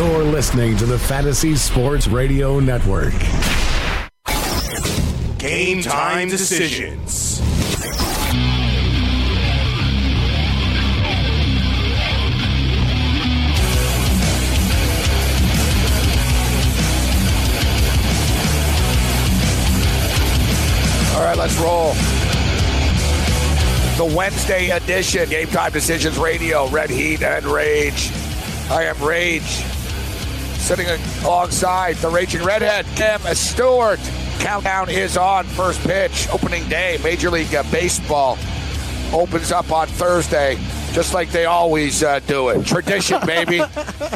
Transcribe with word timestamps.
You're 0.00 0.24
listening 0.24 0.78
to 0.78 0.86
the 0.86 0.98
Fantasy 0.98 1.54
Sports 1.56 2.08
Radio 2.08 2.58
Network. 2.58 3.12
Game 5.36 5.82
time 5.82 6.30
decisions. 6.30 7.38
All 21.14 21.20
right, 21.20 21.36
let's 21.36 21.58
roll. 21.58 21.92
The 23.98 24.16
Wednesday 24.16 24.70
edition, 24.70 25.28
Game 25.28 25.48
Time 25.48 25.72
Decisions 25.72 26.16
Radio, 26.16 26.66
Red 26.70 26.88
Heat 26.88 27.22
and 27.22 27.44
Rage. 27.44 28.10
I 28.70 28.84
am 28.84 28.98
Rage, 29.02 29.62
sitting 30.76 30.86
alongside 31.24 31.96
the 31.96 32.08
Raging 32.08 32.44
Redhead, 32.44 32.86
Cam 32.94 33.18
Stewart. 33.34 33.98
Countdown 34.38 34.88
is 34.88 35.16
on. 35.16 35.44
First 35.44 35.80
pitch, 35.80 36.28
opening 36.28 36.68
day, 36.68 36.96
Major 37.02 37.28
League 37.28 37.52
uh, 37.52 37.64
Baseball 37.72 38.38
opens 39.12 39.50
up 39.50 39.72
on 39.72 39.88
Thursday, 39.88 40.56
just 40.92 41.12
like 41.12 41.32
they 41.32 41.46
always 41.46 42.04
uh, 42.04 42.20
do 42.20 42.50
it. 42.50 42.64
Tradition, 42.64 43.18
baby. 43.26 43.60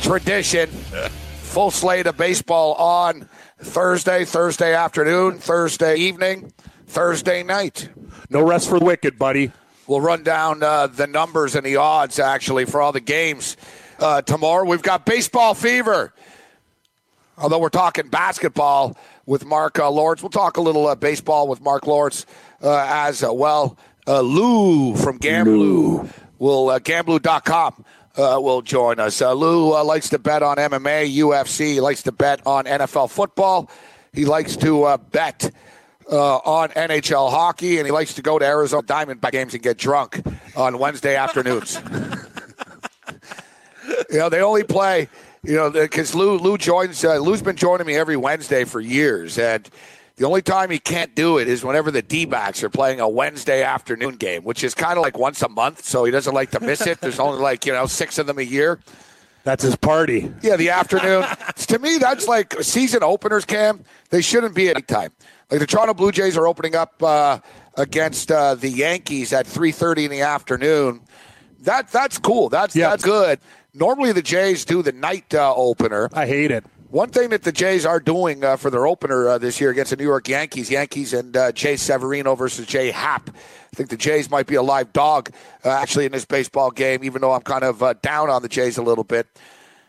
Tradition. 0.00 0.68
Full 0.68 1.72
slate 1.72 2.06
of 2.06 2.16
baseball 2.16 2.74
on 2.74 3.28
Thursday, 3.58 4.24
Thursday 4.24 4.76
afternoon, 4.76 5.38
Thursday 5.38 5.96
evening, 5.96 6.52
Thursday 6.86 7.42
night. 7.42 7.88
No 8.30 8.46
rest 8.46 8.68
for 8.68 8.78
the 8.78 8.84
wicked, 8.84 9.18
buddy. 9.18 9.50
We'll 9.88 10.00
run 10.00 10.22
down 10.22 10.62
uh, 10.62 10.86
the 10.86 11.08
numbers 11.08 11.56
and 11.56 11.66
the 11.66 11.78
odds 11.78 12.20
actually 12.20 12.64
for 12.64 12.80
all 12.80 12.92
the 12.92 13.00
games 13.00 13.56
uh, 13.98 14.22
tomorrow. 14.22 14.64
We've 14.64 14.82
got 14.82 15.04
baseball 15.04 15.54
fever. 15.54 16.12
Although 17.38 17.58
we're 17.58 17.68
talking 17.68 18.08
basketball 18.08 18.96
with 19.26 19.44
Mark 19.44 19.78
uh, 19.78 19.90
Lawrence, 19.90 20.22
we'll 20.22 20.30
talk 20.30 20.56
a 20.56 20.60
little 20.60 20.86
uh, 20.86 20.94
baseball 20.94 21.48
with 21.48 21.60
Mark 21.60 21.86
Lawrence 21.86 22.26
uh, 22.62 22.86
as 22.88 23.22
uh, 23.22 23.32
well. 23.32 23.76
Uh, 24.06 24.20
Lou 24.20 24.94
from 24.96 25.18
Gambloo 25.18 26.10
will 26.38 26.68
uh, 26.68 26.78
Gambloo.com 26.78 27.84
uh, 28.16 28.38
will 28.40 28.62
join 28.62 29.00
us. 29.00 29.20
Uh, 29.20 29.32
Lou 29.32 29.74
uh, 29.74 29.84
likes 29.84 30.08
to 30.10 30.18
bet 30.18 30.42
on 30.42 30.56
MMA, 30.56 31.14
UFC. 31.16 31.74
He 31.74 31.80
likes 31.80 32.02
to 32.04 32.12
bet 32.12 32.40
on 32.46 32.64
NFL 32.64 33.10
football. 33.10 33.70
He 34.12 34.24
likes 34.24 34.56
to 34.56 34.84
uh, 34.84 34.96
bet 34.96 35.50
uh, 36.10 36.36
on 36.36 36.68
NHL 36.70 37.30
hockey, 37.30 37.78
and 37.78 37.86
he 37.86 37.92
likes 37.92 38.14
to 38.14 38.22
go 38.22 38.38
to 38.38 38.44
Arizona 38.44 38.82
Diamondback 38.82 39.32
games 39.32 39.54
and 39.54 39.62
get 39.62 39.78
drunk 39.78 40.22
on 40.56 40.78
Wednesday 40.78 41.16
afternoons. 41.16 41.80
you 44.10 44.18
know, 44.18 44.28
they 44.28 44.40
only 44.40 44.62
play, 44.62 45.08
you 45.44 45.54
know, 45.56 45.70
because 45.70 46.14
Lou 46.14 46.38
Lou 46.38 46.56
joins. 46.58 47.04
Uh, 47.04 47.16
Lou's 47.18 47.42
been 47.42 47.56
joining 47.56 47.86
me 47.86 47.94
every 47.96 48.16
Wednesday 48.16 48.64
for 48.64 48.80
years, 48.80 49.38
and 49.38 49.68
the 50.16 50.24
only 50.26 50.42
time 50.42 50.70
he 50.70 50.78
can't 50.78 51.14
do 51.14 51.38
it 51.38 51.48
is 51.48 51.64
whenever 51.64 51.90
the 51.90 52.02
D 52.02 52.24
backs 52.24 52.62
are 52.62 52.70
playing 52.70 53.00
a 53.00 53.08
Wednesday 53.08 53.62
afternoon 53.62 54.16
game, 54.16 54.42
which 54.44 54.62
is 54.64 54.74
kind 54.74 54.96
of 54.98 55.02
like 55.02 55.18
once 55.18 55.42
a 55.42 55.48
month. 55.48 55.84
So 55.84 56.04
he 56.04 56.10
doesn't 56.10 56.34
like 56.34 56.50
to 56.52 56.60
miss 56.60 56.86
it. 56.86 57.00
There's 57.00 57.18
only 57.18 57.40
like 57.40 57.66
you 57.66 57.72
know 57.72 57.86
six 57.86 58.18
of 58.18 58.26
them 58.26 58.38
a 58.38 58.42
year. 58.42 58.80
That's 59.44 59.62
his 59.62 59.76
party. 59.76 60.32
Yeah, 60.42 60.56
the 60.56 60.70
afternoon. 60.70 61.24
to 61.56 61.78
me, 61.78 61.98
that's 61.98 62.26
like 62.26 62.54
season 62.62 63.02
openers, 63.02 63.44
Cam. 63.44 63.84
They 64.08 64.22
shouldn't 64.22 64.54
be 64.54 64.70
at 64.70 64.88
time. 64.88 65.12
Like 65.50 65.60
the 65.60 65.66
Toronto 65.66 65.92
Blue 65.92 66.12
Jays 66.12 66.36
are 66.38 66.46
opening 66.46 66.74
up 66.74 67.02
uh, 67.02 67.40
against 67.76 68.32
uh, 68.32 68.54
the 68.54 68.70
Yankees 68.70 69.32
at 69.34 69.46
3:30 69.46 70.04
in 70.06 70.10
the 70.10 70.22
afternoon. 70.22 71.02
That 71.60 71.88
that's 71.90 72.18
cool. 72.18 72.48
That's 72.48 72.74
Yeah. 72.74 72.90
that's 72.90 73.04
good. 73.04 73.38
Normally 73.74 74.12
the 74.12 74.22
Jays 74.22 74.64
do 74.64 74.82
the 74.82 74.92
night 74.92 75.34
uh, 75.34 75.52
opener. 75.54 76.08
I 76.12 76.26
hate 76.26 76.52
it. 76.52 76.64
One 76.90 77.08
thing 77.08 77.30
that 77.30 77.42
the 77.42 77.50
Jays 77.50 77.84
are 77.84 77.98
doing 77.98 78.44
uh, 78.44 78.56
for 78.56 78.70
their 78.70 78.86
opener 78.86 79.26
uh, 79.26 79.38
this 79.38 79.60
year 79.60 79.70
against 79.70 79.90
the 79.90 79.96
New 79.96 80.04
York 80.04 80.28
Yankees, 80.28 80.70
Yankees 80.70 81.12
and 81.12 81.36
uh, 81.36 81.50
Jay 81.50 81.76
Severino 81.76 82.36
versus 82.36 82.66
J.A. 82.66 82.92
Happ. 82.92 83.30
I 83.30 83.76
think 83.76 83.88
the 83.88 83.96
Jays 83.96 84.30
might 84.30 84.46
be 84.46 84.54
a 84.54 84.62
live 84.62 84.92
dog 84.92 85.30
uh, 85.64 85.70
actually 85.70 86.06
in 86.06 86.12
this 86.12 86.24
baseball 86.24 86.70
game, 86.70 87.02
even 87.02 87.20
though 87.20 87.32
I'm 87.32 87.42
kind 87.42 87.64
of 87.64 87.82
uh, 87.82 87.94
down 87.94 88.30
on 88.30 88.42
the 88.42 88.48
Jays 88.48 88.78
a 88.78 88.82
little 88.82 89.02
bit. 89.02 89.26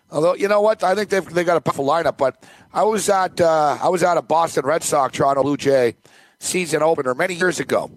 Although 0.10 0.34
you 0.34 0.48
know 0.48 0.62
what, 0.62 0.84
I 0.84 0.96
think 0.96 1.10
they've 1.10 1.26
they 1.32 1.44
got 1.44 1.58
a 1.58 1.62
powerful 1.62 1.86
lineup. 1.86 2.18
But 2.18 2.44
I 2.74 2.82
was 2.82 3.08
at 3.08 3.40
uh, 3.40 3.78
I 3.80 3.90
was 3.90 4.02
at 4.02 4.18
a 4.18 4.24
Boston 4.24 4.66
Red 4.66 4.82
Sox 4.82 5.16
Toronto 5.16 5.44
Blue 5.44 5.58
Jay 5.58 5.96
season 6.40 6.82
opener 6.82 7.14
many 7.14 7.36
years 7.36 7.60
ago, 7.60 7.92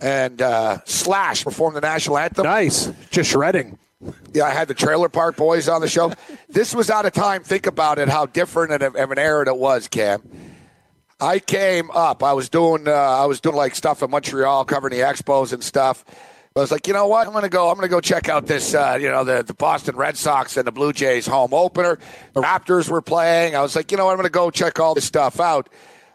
and 0.00 0.40
uh, 0.40 0.78
Slash 0.86 1.44
performed 1.44 1.76
the 1.76 1.82
national 1.82 2.16
anthem. 2.16 2.44
Nice. 2.44 2.90
Just 3.10 3.30
shredding. 3.30 3.78
Yeah, 4.34 4.44
I 4.44 4.50
had 4.50 4.68
the 4.68 4.74
Trailer 4.74 5.08
Park 5.08 5.36
Boys 5.36 5.68
on 5.68 5.80
the 5.80 5.88
show. 5.88 6.12
this 6.48 6.74
was 6.74 6.90
out 6.90 7.06
of 7.06 7.12
time. 7.12 7.42
Think 7.42 7.66
about 7.66 7.98
it, 7.98 8.08
how 8.08 8.26
different 8.26 8.82
of 8.82 8.94
of 8.94 9.10
an 9.10 9.18
era 9.18 9.46
it 9.46 9.56
was, 9.56 9.88
Cam. 9.88 10.22
I 11.20 11.40
came 11.40 11.90
up. 11.90 12.22
I 12.22 12.32
was 12.32 12.48
doing. 12.48 12.86
Uh, 12.86 12.92
I 12.92 13.26
was 13.26 13.40
doing 13.40 13.56
like 13.56 13.74
stuff 13.74 14.02
in 14.02 14.10
Montreal, 14.10 14.64
covering 14.64 14.96
the 14.96 15.04
expos 15.04 15.52
and 15.52 15.62
stuff. 15.64 16.04
I 16.56 16.60
was 16.60 16.70
like, 16.72 16.86
you 16.88 16.92
know 16.92 17.06
what? 17.06 17.26
I'm 17.26 17.32
gonna 17.32 17.48
go. 17.48 17.68
I'm 17.70 17.76
gonna 17.76 17.88
go 17.88 18.00
check 18.00 18.28
out 18.28 18.46
this. 18.46 18.74
Uh, 18.74 18.98
you 19.00 19.08
know, 19.08 19.24
the 19.24 19.42
the 19.42 19.54
Boston 19.54 19.96
Red 19.96 20.16
Sox 20.16 20.56
and 20.56 20.66
the 20.66 20.72
Blue 20.72 20.92
Jays 20.92 21.26
home 21.26 21.52
opener. 21.52 21.98
The 22.34 22.42
Raptors 22.42 22.88
were 22.88 23.02
playing. 23.02 23.56
I 23.56 23.62
was 23.62 23.74
like, 23.74 23.90
you 23.90 23.98
know 23.98 24.06
what? 24.06 24.12
I'm 24.12 24.16
gonna 24.18 24.28
go 24.30 24.50
check 24.50 24.78
all 24.78 24.94
this 24.94 25.04
stuff 25.04 25.40
out. 25.40 25.68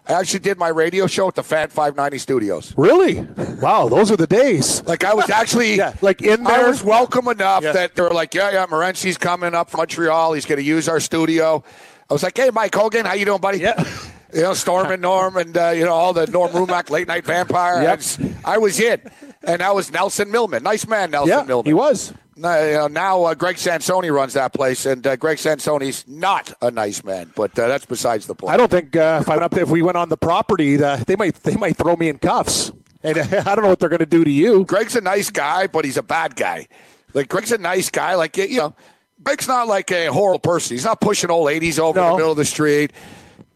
I 0.06 0.14
actually 0.14 0.40
did 0.42 0.58
my 0.58 0.68
radio 0.68 1.08
show 1.08 1.30
at 1.30 1.36
the 1.36 1.44
Fan 1.44 1.70
590 1.70 2.18
Studios. 2.18 2.74
Really? 2.76 3.22
Wow, 3.62 3.88
those 3.88 4.12
are 4.12 4.18
the 4.18 4.28
days. 4.28 4.84
Like 4.84 5.04
I 5.06 5.14
was 5.14 5.30
actually, 5.30 5.76
Yeah, 5.78 5.94
like 6.02 6.22
in 6.22 6.44
there. 6.44 6.66
I 6.66 6.68
was 6.68 6.84
welcome 6.84 7.28
enough 7.30 7.64
Yeah. 7.64 7.72
that 7.72 7.96
they 7.96 8.02
were 8.02 8.10
like, 8.10 8.34
yeah, 8.34 8.52
yeah, 8.52 8.66
Morency's 8.70 9.18
coming 9.18 9.56
up 9.56 9.70
from 9.70 9.78
Montreal. 9.80 10.34
He's 10.34 10.46
going 10.46 10.58
to 10.60 10.64
use 10.66 10.90
our 10.90 11.00
studio. 11.00 11.64
I 12.10 12.14
was 12.14 12.22
like, 12.22 12.36
hey, 12.38 12.50
Mike 12.52 12.76
Hogan, 12.76 13.06
how 13.06 13.14
you 13.14 13.26
doing, 13.26 13.42
buddy? 13.42 13.60
Yeah. 13.60 13.84
You 14.36 14.42
know, 14.42 14.56
Storm 14.56 14.90
and 14.90 15.00
Norm 15.00 15.38
and, 15.38 15.56
uh, 15.56 15.70
you 15.78 15.86
know, 15.86 15.94
all 15.94 16.12
the 16.12 16.26
Norm 16.26 16.52
Rumack 16.54 16.90
late 16.90 17.08
night 17.08 17.24
vampire. 17.24 17.82
Yep. 17.84 17.92
I, 17.92 17.96
just- 17.98 18.20
I 18.44 18.58
was 18.58 18.80
in. 18.80 19.00
And 19.44 19.62
that 19.62 19.76
was 19.76 19.92
Nelson 19.92 20.32
Millman. 20.32 20.64
Nice 20.64 20.88
man, 20.88 21.12
Nelson 21.12 21.30
Yeah, 21.38 21.44
Millman. 21.44 21.68
he 21.70 21.74
was. 21.76 22.12
Now, 22.36 22.88
now 22.88 23.24
uh, 23.24 23.34
Greg 23.36 23.58
Sansoni 23.58 24.12
runs 24.12 24.34
that 24.34 24.54
place, 24.54 24.86
and 24.86 25.06
uh, 25.06 25.16
Greg 25.16 25.38
Sansoni's 25.38 26.06
not 26.08 26.52
a 26.62 26.72
nice 26.72 27.04
man, 27.04 27.32
but 27.36 27.58
uh, 27.58 27.68
that's 27.68 27.86
besides 27.86 28.26
the 28.28 28.36
point. 28.36 28.54
I 28.54 28.58
don't 28.58 28.72
think 28.72 28.96
uh, 28.96 29.20
if 29.22 29.30
I 29.30 29.34
went 29.34 29.44
up 29.44 29.52
there, 29.52 29.64
if 29.64 29.70
we 29.70 29.82
went 29.82 29.98
on 29.98 30.10
the 30.10 30.18
property, 30.18 30.82
uh, 30.84 30.98
they 31.06 31.16
might 31.16 31.36
they 31.44 31.56
might 31.56 31.78
throw 31.78 31.96
me 31.96 32.10
in 32.10 32.18
cuffs. 32.18 32.72
And 33.04 33.18
I 33.48 33.56
don't 33.56 33.64
know 33.64 33.70
what 33.70 33.80
they're 33.80 33.90
going 33.90 34.00
to 34.00 34.06
do 34.06 34.24
to 34.24 34.32
you. 34.32 34.66
Greg's 34.66 34.96
a 34.96 35.02
nice 35.02 35.30
guy, 35.30 35.68
but 35.68 35.86
he's 35.86 35.98
a 35.98 36.04
bad 36.04 36.36
guy. 36.36 36.68
Like 37.14 37.28
Greg's 37.30 37.52
a 37.52 37.58
nice 37.58 37.90
guy. 37.90 38.16
Like 38.16 38.36
you 38.38 38.58
know, 38.58 38.76
Greg's 39.22 39.48
not 39.48 39.68
like 39.68 39.92
a 39.92 40.08
horrible 40.08 40.40
person. 40.40 40.76
He's 40.76 40.86
not 40.86 41.02
pushing 41.02 41.30
old 41.30 41.46
ladies 41.46 41.78
over 41.80 42.00
No. 42.00 42.12
the 42.12 42.16
middle 42.18 42.32
of 42.32 42.38
the 42.38 42.46
street. 42.46 42.92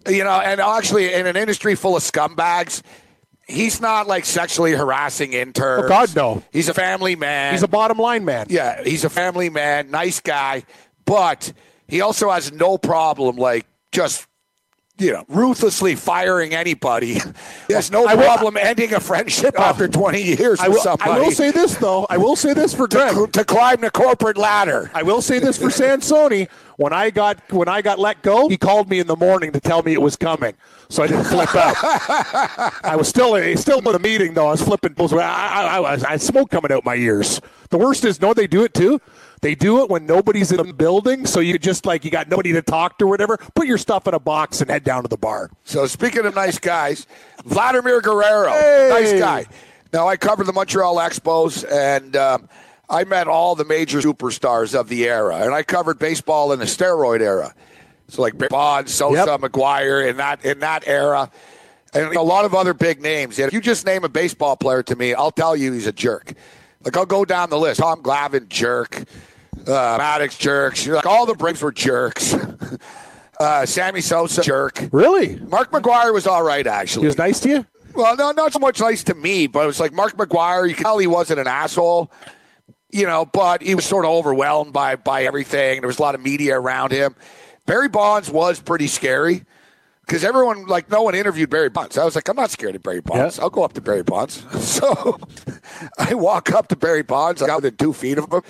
You 0.07 0.23
know, 0.23 0.39
and 0.39 0.61
actually, 0.61 1.13
in 1.13 1.25
an 1.27 1.35
industry 1.35 1.75
full 1.75 1.97
of 1.97 2.03
scumbags, 2.03 2.81
he's 3.47 3.81
not 3.81 4.07
like 4.07 4.25
sexually 4.25 4.73
harassing 4.73 5.33
interns. 5.33 5.85
Oh, 5.85 5.87
God, 5.87 6.15
no. 6.15 6.43
He's 6.51 6.69
a 6.69 6.73
family 6.73 7.15
man. 7.15 7.53
He's 7.53 7.63
a 7.63 7.67
bottom 7.67 7.97
line 7.97 8.25
man. 8.25 8.47
yeah, 8.49 8.83
he's 8.83 9.03
a 9.03 9.09
family 9.09 9.49
man, 9.49 9.89
nice 9.89 10.19
guy, 10.19 10.63
but 11.05 11.53
he 11.87 12.01
also 12.01 12.29
has 12.29 12.51
no 12.51 12.77
problem 12.77 13.37
like 13.37 13.65
just. 13.91 14.27
You 14.99 15.13
know, 15.13 15.25
ruthlessly 15.27 15.93
firing 15.93 16.55
anybody. 16.55 17.19
He 17.67 17.73
has 17.73 17.91
no 17.91 18.01
will- 18.01 18.17
problem 18.17 18.57
ending 18.57 18.95
a 18.95 18.99
friendship 18.99 19.53
oh. 19.55 19.61
after 19.61 19.87
20 19.87 20.19
years 20.19 20.59
I 20.59 20.69
with 20.69 20.77
will, 20.77 20.83
somebody 20.83 21.11
I 21.11 21.19
will 21.19 21.29
say 21.29 21.51
this 21.51 21.75
though. 21.75 22.07
I 22.09 22.17
will 22.17 22.35
say 22.35 22.53
this 22.53 22.73
for 22.73 22.87
Greg. 22.87 23.13
to, 23.13 23.27
to 23.27 23.45
climb 23.45 23.81
the 23.81 23.91
corporate 23.91 24.37
ladder. 24.37 24.89
I 24.95 25.03
will 25.03 25.21
say 25.21 25.37
this 25.37 25.55
for 25.59 25.67
Sansoni. 25.67 26.47
When 26.77 26.93
I 26.93 27.09
got 27.09 27.51
when 27.51 27.67
I 27.67 27.81
got 27.81 27.97
let 27.99 28.21
go, 28.21 28.47
he 28.49 28.55
called 28.57 28.87
me 28.89 28.99
in 28.99 29.07
the 29.07 29.15
morning 29.15 29.51
to 29.51 29.59
tell 29.59 29.81
me 29.81 29.93
it 29.93 30.01
was 30.01 30.15
coming, 30.15 30.53
so 30.89 31.01
I 31.03 31.07
didn't 31.07 31.25
flip 31.25 31.53
out. 31.55 31.75
I 32.83 32.95
was 32.95 33.07
still 33.07 33.35
still 33.57 33.79
in 33.89 33.95
a 33.95 33.99
meeting 33.99 34.33
though. 34.35 34.47
I 34.47 34.51
was 34.51 34.61
flipping. 34.61 34.93
I, 34.97 35.15
I, 35.23 35.63
I, 35.77 35.79
was- 35.79 36.03
I 36.03 36.11
had 36.11 36.21
smoke 36.21 36.51
coming 36.51 36.71
out 36.71 36.85
my 36.85 36.95
ears. 36.95 37.41
The 37.71 37.77
worst 37.79 38.05
is, 38.05 38.21
no, 38.21 38.33
they 38.33 38.47
do 38.47 38.63
it 38.63 38.73
too. 38.73 39.01
They 39.41 39.55
do 39.55 39.83
it 39.83 39.89
when 39.89 40.05
nobody's 40.05 40.51
in 40.51 40.65
the 40.65 40.73
building, 40.73 41.25
so 41.25 41.39
you 41.39 41.57
just 41.59 41.85
like 41.85 42.05
you 42.05 42.11
got 42.11 42.27
nobody 42.29 42.53
to 42.53 42.61
talk 42.61 42.97
to 42.99 43.05
or 43.05 43.09
whatever. 43.09 43.37
Put 43.55 43.67
your 43.67 43.77
stuff 43.77 44.07
in 44.07 44.13
a 44.13 44.19
box 44.19 44.61
and 44.61 44.69
head 44.69 44.83
down 44.83 45.03
to 45.03 45.09
the 45.09 45.17
bar. 45.17 45.49
So 45.63 45.85
speaking 45.87 46.25
of 46.25 46.33
nice 46.35 46.57
guys, 46.59 47.05
Vladimir 47.43 48.01
Guerrero, 48.01 48.51
Hey. 48.51 48.89
nice 48.91 49.19
guy. 49.19 49.45
Now 49.93 50.07
I 50.07 50.15
covered 50.17 50.45
the 50.45 50.53
Montreal 50.53 50.95
Expos, 50.97 51.65
and 51.71 52.15
um, 52.15 52.49
I 52.89 53.03
met 53.03 53.27
all 53.27 53.55
the 53.55 53.65
major 53.65 53.99
superstars 54.01 54.77
of 54.77 54.87
the 54.87 55.05
era, 55.05 55.37
and 55.37 55.53
I 55.53 55.63
covered 55.63 55.99
baseball 55.99 56.51
in 56.53 56.59
the 56.59 56.65
steroid 56.65 57.21
era. 57.21 57.53
So 58.07 58.21
like 58.21 58.37
Bond, 58.49 58.89
Sosa, 58.89 59.25
Yep. 59.25 59.41
McGwire 59.41 60.09
in 60.09 60.17
that 60.17 60.45
in 60.45 60.59
that 60.59 60.87
era, 60.87 61.29
and 61.93 62.15
a 62.15 62.21
lot 62.21 62.45
of 62.45 62.55
other 62.55 62.73
big 62.73 63.01
names. 63.01 63.37
If 63.39 63.51
you 63.51 63.59
just 63.59 63.85
name 63.85 64.05
a 64.05 64.09
baseball 64.09 64.55
player 64.55 64.81
to 64.83 64.95
me, 64.95 65.13
I'll 65.13 65.31
tell 65.31 65.55
you 65.57 65.73
he's 65.73 65.87
a 65.87 65.91
jerk. 65.91 66.33
Like 66.85 66.95
I'll 66.95 67.05
go 67.05 67.25
down 67.25 67.49
the 67.49 67.59
list: 67.59 67.81
Tom 67.81 68.01
Glavine, 68.01 68.47
jerk. 68.47 69.03
Uh, 69.65 69.97
Maddux, 69.99 70.37
jerks. 70.39 70.85
You're 70.85 70.95
like 70.95 71.05
all 71.05 71.25
the 71.25 71.33
Braves 71.33 71.61
were 71.61 71.73
jerks. 71.73 72.33
uh, 73.39 73.65
Sammy 73.65 73.99
Sosa, 73.99 74.41
jerk. 74.41 74.87
Really? 74.93 75.37
Mark 75.41 75.71
McGwire 75.71 76.13
was 76.13 76.25
all 76.25 76.43
right, 76.43 76.65
actually. 76.65 77.01
He 77.03 77.07
was 77.07 77.17
nice 77.17 77.41
to 77.41 77.49
you. 77.49 77.65
Well, 77.93 78.15
no, 78.15 78.31
not 78.31 78.53
so 78.53 78.59
much 78.59 78.79
nice 78.79 79.03
to 79.05 79.15
me, 79.15 79.47
but 79.47 79.63
it 79.63 79.67
was 79.67 79.79
like 79.81 79.91
Mark 79.91 80.15
McGwire. 80.15 80.69
You 80.69 80.75
could 80.75 80.83
tell 80.83 80.99
he 80.99 81.07
wasn't 81.07 81.39
an 81.39 81.47
asshole, 81.47 82.11
you 82.91 83.05
know, 83.05 83.25
but 83.25 83.61
he 83.61 83.75
was 83.75 83.85
sort 83.85 84.05
of 84.05 84.11
overwhelmed 84.11 84.73
by 84.73 84.95
by 84.95 85.23
everything. 85.23 85.81
There 85.81 85.87
was 85.87 85.99
a 85.99 86.01
lot 86.01 86.15
of 86.15 86.21
media 86.21 86.59
around 86.59 86.91
him. 86.91 87.15
Barry 87.65 87.89
Bonds 87.89 88.29
was 88.29 88.59
pretty 88.61 88.87
scary 88.87 89.43
because 90.05 90.23
everyone, 90.23 90.67
like, 90.67 90.89
no 90.89 91.01
one 91.01 91.15
interviewed 91.15 91.49
Barry 91.49 91.69
Bonds. 91.69 91.97
I 91.97 92.05
was 92.05 92.15
like, 92.15 92.29
I'm 92.29 92.37
not 92.37 92.49
scared 92.49 92.75
of 92.75 92.83
Barry 92.83 93.01
Bonds. 93.01 93.37
Yeah. 93.37 93.43
I'll 93.43 93.49
go 93.49 93.63
up 93.63 93.73
to 93.73 93.81
Barry 93.81 94.03
Bonds. 94.03 94.43
So 94.61 95.19
I 95.97 96.13
walk 96.13 96.51
up 96.51 96.67
to 96.69 96.75
Barry 96.77 97.03
Bonds. 97.03 97.41
I 97.41 97.47
got 97.47 97.57
within 97.57 97.75
two 97.75 97.91
feet 97.93 98.17
of 98.17 98.31
him. 98.31 98.41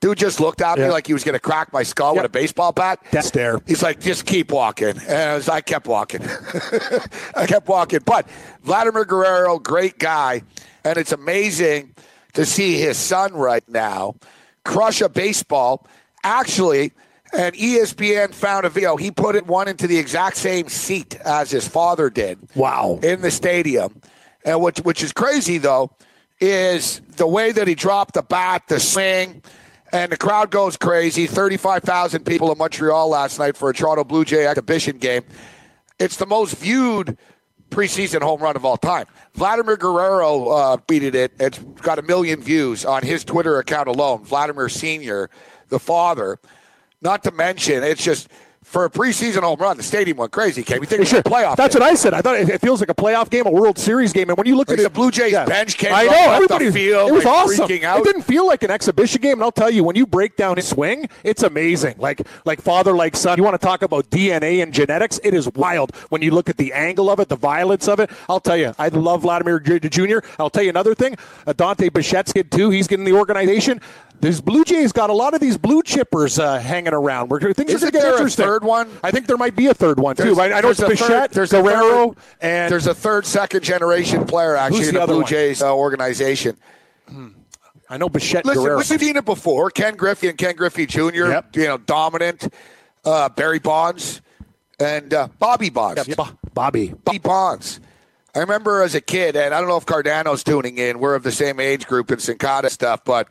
Dude 0.00 0.18
just 0.18 0.40
looked 0.40 0.60
at 0.60 0.78
me 0.78 0.88
like 0.88 1.06
he 1.06 1.12
was 1.12 1.22
going 1.24 1.34
to 1.34 1.38
crack 1.40 1.72
my 1.72 1.82
skull 1.82 2.14
Yeah. 2.14 2.22
with 2.22 2.26
a 2.26 2.32
baseball 2.32 2.72
bat. 2.72 2.98
That 3.12 3.24
stare. 3.24 3.60
He's 3.66 3.82
like, 3.82 4.00
just 4.00 4.26
keep 4.26 4.50
walking. 4.50 4.94
And 5.08 5.30
I, 5.30 5.34
was, 5.36 5.48
I 5.48 5.60
kept 5.60 5.86
walking. 5.86 6.22
I 7.34 7.46
kept 7.46 7.68
walking. 7.68 8.00
But 8.04 8.28
Vladimir 8.62 9.04
Guerrero, 9.04 9.58
great 9.58 9.98
guy. 9.98 10.42
And 10.84 10.98
it's 10.98 11.12
amazing 11.12 11.94
to 12.34 12.44
see 12.44 12.78
his 12.78 12.96
son 12.96 13.34
right 13.34 13.66
now 13.68 14.14
crush 14.64 15.00
a 15.00 15.08
baseball. 15.08 15.86
Actually, 16.24 16.92
and 17.32 17.54
ESPN 17.54 18.34
found 18.34 18.66
a 18.66 18.70
video. 18.70 18.96
He 18.96 19.10
put 19.10 19.36
it 19.36 19.46
one 19.46 19.68
into 19.68 19.86
the 19.86 19.98
exact 19.98 20.36
same 20.36 20.68
seat 20.68 21.16
as 21.24 21.50
his 21.50 21.66
father 21.66 22.10
did. 22.10 22.38
Wow. 22.54 22.98
In 23.02 23.20
the 23.20 23.30
stadium. 23.30 24.00
And 24.44 24.60
which 24.60 24.78
which 24.78 25.02
is 25.02 25.12
crazy 25.12 25.58
though, 25.58 25.90
is 26.40 27.00
the 27.16 27.26
way 27.26 27.52
that 27.52 27.66
he 27.66 27.74
dropped 27.74 28.14
the 28.14 28.22
bat, 28.22 28.64
the 28.68 28.78
swing, 28.78 29.42
and 29.92 30.12
the 30.12 30.16
crowd 30.16 30.50
goes 30.50 30.76
crazy. 30.76 31.26
Thirty-five 31.26 31.82
thousand 31.82 32.24
people 32.24 32.52
in 32.52 32.58
Montreal 32.58 33.08
last 33.08 33.38
night 33.38 33.56
for 33.56 33.70
a 33.70 33.74
Toronto 33.74 34.04
Blue 34.04 34.24
Jay 34.24 34.46
exhibition 34.46 34.98
game. 34.98 35.24
It's 35.98 36.16
the 36.16 36.26
most 36.26 36.56
viewed 36.56 37.18
preseason 37.70 38.22
home 38.22 38.40
run 38.40 38.56
of 38.56 38.64
all 38.64 38.76
time. 38.76 39.06
Vladimir 39.34 39.76
Guerrero 39.76 40.48
uh, 40.48 40.76
it. 41.14 41.32
It's 41.38 41.58
got 41.58 41.98
a 41.98 42.02
million 42.02 42.40
views 42.40 42.84
on 42.84 43.02
his 43.02 43.24
Twitter 43.24 43.58
account 43.58 43.88
alone. 43.88 44.24
Vladimir 44.24 44.68
Senior, 44.68 45.30
the 45.68 45.78
father. 45.78 46.38
Not 47.02 47.24
to 47.24 47.30
mention, 47.30 47.82
it's 47.82 48.02
just 48.02 48.28
for 48.66 48.84
a 48.84 48.90
preseason 48.90 49.42
home 49.42 49.58
run, 49.60 49.76
the 49.76 49.82
stadium 49.82 50.16
went 50.18 50.32
crazy. 50.32 50.62
Can 50.62 50.80
we 50.80 50.86
think 50.86 50.98
it 50.98 51.02
was 51.02 51.08
Sure. 51.08 51.20
a 51.20 51.22
playoff? 51.22 51.54
That's 51.56 51.74
game. 51.74 51.82
what 51.82 51.90
I 51.92 51.94
said. 51.94 52.12
I 52.14 52.20
thought 52.20 52.36
it, 52.36 52.48
it 52.48 52.60
feels 52.60 52.80
like 52.80 52.90
a 52.90 52.94
playoff 52.94 53.30
game, 53.30 53.46
a 53.46 53.50
World 53.50 53.78
Series 53.78 54.12
game. 54.12 54.28
And 54.28 54.36
when 54.36 54.46
you 54.46 54.56
look 54.56 54.68
Like 54.68 54.78
at 54.78 54.82
the 54.82 54.86
it, 54.86 54.92
Blue 54.92 55.10
Jays 55.10 55.32
bench 55.32 55.78
came 55.78 55.94
I 55.94 56.02
know 56.04 56.32
everybody. 56.32 56.70
field, 56.72 57.08
it 57.10 57.12
was 57.12 57.24
awesome. 57.24 57.62
out. 57.84 58.00
It 58.00 58.04
didn't 58.04 58.22
feel 58.22 58.46
like 58.46 58.64
an 58.64 58.70
exhibition 58.72 59.22
game, 59.22 59.34
and 59.34 59.42
I'll 59.44 59.52
tell 59.52 59.70
you, 59.70 59.84
when 59.84 59.94
you 59.96 60.04
break 60.04 60.36
down 60.36 60.56
his 60.56 60.66
swing, 60.68 61.08
it's 61.22 61.42
amazing. 61.44 61.94
Like 61.98 62.26
like 62.44 62.60
father, 62.60 62.92
like 62.92 63.16
son. 63.16 63.38
You 63.38 63.44
want 63.44 63.58
to 63.58 63.64
talk 63.64 63.82
about 63.82 64.10
DNA 64.10 64.62
and 64.62 64.74
genetics? 64.74 65.20
It 65.22 65.32
is 65.32 65.48
wild 65.54 65.94
when 66.08 66.20
you 66.20 66.32
look 66.32 66.50
at 66.50 66.56
the 66.56 66.72
angle 66.72 67.08
of 67.08 67.20
it, 67.20 67.28
the 67.28 67.36
violence 67.36 67.86
of 67.88 68.00
it. 68.00 68.10
I'll 68.28 68.40
tell 68.40 68.56
you, 68.56 68.74
I 68.78 68.88
love 68.88 69.22
Vladimir 69.22 69.60
Jr. 69.60 70.18
I'll 70.38 70.50
tell 70.50 70.64
you 70.64 70.70
another 70.70 70.94
thing. 70.94 71.16
Uh, 71.46 71.52
Dante 71.52 71.88
Bichette's 71.88 72.32
kid 72.32 72.50
too. 72.50 72.70
He's 72.70 72.88
getting 72.88 73.04
the 73.04 73.12
organization. 73.12 73.80
These 74.20 74.40
Blue 74.40 74.64
Jays 74.64 74.92
got 74.92 75.10
a 75.10 75.12
lot 75.12 75.34
of 75.34 75.40
these 75.40 75.56
blue 75.58 75.82
chippers 75.82 76.42
uh, 76.42 76.58
hanging 76.58 76.94
around. 76.94 77.28
Where 77.28 77.38
things 77.52 77.70
Isn't 77.70 77.88
are 77.88 77.90
going 77.90 77.92
to 77.92 77.98
get 77.98 78.02
there 78.02 78.10
a 78.12 78.16
interesting. 78.16 78.44
third 78.46 78.64
one? 78.64 78.88
I 79.04 79.10
think 79.10 79.26
there 79.26 79.36
might 79.36 79.54
be 79.54 79.66
a 79.66 79.74
third 79.74 80.00
one 80.00 80.16
too. 80.16 80.40
I, 80.40 80.56
I 80.56 80.60
know 80.62 80.70
it's 80.70 80.80
there's 80.80 80.92
a 80.92 80.96
third- 80.96 81.08
Bichette, 81.08 81.30
there's 81.32 81.52
a 81.52 81.62
Guerrero, 81.62 82.08
third- 82.12 82.16
and 82.40 82.72
There's 82.72 82.86
a 82.86 82.94
third, 82.94 83.26
second 83.26 83.62
generation 83.62 84.24
player 84.26 84.56
actually 84.56 84.88
in 84.88 84.94
the 84.94 85.06
Blue 85.06 85.18
one? 85.18 85.26
Jays 85.26 85.62
uh, 85.62 85.74
organization. 85.74 86.56
I 87.88 87.98
know 87.98 88.08
Bichette 88.08 88.44
Listen, 88.44 88.62
Guerrero. 88.64 88.78
we've 88.78 88.86
seen 88.86 89.16
it 89.16 89.24
before. 89.24 89.70
Ken 89.70 89.94
Griffey 89.96 90.28
and 90.28 90.36
Ken 90.38 90.56
Griffey 90.56 90.86
Jr. 90.86 90.98
Yep. 91.28 91.56
You 91.56 91.64
know, 91.66 91.78
dominant. 91.78 92.48
Uh, 93.04 93.28
Barry 93.28 93.60
Bonds 93.60 94.20
and 94.80 95.14
uh, 95.14 95.28
Bobby 95.38 95.70
Bonds. 95.70 96.08
Bo- 96.16 96.36
Bobby. 96.52 96.92
Bobby 97.04 97.18
Bonds. 97.18 97.78
I 98.34 98.40
remember 98.40 98.82
as 98.82 98.94
a 98.96 99.00
kid, 99.00 99.36
and 99.36 99.54
I 99.54 99.60
don't 99.60 99.68
know 99.68 99.76
if 99.76 99.86
Cardano's 99.86 100.42
tuning 100.42 100.78
in. 100.78 100.98
We're 100.98 101.14
of 101.14 101.22
the 101.22 101.30
same 101.32 101.60
age 101.60 101.86
group 101.86 102.10
in 102.10 102.18
Cincotta 102.18 102.68
stuff, 102.70 103.04
but 103.04 103.28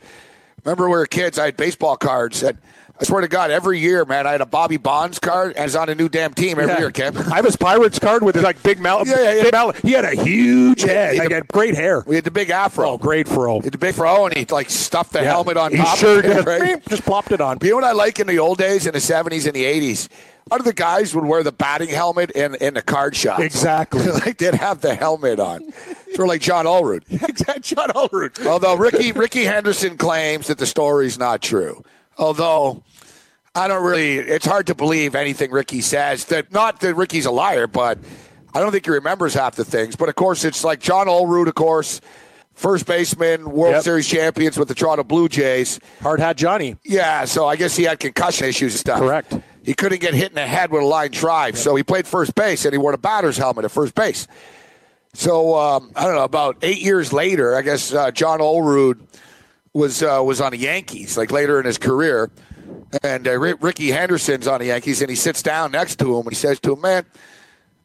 remember 0.66 0.84
when 0.86 0.92
we 0.92 0.98
were 0.98 1.06
kids. 1.06 1.40
I 1.40 1.46
had 1.46 1.58
baseball 1.58 1.96
cards, 1.96 2.44
and 2.44 2.58
I 2.98 3.04
swear 3.04 3.20
to 3.22 3.28
God, 3.28 3.52
every 3.52 3.80
year, 3.80 4.06
man, 4.06 4.26
I 4.26 4.32
had 4.32 4.40
a 4.40 4.46
Bobby 4.46 4.78
Bonds 4.78 5.20
card, 5.20 5.54
and 5.58 5.66
it's 5.66 5.76
on 5.76 5.90
a 5.90 5.96
new 5.96 6.08
damn 6.08 6.34
team 6.34 6.58
every 6.60 6.72
Yeah. 6.74 6.80
year, 6.80 6.92
Ken. 6.92 7.18
I 7.18 7.36
have 7.36 7.44
his 7.46 7.58
Pirates 7.58 8.00
card 8.00 8.24
with 8.24 8.36
his 8.36 8.44
like 8.46 8.64
big 8.64 8.80
mouth. 8.80 9.06
Yeah, 9.08 9.22
yeah, 9.22 9.34
yeah. 9.34 9.44
Big 9.44 9.52
mallet. 9.52 9.76
He 9.82 9.92
had 9.92 10.06
a 10.06 10.16
huge 10.16 10.82
head. 10.84 11.14
he 11.14 11.20
Like, 11.20 11.30
had- 11.32 11.36
had 11.36 11.48
great 11.50 11.76
hair. 11.76 12.04
We 12.08 12.16
had 12.16 12.24
the 12.24 12.32
big 12.32 12.50
afro. 12.52 12.92
Oh, 12.92 12.98
great 12.98 13.28
fro. 13.28 13.60
He 13.60 13.66
had 13.66 13.74
the 13.74 13.78
big 13.78 13.96
fro, 13.96 14.26
and 14.28 14.38
he 14.38 14.46
like 14.46 14.70
stuffed 14.70 15.12
the 15.12 15.20
Yeah. 15.24 15.32
helmet 15.32 15.58
on 15.58 15.72
he 15.72 15.78
top. 15.78 15.98
sure 15.98 16.20
of 16.20 16.26
it, 16.26 16.36
did. 16.36 16.46
right? 16.48 16.88
Just 16.88 17.04
plopped 17.04 17.34
it 17.34 17.42
on. 17.42 17.58
But 17.58 17.66
you 17.66 17.72
know 17.72 17.78
what 17.78 17.84
I 17.84 17.92
like 17.92 18.20
in 18.22 18.28
the 18.28 18.40
old 18.40 18.60
days, 18.60 18.86
in 18.88 18.94
the 18.94 19.02
70s 19.02 19.46
and 19.46 19.54
the 19.54 19.66
80s? 19.66 20.08
Other 20.50 20.64
the 20.64 20.74
guys 20.74 21.14
would 21.16 21.26
wear 21.26 21.42
the 21.44 21.52
batting 21.52 21.90
helmet 21.90 22.30
in, 22.32 22.56
in 22.56 22.76
the 22.76 22.82
card 22.82 23.16
shops? 23.16 23.42
Exactly. 23.44 24.04
like 24.12 24.38
they'd 24.38 24.54
have 24.54 24.80
the 24.80 24.96
helmet 24.96 25.40
on. 25.40 25.64
Sort 26.14 26.20
of 26.20 26.28
like 26.28 26.40
John. 26.42 26.66
Exactly. 27.10 27.62
John 27.62 27.90
Olerud. 27.90 28.46
Although 28.46 28.76
Ricky 28.76 29.12
Rickey 29.12 29.44
Henderson 29.44 29.98
claims 29.98 30.48
that 30.48 30.60
the 30.60 30.66
story's 30.68 31.18
not 31.20 31.42
true. 31.42 31.84
Although 32.18 32.84
I 33.54 33.68
don't 33.68 33.84
really 33.84 34.18
it's 34.18 34.46
hard 34.46 34.68
to 34.68 34.76
believe 34.76 35.16
anything 35.16 35.52
Ricky 35.52 35.82
says. 35.82 36.26
That 36.26 36.52
not 36.52 36.80
that 36.82 36.96
Ricky's 36.96 37.26
a 37.26 37.32
liar, 37.32 37.68
but 37.68 37.98
I 38.54 38.60
don't 38.60 38.72
think 38.72 38.86
he 38.86 38.92
remembers 38.92 39.34
half 39.34 39.56
the 39.56 39.66
things. 39.66 39.96
But 39.96 40.10
of 40.10 40.16
course 40.16 40.44
it's 40.44 40.64
like 40.64 40.80
John 40.80 41.08
Olerud, 41.08 41.48
of 41.48 41.56
course, 41.56 42.02
first 42.54 42.86
baseman, 42.86 43.50
World 43.52 43.74
Yep. 43.76 43.84
Series 43.84 44.08
champions 44.08 44.58
with 44.58 44.68
the 44.68 44.76
Toronto 44.76 45.04
Blue 45.04 45.28
Jays. 45.30 45.80
Hard 46.02 46.20
hat 46.20 46.38
Johnny. 46.38 46.78
Yeah, 46.84 47.26
so 47.26 47.48
I 47.48 47.56
guess 47.56 47.76
he 47.76 47.84
had 47.84 48.00
concussion 48.00 48.48
issues 48.48 48.74
and 48.74 48.80
stuff. 48.80 49.00
Correct. 49.00 49.34
He 49.64 49.74
couldn't 49.74 50.00
get 50.00 50.14
hit 50.14 50.30
in 50.30 50.36
the 50.36 50.46
head 50.46 50.72
with 50.72 50.84
a 50.84 50.86
line 50.86 51.12
drive, 51.12 51.58
so 51.58 51.76
he 51.76 51.82
played 51.84 52.06
first 52.08 52.36
base 52.36 52.66
and 52.66 52.74
he 52.74 52.78
wore 52.78 52.94
a 52.94 52.98
batter's 52.98 53.36
helmet 53.38 53.66
at 53.66 53.72
first 53.72 53.96
base. 53.96 54.28
So 55.14 55.58
um, 55.58 55.92
I 55.96 56.04
don't 56.06 56.16
know. 56.16 56.24
About 56.24 56.58
eight 56.62 56.82
years 56.82 57.12
later, 57.14 57.56
I 57.56 57.62
guess 57.62 57.94
uh, 57.94 58.12
John 58.12 58.40
Olerud 58.40 59.00
was 59.76 60.02
uh, 60.02 60.22
was 60.26 60.42
on 60.42 60.54
the 60.54 60.58
Yankees, 60.58 61.18
like 61.18 61.32
later 61.32 61.60
in 61.60 61.66
his 61.66 61.78
career, 61.78 62.32
and 63.04 63.28
uh, 63.28 63.38
Rickey 63.38 63.92
Henderson's 63.92 64.48
on 64.48 64.62
the 64.62 64.68
Yankees, 64.68 65.02
and 65.02 65.10
he 65.10 65.16
sits 65.16 65.44
down 65.44 65.72
next 65.72 66.00
to 66.00 66.18
him 66.18 66.22
and 66.22 66.30
he 66.30 66.36
says 66.36 66.60
to 66.62 66.74
him, 66.74 66.82
"Man." 66.82 67.06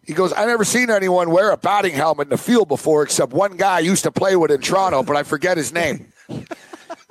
He 0.02 0.14
goes, 0.14 0.32
I 0.32 0.44
never 0.46 0.64
seen 0.64 0.90
anyone 0.90 1.30
wear 1.30 1.52
a 1.52 1.56
batting 1.56 1.92
helmet 1.92 2.26
in 2.26 2.30
the 2.30 2.38
field 2.38 2.66
before 2.66 3.04
except 3.04 3.32
one 3.32 3.56
guy 3.56 3.76
I 3.76 3.80
used 3.80 4.02
to 4.04 4.10
play 4.10 4.34
with 4.34 4.50
in 4.50 4.60
Toronto, 4.60 5.04
but 5.04 5.14
I 5.14 5.22
forget 5.22 5.56
his 5.56 5.72
name. 5.72 6.12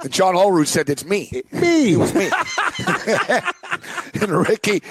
And 0.01 0.13
John 0.13 0.35
Olerud 0.35 0.67
said, 0.67 0.89
It's 0.89 1.05
me. 1.05 1.29
Me. 1.51 1.93
It 1.93 1.97
was 1.97 2.13
me. 2.13 2.29
and 4.21 4.31
Ricky, 4.31 4.81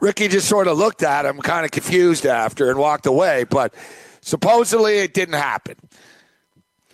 Ricky 0.00 0.28
just 0.28 0.48
sort 0.48 0.66
of 0.66 0.76
looked 0.76 1.02
at 1.02 1.24
him, 1.24 1.38
kind 1.38 1.64
of 1.64 1.70
confused 1.70 2.26
after, 2.26 2.68
and 2.68 2.78
walked 2.78 3.06
away. 3.06 3.44
But 3.44 3.72
supposedly 4.20 4.98
it 4.98 5.14
didn't 5.14 5.34
happen. 5.34 5.76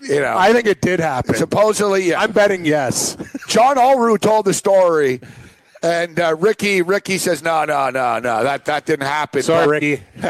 You 0.04 0.20
know, 0.20 0.36
I 0.36 0.52
think 0.52 0.66
it 0.66 0.80
did 0.80 1.00
happen. 1.00 1.34
supposedly, 1.34 2.08
yeah. 2.10 2.20
I'm 2.20 2.32
betting 2.32 2.64
yes. 2.64 3.16
John 3.48 3.76
Olerud 3.76 4.20
told 4.20 4.44
the 4.44 4.54
story, 4.54 5.20
and 5.82 6.18
uh, 6.20 6.36
Ricky, 6.38 6.82
Ricky 6.82 7.18
says, 7.18 7.42
"No, 7.42 7.64
no, 7.64 7.90
no, 7.90 8.18
no, 8.18 8.44
that 8.44 8.64
that 8.66 8.86
didn't 8.86 9.06
happen." 9.06 9.42
Sorry, 9.42 9.64
But 9.66 9.70
Ricky. 9.70 10.02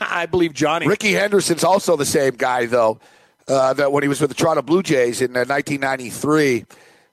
I 0.00 0.26
believe 0.30 0.52
Johnny. 0.54 0.86
Rickey 0.86 1.12
Henderson's 1.12 1.64
also 1.64 1.96
the 1.96 2.06
same 2.06 2.34
guy, 2.36 2.66
though. 2.66 3.00
Uh, 3.46 3.72
that 3.72 3.90
when 3.92 4.02
he 4.02 4.08
was 4.10 4.20
with 4.20 4.28
the 4.28 4.34
Toronto 4.36 4.60
Blue 4.60 4.82
Jays 4.82 5.22
in 5.22 5.30
uh, 5.34 5.40
1993, 5.40 6.66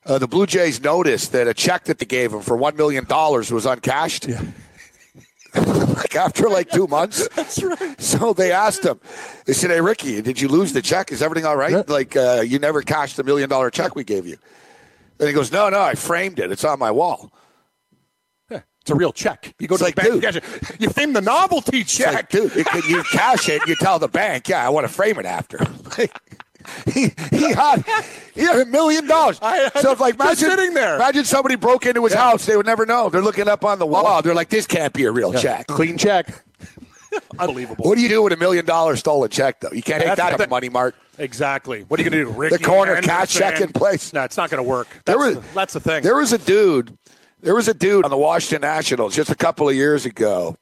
uh, 0.06 0.18
the 0.20 0.28
Blue 0.28 0.46
Jays 0.46 0.82
noticed 0.84 1.32
that 1.32 1.48
a 1.48 1.54
check 1.54 1.86
that 1.86 1.98
they 2.00 2.06
gave 2.06 2.34
him 2.34 2.42
for 2.42 2.58
one 2.58 2.76
million 2.76 3.06
dollars 3.06 3.52
was 3.52 3.66
uncashed. 3.66 4.28
like 5.96 6.16
after 6.16 6.50
like 6.50 6.70
two 6.70 6.88
months. 6.88 7.28
That's 7.36 7.62
right. 7.64 8.00
So 8.02 8.34
they 8.34 8.52
asked 8.52 8.84
him. 8.86 9.00
They 9.46 9.54
said, 9.54 9.72
"Hey, 9.72 9.82
Ricky, 9.82 10.22
did 10.22 10.40
you 10.40 10.48
lose 10.48 10.74
the 10.74 10.82
check? 10.82 11.12
Is 11.12 11.22
everything 11.22 11.46
all 11.46 11.58
right? 11.58 11.88
Like 11.88 12.16
uh, 12.16 12.44
you 12.46 12.60
never 12.60 12.82
cashed 12.82 13.18
the 13.18 13.24
million 13.24 13.50
dollar 13.50 13.70
check 13.70 13.96
we 13.96 14.04
gave 14.04 14.26
you?" 14.28 14.38
And 15.20 15.28
he 15.28 15.34
goes, 15.34 15.52
"No, 15.52 15.70
no, 15.70 15.82
I 15.82 15.96
framed 15.96 16.40
it. 16.40 16.52
It's 16.52 16.64
on 16.64 16.80
my 16.80 16.92
wall." 16.92 17.32
It's 18.52 18.92
a 18.92 18.96
real 18.96 19.12
check. 19.14 19.56
You 19.58 19.68
go 19.68 19.74
It's 19.74 19.80
to 19.80 19.86
like, 19.86 19.96
the 19.96 20.02
bank. 20.04 20.22
dude. 20.22 20.36
You, 20.36 20.42
it. 20.44 20.76
you 20.82 20.90
frame 20.90 21.14
the 21.14 21.22
novelty 21.22 21.84
check. 21.84 22.14
like, 22.14 22.30
dude, 22.30 22.54
you, 22.56 22.64
can- 22.64 22.84
you 22.88 23.02
cash 23.02 23.50
it, 23.50 23.66
you 23.68 23.76
tell 23.78 23.98
the 23.98 24.08
bank, 24.08 24.48
yeah, 24.48 24.64
I 24.64 24.70
want 24.70 24.86
to 24.88 24.94
frame 24.94 25.18
it 25.18 25.26
after. 25.26 25.58
he, 26.94 27.12
he 27.32 27.52
had 27.54 27.84
he 28.34 28.42
had 28.42 28.60
a 28.60 28.66
million 28.66 29.08
dollars. 29.08 29.40
I- 29.42 29.70
I- 29.76 29.82
So 29.82 29.92
if 29.92 30.00
like 30.00 30.16
imagine 30.16 30.50
sitting 30.50 30.74
there. 30.74 30.96
imagine 30.96 31.26
somebody 31.26 31.56
broke 31.56 31.86
into 31.86 32.04
his 32.04 32.14
house, 32.14 32.46
they 32.46 32.58
would 32.58 32.66
never 32.66 32.86
know. 32.86 33.10
They're 33.10 33.22
looking 33.22 33.48
up 33.48 33.64
on 33.66 33.80
the 33.80 33.86
wall. 33.86 34.04
Oh, 34.06 34.22
they're 34.22 34.36
like, 34.36 34.50
this 34.50 34.68
can't 34.68 34.94
be 34.94 35.04
a 35.06 35.12
real 35.12 35.34
check. 35.34 35.68
Clean 35.68 35.98
check. 35.98 36.28
Unbelievable. 37.40 37.86
What 37.86 37.96
do 37.96 38.02
you 38.02 38.10
do 38.10 38.22
with 38.24 38.34
a 38.34 38.38
million 38.38 38.66
dollar 38.66 38.96
stolen 38.96 39.30
check 39.30 39.62
though? 39.62 39.72
You 39.72 39.82
can't 39.82 40.04
take 40.04 40.16
that 40.38 40.50
Money 40.50 40.70
Mart. 40.70 40.96
Exactly. 41.18 41.84
What 41.88 42.00
are 42.00 42.04
you 42.04 42.10
going 42.10 42.26
to 42.26 42.32
do? 42.32 42.38
Ricky 42.38 42.58
The 42.58 42.64
corner 42.64 43.02
cash 43.02 43.34
check 43.34 43.62
in 43.62 43.72
place. 43.72 44.12
No, 44.12 44.24
it's 44.24 44.36
not 44.36 44.50
going 44.50 44.62
to 44.62 44.68
work. 44.70 44.88
That's, 45.06 45.06
There 45.06 45.18
was 45.18 45.36
the, 45.36 45.44
that's 45.54 45.74
the 45.74 45.80
thing. 45.80 46.04
There 46.04 46.18
was 46.18 46.34
a 46.34 46.38
dude. 46.38 46.98
There 47.42 47.56
was 47.56 47.68
a 47.70 47.74
dude 47.74 48.04
on 48.04 48.12
the 48.12 48.18
Washington 48.18 48.68
Nationals 48.68 49.16
just 49.16 49.30
a 49.30 49.36
couple 49.36 49.70
of 49.70 49.76
years 49.76 50.06
ago, 50.06 50.58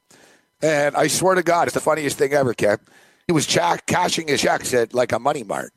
and 0.62 0.96
I 0.96 1.08
swear 1.08 1.34
to 1.36 1.42
God, 1.42 1.68
it's 1.68 1.74
the 1.74 1.80
funniest 1.80 2.18
thing 2.18 2.34
ever, 2.34 2.54
Ken. 2.54 2.78
He 3.26 3.32
was 3.32 3.48
check, 3.48 3.86
cashing 3.86 4.28
his 4.28 4.42
checks 4.42 4.74
at 4.74 4.94
like 4.94 5.12
a 5.14 5.18
Money 5.20 5.44
Mart. 5.44 5.72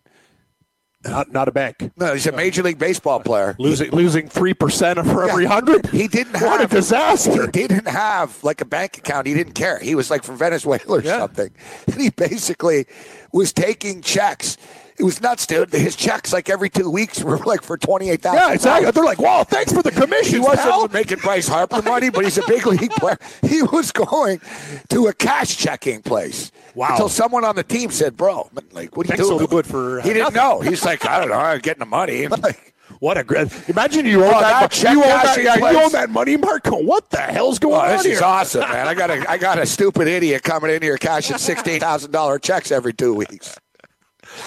Not, 1.09 1.33
not 1.33 1.49
a 1.49 1.53
bank. 1.53 1.91
No, 1.97 2.13
he's 2.15 2.27
a 2.27 2.33
Major 2.33 2.63
League 2.63 2.79
Baseball 2.79 3.21
player. 3.21 3.55
Losing 3.59 3.91
losing 3.91 4.29
three 4.29 4.55
percent 4.55 4.99
for 5.07 5.29
every 5.29 5.45
Yeah. 5.45 5.51
hundred. 5.51 5.87
He 5.89 6.09
didn't 6.09 6.41
What 6.41 6.61
a 6.63 6.67
disaster. 6.67 7.47
He 7.47 7.51
didn't 7.67 7.89
have 7.89 8.43
like 8.45 8.61
a 8.61 8.65
bank 8.65 8.99
account. 8.99 9.27
He 9.27 9.35
didn't 9.35 9.55
care. 9.55 9.79
He 9.79 9.95
was 9.95 10.11
like 10.11 10.23
from 10.23 10.37
Venezuela 10.37 10.81
or 10.89 11.01
Yeah. 11.01 11.19
something. 11.19 11.51
And 11.87 12.01
he 12.01 12.11
basically 12.11 12.87
was 13.33 13.53
taking 13.53 14.03
checks 14.03 14.57
it 14.99 15.05
was 15.05 15.21
nuts, 15.21 15.47
dude. 15.47 15.73
His 15.73 15.97
checks 15.97 16.33
like 16.33 16.49
every 16.49 16.71
two 16.71 16.91
weeks 16.91 17.23
were 17.23 17.39
like 17.39 17.63
for 17.63 17.77
twenty 17.77 18.11
eight 18.11 18.23
thousand. 18.23 18.41
Yeah, 18.41 18.55
exactly. 18.55 18.91
They're 18.91 19.05
like, 19.05 19.19
"Wow, 19.21 19.45
thanks 19.45 19.73
for 19.73 19.83
the 19.83 19.91
commission." 19.91 20.35
He 20.35 20.39
wasn't 20.41 20.93
making 20.93 21.19
Bryce 21.19 21.49
Harper 21.49 21.83
money, 21.83 22.11
but 22.11 22.25
he's 22.25 22.39
a 22.39 22.47
big 22.47 22.67
league 22.67 22.91
player. 22.93 23.19
He 23.47 23.63
was 23.63 23.93
going 23.93 24.41
to 24.89 25.07
a 25.07 25.13
cash 25.13 25.57
checking 25.57 26.03
place. 26.03 26.51
Wow. 26.75 26.89
Until 26.91 27.09
someone 27.09 27.45
on 27.45 27.57
the 27.57 27.63
team 27.65 27.91
said, 27.91 28.17
"Bro, 28.17 28.51
like, 28.73 28.97
what 28.97 29.07
are 29.07 29.13
you 29.13 29.17
Thanks 29.17 29.29
doing?" 29.29 29.39
so 29.41 29.47
good 29.47 29.67
for, 29.67 30.01
uh, 30.01 30.03
he 30.03 30.11
didn't 30.11 30.35
nothing. 30.35 30.37
know. 30.37 30.61
He's 30.61 30.85
like, 30.85 31.07
"I 31.07 31.19
don't 31.21 31.29
know. 31.31 31.37
I'm 31.37 31.61
getting 31.61 31.81
the 31.81 31.87
money." 31.87 32.27
Like, 32.43 32.75
What 33.01 33.19
a 33.19 33.25
great! 33.25 33.49
Imagine 33.69 34.07
you 34.07 34.25
own 34.25 34.33
Oh, 34.35 34.41
that. 34.41 34.61
that 34.61 34.71
check 34.71 34.93
you, 34.93 35.03
own 35.03 35.09
that 35.09 35.43
yeah, 35.43 35.57
you 35.71 35.79
own 35.79 35.93
that 35.93 36.09
money, 36.09 36.37
Marco. 36.37 36.83
What 36.83 37.11
the 37.11 37.19
hell's 37.19 37.59
going 37.59 37.75
oh, 37.75 37.81
on 37.81 37.89
this 37.89 38.05
here? 38.05 38.15
is 38.15 38.23
awesome, 38.23 38.61
man. 38.61 38.87
I 38.89 38.95
got 38.95 39.11
a 39.11 39.29
I 39.31 39.37
got 39.37 39.59
a 39.59 39.67
stupid 39.67 40.07
idiot 40.09 40.43
coming 40.43 40.71
in 40.71 40.81
here 40.81 40.97
cashing 40.97 41.37
sixteen 41.51 41.81
thousand 41.81 42.13
dollar 42.13 42.39
checks 42.39 42.71
every 42.71 42.95
two 42.95 43.13
weeks. 43.13 43.55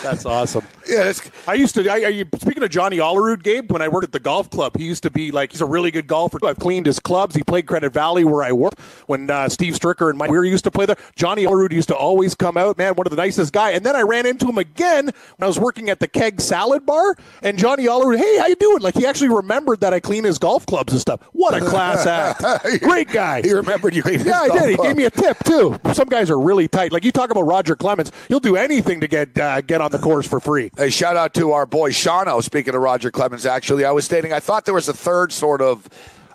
That's 0.03 0.25
awesome. 0.25 0.65
Yeah, 0.87 1.09
it's, 1.09 1.29
I 1.47 1.53
used 1.53 1.75
to. 1.75 1.87
I, 1.89 1.95
I, 2.07 2.23
speaking 2.39 2.63
of 2.63 2.69
Johnny 2.69 2.97
Olerud, 2.97 3.43
Gabe, 3.43 3.71
when 3.71 3.81
I 3.81 3.87
worked 3.87 4.05
at 4.05 4.11
the 4.11 4.19
golf 4.19 4.49
club, 4.49 4.77
he 4.77 4.85
used 4.85 5.03
to 5.03 5.11
be 5.11 5.31
like 5.31 5.51
he's 5.51 5.61
a 5.61 5.65
really 5.65 5.91
good 5.91 6.07
golfer. 6.07 6.39
I've 6.43 6.57
cleaned 6.57 6.85
his 6.85 6.99
clubs. 6.99 7.35
He 7.35 7.43
played 7.43 7.67
Credit 7.67 7.93
Valley 7.93 8.23
where 8.23 8.43
I 8.43 8.51
worked 8.51 8.79
when 9.07 9.29
uh, 9.29 9.49
Steve 9.49 9.73
Stricker 9.73 10.09
and 10.09 10.17
Mike 10.17 10.31
Weir 10.31 10.43
used 10.45 10.63
to 10.63 10.71
play 10.71 10.85
there. 10.85 10.97
Johnny 11.15 11.45
Olerud 11.45 11.71
used 11.71 11.89
to 11.89 11.95
always 11.95 12.33
come 12.33 12.57
out, 12.57 12.77
man, 12.77 12.95
one 12.95 13.05
of 13.05 13.11
the 13.11 13.17
nicest 13.17 13.53
guy. 13.53 13.71
And 13.71 13.85
then 13.85 13.95
I 13.95 14.01
ran 14.01 14.25
into 14.25 14.47
him 14.47 14.57
again 14.57 15.05
when 15.05 15.13
I 15.41 15.47
was 15.47 15.59
working 15.59 15.89
at 15.89 15.99
the 15.99 16.07
Keg 16.07 16.41
Salad 16.41 16.85
Bar, 16.85 17.15
and 17.43 17.57
Johnny 17.57 17.85
Olerud, 17.85 18.17
hey, 18.17 18.37
how 18.39 18.47
you 18.47 18.55
doing? 18.55 18.81
Like 18.81 18.95
he 18.95 19.05
actually 19.05 19.29
remembered 19.29 19.81
that 19.81 19.93
I 19.93 19.99
clean 19.99 20.23
his 20.23 20.39
golf 20.39 20.65
clubs 20.65 20.93
and 20.93 21.01
stuff. 21.01 21.21
What 21.33 21.53
a 21.53 21.59
class 21.59 22.05
act! 22.05 22.41
Great 22.81 23.09
guy. 23.09 23.41
he 23.41 23.53
remembered 23.53 23.95
you. 23.95 24.03
Yeah, 24.05 24.41
I 24.41 24.49
did. 24.49 24.69
He 24.69 24.75
club. 24.75 24.87
gave 24.87 24.97
me 24.97 25.05
a 25.05 25.11
tip 25.11 25.37
too. 25.43 25.79
Some 25.93 26.07
guys 26.07 26.29
are 26.29 26.39
really 26.39 26.67
tight. 26.67 26.91
Like 26.91 27.05
you 27.05 27.11
talk 27.11 27.29
about 27.31 27.43
Roger 27.43 27.75
Clemens, 27.75 28.11
he'll 28.27 28.39
do 28.39 28.55
anything 28.55 28.99
to 29.01 29.07
get 29.07 29.37
uh, 29.37 29.61
get 29.61 29.78
on 29.81 29.91
the 29.91 29.97
course 29.99 30.27
for 30.27 30.39
free. 30.39 30.71
Hey, 30.77 30.89
shout 30.89 31.15
out 31.17 31.33
to 31.35 31.51
our 31.51 31.65
boy 31.65 31.91
Shano. 31.91 32.43
Speaking 32.43 32.75
of 32.75 32.81
Roger 32.81 33.11
Clemens, 33.11 33.45
actually, 33.45 33.85
I 33.85 33.91
was 33.91 34.05
stating 34.05 34.33
I 34.33 34.39
thought 34.39 34.65
there 34.65 34.73
was 34.73 34.87
a 34.89 34.93
third 34.93 35.31
sort 35.31 35.61
of. 35.61 35.87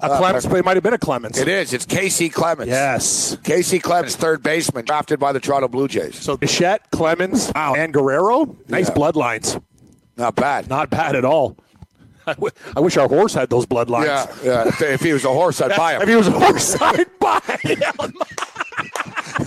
A 0.02 0.06
uh, 0.06 0.18
Clemens, 0.18 0.44
it 0.44 0.64
might 0.64 0.76
have 0.76 0.82
been 0.82 0.92
a 0.92 0.98
Clemens. 0.98 1.38
It 1.38 1.48
is. 1.48 1.72
It's 1.72 1.86
Kacy 1.86 2.30
Clemens. 2.30 2.68
Yes. 2.68 3.36
Kacy 3.36 3.80
Clemens, 3.80 4.16
third 4.16 4.42
baseman, 4.42 4.84
drafted 4.84 5.18
by 5.20 5.32
the 5.32 5.40
Toronto 5.40 5.68
Blue 5.68 5.86
Jays. 5.88 6.16
So 6.16 6.36
Bichette, 6.36 6.90
Clemens, 6.90 7.50
and 7.54 7.92
Guerrero, 7.94 8.56
nice 8.68 8.88
Yeah. 8.88 8.94
bloodlines. 8.94 9.62
Not 10.16 10.34
bad. 10.34 10.68
Not 10.68 10.90
bad 10.90 11.14
at 11.16 11.24
all. 11.24 11.56
I, 12.26 12.34
w- 12.34 12.50
I 12.76 12.80
wish 12.80 12.96
our 12.96 13.08
horse 13.08 13.34
had 13.34 13.50
those 13.50 13.66
bloodlines. 13.66 14.06
yeah, 14.06 14.26
yeah. 14.64 14.68
If, 14.68 14.82
if 14.82 15.00
he 15.02 15.12
was 15.12 15.24
a 15.24 15.32
horse, 15.32 15.60
I'd 15.60 15.76
buy 15.76 15.94
him. 15.94 16.02
If 16.02 16.08
he 16.08 16.16
was 16.16 16.28
a 16.28 16.32
horse, 16.32 16.76
I'd 16.80 17.18
buy 17.18 17.40
him. 17.62 17.82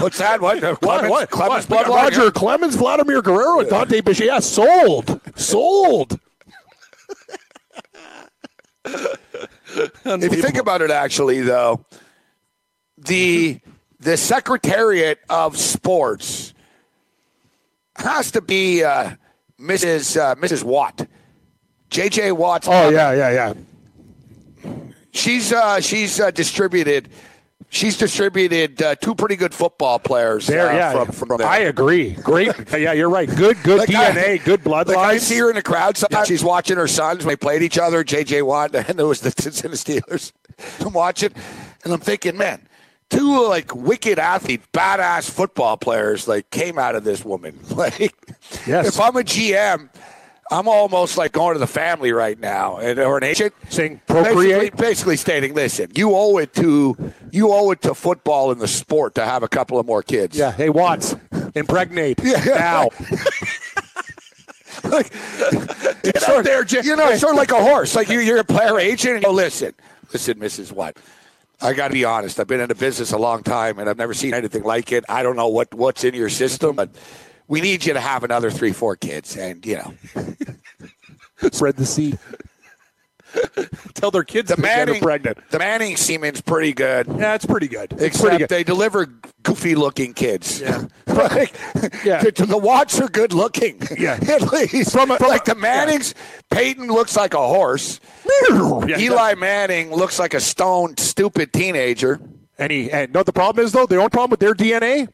What's 0.00 0.18
that? 0.18 0.38
What? 0.40 0.60
Clemens, 0.80 1.10
what? 1.10 1.30
Clemens 1.30 1.68
What? 1.68 1.86
bloodline? 1.86 1.94
Roger 1.94 2.30
Clemens, 2.32 2.74
Vladimir 2.74 3.22
Guerrero, 3.22 3.60
and 3.60 3.68
Dante 3.68 4.00
Bichette. 4.00 4.26
Yeah, 4.26 4.38
sold. 4.40 5.20
Sold. 5.36 6.18
If 8.84 10.32
you 10.34 10.42
think 10.42 10.56
about 10.56 10.82
it, 10.82 10.90
actually, 10.90 11.42
though, 11.42 11.84
the 12.98 13.60
the 14.00 14.16
Secretariat 14.16 15.20
of 15.28 15.56
Sports 15.56 16.54
has 17.96 18.30
to 18.32 18.40
be 18.40 18.82
uh, 18.82 19.12
Mrs. 19.60 20.16
Uh, 20.20 20.34
Mrs. 20.36 20.64
Watt, 20.64 21.06
J.J. 21.90 22.32
Watt's. 22.32 22.68
Oh, 22.68 22.88
yeah, 22.88 23.12
yeah, 23.12 23.54
yeah. 24.64 24.72
She's 25.12 25.52
uh, 25.52 25.80
she's 25.80 26.20
uh, 26.20 26.30
distributed. 26.30 27.08
She's 27.68 27.98
distributed 27.98 28.80
uh, 28.80 28.94
two 28.94 29.14
pretty 29.14 29.36
good 29.36 29.52
football 29.52 29.98
players. 29.98 30.46
There, 30.46 30.68
uh, 30.70 30.74
yeah. 30.74 30.92
From, 30.92 31.12
from 31.28 31.38
there. 31.38 31.46
I 31.46 31.58
agree. 31.58 32.12
Great. 32.14 32.52
yeah, 32.72 32.92
you're 32.92 33.10
right. 33.10 33.28
Good, 33.28 33.60
good 33.62 33.80
Like, 33.80 33.94
I- 33.94 34.12
DNA, 34.12 34.44
good 34.44 34.62
bloodlines. 34.62 34.86
Like 34.94 34.98
I 34.98 35.18
see 35.18 35.36
her 35.38 35.50
in 35.50 35.56
the 35.56 35.62
crowd. 35.62 35.96
Sometimes 35.96 36.28
she's 36.28 36.44
watching 36.44 36.76
her 36.76 36.86
sons 36.88 37.18
when 37.24 37.32
they 37.32 37.36
played 37.36 37.62
each 37.62 37.76
other. 37.78 38.04
J.J. 38.04 38.42
Watt 38.42 38.74
and 38.88 38.98
it 39.00 39.02
was 39.02 39.20
the, 39.20 39.28
and 39.64 39.72
the 39.72 39.76
Steelers. 39.76 40.32
I'm 40.80 40.92
watching, 40.92 41.32
and 41.84 41.92
I'm 41.92 42.00
thinking, 42.00 42.36
man, 42.38 42.66
two 43.10 43.46
like 43.48 43.74
wicked 43.74 44.18
athlete, 44.18 44.62
badass 44.72 45.28
football 45.28 45.76
players 45.76 46.26
like 46.28 46.48
came 46.50 46.78
out 46.78 46.94
of 46.94 47.04
this 47.04 47.24
woman. 47.24 47.58
Like, 47.70 48.14
Yes. 48.66 48.86
if 48.88 49.00
I'm 49.00 49.16
a 49.16 49.22
GM. 49.22 49.90
I'm 50.50 50.68
almost 50.68 51.16
like 51.18 51.32
going 51.32 51.54
to 51.54 51.58
the 51.58 51.66
family 51.66 52.12
right 52.12 52.38
now, 52.38 52.76
and 52.76 52.98
or 53.00 53.18
an 53.18 53.24
agent 53.24 53.52
Saying 53.68 54.00
procreate? 54.06 54.72
basically, 54.72 54.86
basically 54.86 55.16
stating, 55.16 55.54
listen, 55.54 55.90
you 55.96 56.14
owe 56.14 56.38
it 56.38 56.54
to 56.54 56.96
you 57.32 57.52
owe 57.52 57.70
it 57.72 57.82
to 57.82 57.94
football 57.94 58.52
and 58.52 58.60
the 58.60 58.68
sport 58.68 59.14
to 59.16 59.24
have 59.24 59.42
a 59.42 59.48
couple 59.48 59.78
of 59.78 59.86
more 59.86 60.02
kids. 60.02 60.36
Yeah. 60.38 60.52
Hey, 60.52 60.68
Watts, 60.68 61.16
impregnate 61.54 62.20
Yeah. 62.22 62.44
now. 62.44 62.88
like, 64.84 65.10
it's 66.04 66.24
sort 66.26 66.44
there, 66.44 66.62
Jim. 66.64 66.84
you 66.84 66.96
know, 66.96 67.14
sort 67.16 67.32
of 67.32 67.38
like 67.38 67.50
a 67.50 67.62
horse. 67.62 67.94
Like 67.96 68.08
you, 68.08 68.20
you're 68.20 68.38
a 68.38 68.44
player 68.44 68.78
agent, 68.78 69.14
and 69.16 69.22
you 69.22 69.28
go, 69.28 69.34
listen, 69.34 69.72
listen, 70.12 70.38
Mrs. 70.38 70.72
Watt? 70.72 70.96
I 71.60 71.72
got 71.72 71.88
to 71.88 71.94
be 71.94 72.04
honest. 72.04 72.38
I've 72.38 72.46
been 72.46 72.60
in 72.60 72.68
the 72.68 72.74
business 72.74 73.12
a 73.12 73.18
long 73.18 73.42
time, 73.42 73.78
and 73.78 73.88
I've 73.88 73.96
never 73.96 74.12
seen 74.14 74.34
anything 74.34 74.62
like 74.62 74.92
it. 74.92 75.04
I 75.08 75.22
don't 75.22 75.36
know 75.36 75.48
what 75.48 75.72
what's 75.74 76.04
in 76.04 76.14
your 76.14 76.28
system, 76.28 76.76
but 76.76 76.90
we 77.48 77.60
need 77.60 77.84
you 77.84 77.92
to 77.94 78.00
have 78.00 78.24
another 78.24 78.50
three, 78.50 78.72
four 78.72 78.96
kids, 78.96 79.36
and 79.36 79.64
you 79.66 79.76
know, 79.76 79.94
Spread 81.52 81.76
the 81.76 81.86
seed. 81.86 82.18
Tell 83.94 84.10
their 84.10 84.24
kids 84.24 84.48
the 84.48 84.56
to 84.56 84.62
get 84.62 84.86
Manning, 84.86 85.02
pregnant. 85.02 85.38
the 85.50 85.58
Manning 85.58 85.96
semen's 85.96 86.40
pretty 86.40 86.72
good. 86.72 87.06
Yeah, 87.06 87.34
it's 87.34 87.44
pretty 87.44 87.68
good. 87.68 87.92
It's 87.92 88.02
Except 88.02 88.22
pretty 88.22 88.38
good. 88.38 88.48
they 88.48 88.64
deliver 88.64 89.06
goofy-looking 89.42 90.14
kids. 90.14 90.60
Yeah. 90.62 90.84
like, 91.06 91.52
Yeah. 92.02 92.22
The, 92.22 92.46
the 92.48 92.56
Watts 92.56 92.98
are 93.00 93.08
good-looking. 93.08 93.82
Yeah. 93.98 94.14
at 94.28 94.40
least. 94.52 94.92
From 94.92 95.10
a- 95.10 95.18
from 95.18 95.28
like 95.28 95.44
the 95.44 95.54
Mannings, 95.54 96.14
Peyton 96.50 96.86
looks 96.86 97.14
like 97.16 97.34
a 97.34 97.46
horse. 97.46 98.00
Yeah, 98.86 98.98
Eli 98.98 99.34
Manning 99.34 99.90
looks 99.92 100.18
like 100.18 100.32
a 100.32 100.40
stoned, 100.40 100.98
stupid 100.98 101.52
teenager. 101.52 102.18
And 102.58 102.72
he, 102.72 102.90
and 102.90 103.12
no, 103.12 103.22
the 103.22 103.32
problem 103.34 103.66
is 103.66 103.72
though, 103.72 103.84
the 103.86 103.96
only 103.96 104.08
problem 104.08 104.30
with 104.30 104.40
their 104.40 104.54
DNA, 104.54 105.08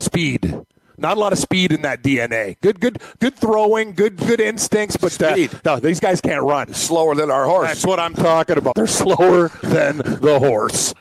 speed. 0.00 0.58
Not 1.00 1.16
a 1.16 1.20
lot 1.20 1.32
of 1.32 1.38
speed 1.38 1.72
in 1.72 1.82
that 1.82 2.02
DNA. 2.02 2.60
Good, 2.60 2.78
good, 2.78 3.02
good 3.20 3.34
throwing, 3.34 3.94
good, 3.94 4.18
good 4.18 4.38
instincts, 4.40 4.96
but 4.98 5.20
uh, 5.22 5.48
no, 5.64 5.80
these 5.80 5.98
guys 5.98 6.20
can't 6.20 6.42
run. 6.42 6.74
Slower 6.74 7.14
than 7.14 7.30
our 7.30 7.46
horse. 7.46 7.68
That's 7.68 7.86
what 7.86 7.98
I'm 7.98 8.12
talking 8.14 8.58
about. 8.58 8.74
They're 8.74 8.86
slower 8.86 9.48
than 9.62 9.96
the 9.98 10.38
horse. 10.38 10.94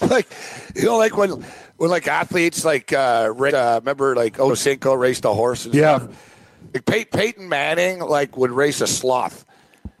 like, 0.02 0.28
you 0.74 0.84
know, 0.84 0.98
like 0.98 1.16
when, 1.16 1.42
when 1.78 1.88
like 1.90 2.06
athletes 2.06 2.64
like, 2.66 2.92
uh, 2.92 3.32
uh 3.32 3.80
remember 3.80 4.14
like 4.14 4.36
Ochocinco 4.36 4.98
raced 4.98 5.24
a 5.24 5.32
horse 5.32 5.64
and 5.64 5.74
Yeah. 5.74 5.98
stuff? 6.00 6.26
Like 6.74 6.84
Pey- 6.84 7.04
Peyton 7.06 7.48
Manning 7.48 8.00
like 8.00 8.36
would 8.36 8.50
race 8.50 8.82
a 8.82 8.86
sloth. 8.86 9.44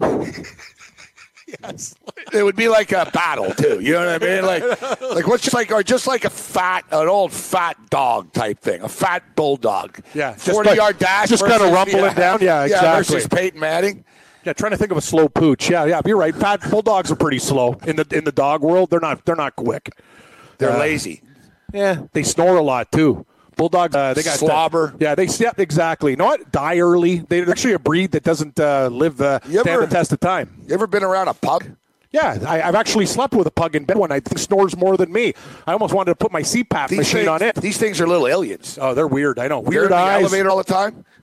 Yes. 1.62 1.94
It 2.32 2.44
would 2.44 2.54
be 2.54 2.68
like 2.68 2.92
a 2.92 3.10
battle 3.12 3.50
too. 3.52 3.80
You 3.80 3.94
know 3.94 4.06
what 4.06 4.22
I 4.22 4.26
mean? 4.26 4.44
Like, 4.46 4.62
like 5.00 5.26
what's 5.26 5.42
just 5.42 5.54
like, 5.54 5.72
or 5.72 5.82
just 5.82 6.06
like 6.06 6.24
a 6.24 6.30
fat, 6.30 6.84
an 6.92 7.08
old 7.08 7.32
fat 7.32 7.76
dog 7.90 8.32
type 8.32 8.60
thing, 8.60 8.82
a 8.82 8.88
fat 8.88 9.24
bulldog. 9.34 9.98
Yeah, 10.14 10.34
just 10.34 10.50
forty 10.50 10.74
yard 10.76 10.98
dash, 10.98 11.28
just 11.30 11.42
kinda 11.42 11.58
versus- 11.58 11.74
rumbling 11.74 12.14
down. 12.14 12.38
Yeah, 12.40 12.64
exactly. 12.64 13.16
versus 13.16 13.28
Peyton 13.28 13.58
Manning. 13.58 14.04
Yeah, 14.44 14.52
trying 14.52 14.70
to 14.72 14.76
think 14.76 14.92
of 14.92 14.96
a 14.98 15.00
slow 15.02 15.28
pooch. 15.28 15.68
Yeah, 15.70 15.86
yeah, 15.86 16.00
you're 16.06 16.16
right. 16.18 16.34
Fat 16.34 16.60
bulldogs 16.70 17.10
are 17.10 17.16
pretty 17.16 17.38
slow 17.40 17.78
in 17.86 17.96
the 17.96 18.06
in 18.12 18.24
the 18.24 18.32
dog 18.32 18.62
world. 18.62 18.90
They're 18.90 19.00
not 19.00 19.24
they're 19.24 19.34
not 19.34 19.56
quick. 19.56 19.90
They're 20.58 20.70
Uh, 20.72 20.78
lazy. 20.78 21.22
Yeah, 21.72 22.02
they 22.12 22.22
snore 22.22 22.56
a 22.58 22.62
lot 22.62 22.92
too. 22.92 23.26
Bulldogs, 23.60 23.94
uh, 23.94 24.14
they 24.14 24.22
got 24.22 24.38
Slobber. 24.38 24.94
yeah, 24.98 25.14
they 25.14 25.26
yeah, 25.26 25.52
exactly. 25.58 26.12
You 26.12 26.16
know 26.16 26.24
what? 26.24 26.50
Die 26.50 26.78
early. 26.78 27.18
They're 27.18 27.50
actually 27.50 27.74
a 27.74 27.78
breed 27.78 28.12
that 28.12 28.22
doesn't 28.22 28.58
uh, 28.58 28.88
live 28.90 29.20
uh, 29.20 29.38
ever- 29.66 29.84
the 29.84 29.92
test 29.92 30.12
of 30.12 30.20
time. 30.20 30.62
You 30.66 30.72
ever 30.72 30.86
been 30.86 31.02
around 31.04 31.28
a 31.28 31.34
pug? 31.34 31.66
Yeah, 32.12 32.38
I, 32.46 32.60
I've 32.62 32.74
actually 32.74 33.06
slept 33.06 33.34
with 33.34 33.46
a 33.46 33.52
pug 33.52 33.76
in 33.76 33.84
bed 33.84 33.96
one. 33.96 34.10
I 34.10 34.18
think 34.18 34.38
snores 34.38 34.76
more 34.76 34.96
than 34.96 35.12
me. 35.12 35.32
I 35.66 35.72
almost 35.72 35.94
wanted 35.94 36.10
to 36.10 36.16
put 36.16 36.32
my 36.32 36.42
CPAP 36.42 36.90
machine 36.96 37.04
things, 37.04 37.28
on 37.28 37.40
it. 37.42 37.54
These 37.54 37.78
things 37.78 38.00
are 38.00 38.06
little 38.08 38.26
aliens. 38.26 38.78
Oh, 38.80 38.94
they're 38.94 39.06
weird. 39.06 39.38
I 39.38 39.46
know. 39.46 39.62
They're 39.62 39.70
Weird 39.70 39.84
in 39.84 39.90
the 39.90 39.96
eyes. 39.96 40.22
elevator 40.22 40.50
all 40.50 40.56
the 40.58 40.64
time. 40.64 41.04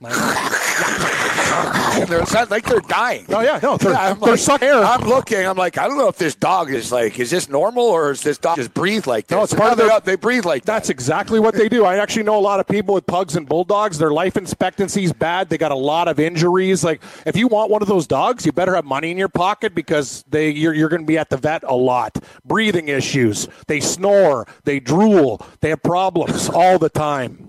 they're 2.08 2.20
not 2.32 2.50
like 2.50 2.64
they're 2.64 2.80
dying. 2.80 3.26
Oh 3.30 3.40
yeah, 3.40 3.58
no, 3.62 3.76
they're, 3.76 3.92
Yeah, 3.92 4.10
I'm 4.12 4.20
they're 4.20 4.30
like, 4.30 4.38
suck 4.38 4.62
air. 4.62 4.82
I'm 4.82 5.00
looking. 5.08 5.44
I'm 5.44 5.56
like, 5.56 5.76
I 5.76 5.88
don't 5.88 5.98
know 5.98 6.08
if 6.08 6.16
this 6.18 6.34
dog 6.36 6.70
is 6.72 6.92
like, 6.92 7.18
is 7.18 7.30
this 7.30 7.48
normal 7.48 7.82
or 7.84 8.12
is 8.12 8.22
this 8.22 8.38
dog 8.38 8.56
just 8.56 8.72
breathe 8.74 9.06
like 9.06 9.26
this? 9.26 9.36
No, 9.36 9.42
it's 9.42 9.54
part 9.54 9.72
of 9.72 9.78
they, 9.78 9.88
their- 9.88 10.00
they 10.00 10.14
breathe 10.16 10.44
like 10.44 10.64
that. 10.64 10.72
That's 10.78 10.90
exactly 10.90 11.40
what 11.40 11.54
they 11.54 11.68
do. 11.68 11.84
I 11.84 11.96
actually 11.98 12.22
know 12.22 12.38
a 12.38 12.40
lot 12.40 12.60
of 12.60 12.68
people 12.68 12.94
with 12.94 13.06
pugs 13.06 13.34
and 13.34 13.48
bulldogs. 13.48 13.98
Their 13.98 14.12
life 14.12 14.36
expectancy 14.36 15.02
is 15.04 15.12
bad. 15.12 15.48
They 15.48 15.58
got 15.58 15.72
a 15.72 15.76
lot 15.76 16.06
of 16.06 16.20
injuries. 16.20 16.84
Like 16.84 17.02
if 17.26 17.36
you 17.36 17.48
want 17.48 17.70
one 17.70 17.82
of 17.82 17.88
those 17.88 18.06
dogs, 18.06 18.46
you 18.46 18.52
better 18.52 18.74
have 18.76 18.84
money 18.84 19.10
in 19.10 19.18
your 19.18 19.28
pocket 19.28 19.74
because 19.74 20.24
they 20.30 20.50
you're, 20.50 20.74
you're 20.78 20.88
going 20.88 21.02
to 21.02 21.06
be 21.06 21.18
at 21.18 21.30
the 21.30 21.36
vet 21.36 21.62
a 21.64 21.74
lot. 21.74 22.16
Breathing 22.44 22.88
issues. 22.88 23.48
They 23.66 23.80
snore. 23.80 24.46
They 24.64 24.80
drool. 24.80 25.44
They 25.60 25.70
have 25.70 25.82
problems 25.82 26.48
all 26.48 26.78
the 26.78 26.88
time. 26.88 27.44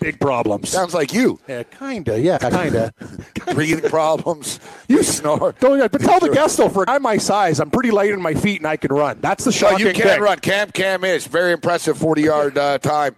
Big 0.00 0.18
problems. 0.20 0.68
Sounds 0.70 0.92
like 0.92 1.14
you. 1.14 1.38
Yeah, 1.48 1.62
kinda. 1.62 2.20
Yeah, 2.20 2.38
kinda. 2.38 2.92
Breathing 3.54 3.88
problems. 3.88 4.60
You 4.88 5.02
snore. 5.02 5.54
Don't, 5.60 5.78
but 5.90 6.00
tell 6.02 6.20
the 6.20 6.28
guests 6.28 6.58
though, 6.58 6.68
for 6.68 6.82
a 6.82 6.86
guy 6.86 6.98
my 6.98 7.16
size, 7.16 7.58
I'm 7.58 7.70
pretty 7.70 7.90
light 7.90 8.10
in 8.10 8.20
my 8.20 8.34
feet 8.34 8.60
and 8.60 8.66
I 8.66 8.76
can 8.76 8.92
run. 8.92 9.18
That's 9.22 9.44
the 9.44 9.52
So 9.52 9.70
shocking 9.70 9.86
you 9.86 9.92
can 9.94 10.02
thing. 10.08 10.20
run. 10.20 10.38
Cam 10.40 10.70
Cam 10.72 11.04
is 11.04 11.26
very 11.26 11.52
impressive 11.52 11.96
40 11.96 12.20
yard 12.22 12.58
uh, 12.58 12.76
time. 12.78 13.16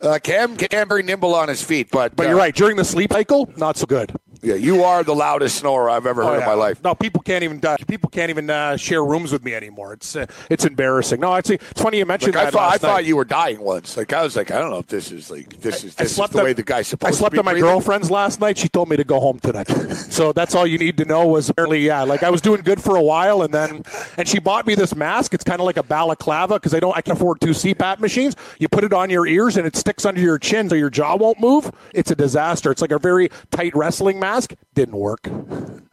Uh, 0.00 0.20
Cam, 0.22 0.56
Cam 0.56 0.88
very 0.88 1.02
nimble 1.02 1.34
on 1.34 1.48
his 1.48 1.62
feet, 1.64 1.88
but 1.90 2.14
But 2.14 2.26
uh, 2.26 2.28
you're 2.28 2.38
right. 2.38 2.54
During 2.54 2.76
the 2.76 2.84
sleep 2.84 3.12
cycle, 3.12 3.52
not 3.56 3.76
so 3.76 3.86
good. 3.86 4.12
Yeah, 4.42 4.54
you 4.54 4.84
are 4.84 5.02
the 5.04 5.14
loudest 5.14 5.56
snorer 5.58 5.90
I've 5.90 6.06
ever 6.06 6.22
heard 6.24 6.36
Oh, 6.36 6.40
in 6.40 6.46
my 6.46 6.54
life. 6.54 6.82
No, 6.82 6.94
people 6.94 7.20
can't 7.22 7.44
even 7.44 7.62
uh, 7.64 7.76
people 7.86 8.08
can't 8.08 8.30
even 8.30 8.48
uh, 8.48 8.76
share 8.78 9.04
rooms 9.04 9.32
with 9.32 9.44
me 9.44 9.54
anymore. 9.54 9.92
It's 9.92 10.16
uh, 10.16 10.26
it's 10.48 10.64
embarrassing. 10.64 11.20
No, 11.20 11.34
it's, 11.34 11.50
it's 11.50 11.80
funny 11.82 11.98
you 11.98 12.06
mentioned 12.06 12.34
Like, 12.34 12.42
I 12.42 12.44
that. 12.46 12.52
thought, 12.54 12.62
I 12.62 12.70
last 12.70 12.80
thought 12.80 13.04
you 13.04 13.16
were 13.16 13.24
dying 13.26 13.60
once. 13.60 13.96
Like 13.98 14.12
I 14.14 14.22
was 14.22 14.36
like, 14.36 14.50
I 14.50 14.58
don't 14.58 14.70
know 14.70 14.78
if 14.78 14.86
this 14.86 15.12
is 15.12 15.30
like 15.30 15.60
this 15.60 15.84
is 15.84 15.94
I 15.98 16.04
this 16.04 16.10
is 16.12 16.16
slept 16.16 16.32
the 16.32 16.38
at- 16.38 16.44
way 16.44 16.52
the 16.54 16.62
guy's 16.62 16.88
supposed 16.88 17.12
I 17.14 17.16
slept 17.16 17.36
at 17.36 17.44
my 17.44 17.52
breathing. 17.52 17.68
girlfriend's 17.68 18.10
last 18.10 18.40
night. 18.40 18.56
She 18.56 18.68
told 18.70 18.88
me 18.88 18.96
to 18.96 19.04
go 19.04 19.20
home 19.20 19.40
tonight. 19.40 19.68
so 19.94 20.32
that's 20.32 20.54
all 20.54 20.66
you 20.66 20.78
need 20.78 20.96
to 20.96 21.04
know. 21.04 21.26
Was 21.26 21.50
apparently 21.50 21.80
yeah, 21.80 22.02
like 22.04 22.22
I 22.22 22.30
was 22.30 22.40
doing 22.40 22.62
good 22.62 22.82
for 22.82 22.96
a 22.96 23.02
while, 23.02 23.42
and 23.42 23.52
then 23.52 23.82
and 24.16 24.26
she 24.26 24.38
bought 24.38 24.66
me 24.66 24.74
this 24.74 24.96
mask. 24.96 25.34
It's 25.34 25.44
kind 25.44 25.60
of 25.60 25.66
like 25.66 25.76
a 25.76 25.82
balaclava 25.82 26.54
because 26.54 26.72
I 26.72 26.80
don't 26.80 26.96
I 26.96 27.02
can 27.02 27.12
afford 27.12 27.42
two 27.42 27.50
CPAP 27.50 27.98
machines. 28.00 28.36
You 28.58 28.68
put 28.70 28.84
it 28.84 28.94
on 28.94 29.10
your 29.10 29.26
ears 29.26 29.58
and 29.58 29.66
it 29.66 29.76
sticks 29.76 30.06
under 30.06 30.20
your 30.22 30.38
chin 30.38 30.70
so 30.70 30.76
your 30.76 30.88
jaw 30.88 31.14
won't 31.16 31.38
move. 31.40 31.70
It's 31.92 32.10
a 32.10 32.16
disaster. 32.16 32.70
It's 32.70 32.80
like 32.80 32.90
a 32.92 32.98
very 32.98 33.28
tight 33.50 33.74
wrestling 33.76 34.18
mask. 34.18 34.29
Didn't 34.74 34.96
work. 34.96 35.22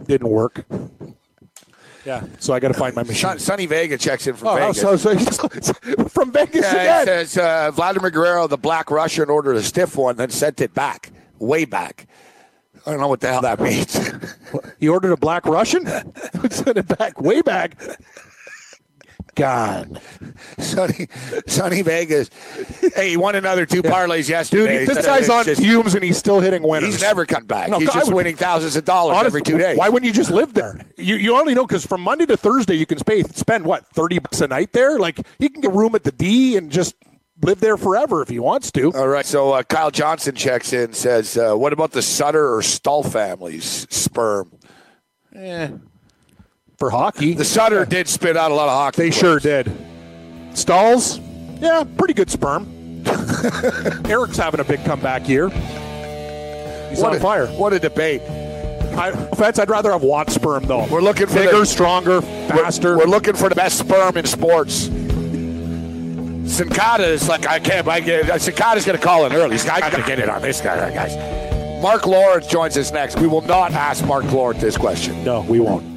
Didn't 0.06 0.29
work. 0.29 0.65
Yeah, 2.06 2.24
so 2.39 2.53
I 2.53 2.60
got 2.62 2.70
to 2.70 2.74
find 2.74 2.96
my 2.96 3.03
machine. 3.03 3.22
Son, 3.22 3.39
Sonny 3.39 3.65
Vega 3.65 3.98
checks 3.98 4.27
in 4.27 4.36
from 4.36 4.48
Oh, 4.48 4.56
Vegas. 4.56 4.79
so, 4.79 4.96
so, 4.96 5.74
from 6.08 6.32
Vegas 6.32 6.62
Yeah, 6.62 7.01
it 7.01 7.06
says 7.06 7.38
uh, 7.38 7.72
Vladimir 7.72 8.10
Guerrero, 8.12 8.48
the 8.48 8.58
Black 8.58 8.89
Russian, 8.89 9.29
ordered 9.29 9.58
a 9.58 9.62
stiff 9.63 9.98
one, 9.98 10.15
then 10.15 10.29
sent 10.29 10.62
it 10.62 10.74
back, 10.74 11.12
way 11.39 11.65
back. 11.65 12.08
I 12.86 12.91
don't 12.91 13.01
know 13.01 13.10
what 13.10 13.20
the 13.20 13.27
hell 13.27 13.41
that 13.41 13.60
means. 13.60 14.00
He 14.79 14.88
ordered 14.88 15.12
a 15.12 15.17
black 15.17 15.46
Russian. 15.46 15.86
Sent 16.50 16.77
it 16.77 16.88
back, 16.98 17.20
way 17.20 17.41
back. 17.41 17.75
God, 19.38 20.01
Sonny, 20.58 21.08
Sonny 21.48 21.82
Vegas. 21.84 22.29
Hey, 22.96 23.12
he 23.12 23.17
won 23.17 23.36
another 23.36 23.65
two 23.65 23.82
parlays 23.84 24.27
yes 24.27 24.50
dude, 24.50 24.88
this 24.88 25.06
guy's 25.06 25.29
on 25.29 25.46
just- 25.46 25.62
fumes 25.62 25.94
and 25.96 26.03
he's 26.03 26.17
still 26.17 26.39
hitting 26.39 26.63
winners. 26.63 26.94
He's 26.94 27.01
never 27.01 27.25
come 27.25 27.46
back. 27.46 27.70
No, 27.70 27.79
he's 27.79 27.88
I 27.89 27.94
just 27.94 28.08
would- 28.08 28.15
winning 28.15 28.36
thousands 28.36 28.75
of 28.75 28.84
dollars 28.84 29.15
Honest- 29.15 29.27
every 29.27 29.41
two 29.44 29.58
days. 29.58 29.77
Why 29.77 29.89
wouldn't 29.89 30.08
you 30.08 30.13
just 30.13 30.32
live 30.32 30.53
there? 30.53 30.82
You 30.98 31.15
you 31.15 31.38
only 31.38 31.53
know 31.53 31.65
because 31.65 31.86
from 31.86 32.01
Monday 32.01 32.25
to 32.25 32.36
Thursday 32.36 32.74
you 32.75 32.86
can 32.86 32.98
pay, 33.00 33.24
spend 33.24 33.65
what 33.65 33.86
thirty 33.94 34.20
bucks 34.20 34.41
a 34.41 34.48
night 34.48 34.74
there. 34.74 34.98
Like 35.00 35.20
he 35.39 35.48
can 35.50 35.62
get 35.62 35.72
room 35.72 35.94
at 35.96 36.03
the 36.03 36.12
D 36.12 36.58
and 36.58 36.72
just 36.72 36.96
live 37.44 37.60
there 37.60 37.77
forever 37.77 38.24
if 38.24 38.29
he 38.29 38.39
wants 38.39 38.72
to. 38.72 38.91
All 38.94 39.08
right, 39.08 39.25
so 39.25 39.51
uh, 39.53 39.62
Kyle 39.62 39.91
Johnson 39.91 40.34
checks 40.34 40.74
in, 40.74 40.94
says, 40.94 41.38
uh, 41.38 41.53
"What 41.56 41.72
about 41.74 41.91
the 41.91 42.01
Sutter 42.01 42.56
or 42.56 42.63
Staal 42.63 43.03
families 43.03 43.86
sperm?" 43.91 44.51
For 46.77 46.91
hockey. 46.91 47.34
The 47.34 47.43
Sutter 47.46 47.86
did 47.86 48.07
spit 48.07 48.38
out 48.38 48.51
a 48.51 48.53
lot 48.53 48.65
of 48.69 48.74
hockey. 48.75 49.01
They 49.03 49.12
sure 49.12 49.39
did. 49.39 49.65
Staals, 50.51 51.19
yeah, 51.60 51.84
pretty 51.98 52.13
good 52.13 52.29
sperm. 52.29 52.67
Eric's 54.05 54.38
having 54.38 54.60
a 54.60 54.63
big 54.63 54.84
comeback 54.86 55.27
year. 55.27 55.50
He's 55.50 57.00
What 57.01 57.12
on 57.12 57.15
a, 57.15 57.19
fire. 57.19 57.48
What 57.48 57.74
a 57.74 57.79
debate. 57.79 58.22
I, 58.22 59.10
offense, 59.10 59.57
I'd 59.57 59.69
rather 59.72 59.91
have 59.91 60.03
Watt 60.03 60.29
sperm 60.29 60.65
though. 60.65 60.86
We're 60.88 61.01
looking 61.01 61.25
for 61.25 61.34
bigger, 61.36 61.60
the- 61.60 61.65
stronger, 61.65 62.19
We're- 62.22 62.48
faster. 62.48 62.96
We're, 62.96 63.05
looking 63.05 63.36
for 63.36 63.50
the 63.50 63.55
best 63.55 63.79
sperm 63.79 64.15
in 64.15 64.25
sports. 64.25 64.88
Cincotta 66.48 67.07
is 67.07 67.27
like 67.27 67.48
I 67.48 67.60
can't. 67.60 67.88
I 67.88 68.00
get 68.01 68.25
Cincotta's 68.25 68.86
going 68.86 68.98
to 68.98 69.03
call 69.03 69.25
in 69.25 69.34
early. 69.34 69.51
He's 69.53 69.65
got 69.65 69.91
to 69.91 70.03
get 70.03 70.19
it 70.19 70.29
on 70.29 70.41
this 70.43 70.62
guy, 70.62 70.93
guys. 70.93 71.81
Mark 71.81 72.05
Lawrence 72.05 72.46
joins 72.48 72.77
us 72.77 72.91
next. 72.91 73.19
We 73.19 73.27
will 73.27 73.41
not 73.41 73.72
ask 73.72 74.05
Mark 74.05 74.31
Lawrence 74.31 74.62
this 74.62 74.77
question. 74.77 75.24
no, 75.24 75.41
we 75.41 75.60
won't. 75.60 75.97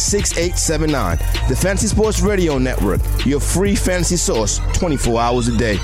6879. 0.00 1.18
The 1.48 1.56
Fantasy 1.56 1.86
Sports 1.88 2.20
Radio 2.20 2.58
Network, 2.58 3.00
your 3.24 3.40
free 3.40 3.74
fantasy 3.76 4.16
source 4.16 4.58
24 4.74 5.20
hours 5.20 5.48
a 5.48 5.56
day. 5.56 5.78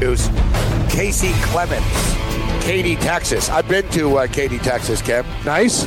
News. 0.00 0.28
Kacy 0.92 1.32
Clemens, 1.44 2.64
Katy, 2.64 2.96
Texas. 2.96 3.48
I've 3.48 3.68
been 3.68 3.88
to 3.90 4.18
uh, 4.18 4.26
Katy, 4.26 4.58
Texas, 4.58 5.00
Kim. 5.00 5.24
Nice. 5.44 5.86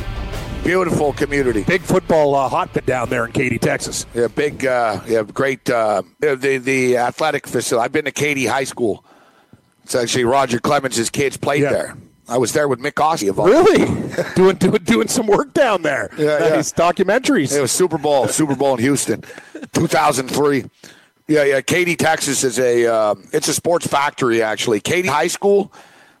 Beautiful 0.66 1.12
community. 1.12 1.62
Big 1.62 1.82
football 1.82 2.34
uh, 2.34 2.48
hotbed 2.48 2.86
down 2.86 3.08
there 3.08 3.24
in 3.24 3.32
Katy, 3.32 3.58
Texas. 3.58 4.04
Yeah, 4.14 4.26
big, 4.28 4.66
uh, 4.66 5.00
yeah, 5.06 5.22
great. 5.22 5.68
Uh, 5.70 6.02
the 6.20 6.60
the 6.62 6.96
athletic 6.98 7.46
facility. 7.46 7.84
I've 7.84 7.92
been 7.92 8.04
to 8.06 8.12
Katy 8.12 8.46
High 8.46 8.64
School. 8.64 9.04
It's 9.84 9.94
actually 9.94 10.24
Roger 10.24 10.58
Clemens' 10.58 11.08
kids 11.10 11.36
played 11.36 11.62
Yeah. 11.62 11.70
there. 11.72 11.96
I 12.28 12.38
was 12.38 12.52
there 12.52 12.66
with 12.66 12.80
Mick 12.80 12.94
Ossie 12.94 13.30
of 13.30 13.38
all. 13.38 13.46
Really? 13.46 13.84
doing, 14.34 14.56
doing 14.56 14.82
doing 14.82 15.06
some 15.08 15.28
work 15.28 15.54
down 15.54 15.82
there. 15.82 16.10
Yeah, 16.18 16.38
yeah. 16.40 16.56
documentaries. 16.56 17.56
It 17.56 17.60
was 17.60 17.70
Super 17.70 17.98
Bowl, 17.98 18.26
Super 18.26 18.56
Bowl 18.56 18.74
in 18.74 18.80
Houston, 18.80 19.22
2003. 19.74 20.64
Yeah, 21.28 21.44
yeah. 21.44 21.60
Katy, 21.60 21.94
Texas 21.94 22.42
is 22.42 22.58
a 22.58 22.92
uh, 22.92 23.14
it's 23.32 23.46
a 23.46 23.54
sports 23.54 23.86
factory 23.86 24.42
actually. 24.42 24.80
Katy 24.80 25.06
High 25.06 25.28
School, 25.28 25.72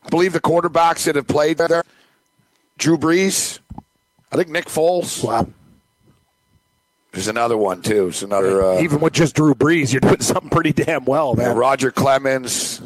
I 0.04 0.08
believe 0.08 0.32
the 0.32 0.40
quarterbacks 0.40 1.04
that 1.06 1.16
have 1.16 1.26
played 1.26 1.58
there, 1.58 1.82
Drew 2.78 2.96
Brees, 2.96 3.58
I 4.32 4.36
think 4.36 4.48
Nick 4.48 4.66
Foles. 4.66 5.22
Wow. 5.24 5.46
There's 7.12 7.28
another 7.28 7.56
one 7.56 7.80
too. 7.80 8.08
It's 8.08 8.22
another 8.22 8.62
uh, 8.62 8.80
Even 8.80 9.00
with 9.00 9.14
just 9.14 9.34
Drew 9.34 9.54
Brees, 9.54 9.92
you're 9.92 10.00
doing 10.00 10.20
something 10.20 10.50
pretty 10.50 10.72
damn 10.72 11.04
well, 11.06 11.34
Yeah, 11.38 11.48
man. 11.48 11.56
Roger 11.56 11.90
Clemens. 11.90 12.82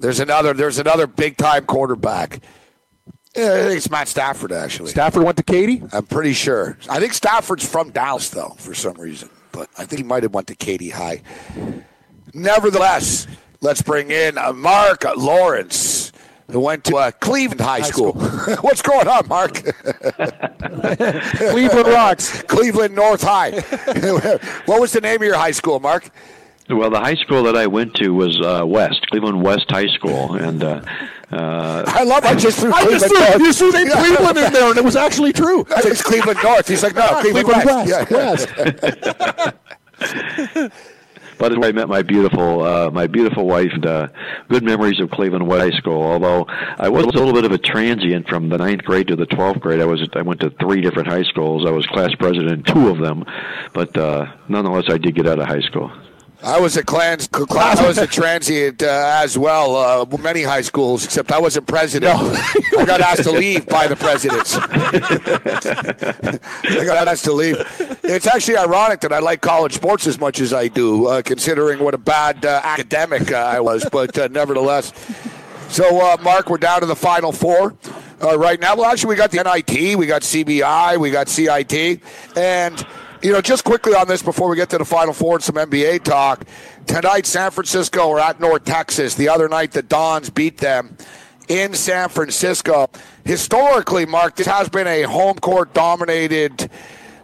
There's 0.00 0.20
another. 0.20 0.52
There's 0.54 0.78
another 0.78 1.06
big 1.06 1.36
time 1.36 1.64
quarterback. 1.66 2.40
Yeah, 3.34 3.52
I 3.54 3.62
think 3.64 3.76
it's 3.78 3.90
Matt 3.90 4.06
Stafford 4.06 4.52
actually. 4.52 4.90
Stafford 4.90 5.24
went 5.24 5.36
to 5.38 5.42
Katy. 5.42 5.82
I'm 5.92 6.06
pretty 6.06 6.32
sure. 6.34 6.78
I 6.88 7.00
think 7.00 7.12
Stafford's 7.14 7.66
from 7.68 7.90
Dallas 7.90 8.28
though, 8.28 8.54
for 8.58 8.74
some 8.74 8.94
reason. 8.94 9.30
But 9.50 9.68
I 9.78 9.84
think 9.84 9.98
he 10.00 10.04
might 10.04 10.22
have 10.22 10.34
went 10.34 10.46
to 10.48 10.54
Katy 10.54 10.90
High. 10.90 11.22
Nevertheless, 12.32 13.26
let's 13.60 13.82
bring 13.82 14.10
in 14.10 14.34
Mark 14.54 15.04
Lawrence, 15.16 16.03
who 16.50 16.60
went 16.60 16.84
to 16.84 16.96
uh, 16.96 17.10
Cleveland 17.12 17.60
High, 17.60 17.82
School. 17.82 18.12
What's 18.60 18.82
going 18.82 19.08
on, 19.08 19.26
Mark? 19.28 19.54
Cleveland 21.36 21.88
Rocks. 21.88 22.42
Cleveland 22.42 22.94
North 22.94 23.22
High. 23.22 23.50
what 24.66 24.80
was 24.80 24.92
the 24.92 25.00
name 25.00 25.16
of 25.16 25.22
your 25.22 25.36
high 25.36 25.52
school, 25.52 25.80
Mark? 25.80 26.10
Well, 26.68 26.90
the 26.90 27.00
high 27.00 27.16
school 27.16 27.42
that 27.44 27.56
I 27.56 27.66
went 27.66 27.94
to 27.96 28.10
was 28.10 28.40
uh, 28.40 28.64
West 28.66 29.06
Cleveland 29.10 29.42
West 29.42 29.66
High 29.68 29.88
School, 29.88 30.34
and 30.34 30.64
uh, 30.64 30.80
uh, 31.30 31.84
I 31.86 32.04
love. 32.04 32.24
I 32.24 32.34
just 32.34 32.58
threw 32.58 32.72
I 32.72 32.80
Cleveland 32.82 33.00
just 33.00 33.14
threw, 33.14 33.20
North. 33.20 33.40
you 33.40 33.52
threw 33.52 33.72
the 33.72 33.90
Cleveland 33.90 34.38
in 34.38 34.52
there, 34.52 34.68
and 34.70 34.78
it 34.78 34.84
was 34.84 34.96
actually 34.96 35.34
true. 35.34 35.66
I 35.70 35.82
think 35.82 35.92
it's 35.92 36.02
Cleveland 36.02 36.38
North. 36.42 36.66
He's 36.66 36.82
like, 36.82 36.94
no, 36.94 37.20
Cleveland, 37.20 37.46
Cleveland 37.48 38.10
West. 38.10 38.10
West. 38.10 38.48
Yeah. 38.56 39.50
West. 40.56 40.72
But 41.48 41.64
I 41.64 41.72
met 41.72 41.88
my 41.88 42.02
beautiful 42.02 42.62
uh, 42.62 42.90
my 42.90 43.06
beautiful 43.06 43.46
wife. 43.46 43.70
And, 43.72 43.86
uh, 43.86 44.08
good 44.48 44.64
memories 44.64 45.00
of 45.00 45.10
Cleveland 45.10 45.50
High 45.50 45.70
School. 45.70 46.02
Although 46.02 46.46
I 46.48 46.88
was 46.88 47.04
a 47.04 47.08
little 47.08 47.32
bit 47.32 47.44
of 47.44 47.52
a 47.52 47.58
transient 47.58 48.28
from 48.28 48.48
the 48.48 48.58
ninth 48.58 48.82
grade 48.84 49.08
to 49.08 49.16
the 49.16 49.26
twelfth 49.26 49.60
grade. 49.60 49.80
I 49.80 49.84
was 49.84 50.08
I 50.14 50.22
went 50.22 50.40
to 50.40 50.50
three 50.50 50.80
different 50.80 51.08
high 51.08 51.24
schools. 51.24 51.66
I 51.66 51.70
was 51.70 51.86
class 51.86 52.14
president 52.14 52.52
in 52.52 52.74
two 52.74 52.88
of 52.88 52.98
them, 52.98 53.24
but 53.72 53.96
uh, 53.96 54.26
nonetheless, 54.48 54.84
I 54.88 54.98
did 54.98 55.14
get 55.14 55.26
out 55.26 55.38
of 55.38 55.46
high 55.46 55.60
school. 55.60 55.90
I 56.44 56.60
was 56.60 56.76
a 56.76 56.84
clans, 56.84 57.26
class. 57.26 57.78
I 57.78 57.88
was 57.88 57.96
a 57.96 58.06
transient 58.06 58.82
uh, 58.82 59.20
as 59.22 59.38
well. 59.38 59.76
Uh, 59.76 60.18
many 60.18 60.42
high 60.42 60.60
schools, 60.60 61.04
except 61.04 61.32
I 61.32 61.38
wasn't 61.38 61.66
president. 61.66 62.14
I 62.14 62.84
got 62.84 63.00
asked 63.00 63.22
to 63.22 63.32
leave 63.32 63.66
by 63.66 63.86
the 63.86 63.96
presidents. 63.96 64.54
I 66.80 66.84
got 66.84 67.08
asked 67.08 67.24
to 67.24 67.32
leave. 67.32 67.56
It's 68.04 68.26
actually 68.26 68.58
ironic 68.58 69.00
that 69.00 69.12
I 69.12 69.20
like 69.20 69.40
college 69.40 69.72
sports 69.72 70.06
as 70.06 70.20
much 70.20 70.40
as 70.40 70.52
I 70.52 70.68
do, 70.68 71.06
uh, 71.06 71.22
considering 71.22 71.78
what 71.78 71.94
a 71.94 71.98
bad 71.98 72.44
uh, 72.44 72.60
academic 72.62 73.32
uh, 73.32 73.36
I 73.36 73.60
was. 73.60 73.88
But 73.90 74.16
uh, 74.18 74.28
nevertheless, 74.28 74.92
so 75.68 76.04
uh, 76.04 76.18
Mark, 76.22 76.50
we're 76.50 76.58
down 76.58 76.80
to 76.80 76.86
the 76.86 76.96
final 76.96 77.32
four. 77.32 77.74
uh, 78.22 78.38
right 78.38 78.60
now. 78.60 78.76
Well, 78.76 78.86
actually, 78.86 79.10
we 79.10 79.16
got 79.16 79.30
the 79.30 79.42
NIT, 79.42 79.96
we 79.96 80.06
got 80.06 80.22
CBI, 80.22 80.98
we 80.98 81.10
got 81.10 81.28
CIT, 81.28 82.00
and 82.36 82.86
you 83.24 83.32
know, 83.32 83.40
just 83.40 83.64
quickly 83.64 83.94
on 83.94 84.06
this 84.06 84.22
before 84.22 84.50
we 84.50 84.56
get 84.56 84.68
to 84.68 84.76
the 84.76 84.84
Final 84.84 85.14
Four 85.14 85.36
and 85.36 85.42
some 85.42 85.54
NBA 85.54 86.04
talk. 86.04 86.44
Tonight, 86.86 87.24
San 87.24 87.50
Francisco 87.50 88.10
are 88.10 88.20
at 88.20 88.38
North 88.38 88.64
Texas. 88.64 89.14
The 89.14 89.30
other 89.30 89.48
night, 89.48 89.72
the 89.72 89.82
Dons 89.82 90.28
beat 90.28 90.58
them 90.58 90.98
in 91.48 91.72
San 91.72 92.10
Francisco. 92.10 92.90
Historically, 93.24 94.04
Mark, 94.04 94.36
this 94.36 94.46
has 94.46 94.68
been 94.68 94.86
a 94.86 95.02
home 95.04 95.38
court 95.38 95.72
dominated 95.72 96.70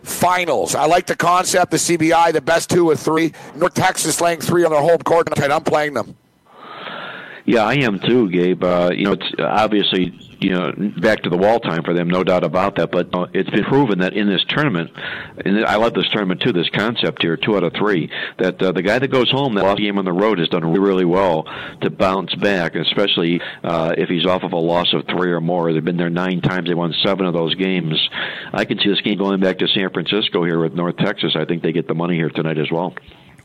finals. 0.02 0.74
I 0.74 0.86
like 0.86 1.06
the 1.06 1.16
concept, 1.16 1.70
the 1.70 1.76
CBI, 1.76 2.32
the 2.32 2.40
best 2.40 2.70
two 2.70 2.88
or 2.88 2.96
three. 2.96 3.34
North 3.54 3.74
Texas 3.74 4.22
laying 4.22 4.40
three 4.40 4.64
on 4.64 4.70
their 4.70 4.80
home 4.80 5.00
court 5.00 5.26
tonight. 5.30 5.54
I'm 5.54 5.64
playing 5.64 5.92
them. 5.92 6.16
Yeah, 7.44 7.64
I 7.64 7.74
am 7.74 7.98
too, 7.98 8.30
Gabe. 8.30 8.64
Uh, 8.64 8.90
you 8.94 9.04
know, 9.04 9.12
it's 9.12 9.34
obviously 9.38 10.29
you 10.40 10.50
know 10.50 10.72
back 11.00 11.22
to 11.22 11.30
the 11.30 11.36
wall 11.36 11.60
time 11.60 11.82
for 11.82 11.94
them, 11.94 12.08
no 12.08 12.24
doubt 12.24 12.44
about 12.44 12.76
that. 12.76 12.90
But 12.90 13.14
uh, 13.14 13.26
it's 13.32 13.50
been 13.50 13.64
proven 13.64 14.00
that 14.00 14.14
in 14.14 14.28
this 14.28 14.44
tournament, 14.48 14.90
and 15.44 15.64
I 15.64 15.76
love 15.76 15.94
this 15.94 16.08
tournament 16.10 16.40
too. 16.40 16.52
This 16.52 16.68
concept 16.70 17.22
here, 17.22 17.36
two 17.36 17.56
out 17.56 17.64
of 17.64 17.72
three, 17.74 18.10
that 18.38 18.60
uh, 18.62 18.72
the 18.72 18.82
guy 18.82 18.98
that 18.98 19.08
goes 19.08 19.30
home 19.30 19.54
that 19.54 19.62
lost 19.62 19.80
game 19.80 19.98
on 19.98 20.04
the 20.04 20.12
road 20.12 20.38
has 20.38 20.48
done 20.48 20.64
really, 20.72 21.04
well 21.04 21.44
to 21.82 21.90
bounce 21.90 22.34
back, 22.34 22.74
especially 22.74 23.40
uh, 23.62 23.94
if 23.96 24.08
he's 24.08 24.26
off 24.26 24.42
of 24.42 24.52
a 24.52 24.58
loss 24.58 24.92
of 24.92 25.04
three 25.06 25.32
or 25.32 25.40
more. 25.40 25.72
They've 25.72 25.84
been 25.84 25.96
there 25.96 26.10
nine 26.10 26.40
times. 26.40 26.68
They 26.68 26.74
won 26.74 26.94
seven 27.04 27.26
of 27.26 27.34
those 27.34 27.54
games. 27.54 27.96
I 28.52 28.64
can 28.64 28.78
see 28.78 28.88
this 28.88 29.00
game 29.00 29.18
going 29.18 29.40
back 29.40 29.58
to 29.58 29.68
San 29.68 29.90
Francisco 29.90 30.44
here 30.44 30.60
with 30.60 30.74
North 30.74 30.96
Texas. 30.96 31.36
I 31.36 31.44
think 31.44 31.62
they 31.62 31.72
get 31.72 31.88
the 31.88 31.94
money 31.94 32.16
here 32.16 32.30
tonight 32.30 32.58
as 32.58 32.70
well 32.70 32.94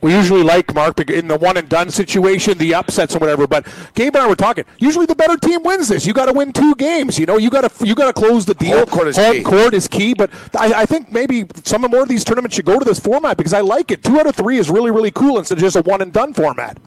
we 0.06 0.14
usually 0.14 0.44
like 0.44 0.72
Mark 0.76 1.00
in 1.10 1.28
the 1.28 1.36
one 1.36 1.58
and 1.58 1.68
done 1.68 1.90
situation, 1.90 2.60
the 2.60 2.76
upsets 2.76 3.16
and 3.16 3.22
whatever. 3.22 3.48
But 3.48 3.66
Gabe 3.96 4.16
and 4.16 4.24
I 4.24 4.28
were 4.28 4.36
talking. 4.36 4.64
Usually, 4.78 5.08
the 5.08 5.16
better 5.16 5.36
team 5.36 5.64
wins 5.64 5.88
this. 5.88 6.06
You 6.06 6.14
got 6.14 6.28
to 6.28 6.34
win 6.34 6.54
two 6.54 6.76
games. 6.76 7.18
You 7.18 7.26
know, 7.26 7.38
you 7.38 7.50
got 7.50 7.68
to 7.68 7.86
you 7.88 7.96
got 7.96 8.06
to 8.06 8.14
close 8.14 8.46
the 8.46 8.54
deal. 8.54 8.78
Home 8.78 8.86
court 8.86 9.08
is 9.08 9.18
Home 9.18 9.38
key. 9.38 9.44
court 9.44 9.74
is 9.74 9.88
key. 9.88 10.14
But 10.14 10.30
I, 10.56 10.82
I 10.82 10.86
think 10.86 11.12
maybe 11.12 11.48
some 11.64 11.84
of 11.84 11.90
more 11.90 12.04
of 12.04 12.08
these 12.08 12.24
tournaments 12.24 12.56
should 12.56 12.66
go 12.66 12.78
to 12.78 12.86
this 12.86 13.00
format 13.00 13.36
because 13.36 13.52
I 13.52 13.62
like 13.62 13.90
it. 13.90 14.04
Two 14.04 14.20
out 14.20 14.28
of 14.28 14.36
three 14.36 14.60
is 14.60 14.70
really 14.70 14.92
really 14.92 15.10
cool 15.10 15.40
instead 15.40 15.58
of 15.58 15.64
just 15.64 15.76
a 15.76 15.82
one 15.82 16.04
and 16.04 16.14
done 16.14 16.36
format. 16.36 16.78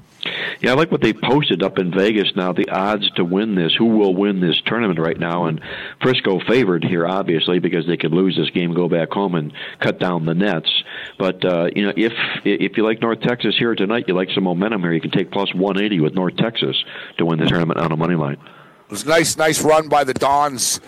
Yeah, 0.61 0.73
I 0.73 0.75
like 0.75 0.91
what 0.91 1.03
they 1.03 1.13
posted 1.13 1.63
up 1.63 1.79
in 1.79 1.93
Vegas 1.93 2.33
now. 2.35 2.53
The 2.53 2.69
odds 2.69 3.11
to 3.13 3.25
win 3.25 3.55
this, 3.55 3.75
who 3.75 3.87
will 3.87 4.15
win 4.15 4.41
this 4.41 4.61
tournament 4.67 4.99
right 4.99 5.19
now, 5.19 5.47
and 5.47 5.61
Frisco 6.03 6.41
favored 6.41 6.85
here, 6.85 7.07
obviously, 7.07 7.59
because 7.59 7.87
they 7.87 7.97
could 7.97 8.13
lose 8.13 8.37
this 8.37 8.51
game, 8.51 8.75
go 8.75 8.89
back 8.89 9.11
home, 9.11 9.35
and 9.35 9.53
cut 9.81 9.99
down 10.01 10.27
the 10.27 10.35
nets. 10.35 10.71
But 11.19 11.45
uh, 11.45 11.69
you 11.75 11.87
know, 11.87 11.93
if 11.97 12.13
if 12.45 12.77
you 12.77 12.85
like 12.85 13.01
North 13.01 13.21
Texas 13.21 13.57
here 13.59 13.75
tonight, 13.75 14.05
you 14.09 14.15
like 14.15 14.31
some 14.31 14.45
momentum 14.45 14.83
here. 14.83 14.93
You 14.93 15.01
can 15.01 15.11
take 15.11 15.31
plus 15.31 15.53
180 15.55 16.01
with 16.01 16.15
North 16.15 16.37
Texas 16.37 16.77
to 17.19 17.25
win 17.25 17.39
the 17.39 17.47
tournament 17.47 17.81
on 17.81 17.93
a 17.93 17.97
money 17.97 18.17
line. 18.17 18.39
It 18.87 18.91
was 18.91 19.05
a 19.05 19.09
nice, 19.09 19.37
nice 19.37 19.63
run 19.63 19.89
by 19.89 20.05
the 20.05 20.15
Dons. 20.15 20.81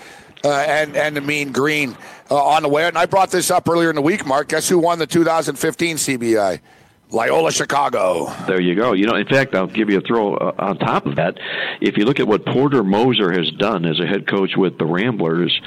Uh, 0.43 0.49
and 0.49 0.97
and 0.97 1.15
the 1.15 1.21
Mean 1.21 1.53
Green 1.53 1.95
uh, 2.31 2.35
on 2.35 2.63
the 2.63 2.69
way. 2.69 2.87
And 2.87 2.97
I 2.97 3.05
brought 3.05 3.31
this 3.31 3.51
up 3.51 3.69
earlier 3.69 3.91
in 3.91 3.95
the 3.95 4.01
week, 4.01 4.25
Mark. 4.25 4.49
Guess 4.49 4.71
who 4.71 4.79
won 4.79 4.99
the 4.99 5.07
2015 5.07 5.97
CBI? 5.97 6.61
Loyola 7.13 7.51
Chicago. 7.51 8.33
There 8.47 8.61
you 8.61 8.75
go. 8.77 8.93
You 8.93 9.07
know, 9.07 9.17
in 9.17 9.27
fact, 9.27 9.55
I'll 9.55 9.67
give 9.67 9.91
you 9.91 9.99
a 9.99 10.01
throw 10.01 10.35
uh, 10.35 10.55
on 10.59 10.79
top 10.79 11.07
of 11.07 11.17
that. 11.17 11.39
If 11.81 11.97
you 11.97 12.05
look 12.05 12.21
at 12.21 12.29
what 12.29 12.47
Porter 12.47 12.85
Moser 12.85 13.33
has 13.33 13.51
done 13.53 13.85
as 13.85 13.99
a 13.99 14.07
head 14.07 14.29
coach 14.29 14.53
with 14.57 14.79
the 14.79 14.87
Ramblers, 14.87 15.61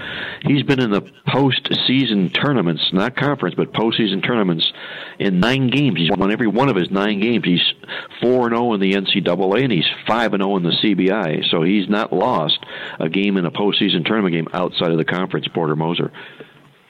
he's 0.43 0.63
been 0.63 0.79
in 0.79 0.91
the 0.91 1.01
postseason 1.27 2.33
tournaments, 2.33 2.89
not 2.93 3.17
conference, 3.17 3.55
but 3.55 3.73
postseason 3.73 4.25
tournaments 4.25 4.71
in 5.19 5.39
nine 5.41 5.69
games. 5.69 5.97
He's 5.97 6.11
won 6.11 6.31
every 6.31 6.47
one 6.47 6.69
of 6.69 6.77
his 6.77 6.89
nine 6.91 7.19
games. 7.19 7.43
He's 7.43 7.73
four 8.21 8.47
and 8.47 8.55
zero 8.55 8.73
in 8.73 8.79
the 8.79 8.93
NCAA, 8.93 9.63
and 9.63 9.71
he's 9.71 9.89
five 10.07 10.33
and 10.33 10.41
zero 10.41 10.55
in 10.57 10.63
the 10.63 10.71
CBI. 10.81 11.49
So 11.51 11.63
he's 11.63 11.89
not 11.89 12.13
lost 12.13 12.59
a 12.99 13.09
game 13.09 13.35
in 13.35 13.45
a 13.45 13.51
postseason 13.51 14.05
tournament 14.05 14.33
game 14.33 14.47
outside 14.53 14.91
of 14.91 14.97
the 14.97 15.05
conference. 15.05 15.47
Porter 15.53 15.75
Moser. 15.75 16.11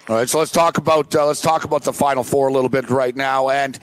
All 0.10 0.18
right, 0.18 0.28
so 0.28 0.40
let's 0.40 0.52
talk 0.52 0.78
about 0.78 1.16
uh, 1.16 1.26
let's 1.26 1.40
talk 1.40 1.64
about 1.64 1.84
the 1.84 1.94
Final 1.94 2.26
Four 2.26 2.50
a 2.50 2.52
little 2.52 2.70
bit 2.70 2.90
right 2.90 3.16
now, 3.16 3.50
and 3.50 3.80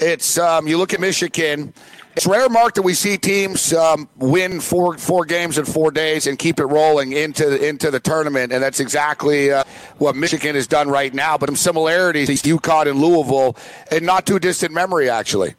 it's 0.00 0.38
um, 0.38 0.66
you 0.66 0.78
look 0.78 0.94
at 0.94 1.00
Michigan. 1.00 1.72
It's 2.16 2.26
rare, 2.26 2.48
Mark, 2.48 2.74
that 2.74 2.82
we 2.82 2.94
see 2.94 3.16
teams 3.16 3.72
um, 3.72 4.08
win 4.16 4.60
four 4.60 4.98
four 4.98 5.24
games 5.24 5.58
in 5.58 5.64
four 5.64 5.90
days 5.90 6.26
and 6.26 6.38
keep 6.38 6.58
it 6.58 6.64
rolling 6.64 7.12
into 7.12 7.66
into 7.66 7.90
the 7.90 8.00
tournament, 8.00 8.52
and 8.52 8.62
that's 8.62 8.80
exactly 8.80 9.52
uh, 9.52 9.64
what 9.98 10.16
Michigan 10.16 10.54
has 10.56 10.66
done 10.66 10.88
right 10.88 11.14
now. 11.14 11.38
But 11.38 11.48
some 11.50 11.56
similarities, 11.56 12.42
to 12.42 12.58
UConn 12.58 12.90
and 12.90 13.00
Louisville, 13.00 13.56
in 13.92 14.04
not 14.04 14.26
too 14.26 14.38
distant 14.38 14.72
memory, 14.72 15.08
actually. 15.08 15.54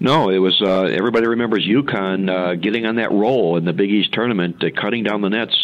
No, 0.00 0.28
it 0.28 0.38
was. 0.38 0.60
Uh, 0.60 0.82
everybody 0.82 1.26
remembers 1.26 1.66
UConn 1.66 2.28
uh, 2.28 2.54
getting 2.56 2.84
on 2.84 2.96
that 2.96 3.12
roll 3.12 3.56
in 3.56 3.64
the 3.64 3.72
Big 3.72 3.90
East 3.90 4.12
tournament, 4.12 4.62
uh, 4.62 4.68
cutting 4.78 5.04
down 5.04 5.22
the 5.22 5.30
nets, 5.30 5.56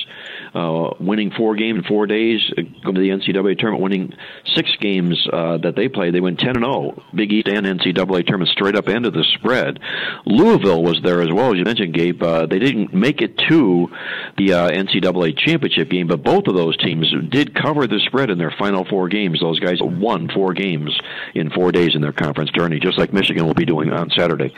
uh, 0.54 0.90
winning 1.00 1.30
four 1.30 1.54
games 1.56 1.78
in 1.78 1.84
four 1.84 2.06
days, 2.06 2.40
uh, 2.56 2.62
going 2.84 2.94
to 2.94 3.00
the 3.00 3.10
NCAA 3.10 3.58
tournament, 3.58 3.82
winning 3.82 4.12
six 4.54 4.70
games 4.80 5.26
uh, 5.32 5.58
that 5.58 5.76
they 5.76 5.88
played. 5.88 6.14
They 6.14 6.20
went 6.20 6.38
ten 6.38 6.56
and 6.56 6.64
zero, 6.64 7.02
Big 7.14 7.32
East 7.32 7.48
and 7.48 7.66
NCAA 7.66 8.26
tournament 8.26 8.50
straight 8.50 8.76
up 8.76 8.88
into 8.88 9.10
the 9.10 9.24
spread. 9.34 9.78
Louisville 10.26 10.82
was 10.82 11.00
there 11.02 11.22
as 11.22 11.32
well, 11.32 11.52
as 11.52 11.58
you 11.58 11.64
mentioned, 11.64 11.94
Gabe. 11.94 12.22
Uh, 12.22 12.46
they 12.46 12.58
didn't 12.58 12.92
make 12.92 13.22
it 13.22 13.38
to 13.48 13.88
the 14.36 14.52
uh, 14.52 14.70
NCAA 14.70 15.36
championship 15.38 15.90
game, 15.90 16.06
but 16.06 16.22
both 16.22 16.46
of 16.46 16.54
those 16.54 16.76
teams 16.76 17.12
did 17.30 17.54
cover 17.54 17.86
the 17.86 18.00
spread 18.06 18.30
in 18.30 18.38
their 18.38 18.54
final 18.58 18.84
four 18.84 19.08
games. 19.08 19.40
Those 19.40 19.60
guys 19.60 19.78
won 19.80 20.28
four 20.28 20.52
games 20.52 20.98
in 21.34 21.50
four 21.50 21.72
days 21.72 21.94
in 21.94 22.02
their 22.02 22.12
conference 22.12 22.50
journey, 22.50 22.78
just 22.78 22.98
like 22.98 23.12
Michigan 23.12 23.46
will 23.46 23.54
be 23.54 23.64
doing 23.64 23.92
on 23.92 24.10
Saturday. 24.10 24.52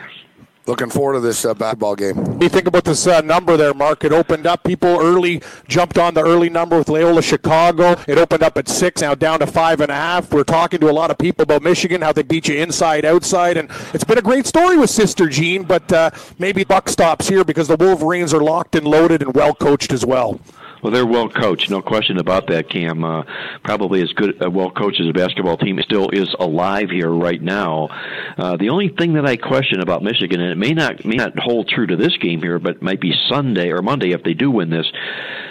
Looking 0.67 0.89
forward 0.89 1.13
to 1.13 1.19
this 1.19 1.45
uh, 1.45 1.53
basketball 1.53 1.95
game. 1.95 2.15
What 2.15 2.39
do 2.39 2.45
you 2.45 2.49
think 2.49 2.67
about 2.67 2.85
this 2.85 3.05
uh, 3.05 3.21
number 3.21 3.55
there, 3.55 3.75
Mark? 3.75 4.03
It 4.03 4.11
opened 4.11 4.47
up. 4.47 4.63
People 4.63 4.99
early 4.99 5.43
jumped 5.67 5.99
on 5.99 6.15
the 6.15 6.23
early 6.23 6.49
number 6.49 6.75
with 6.75 6.89
Loyola 6.89 7.21
Chicago. 7.21 7.95
It 8.07 8.17
opened 8.17 8.41
up 8.41 8.57
at 8.57 8.67
six, 8.67 9.01
now 9.01 9.13
down 9.13 9.39
to 9.39 9.47
five 9.47 9.79
and 9.79 9.91
a 9.91 9.95
half. 9.95 10.33
We're 10.33 10.43
talking 10.43 10.79
to 10.79 10.89
a 10.89 10.91
lot 10.91 11.11
of 11.11 11.19
people 11.19 11.43
about 11.43 11.61
Michigan, 11.61 12.01
how 12.01 12.13
they 12.13 12.23
beat 12.23 12.47
you 12.47 12.55
inside, 12.55 13.05
outside, 13.05 13.57
and 13.57 13.69
it's 13.93 14.03
been 14.03 14.17
a 14.17 14.23
great 14.23 14.47
story 14.47 14.75
with 14.75 14.89
Sister 14.89 15.29
Jean. 15.29 15.65
But 15.65 15.91
uh, 15.93 16.09
maybe 16.39 16.63
buck 16.63 16.89
stops 16.89 17.29
here 17.29 17.43
because 17.43 17.67
the 17.67 17.77
Wolverines 17.77 18.33
are 18.33 18.41
locked 18.41 18.73
and 18.73 18.87
loaded 18.87 19.21
and 19.21 19.35
well 19.35 19.53
coached 19.53 19.93
as 19.93 20.03
well. 20.03 20.39
Well, 20.85 20.93
they're 20.93 21.03
well 21.03 21.29
coached, 21.29 21.71
no 21.71 21.81
question 21.81 22.19
about 22.19 22.45
that. 22.49 22.69
Cam, 22.69 23.03
uh, 23.03 23.23
probably 23.63 24.03
as 24.03 24.13
good, 24.13 24.39
uh, 24.39 24.51
well 24.51 24.69
coached 24.69 25.01
as 25.01 25.09
a 25.09 25.13
basketball 25.13 25.57
team 25.57 25.79
still 25.81 26.11
is 26.11 26.31
alive 26.39 26.91
here 26.91 27.09
right 27.09 27.41
now. 27.41 27.87
Uh, 28.37 28.55
the 28.57 28.69
only 28.69 28.89
thing 28.89 29.13
that 29.13 29.25
I 29.25 29.35
question 29.35 29.81
about 29.81 30.03
Michigan, 30.03 30.39
and 30.39 30.51
it 30.51 30.59
may 30.59 30.75
not 30.75 31.03
may 31.03 31.15
not 31.15 31.39
hold 31.39 31.69
true 31.69 31.87
to 31.87 31.95
this 31.95 32.15
game 32.17 32.39
here, 32.39 32.59
but 32.59 32.83
might 32.83 33.01
be 33.01 33.15
Sunday 33.27 33.71
or 33.71 33.81
Monday 33.81 34.11
if 34.11 34.21
they 34.21 34.35
do 34.35 34.51
win 34.51 34.69
this. 34.69 34.85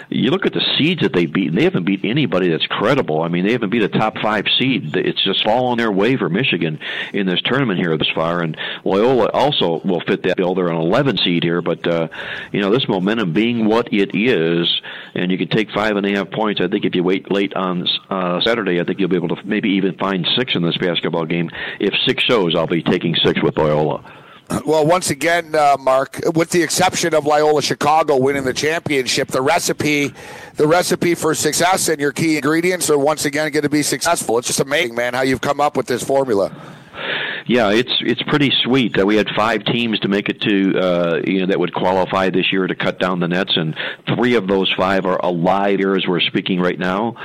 You 0.09 0.31
look 0.31 0.45
at 0.45 0.53
the 0.53 0.65
seeds 0.77 1.01
that 1.01 1.13
they've 1.13 1.31
beaten; 1.31 1.55
they 1.55 1.63
haven't 1.63 1.85
beat 1.85 2.01
anybody 2.03 2.49
that's 2.49 2.65
credible. 2.67 3.21
I 3.21 3.27
mean, 3.27 3.45
they 3.45 3.51
haven't 3.51 3.69
beat 3.69 3.83
a 3.83 3.89
top 3.89 4.17
five 4.17 4.45
seed. 4.59 4.95
It's 4.95 5.23
just 5.23 5.43
fallen 5.43 5.77
their 5.77 5.91
way 5.91 6.15
for 6.15 6.29
Michigan 6.29 6.79
in 7.13 7.25
this 7.25 7.41
tournament 7.41 7.79
here 7.79 7.97
this 7.97 8.09
far. 8.13 8.41
And 8.41 8.57
Loyola 8.83 9.29
also 9.33 9.81
will 9.83 10.01
fit 10.01 10.23
that 10.23 10.37
bill. 10.37 10.55
They're 10.55 10.67
an 10.67 10.75
11 10.75 11.17
seed 11.17 11.43
here, 11.43 11.61
but 11.61 11.85
uh, 11.87 12.07
you 12.51 12.61
know 12.61 12.71
this 12.71 12.87
momentum 12.87 13.33
being 13.33 13.65
what 13.65 13.91
it 13.93 14.11
is, 14.13 14.81
and 15.13 15.31
you 15.31 15.37
can 15.37 15.49
take 15.49 15.71
five 15.71 15.95
and 15.95 16.05
a 16.05 16.15
half 16.15 16.31
points. 16.31 16.61
I 16.61 16.67
think 16.67 16.85
if 16.85 16.95
you 16.95 17.03
wait 17.03 17.31
late 17.31 17.53
on 17.53 17.87
uh, 18.09 18.41
Saturday, 18.41 18.79
I 18.79 18.83
think 18.83 18.99
you'll 18.99 19.09
be 19.09 19.15
able 19.15 19.35
to 19.35 19.43
maybe 19.43 19.69
even 19.71 19.97
find 19.97 20.27
six 20.37 20.55
in 20.55 20.63
this 20.63 20.77
basketball 20.77 21.25
game. 21.25 21.49
If 21.79 21.93
six 22.05 22.23
shows, 22.23 22.55
I'll 22.55 22.67
be 22.67 22.83
taking 22.83 23.15
six 23.23 23.41
with 23.41 23.57
Loyola. 23.57 24.03
Well, 24.65 24.85
once 24.85 25.11
again, 25.11 25.53
uh, 25.53 25.77
Mark, 25.79 26.19
with 26.33 26.49
the 26.49 26.63
exception 26.63 27.13
of 27.13 27.25
Loyola 27.25 27.61
Chicago 27.61 28.17
winning 28.17 28.43
the 28.43 28.53
championship, 28.53 29.27
the 29.27 29.41
recipe, 29.41 30.13
the 30.55 30.65
recipe 30.65 31.13
for 31.13 31.35
success 31.35 31.87
and 31.87 31.99
your 31.99 32.11
key 32.11 32.37
ingredients 32.37 32.89
are 32.89 32.97
once 32.97 33.25
again 33.25 33.51
going 33.51 33.63
to 33.63 33.69
be 33.69 33.83
successful. 33.83 34.37
It's 34.39 34.47
just 34.47 34.59
amazing, 34.59 34.95
man, 34.95 35.13
how 35.13 35.21
you've 35.21 35.41
come 35.41 35.61
up 35.61 35.77
with 35.77 35.85
this 35.85 36.03
formula. 36.03 36.51
Yeah, 37.47 37.69
it's 37.69 37.91
it's 38.01 38.23
pretty 38.23 38.51
sweet 38.63 38.95
that 38.95 39.05
we 39.05 39.17
had 39.17 39.27
five 39.37 39.63
teams 39.65 39.99
to 39.99 40.07
make 40.07 40.29
it 40.29 40.41
to 40.41 40.79
uh, 40.79 41.21
you 41.23 41.41
know 41.41 41.45
that 41.47 41.59
would 41.59 41.75
qualify 41.75 42.31
this 42.31 42.51
year 42.51 42.65
to 42.65 42.73
cut 42.73 42.99
down 42.99 43.19
the 43.19 43.27
nets, 43.27 43.55
and 43.55 43.75
three 44.15 44.33
of 44.33 44.47
those 44.47 44.73
five 44.75 45.05
are 45.05 45.19
alive 45.23 45.77
here 45.77 45.95
as 45.95 46.07
we're 46.07 46.21
speaking 46.21 46.59
right 46.59 46.79
now. 46.79 47.15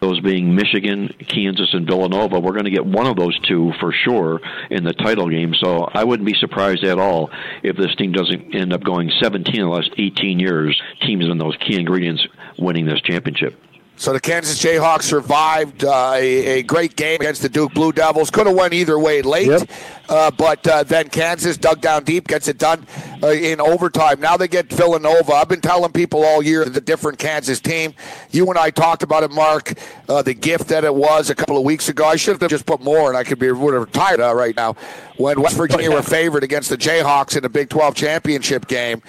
Those 0.00 0.18
being 0.18 0.56
Michigan, 0.56 1.14
Kansas, 1.28 1.68
and 1.74 1.86
Villanova. 1.86 2.40
We're 2.40 2.52
going 2.52 2.64
to 2.64 2.72
get 2.72 2.84
one 2.84 3.06
of 3.06 3.14
those 3.14 3.38
two 3.46 3.72
for 3.78 3.92
sure 3.92 4.40
in 4.68 4.82
the 4.82 4.94
title 4.94 5.28
game. 5.28 5.54
So 5.54 5.88
I 5.92 6.02
wouldn't 6.02 6.26
be 6.26 6.34
surprised 6.34 6.82
at 6.82 6.98
all 6.98 7.30
if 7.62 7.76
this 7.76 7.94
team 7.94 8.10
doesn't 8.10 8.56
end 8.56 8.72
up 8.72 8.82
going 8.82 9.12
17 9.20 9.54
in 9.54 9.62
the 9.62 9.68
last 9.68 9.90
18 9.96 10.40
years. 10.40 10.80
Teams 11.02 11.24
in 11.24 11.38
those 11.38 11.56
key 11.56 11.78
ingredients 11.78 12.26
winning 12.58 12.84
this 12.84 13.00
championship. 13.02 13.54
So 13.98 14.12
the 14.12 14.20
Kansas 14.20 14.62
Jayhawks 14.62 15.02
survived 15.02 15.84
uh, 15.84 16.12
a, 16.14 16.60
a, 16.60 16.62
great 16.62 16.94
game 16.94 17.16
against 17.20 17.42
the 17.42 17.48
Duke 17.48 17.74
Blue 17.74 17.90
Devils. 17.90 18.30
Could 18.30 18.46
have 18.46 18.54
went 18.54 18.72
either 18.72 18.96
way 18.96 19.22
late, 19.22 19.48
yep. 19.48 19.68
uh, 20.08 20.30
but 20.30 20.64
uh, 20.68 20.84
then 20.84 21.08
Kansas 21.08 21.56
dug 21.56 21.80
down 21.80 22.04
deep, 22.04 22.28
gets 22.28 22.46
it 22.46 22.58
done 22.58 22.86
uh, 23.24 23.30
in 23.30 23.60
overtime. 23.60 24.20
Now 24.20 24.36
they 24.36 24.46
get 24.46 24.72
Villanova. 24.72 25.32
I've 25.32 25.48
been 25.48 25.60
telling 25.60 25.90
people 25.90 26.24
all 26.24 26.40
year 26.40 26.64
the 26.64 26.80
different 26.80 27.18
Kansas 27.18 27.58
team. 27.58 27.92
You 28.30 28.48
and 28.48 28.56
I 28.56 28.70
talked 28.70 29.02
about 29.02 29.24
it, 29.24 29.32
Mark. 29.32 29.74
Uh, 30.08 30.22
the 30.22 30.34
gift 30.34 30.68
that 30.68 30.84
it 30.84 30.94
was 30.94 31.28
a 31.28 31.34
couple 31.34 31.58
of 31.58 31.64
weeks 31.64 31.88
ago. 31.88 32.04
I 32.04 32.14
should 32.14 32.40
have 32.40 32.50
just 32.50 32.66
put 32.66 32.80
more, 32.80 33.08
and 33.08 33.18
I 33.18 33.24
could 33.24 33.40
be 33.40 33.50
would 33.50 33.74
have 33.74 33.82
retired 33.82 34.20
right 34.20 34.54
now. 34.54 34.74
When 35.16 35.40
West 35.42 35.56
Virginia 35.56 35.90
were 35.90 36.02
favored 36.02 36.44
against 36.44 36.70
the 36.70 36.78
Jayhawks 36.78 37.36
in 37.36 37.42
the 37.42 37.48
Big 37.48 37.68
12 37.68 37.96
championship 37.96 38.68
game. 38.68 39.02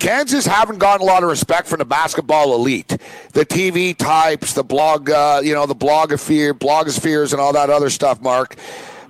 Kansas 0.00 0.46
haven't 0.46 0.78
gotten 0.78 1.02
a 1.02 1.04
lot 1.04 1.22
of 1.22 1.28
respect 1.28 1.68
from 1.68 1.78
the 1.78 1.84
basketball 1.84 2.54
elite, 2.54 2.88
the 3.32 3.46
TV 3.46 3.96
types, 3.96 4.54
the 4.54 4.64
blog, 4.64 5.10
uh, 5.10 5.40
you 5.44 5.54
know, 5.54 5.66
the 5.66 5.74
blogosphere, 5.74 6.52
blogospheres, 6.52 7.32
and 7.32 7.40
all 7.40 7.52
that 7.52 7.70
other 7.70 7.90
stuff. 7.90 8.20
Mark, 8.20 8.56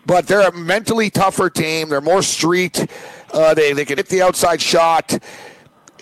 but 0.04 0.26
they're 0.26 0.48
a 0.48 0.52
mentally 0.52 1.08
tougher 1.08 1.48
team. 1.48 1.88
They're 1.88 2.00
more 2.00 2.22
street. 2.22 2.86
Uh, 3.32 3.54
they 3.54 3.72
they 3.72 3.84
can 3.84 3.96
hit 3.96 4.08
the 4.08 4.20
outside 4.20 4.60
shot 4.60 5.18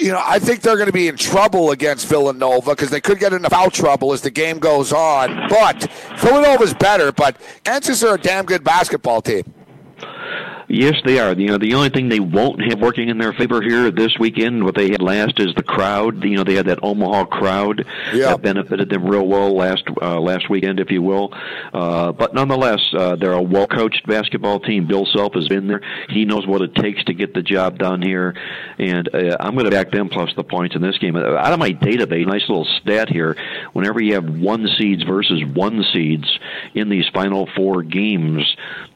you 0.00 0.12
know, 0.12 0.22
I 0.24 0.38
think 0.38 0.60
they're 0.60 0.76
going 0.76 0.86
to 0.86 0.92
be 0.92 1.08
in 1.08 1.16
trouble 1.16 1.70
against 1.72 2.06
Villanova 2.06 2.70
because 2.70 2.90
they 2.90 3.00
could 3.00 3.18
get 3.18 3.32
into 3.32 3.50
foul 3.50 3.70
trouble 3.70 4.12
as 4.12 4.22
the 4.22 4.30
game 4.30 4.58
goes 4.58 4.92
on. 4.92 5.48
But 5.48 5.90
Villanova's 6.18 6.74
better, 6.74 7.12
but 7.12 7.36
Kansas 7.64 8.02
are 8.02 8.14
a 8.14 8.18
damn 8.18 8.44
good 8.44 8.62
basketball 8.62 9.22
team. 9.22 9.42
Yes, 10.70 10.96
they 11.02 11.18
are. 11.18 11.32
You 11.32 11.46
know, 11.46 11.56
the 11.58 11.72
only 11.74 11.88
thing 11.88 12.10
they 12.10 12.20
won't 12.20 12.60
have 12.68 12.78
working 12.78 13.08
in 13.08 13.16
their 13.16 13.32
favor 13.32 13.62
here 13.62 13.90
this 13.90 14.18
weekend, 14.18 14.64
what 14.64 14.74
they 14.74 14.90
had 14.90 15.00
last, 15.00 15.40
is 15.40 15.54
the 15.56 15.62
crowd. 15.62 16.22
You 16.22 16.36
know, 16.36 16.44
they 16.44 16.56
had 16.56 16.66
that 16.66 16.80
Omaha 16.82 17.24
crowd 17.24 17.86
Yeah. 18.12 18.26
that 18.32 18.42
benefited 18.42 18.90
them 18.90 19.06
real 19.06 19.26
well 19.26 19.56
last 19.56 19.84
uh, 20.02 20.20
last 20.20 20.50
weekend, 20.50 20.78
if 20.78 20.90
you 20.90 21.00
will. 21.00 21.32
Uh, 21.72 22.12
but 22.12 22.34
nonetheless, 22.34 22.80
uh, 22.94 23.16
they're 23.16 23.32
a 23.32 23.40
well 23.42 23.66
coached 23.66 24.06
basketball 24.06 24.60
team. 24.60 24.86
Bill 24.86 25.06
Self 25.06 25.32
has 25.34 25.48
been 25.48 25.68
there. 25.68 25.80
He 26.10 26.26
knows 26.26 26.46
what 26.46 26.60
it 26.60 26.74
takes 26.74 27.02
to 27.04 27.14
get 27.14 27.32
the 27.32 27.42
job 27.42 27.78
done 27.78 28.02
here, 28.02 28.34
and 28.78 29.08
uh, 29.14 29.38
I'm 29.40 29.54
going 29.54 29.64
to 29.64 29.70
back 29.70 29.90
them 29.90 30.10
plus 30.10 30.34
the 30.36 30.44
points 30.44 30.76
in 30.76 30.82
this 30.82 30.98
game. 30.98 31.16
Out 31.16 31.52
of 31.52 31.58
my 31.58 31.70
database, 31.70 32.26
nice 32.26 32.46
little 32.46 32.66
stat 32.82 33.08
here. 33.08 33.36
Whenever 33.72 34.02
you 34.02 34.12
have 34.14 34.28
one 34.38 34.68
seeds 34.76 35.02
versus 35.02 35.42
one 35.46 35.82
seeds 35.94 36.28
in 36.74 36.90
these 36.90 37.06
final 37.14 37.48
four 37.56 37.82
games, 37.82 38.44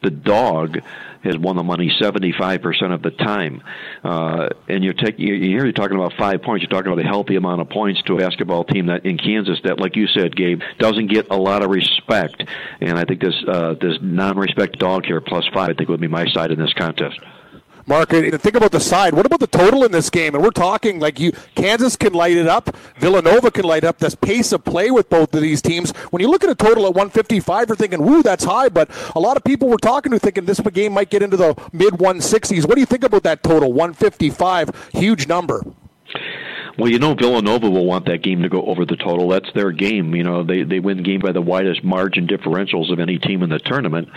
the 0.03 0.11
dog 0.11 0.77
has 1.23 1.37
won 1.37 1.55
the 1.55 1.63
money 1.63 1.91
75% 2.01 2.93
of 2.93 3.01
the 3.01 3.11
time. 3.11 3.61
Uh, 4.03 4.49
and 4.67 4.83
you're, 4.83 4.93
take, 4.93 5.19
you 5.19 5.35
here 5.35 5.63
you're 5.63 5.71
talking 5.71 5.95
about 5.95 6.13
five 6.17 6.41
points. 6.41 6.63
You're 6.63 6.69
talking 6.69 6.91
about 6.91 7.03
a 7.03 7.07
healthy 7.07 7.35
amount 7.35 7.61
of 7.61 7.69
points 7.69 8.01
to 8.03 8.15
a 8.15 8.17
basketball 8.17 8.63
team 8.63 8.87
that 8.87 9.05
in 9.05 9.17
Kansas 9.17 9.59
that, 9.63 9.79
like 9.79 9.95
you 9.95 10.07
said, 10.07 10.35
Gabe, 10.35 10.61
doesn't 10.79 11.07
get 11.07 11.27
a 11.31 11.37
lot 11.37 11.63
of 11.63 11.69
respect. 11.69 12.43
And 12.81 12.97
I 12.97 13.03
think 13.05 13.21
this 13.21 13.35
uh, 13.47 13.75
this 13.79 13.97
non-respect 14.01 14.79
dog 14.79 15.05
here 15.05 15.21
plus 15.21 15.45
five, 15.53 15.69
I 15.69 15.73
think 15.73 15.89
would 15.89 16.01
be 16.01 16.07
my 16.07 16.25
side 16.33 16.51
in 16.51 16.59
this 16.59 16.73
contest. 16.73 17.19
Mark, 17.85 18.09
think 18.09 18.55
about 18.55 18.71
the 18.71 18.79
side. 18.79 19.13
What 19.13 19.25
about 19.25 19.41
the 19.41 19.47
total 19.47 19.83
in 19.83 19.91
this 19.91 20.09
game? 20.09 20.35
And 20.35 20.43
we're 20.43 20.51
talking 20.51 20.99
like 20.99 21.19
you, 21.19 21.33
Kansas 21.55 21.97
can 21.97 22.13
light 22.13 22.37
it 22.37 22.47
up, 22.47 22.75
Villanova 22.97 23.51
can 23.51 23.65
light 23.65 23.83
up. 23.83 23.97
This 23.97 24.15
pace 24.15 24.53
of 24.53 24.63
play 24.63 24.89
with 24.89 25.09
both 25.09 25.33
of 25.35 25.41
these 25.41 25.61
teams. 25.61 25.91
When 26.11 26.21
you 26.21 26.29
look 26.29 26.43
at 26.43 26.49
a 26.49 26.55
total 26.55 26.85
at 26.85 26.93
155, 26.95 27.67
you're 27.67 27.75
thinking, 27.75 28.01
"Woo, 28.01 28.23
that's 28.23 28.45
high." 28.45 28.69
But 28.69 28.89
a 29.15 29.19
lot 29.19 29.35
of 29.35 29.43
people 29.43 29.67
were 29.67 29.77
talking 29.77 30.11
to 30.13 30.19
thinking 30.19 30.45
this 30.45 30.61
game 30.61 30.93
might 30.93 31.09
get 31.09 31.21
into 31.21 31.35
the 31.35 31.55
mid 31.73 31.99
160s. 31.99 32.65
What 32.65 32.75
do 32.75 32.79
you 32.79 32.85
think 32.85 33.03
about 33.03 33.23
that 33.23 33.43
total? 33.43 33.73
155, 33.73 34.69
huge 34.93 35.27
number. 35.27 35.63
Well, 36.77 36.89
you 36.89 36.97
know 36.97 37.13
Villanova 37.13 37.69
will 37.69 37.85
want 37.85 38.07
that 38.07 38.23
game 38.23 38.41
to 38.41 38.49
go 38.49 38.63
over 38.63 38.83
the 38.83 38.95
total. 38.95 39.29
That's 39.29 39.51
their 39.53 39.71
game. 39.71 40.15
You 40.15 40.23
know 40.23 40.43
they 40.43 40.63
they 40.63 40.79
win 40.79 40.97
the 40.97 41.03
game 41.03 41.19
by 41.19 41.31
the 41.31 41.41
widest 41.41 41.83
margin 41.83 42.27
differentials 42.27 42.91
of 42.91 42.99
any 42.99 43.19
team 43.19 43.43
in 43.43 43.49
the 43.49 43.59
tournament. 43.59 44.09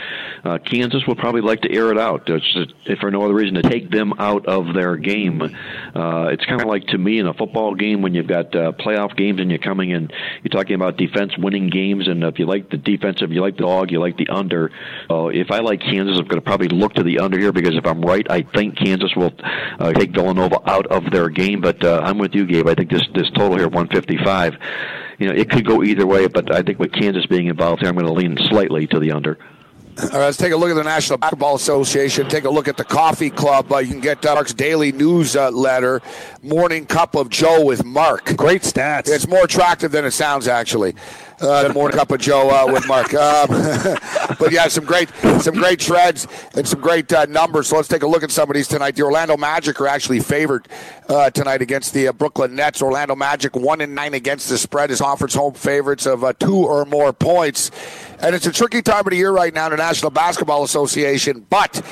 Uh, 0.43 0.59
Kansas 0.59 1.03
will 1.07 1.17
probably 1.17 1.43
like 1.43 1.61
to 1.63 1.73
air 1.73 1.91
it 1.93 1.99
out, 1.99 2.23
if 2.27 2.99
for 2.99 3.11
no 3.11 3.23
other 3.23 3.35
reason 3.35 3.55
to 3.57 3.63
take 3.63 3.91
them 3.91 4.15
out 4.19 4.47
of 4.47 4.73
their 4.75 4.97
game. 4.97 5.43
Uh, 5.43 6.29
it's 6.29 6.47
kind 6.47 6.63
of 6.63 6.67
like 6.67 6.87
to 6.87 6.99
me 6.99 7.19
in 7.19 7.27
a 7.27 7.35
football 7.35 7.75
game 7.75 8.01
when 8.01 8.15
you've 8.15 8.27
got 8.27 8.55
uh, 8.57 8.73
playoff 8.73 9.15
games 9.17 9.39
and 9.39 9.51
you're 9.51 9.59
coming 9.59 9.93
and 9.93 10.11
you're 10.43 10.51
talking 10.51 10.77
about 10.77 10.97
defense 10.97 11.37
winning 11.37 11.69
games, 11.69 12.09
and 12.09 12.25
if 12.25 12.39
you 12.39 12.47
like 12.47 12.71
the 12.71 12.79
defensive, 12.79 13.33
you 13.33 13.43
like 13.43 13.57
the 13.57 13.65
dog, 13.65 13.91
you 13.91 14.01
like 14.01 14.17
the 14.17 14.29
under. 14.29 14.71
Uh, 15.11 15.27
if 15.27 15.51
I 15.51 15.59
like 15.59 15.81
Kansas, 15.81 16.19
I'm 16.19 16.27
going 16.27 16.41
to 16.41 16.47
probably 16.47 16.69
look 16.69 16.95
to 16.95 17.03
the 17.03 17.19
under 17.19 17.39
here 17.39 17.53
because 17.53 17.77
if 17.77 17.85
I'm 17.85 18.01
right, 18.01 18.27
I 18.31 18.43
think 18.43 18.79
Kansas 18.79 19.15
will 19.15 19.33
uh, 19.79 19.93
take 19.93 20.15
Villanova 20.15 20.59
out 20.69 20.87
of 20.87 21.11
their 21.11 21.29
game. 21.29 21.61
But 21.61 21.85
uh, 21.85 22.01
I'm 22.03 22.19
with 22.19 22.35
you, 22.35 22.46
Gabe. 22.47 22.69
I 22.69 22.75
think 22.75 22.91
this 22.91 23.07
this 23.15 23.31
total 23.31 23.57
here, 23.57 23.69
155. 23.69 24.57
You 25.19 25.29
know, 25.29 25.35
it 25.35 25.51
could 25.51 25.67
go 25.67 25.83
either 25.83 26.07
way, 26.07 26.27
but 26.27 26.55
I 26.55 26.63
think 26.63 26.79
with 26.79 26.93
Kansas 26.93 27.27
being 27.27 27.47
involved 27.47 27.81
here, 27.81 27.89
I'm 27.89 27.95
going 27.95 28.07
to 28.07 28.13
lean 28.13 28.37
slightly 28.49 28.87
to 28.89 28.99
the 28.99 29.13
under. 29.13 29.39
All 29.99 30.09
right, 30.11 30.19
let's 30.27 30.37
take 30.37 30.53
a 30.53 30.57
look 30.57 30.69
at 30.69 30.75
the 30.75 30.85
National 30.85 31.17
Basketball 31.17 31.55
Association. 31.55 32.29
Take 32.29 32.45
a 32.45 32.51
look 32.51 32.69
at 32.69 32.77
the 32.77 32.85
Coffee 32.85 33.31
Club. 33.31 33.73
Uh, 33.73 33.79
you 33.79 33.93
can 33.93 34.01
get 34.01 34.27
uh, 34.27 34.35
Mark's 34.35 34.53
daily 34.53 34.93
newsletter, 34.93 36.03
Morning 36.43 36.85
Cup 36.85 37.15
of 37.15 37.31
Joe 37.31 37.65
with 37.65 37.83
Mark. 37.83 38.37
Great 38.37 38.61
stats. 38.61 39.09
It's 39.09 39.27
more 39.27 39.45
attractive 39.45 39.93
than 39.93 40.05
it 40.05 40.11
sounds, 40.11 40.49
actually. 40.49 40.95
Uh, 41.39 41.69
the 41.69 41.75
Morning 41.75 41.99
Cup 41.99 42.11
of 42.11 42.19
Joe 42.19 42.49
uh, 42.49 42.73
with 42.73 42.89
Mark. 42.89 43.13
Um, 43.13 43.49
but 44.39 44.53
yeah, 44.53 44.69
some 44.69 44.87
great, 44.87 45.11
some 45.41 45.55
great 45.55 45.83
shreds 45.83 46.27
and 46.55 46.67
some 46.67 46.81
great 46.81 47.13
uh, 47.13 47.27
numbers. 47.27 47.69
So 47.69 47.77
let's 47.77 47.89
take 47.89 48.03
a 48.03 48.07
look 48.07 48.23
at 48.23 48.31
some 48.31 48.49
of 48.49 48.55
these 48.55 48.69
tonight. 48.69 48.97
The 48.97 49.03
Orlando 49.03 49.37
Magic 49.37 49.79
are 49.81 49.87
actually 49.87 50.21
favored 50.21 50.67
uh, 51.11 51.29
tonight 51.31 51.61
against 51.61 51.93
the 51.93 52.09
uh, 52.09 52.13
Brooklyn 52.13 52.55
Nets. 52.55 52.81
Orlando 52.81 53.15
Magic 53.15 53.55
one 53.55 53.83
and 53.83 53.95
nine 53.95 54.15
against 54.15 54.49
the 54.49 54.57
spread 54.57 54.91
is 54.91 55.01
conference 55.01 55.35
home 55.35 55.55
favorites 55.55 56.07
of 56.07 56.25
uh, 56.25 56.33
two 56.33 56.57
or 56.57 56.85
more 56.85 57.13
points. 57.13 57.71
And 58.21 58.35
it's 58.35 58.47
a 58.47 58.53
tricky 58.53 58.81
time 58.81 59.01
of 59.01 59.11
the 59.11 59.17
year 59.17 59.31
right 59.31 59.53
now 59.53 59.67
in 59.67 59.73
the 59.73 59.77
National 59.77 60.11
Basketball 60.11 60.65
Association, 60.65 61.47
but 61.51 61.83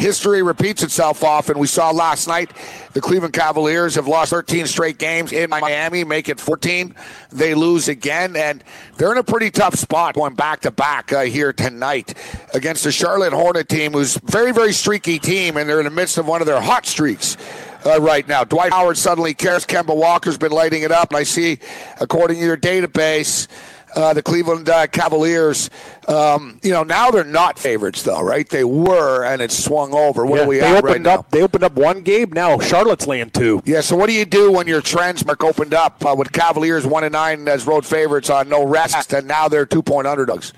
history 0.00 0.42
repeats 0.42 0.82
itself 0.82 1.22
often. 1.22 1.58
We 1.58 1.66
saw 1.66 1.90
last 1.90 2.26
night 2.26 2.50
the 2.92 3.00
Cleveland 3.00 3.34
Cavaliers 3.34 3.94
have 3.94 4.08
lost 4.08 4.30
13 4.30 4.66
straight 4.66 4.98
games 4.98 5.32
in 5.32 5.50
Miami, 5.50 6.02
make 6.04 6.28
it 6.28 6.40
14. 6.40 6.94
They 7.30 7.54
lose 7.54 7.88
again, 7.88 8.34
and 8.34 8.64
they're 8.96 9.12
in 9.12 9.18
a 9.18 9.24
pretty 9.24 9.50
tough 9.50 9.74
spot 9.74 10.14
going 10.14 10.34
back 10.34 10.60
to 10.60 10.70
back 10.70 11.12
uh, 11.12 11.22
here 11.22 11.52
tonight 11.52 12.14
against 12.54 12.84
the 12.84 12.92
Charlotte 12.92 13.32
Hornet 13.32 13.68
team, 13.68 13.92
who's 13.92 14.16
very, 14.16 14.52
very 14.52 14.72
streaky 14.72 15.18
team, 15.18 15.56
and 15.56 15.68
they're 15.68 15.80
in 15.80 15.84
the 15.84 15.90
midst 15.90 16.18
of 16.18 16.26
one 16.26 16.40
of 16.40 16.46
their 16.46 16.60
hot 16.60 16.86
streaks. 16.86 17.36
Uh, 17.84 17.98
right 18.00 18.28
now, 18.28 18.44
Dwight 18.44 18.72
Howard 18.72 18.98
suddenly 18.98 19.32
cares. 19.32 19.64
Kemba 19.64 19.96
Walker's 19.96 20.36
been 20.36 20.52
lighting 20.52 20.82
it 20.82 20.92
up, 20.92 21.10
and 21.10 21.16
I 21.16 21.22
see, 21.22 21.60
according 21.98 22.38
to 22.38 22.44
your 22.44 22.56
database, 22.56 23.48
uh, 23.94 24.14
the 24.14 24.22
Cleveland 24.22 24.68
uh, 24.68 24.86
Cavaliers. 24.86 25.70
Um, 26.08 26.58
you 26.62 26.72
know, 26.72 26.82
now 26.82 27.10
they're 27.10 27.24
not 27.24 27.58
favorites, 27.58 28.02
though, 28.02 28.22
right? 28.22 28.48
They 28.48 28.64
were, 28.64 29.24
and 29.24 29.40
it's 29.42 29.62
swung 29.62 29.94
over. 29.94 30.26
What 30.26 30.38
Yeah, 30.38 30.44
are 30.44 30.48
we 30.48 30.58
they 30.58 30.66
at 30.66 30.84
opened 30.84 31.06
right 31.06 31.18
up. 31.18 31.30
They 31.30 31.42
opened 31.42 31.64
up 31.64 31.74
one 31.74 32.02
game. 32.02 32.32
Now 32.32 32.58
Charlotte's 32.58 33.06
laying 33.06 33.30
two. 33.30 33.62
Yeah. 33.64 33.80
So, 33.80 33.96
what 33.96 34.08
do 34.08 34.14
you 34.14 34.24
do 34.24 34.50
when 34.52 34.66
your 34.66 34.80
trends 34.80 35.24
mark 35.24 35.44
opened 35.44 35.74
up 35.74 36.04
uh, 36.04 36.14
with 36.16 36.32
Cavaliers 36.32 36.86
one 36.86 37.04
and 37.04 37.12
nine 37.12 37.46
as 37.48 37.66
road 37.66 37.86
favorites 37.86 38.30
on 38.30 38.48
no 38.48 38.66
rest, 38.66 39.12
and 39.12 39.28
now 39.28 39.48
they're 39.48 39.66
two 39.66 39.82
point 39.82 40.06
underdogs? 40.06 40.52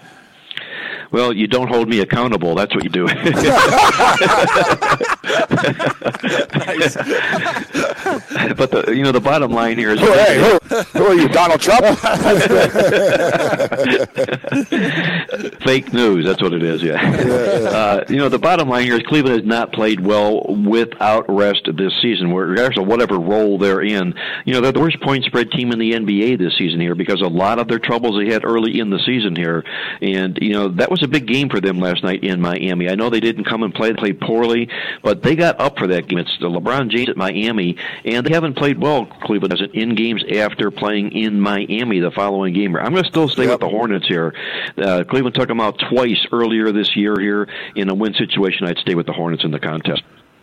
Well, 1.11 1.35
you 1.35 1.47
don't 1.47 1.69
hold 1.69 1.89
me 1.91 2.01
accountable. 2.01 2.55
That's 2.55 2.75
what 2.75 2.85
you 2.85 2.91
do. 2.91 3.07
but 8.57 8.71
the 8.71 8.93
you 8.95 9.03
know 9.03 9.13
the 9.13 9.21
bottom 9.21 9.51
line 9.51 9.79
here 9.79 9.93
is 9.93 10.01
Hey, 10.01 10.39
who, 10.39 10.59
who 10.99 11.07
are 11.07 11.15
you, 11.15 11.29
Donald 11.29 11.61
Trump? 11.61 11.85
fake 15.63 15.93
news. 15.93 16.27
That's 16.27 16.43
what 16.43 16.53
it 16.53 16.63
is. 16.63 16.83
Yeah. 16.83 17.01
Uh, 17.03 18.05
you 18.09 18.17
know 18.17 18.29
the 18.29 18.39
bottom 18.39 18.69
line 18.69 18.85
here 18.85 18.97
is 18.97 19.03
Cleveland 19.07 19.37
has 19.37 19.47
not 19.47 19.73
played 19.73 20.01
well 20.01 20.43
without 20.67 21.25
rest 21.29 21.69
this 21.77 21.93
season, 22.03 22.33
regardless 22.33 22.79
of 22.79 22.87
whatever 22.87 23.19
role 23.19 23.59
they're 23.59 23.83
in. 23.83 24.15
You 24.45 24.55
know 24.55 24.61
they're 24.61 24.73
the 24.73 24.81
worst 24.81 25.01
point 25.01 25.25
spread 25.25 25.51
team 25.51 25.73
in 25.73 25.79
the 25.79 25.93
NBA 25.93 26.39
this 26.39 26.57
season 26.59 26.81
here 26.81 26.95
because 26.95 27.21
a 27.21 27.29
lot 27.29 27.59
of 27.59 27.69
their 27.69 27.79
troubles 27.79 28.19
they 28.19 28.33
had 28.33 28.45
early 28.45 28.79
in 28.79 28.91
the 28.91 29.01
season 29.07 29.37
here, 29.37 29.65
and 30.01 30.39
you 30.41 30.53
know 30.53 30.69
that 30.69 30.91
was 30.91 31.03
a 31.03 31.09
big 31.09 31.27
game 31.27 31.49
for 31.49 31.61
them 31.61 31.79
last 31.79 32.03
night 32.03 32.23
in 32.23 32.41
Miami. 32.41 32.89
I 32.89 32.95
know 32.95 33.11
they 33.11 33.21
didn't 33.21 33.45
come 33.45 33.63
and 33.63 33.75
play; 33.75 33.91
they 33.91 33.97
played 33.97 34.21
poorly, 34.21 34.69
but 35.03 35.22
they 35.23 35.37
got 35.37 35.61
up 35.61 35.79
for 35.79 35.87
that 35.89 36.09
game. 36.09 36.19
It's 36.19 36.37
the 36.41 36.49
LeBron 36.49 36.91
James 36.91 37.09
at 37.09 37.17
Miami, 37.17 37.77
and 38.05 38.27
they 38.27 38.33
haven't 38.33 38.57
played 38.57 38.81
well. 38.81 39.07
Cleveland 39.07 39.53
hasn't 39.53 39.75
in 39.75 39.95
games 39.95 40.25
after 40.37 40.71
playing 40.71 41.13
in 41.13 41.41
Miami 41.41 42.01
the 42.01 42.11
following 42.11 42.55
game. 42.55 42.77
I'm 42.77 42.93
going 42.93 43.05
to 43.05 43.09
still 43.11 43.29
stay 43.29 43.47
with 43.47 43.61
the 43.61 43.69
Hornets 43.69 44.07
here. 44.07 44.35
Uh, 44.77 45.05
Cleveland 45.09 45.35
took 45.35 45.49
them 45.49 45.61
out 45.61 45.81
twice 45.91 46.27
earlier 46.33 46.73
this 46.73 46.97
year 46.97 47.19
here 47.19 47.49
in 47.77 47.89
a 47.89 47.95
win 47.95 48.15
situation. 48.15 48.67
I'd 48.67 48.79
stay 48.79 48.95
with 48.95 49.07
the 49.07 49.13
Hornets 49.13 49.45
in 49.45 49.51
the 49.51 49.61
contest. 49.61 50.03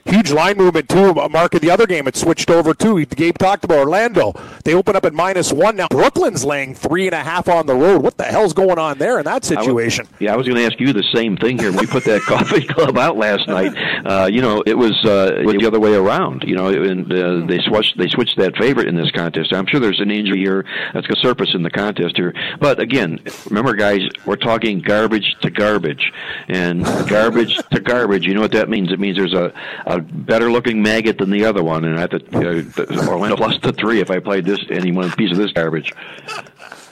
Huge 0.09 0.31
line 0.31 0.57
movement 0.57 0.89
too. 0.89 1.13
Mark 1.13 1.53
in 1.53 1.59
the 1.59 1.69
other 1.69 1.85
game, 1.85 2.07
it 2.07 2.15
switched 2.15 2.49
over 2.49 2.73
too. 2.73 3.05
Gabe 3.05 3.37
talked 3.37 3.63
about 3.63 3.79
Orlando. 3.79 4.33
They 4.63 4.73
open 4.73 4.95
up 4.95 5.05
at 5.05 5.13
minus 5.13 5.53
one 5.53 5.75
now. 5.75 5.87
Brooklyn's 5.89 6.43
laying 6.43 6.73
three 6.73 7.05
and 7.05 7.13
a 7.13 7.23
half 7.23 7.47
on 7.47 7.67
the 7.67 7.75
road. 7.75 8.01
What 8.01 8.17
the 8.17 8.23
hell's 8.23 8.53
going 8.53 8.79
on 8.79 8.97
there 8.97 9.19
in 9.19 9.25
that 9.25 9.45
situation? 9.45 10.05
I 10.05 10.09
was, 10.09 10.21
yeah, 10.21 10.33
I 10.33 10.35
was 10.37 10.47
going 10.47 10.57
to 10.57 10.65
ask 10.65 10.79
you 10.79 10.93
the 10.93 11.03
same 11.13 11.37
thing 11.37 11.59
here. 11.59 11.71
When 11.71 11.81
we 11.81 11.87
put 11.87 12.03
that 12.05 12.21
coffee 12.27 12.65
club 12.65 12.97
out 12.97 13.17
last 13.17 13.47
night, 13.47 13.73
uh, 14.05 14.27
you 14.31 14.41
know, 14.41 14.63
it 14.65 14.77
was, 14.77 14.93
uh, 15.05 15.43
the 15.59 15.67
other 15.67 15.79
way 15.79 15.93
around. 15.93 16.43
You 16.45 16.55
know, 16.55 16.67
and 16.67 17.11
uh, 17.11 17.45
they 17.45 17.59
switched 17.59 17.97
they 17.97 18.07
switched 18.07 18.37
that 18.37 18.55
favorite 18.57 18.87
in 18.87 18.95
this 18.95 19.11
contest. 19.11 19.53
I'm 19.53 19.67
sure 19.67 19.79
there's 19.79 19.99
an 19.99 20.11
injury 20.11 20.39
here 20.39 20.65
that's 20.93 21.05
going 21.05 21.15
to 21.15 21.21
surface 21.21 21.53
in 21.53 21.63
the 21.63 21.69
contest 21.69 22.15
here. 22.17 22.33
But 22.59 22.79
again, 22.79 23.19
remember, 23.47 23.75
guys, 23.75 24.01
we're 24.25 24.35
talking 24.35 24.81
garbage 24.81 25.35
to 25.41 25.49
garbage, 25.49 26.11
and 26.47 26.83
garbage 27.07 27.57
to 27.71 27.79
garbage. 27.79 28.25
You 28.25 28.33
know 28.33 28.41
what 28.41 28.53
that 28.53 28.69
means? 28.69 28.91
It 28.91 28.99
means 28.99 29.17
there's 29.17 29.33
a, 29.33 29.53
a 29.85 29.98
better 30.01 30.51
looking 30.51 30.81
maggot 30.81 31.17
than 31.17 31.29
the 31.29 31.45
other 31.45 31.63
one, 31.63 31.85
and 31.85 31.97
I 31.97 32.01
have 32.01 32.09
to 32.11 32.17
uh, 32.35 33.07
Orlando 33.07 33.35
plus 33.35 33.57
the 33.61 33.71
three 33.73 33.99
if 34.01 34.09
I 34.11 34.19
played 34.19 34.45
this 34.45 34.59
any 34.69 34.91
one 34.91 35.11
piece 35.11 35.31
of 35.31 35.37
this 35.37 35.51
garbage. 35.51 35.93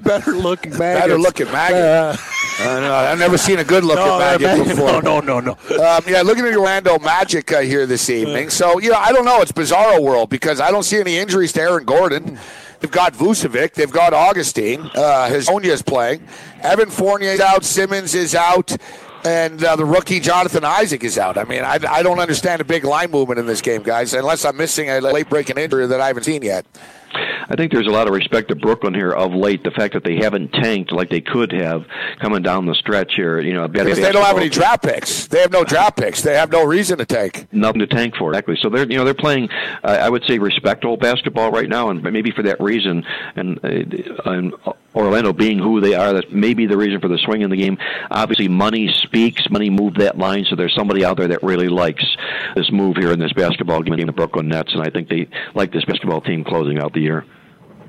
Better 0.00 0.32
looking 0.32 0.72
maggot. 0.76 1.02
Better 1.02 1.18
looking 1.18 1.46
maggot. 1.52 1.76
Uh, 1.78 2.16
I 2.58 2.80
know, 2.80 2.94
I've 2.94 3.18
never 3.18 3.36
seen 3.38 3.58
a 3.58 3.64
good 3.64 3.84
looking 3.84 4.04
No, 4.04 4.18
Magic 4.18 4.46
no, 4.58 4.64
before. 4.64 5.02
no, 5.02 5.20
no, 5.20 5.40
no. 5.40 5.52
Um, 5.52 6.02
yeah, 6.06 6.22
looking 6.22 6.44
at 6.44 6.52
the 6.52 6.58
Orlando 6.58 6.98
Magic 6.98 7.52
uh, 7.52 7.60
here 7.60 7.86
this 7.86 8.08
evening. 8.10 8.50
So, 8.50 8.80
you 8.80 8.90
know, 8.90 8.98
I 8.98 9.12
don't 9.12 9.24
know. 9.24 9.40
It's 9.42 9.52
bizarro 9.52 10.00
world 10.02 10.30
because 10.30 10.60
I 10.60 10.70
don't 10.70 10.84
see 10.84 10.98
any 10.98 11.16
injuries 11.18 11.52
to 11.52 11.60
Aaron 11.60 11.84
Gordon. 11.84 12.38
They've 12.80 12.90
got 12.90 13.14
Vucevic. 13.14 13.74
They've 13.74 13.90
got 13.90 14.12
Augustin. 14.12 14.80
Uh, 14.94 15.28
Hezonja 15.30 15.66
is 15.66 15.82
playing. 15.82 16.26
Evan 16.62 16.90
Fournier's 16.90 17.40
out. 17.40 17.64
Simmons 17.64 18.14
is 18.14 18.34
out. 18.34 18.74
And 19.26 19.62
uh, 19.64 19.74
the 19.74 19.84
rookie 19.84 20.20
Jonathan 20.20 20.64
Isaac 20.64 21.02
is 21.02 21.18
out. 21.18 21.36
I 21.36 21.42
mean, 21.42 21.64
I, 21.64 21.80
I 21.88 22.02
don't 22.04 22.20
understand 22.20 22.60
a 22.60 22.64
big 22.64 22.84
line 22.84 23.10
movement 23.10 23.40
in 23.40 23.46
this 23.46 23.60
game, 23.60 23.82
guys, 23.82 24.14
unless 24.14 24.44
I'm 24.44 24.56
missing 24.56 24.88
a 24.88 25.00
late 25.00 25.28
breaking 25.28 25.58
injury 25.58 25.86
that 25.88 26.00
I 26.00 26.06
haven't 26.06 26.22
seen 26.22 26.42
yet. 26.42 26.64
I 27.48 27.54
think 27.56 27.72
there's 27.72 27.86
a 27.86 27.90
lot 27.90 28.06
of 28.08 28.14
respect 28.14 28.48
to 28.48 28.54
Brooklyn 28.56 28.92
here 28.92 29.10
of 29.12 29.32
late. 29.32 29.62
The 29.64 29.70
fact 29.70 29.94
that 29.94 30.04
they 30.04 30.16
haven't 30.16 30.52
tanked 30.52 30.92
like 30.92 31.10
they 31.10 31.20
could 31.20 31.52
have 31.52 31.86
coming 32.20 32.42
down 32.42 32.66
the 32.66 32.74
stretch 32.74 33.14
here. 33.14 33.40
You 33.40 33.54
know, 33.54 33.68
Because 33.68 33.98
they 33.98 34.12
don't 34.12 34.24
have 34.24 34.36
any 34.36 34.48
draft 34.48 34.82
picks. 34.82 35.26
They 35.26 35.40
have 35.40 35.52
no 35.52 35.64
draft 35.64 35.96
picks. 35.96 36.22
They 36.22 36.34
have 36.34 36.50
no 36.50 36.64
reason 36.64 36.98
to 36.98 37.06
tank. 37.06 37.48
nothing 37.52 37.80
to 37.80 37.86
tank 37.86 38.16
for 38.16 38.30
exactly. 38.30 38.56
So 38.60 38.68
they're 38.68 38.90
you 38.90 38.98
know 38.98 39.04
they're 39.04 39.14
playing 39.14 39.48
uh, 39.82 39.98
I 40.00 40.08
would 40.08 40.24
say 40.24 40.38
respectable 40.38 40.96
basketball 40.96 41.50
right 41.50 41.68
now, 41.68 41.90
and 41.90 42.02
maybe 42.02 42.32
for 42.32 42.42
that 42.42 42.60
reason, 42.60 43.04
and, 43.34 43.58
uh, 43.64 44.30
and 44.30 44.54
Orlando 44.96 45.32
being 45.32 45.58
who 45.58 45.80
they 45.80 45.94
are, 45.94 46.14
that 46.14 46.32
may 46.32 46.54
be 46.54 46.66
the 46.66 46.76
reason 46.76 47.00
for 47.00 47.08
the 47.08 47.18
swing 47.18 47.42
in 47.42 47.50
the 47.50 47.56
game. 47.56 47.76
Obviously, 48.10 48.48
money 48.48 48.88
speaks. 49.02 49.48
Money 49.50 49.70
moved 49.70 50.00
that 50.00 50.16
line, 50.16 50.46
so 50.48 50.56
there's 50.56 50.74
somebody 50.74 51.04
out 51.04 51.18
there 51.18 51.28
that 51.28 51.42
really 51.42 51.68
likes 51.68 52.04
this 52.54 52.70
move 52.72 52.96
here 52.96 53.12
in 53.12 53.18
this 53.18 53.32
basketball 53.32 53.82
game, 53.82 54.06
the 54.06 54.12
Brooklyn 54.12 54.48
Nets, 54.48 54.72
and 54.72 54.82
I 54.82 54.90
think 54.90 55.08
they 55.08 55.28
like 55.54 55.72
this 55.72 55.84
basketball 55.84 56.22
team 56.22 56.44
closing 56.44 56.78
out 56.78 56.94
the 56.94 57.00
year. 57.00 57.24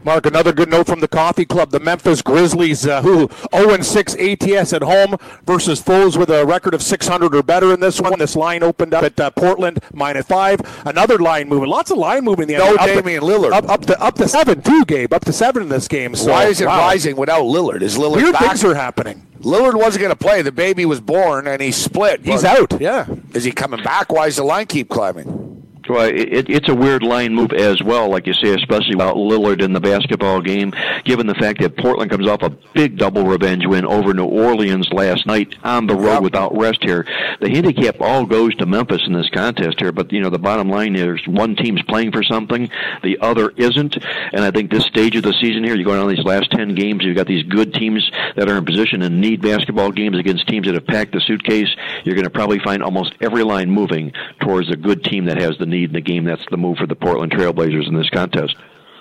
Mark, 0.04 0.26
another 0.26 0.54
good 0.54 0.70
note 0.70 0.88
from 0.88 1.00
the 1.02 1.08
Coffee 1.08 1.46
Club. 1.46 1.72
The 1.72 1.80
Memphis 1.80 2.22
Grizzlies, 2.22 2.88
uh, 2.88 3.02
who 3.02 3.30
0 3.54 3.82
6 3.82 4.16
ATS 4.16 4.74
at 4.74 4.82
home 4.82 5.18
versus 5.46 5.82
foes 5.82 6.18
with 6.18 6.30
a 6.30 6.46
record 6.46 6.74
of 6.74 6.82
600 6.82 7.36
or 7.36 7.44
better 7.44 7.74
in 7.74 7.80
this 7.80 8.00
one. 8.00 8.18
This 8.18 8.36
line 8.36 8.64
opened 8.64 8.94
up 8.94 9.04
at 9.04 9.20
uh, 9.20 9.32
Portland 9.32 9.80
minus 9.94 10.26
five. 10.26 10.62
Another 10.86 11.18
line 11.18 11.50
movement. 11.50 11.72
Lots 11.72 11.92
of 11.92 11.98
line 11.98 12.24
movement. 12.24 12.50
In 12.52 12.58
the 12.58 12.64
No 12.66 12.78
Damian 12.78 13.22
Lillard. 13.24 13.52
Up, 13.52 13.68
up 13.70 13.86
to 13.88 14.02
up 14.02 14.16
to 14.16 14.28
seven 14.28 14.62
too, 14.62 14.86
Gabe. 14.86 15.14
Up 15.14 15.26
to 15.26 15.34
seven 15.34 15.64
in 15.64 15.70
this 15.70 15.88
game. 15.88 16.16
So, 16.16 16.32
Why 16.32 16.46
is 16.46 16.62
it 16.62 16.68
wow. 16.68 16.80
rising 16.80 17.16
without 17.16 17.44
Lillard? 17.44 17.82
Is 17.82 17.98
Lillard 17.98 18.18
Weird 18.18 18.34
back? 18.34 18.44
things 18.48 18.64
are 18.64 18.76
happening. 18.76 19.26
Lillard 19.42 19.76
wasn't 19.76 20.02
going 20.02 20.12
to 20.12 20.16
play. 20.16 20.42
The 20.42 20.52
baby 20.52 20.86
was 20.86 21.00
born 21.00 21.48
and 21.48 21.62
he 21.62 21.72
split. 21.72 22.26
He's 22.26 22.44
out. 22.44 22.80
Yeah. 22.82 23.06
Is 23.34 23.44
he 23.44 23.52
coming 23.52 23.84
back? 23.84 24.12
Why 24.12 24.26
does 24.26 24.38
the 24.38 24.44
line 24.44 24.66
keep 24.66 24.90
climbing? 24.90 25.67
Well, 25.90 26.06
it, 26.08 26.50
it's 26.50 26.70
a 26.70 26.76
weird 26.76 27.04
line 27.04 27.34
move 27.34 27.54
as 27.54 27.82
well, 27.82 28.10
like 28.10 28.28
you 28.28 28.34
say, 28.34 28.54
especially 28.54 28.96
without 28.96 29.16
Lillard 29.16 29.62
in 29.62 29.74
the 29.74 29.80
basketball 29.80 30.42
game, 30.42 30.74
given 31.06 31.28
the 31.28 31.36
fact 31.36 31.62
that 31.62 31.78
Portland 31.78 32.12
comes 32.12 32.28
off 32.28 32.42
a 32.42 32.50
big 32.74 32.98
double 32.98 33.24
revenge 33.26 33.66
win 33.66 33.86
over 33.86 34.14
New 34.14 34.26
Orleans 34.26 34.90
last 34.92 35.26
night 35.26 35.56
on 35.64 35.88
the 35.88 35.96
road 35.96 36.08
Yep. 36.08 36.24
without 36.24 36.58
rest 36.58 36.80
here. 36.84 37.06
The 37.42 37.50
handicap 37.50 38.02
all 38.02 38.26
goes 38.26 38.56
to 38.56 38.66
Memphis 38.66 39.02
in 39.06 39.14
this 39.14 39.30
contest 39.30 39.76
here, 39.80 39.92
but, 39.92 40.12
you 40.12 40.22
know, 40.22 40.30
the 40.30 40.40
bottom 40.40 40.70
line 40.70 40.96
is 40.96 41.20
one 41.28 41.56
team's 41.56 41.82
playing 41.84 42.12
for 42.12 42.24
something, 42.24 42.70
the 43.04 43.20
other 43.20 43.52
isn't, 43.58 43.96
and 44.34 44.42
I 44.44 44.52
think 44.52 44.72
this 44.72 44.86
stage 44.86 45.16
of 45.16 45.24
the 45.24 45.34
season 45.42 45.64
here, 45.64 45.76
you're 45.76 45.86
going 45.86 46.00
on 46.00 46.08
these 46.10 46.24
last 46.26 46.50
10 46.52 46.76
games, 46.76 47.04
you've 47.04 47.16
got 47.18 47.28
these 47.28 47.44
good 47.44 47.74
teams 47.74 48.10
that 48.36 48.50
are 48.50 48.58
in 48.58 48.66
position 48.66 49.02
and 49.04 49.22
need 49.22 49.42
basketball 49.42 49.92
games 49.92 50.18
against 50.18 50.48
teams 50.48 50.66
that 50.68 50.76
have 50.76 50.88
packed 50.88 51.12
the 51.14 51.22
suitcase. 51.22 51.70
You're 52.04 52.16
going 52.16 52.26
to 52.26 52.32
probably 52.32 52.60
find 52.60 52.82
almost 52.82 53.14
every 53.22 53.44
line 53.44 53.70
moving 53.70 54.12
towards 54.42 54.72
a 54.72 54.76
good 54.76 55.04
team 55.04 55.26
that 55.26 55.38
has 55.40 55.58
the 55.60 55.66
need 55.66 55.77
in 55.86 55.94
the 55.94 56.02
game. 56.02 56.26
That's 56.26 56.46
the 56.50 56.58
move 56.58 56.78
for 56.78 56.88
the 56.88 56.96
Portland 56.96 57.32
Trailblazers 57.32 57.88
in 57.88 57.96
this 57.96 58.10
contest. 58.10 58.56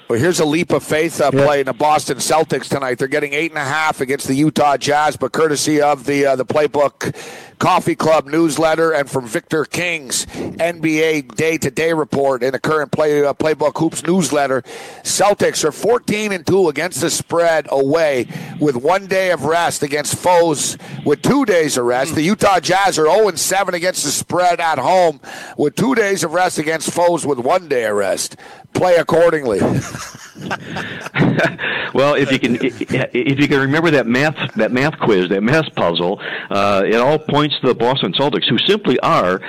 Well, 0.09 0.21
here's 0.21 0.39
a 0.39 0.45
leap 0.45 0.71
of 0.71 0.85
faith 0.85 1.21
uh, 1.21 1.33
play 1.33 1.59
in 1.59 1.67
the 1.67 1.73
Boston 1.73 2.19
Celtics 2.19 2.69
tonight. 2.69 2.99
They're 2.99 3.09
getting 3.09 3.33
eight 3.33 3.51
and 3.51 3.59
a 3.59 3.65
half 3.65 4.01
against 4.01 4.29
the 4.29 4.35
Utah 4.35 4.77
Jazz, 4.77 5.17
but 5.17 5.33
courtesy 5.33 5.81
of 5.81 6.05
the 6.05 6.27
uh, 6.27 6.37
the 6.37 6.45
Playbook 6.47 7.13
Coffee 7.59 7.95
Club 7.95 8.27
newsletter 8.27 8.93
and 8.93 9.09
from 9.11 9.27
Victor 9.27 9.65
King's 9.65 10.27
NBA 10.27 11.35
day 11.37 11.57
to 11.59 11.71
day 11.71 11.93
report 11.93 12.43
in 12.43 12.53
the 12.53 12.59
current 12.59 12.93
play 12.93 13.25
uh, 13.25 13.33
Playbook 13.33 13.79
Hoops 13.79 14.03
newsletter, 14.03 14.63
Celtics 15.03 15.65
are 15.65 15.73
14 15.73 16.33
and 16.33 16.47
two 16.47 16.69
against 16.69 17.01
the 17.01 17.11
spread 17.11 17.67
away 17.71 18.27
with 18.61 18.77
one 18.77 19.07
day 19.07 19.31
of 19.31 19.45
rest 19.45 19.83
against 19.83 20.17
foes 20.17 20.77
with 21.05 21.23
two 21.23 21.45
days 21.45 21.77
of 21.77 21.87
rest. 21.87 22.15
The 22.15 22.23
Utah 22.23 22.61
Jazz 22.61 22.99
are 22.99 23.07
0 23.07 23.29
and 23.29 23.39
7 23.39 23.75
against 23.75 24.05
the 24.05 24.11
spread 24.11 24.61
at 24.61 24.79
home 24.79 25.21
with 25.57 25.77
two 25.77 25.95
days 25.95 26.25
of 26.25 26.33
rest 26.33 26.59
against 26.59 26.91
foes 26.91 27.27
with 27.27 27.39
one 27.39 27.69
day 27.69 27.85
of 27.85 27.97
rest. 27.97 28.37
Play 28.75 28.97
accordingly. 28.97 29.61
well, 31.95 32.15
if 32.15 32.31
you 32.31 32.39
can, 32.39 32.59
if 32.61 33.41
you 33.41 33.49
can 33.49 33.61
remember 33.61 33.91
that 33.93 34.07
math, 34.07 34.55
that 34.55 34.71
math 34.71 34.99
quiz, 34.99 35.29
that 35.31 35.43
math 35.43 35.75
puzzle, 35.75 36.21
uh, 36.51 36.83
it 36.85 36.97
all 36.97 37.19
points 37.19 37.59
to 37.61 37.69
the 37.69 37.75
Boston 37.75 38.13
Celtics, 38.13 38.49
who 38.49 38.59
simply 38.59 38.99
are 39.01 39.41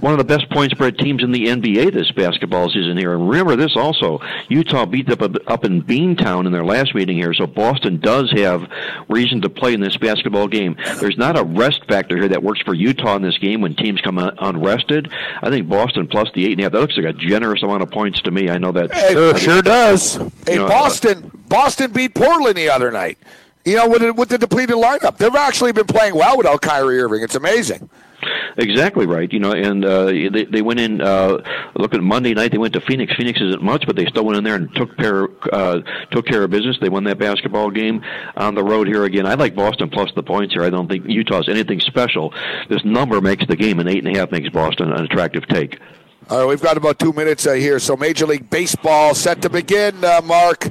one 0.00 0.12
of 0.12 0.18
the 0.18 0.24
best 0.24 0.48
point 0.50 0.70
spread 0.70 0.96
teams 0.98 1.22
in 1.22 1.32
the 1.32 1.46
NBA 1.46 1.92
this 1.92 2.10
basketball 2.12 2.68
season 2.68 2.96
here. 2.96 3.14
And 3.14 3.28
remember 3.28 3.56
this 3.56 3.76
also: 3.76 4.20
Utah 4.48 4.86
beat 4.86 5.10
up 5.10 5.22
up 5.22 5.64
in 5.64 5.82
Beantown 5.82 6.46
in 6.46 6.52
their 6.52 6.64
last 6.64 6.94
meeting 6.94 7.16
here, 7.16 7.34
so 7.34 7.46
Boston 7.46 7.98
does 7.98 8.30
have 8.36 8.70
reason 9.08 9.40
to 9.42 9.48
play 9.48 9.74
in 9.74 9.80
this 9.80 9.96
basketball 9.96 10.46
game. 10.48 10.76
There's 11.00 11.18
not 11.18 11.38
a 11.38 11.42
rest 11.44 11.84
factor 11.88 12.16
here 12.16 12.28
that 12.28 12.42
works 12.42 12.60
for 12.62 12.74
Utah 12.74 13.16
in 13.16 13.22
this 13.22 13.38
game 13.38 13.60
when 13.60 13.74
teams 13.74 14.00
come 14.00 14.18
un- 14.18 14.36
unrested. 14.38 15.12
I 15.42 15.50
think 15.50 15.68
Boston 15.68 16.06
plus 16.06 16.28
the 16.34 16.44
eight 16.46 16.52
and 16.52 16.60
a 16.60 16.62
half. 16.64 16.72
That 16.72 16.80
looks 16.80 16.96
like 16.96 17.06
a 17.06 17.12
generous 17.12 17.62
amount 17.62 17.82
of 17.82 17.90
points 17.90 18.20
to 18.22 18.30
me. 18.30 18.50
I 18.50 18.58
know 18.58 18.72
that. 18.72 18.94
Sure, 19.12 19.36
sure 19.36 19.62
does. 19.62 20.16
Hey, 20.46 20.56
know, 20.56 20.68
Boston, 20.68 21.30
Boston 21.48 21.92
beat 21.92 22.14
Portland 22.14 22.56
the 22.56 22.70
other 22.70 22.90
night. 22.90 23.18
You 23.64 23.76
know, 23.76 23.88
with, 23.88 24.02
the- 24.02 24.12
with 24.12 24.28
the 24.28 24.38
depleted 24.38 24.76
lineup, 24.76 25.16
they've 25.18 25.34
actually 25.34 25.72
been 25.72 25.86
playing 25.86 26.14
well 26.14 26.36
without 26.38 26.62
Kyrie 26.62 27.00
Irving. 27.00 27.22
It's 27.22 27.34
amazing. 27.34 27.90
Exactly 28.56 29.06
right. 29.06 29.32
You 29.32 29.40
know, 29.40 29.52
and 29.52 29.84
uh, 29.84 30.06
they 30.06 30.46
they 30.50 30.62
went 30.62 30.80
in. 30.80 31.00
Uh, 31.00 31.38
look 31.76 31.94
at 31.94 32.00
Monday 32.00 32.34
night. 32.34 32.52
They 32.52 32.58
went 32.58 32.74
to 32.74 32.80
Phoenix. 32.80 33.12
Phoenix 33.16 33.40
isn't 33.40 33.62
much, 33.62 33.84
but 33.86 33.96
they 33.96 34.06
still 34.06 34.24
went 34.24 34.38
in 34.38 34.44
there 34.44 34.56
and 34.56 34.74
took 34.74 34.96
care 34.96 35.28
uh, 35.52 35.80
took 36.10 36.26
care 36.26 36.42
of 36.42 36.50
business. 36.50 36.76
They 36.80 36.88
won 36.88 37.04
that 37.04 37.18
basketball 37.18 37.70
game 37.70 38.02
on 38.36 38.54
the 38.54 38.64
road 38.64 38.88
here 38.88 39.04
again. 39.04 39.26
I 39.26 39.34
like 39.34 39.54
Boston 39.54 39.90
plus 39.90 40.10
the 40.14 40.22
points 40.22 40.54
here. 40.54 40.64
I 40.64 40.70
don't 40.70 40.88
think 40.88 41.06
Utah's 41.06 41.48
anything 41.48 41.80
special. 41.80 42.32
This 42.68 42.84
number 42.84 43.20
makes 43.20 43.46
the 43.46 43.56
game, 43.56 43.80
and 43.80 43.88
eight 43.88 44.04
and 44.04 44.16
a 44.16 44.18
half 44.18 44.30
makes 44.30 44.48
Boston 44.48 44.92
an 44.92 45.04
attractive 45.04 45.46
take. 45.48 45.78
All 46.30 46.40
right, 46.40 46.46
we've 46.46 46.60
got 46.60 46.76
about 46.76 46.98
two 46.98 47.14
minutes 47.14 47.46
uh, 47.46 47.52
here. 47.52 47.78
So 47.78 47.96
Major 47.96 48.26
League 48.26 48.50
Baseball 48.50 49.14
set 49.14 49.40
to 49.40 49.48
begin, 49.48 50.04
uh, 50.04 50.20
Mark. 50.22 50.68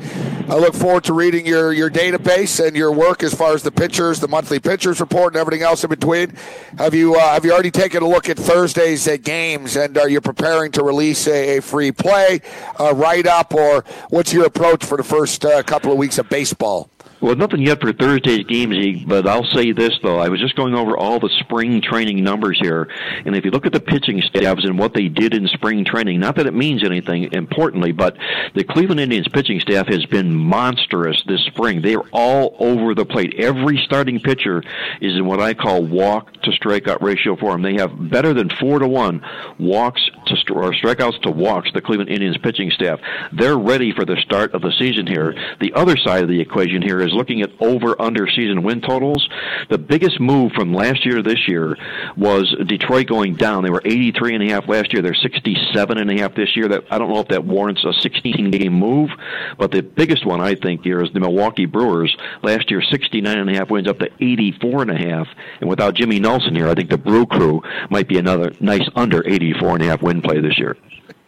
I 0.49 0.55
look 0.55 0.75
forward 0.75 1.03
to 1.05 1.13
reading 1.13 1.47
your, 1.47 1.73
your 1.73 1.89
database 1.89 2.63
and 2.63 2.75
your 2.75 2.91
work 2.91 3.23
as 3.23 3.33
far 3.33 3.55
as 3.55 3.63
the 3.63 3.71
pitchers, 3.71 4.19
the 4.19 4.27
monthly 4.27 4.59
pitchers 4.59 4.99
report, 4.99 5.33
and 5.33 5.41
everything 5.41 5.63
else 5.63 5.83
in 5.83 5.89
between. 5.89 6.35
Have 6.77 6.93
you 6.93 7.15
uh, 7.15 7.33
have 7.33 7.43
you 7.43 7.53
already 7.53 7.71
taken 7.71 8.03
a 8.03 8.07
look 8.07 8.29
at 8.29 8.37
Thursday's 8.37 9.07
uh, 9.07 9.17
games, 9.17 9.75
and 9.75 9.97
are 9.97 10.07
you 10.07 10.21
preparing 10.21 10.71
to 10.73 10.83
release 10.83 11.27
a, 11.27 11.57
a 11.57 11.61
free 11.63 11.91
play, 11.91 12.39
a 12.79 12.93
write 12.93 13.25
up, 13.25 13.55
or 13.55 13.83
what's 14.11 14.31
your 14.31 14.45
approach 14.45 14.85
for 14.85 14.95
the 14.95 15.03
first 15.03 15.43
uh, 15.43 15.63
couple 15.63 15.91
of 15.91 15.97
weeks 15.97 16.19
of 16.19 16.29
baseball? 16.29 16.87
Well, 17.27 17.35
nothing 17.35 17.61
yet 17.61 17.81
for 17.81 17.91
Thursday's 17.91 18.45
games, 18.45 19.03
but 19.03 19.27
I'll 19.27 19.43
say 19.43 19.73
this, 19.73 19.91
though. 20.01 20.17
I 20.17 20.29
was 20.29 20.39
just 20.39 20.55
going 20.55 20.73
over 20.73 20.95
all 20.95 21.19
the 21.19 21.29
spring 21.41 21.81
training 21.81 22.23
numbers 22.23 22.57
here, 22.57 22.87
and 23.25 23.35
if 23.35 23.43
you 23.43 23.51
look 23.51 23.65
at 23.65 23.73
the 23.73 23.81
pitching 23.81 24.21
staffs 24.21 24.63
and 24.63 24.79
what 24.79 24.93
they 24.93 25.09
did 25.09 25.33
in 25.33 25.45
spring 25.49 25.83
training, 25.83 26.21
not 26.21 26.37
that 26.37 26.47
it 26.47 26.53
means 26.53 26.85
anything 26.85 27.33
importantly, 27.33 27.91
but 27.91 28.15
the 28.55 28.63
Cleveland 28.63 29.01
Indians 29.01 29.27
pitching 29.27 29.59
staff 29.59 29.87
has 29.87 30.05
been 30.05 30.33
monstrous 30.33 31.21
this 31.27 31.43
spring. 31.47 31.81
They 31.81 31.95
are 31.95 32.05
all 32.13 32.55
over 32.61 32.95
the 32.95 33.03
plate. 33.03 33.35
Every 33.37 33.77
starting 33.83 34.21
pitcher 34.21 34.63
is 35.01 35.17
in 35.17 35.25
what 35.25 35.41
I 35.41 35.53
call 35.53 35.83
walk 35.83 36.31
to 36.43 36.51
strikeout 36.51 37.01
ratio 37.01 37.35
for 37.35 37.51
them. 37.51 37.61
They 37.61 37.73
have 37.73 38.09
better 38.09 38.33
than 38.33 38.49
four 38.51 38.79
to 38.79 38.87
one 38.87 39.21
walks 39.59 40.09
to 40.27 40.53
or 40.53 40.71
strikeouts 40.73 41.21
to 41.21 41.31
walks, 41.31 41.69
the 41.73 41.81
Cleveland 41.81 42.09
Indians 42.09 42.37
pitching 42.37 42.71
staff. 42.71 42.99
They're 43.31 43.57
ready 43.57 43.93
for 43.93 44.05
the 44.05 44.17
start 44.17 44.53
of 44.53 44.61
the 44.61 44.71
season 44.77 45.07
here. 45.07 45.33
The 45.59 45.73
other 45.73 45.97
side 45.97 46.23
of 46.23 46.29
the 46.29 46.39
equation 46.39 46.81
here 46.81 46.99
is 46.99 47.13
looking 47.13 47.41
at 47.41 47.51
over 47.59 47.99
under 48.01 48.27
season 48.27 48.63
win 48.63 48.81
totals. 48.81 49.27
The 49.69 49.77
biggest 49.77 50.19
move 50.19 50.51
from 50.53 50.73
last 50.73 51.05
year 51.05 51.17
to 51.17 51.23
this 51.23 51.47
year 51.47 51.77
was 52.15 52.53
Detroit 52.65 53.07
going 53.07 53.35
down. 53.35 53.63
They 53.63 53.69
were 53.69 53.81
83 53.83 54.35
and 54.35 54.43
a 54.43 54.53
half 54.53 54.67
last 54.67 54.93
year. 54.93 55.01
They're 55.01 55.13
67 55.13 55.97
and 55.97 56.11
a 56.11 56.21
half 56.21 56.35
this 56.35 56.55
year. 56.55 56.67
That 56.67 56.85
I 56.89 56.97
don't 56.97 57.11
know 57.11 57.19
if 57.19 57.29
that 57.29 57.45
warrants 57.45 57.83
a 57.85 57.93
16 57.93 58.51
game 58.51 58.73
move, 58.73 59.09
but 59.57 59.71
the 59.71 59.81
biggest 59.81 60.25
one 60.25 60.41
I 60.41 60.55
think 60.55 60.83
here 60.83 61.01
is 61.01 61.11
the 61.13 61.19
Milwaukee 61.19 61.65
Brewers. 61.65 62.15
Last 62.43 62.69
year 62.71 62.81
69 62.81 63.37
and 63.37 63.49
a 63.49 63.53
half 63.53 63.69
wins 63.69 63.87
up 63.87 63.99
to 63.99 64.09
84 64.19 64.83
and 64.83 64.91
a 64.91 64.97
half. 64.97 65.27
And 65.61 65.69
without 65.69 65.95
Jimmy 65.95 66.19
Nelson 66.19 66.55
here, 66.55 66.67
I 66.67 66.75
think 66.75 66.89
the 66.89 66.97
Brew 66.97 67.25
Crew 67.25 67.61
might 67.89 68.07
be 68.07 68.17
another 68.17 68.51
nice 68.59 68.87
under 68.95 69.27
84 69.27 69.75
and 69.75 69.83
a 69.83 69.85
half 69.87 70.01
win 70.01 70.16
play 70.21 70.39
this 70.41 70.57
year. 70.57 70.77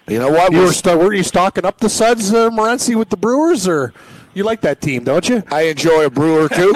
You 0.07 0.19
know 0.19 0.31
what? 0.31 0.51
You 0.51 0.59
were, 0.59 0.63
We're- 0.65 0.73
st- 0.73 0.97
were 0.99 1.13
you 1.13 1.23
stocking 1.23 1.65
up 1.65 1.77
the 1.79 1.89
Suds, 1.89 2.33
uh, 2.33 2.49
Morency, 2.49 2.95
with 2.95 3.09
the 3.09 3.17
Brewers, 3.17 3.67
or 3.67 3.93
you 4.33 4.43
like 4.43 4.61
that 4.61 4.81
team, 4.81 5.03
don't 5.03 5.27
you? 5.29 5.43
I 5.51 5.63
enjoy 5.63 6.05
a 6.05 6.09
brewer 6.09 6.49
too. 6.49 6.73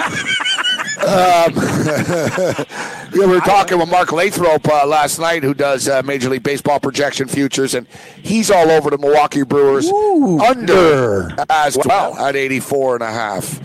um, 1.04 1.52
yeah, 1.54 2.64
we 3.12 3.26
were 3.26 3.40
talking 3.40 3.78
with 3.78 3.88
Mark 3.90 4.12
Lathrop 4.12 4.66
uh, 4.68 4.86
last 4.86 5.18
night, 5.18 5.42
who 5.42 5.52
does 5.54 5.88
uh, 5.88 6.02
Major 6.02 6.28
League 6.30 6.42
Baseball 6.42 6.78
projection 6.80 7.26
futures, 7.28 7.74
and 7.74 7.86
he's 8.22 8.50
all 8.50 8.70
over 8.70 8.90
the 8.90 8.98
Milwaukee 8.98 9.42
Brewers 9.42 9.88
under 9.90 11.30
as 11.50 11.76
well 11.84 12.16
at 12.18 12.36
84 12.36 12.96
and 12.96 13.02
a 13.02 13.10
half. 13.10 13.60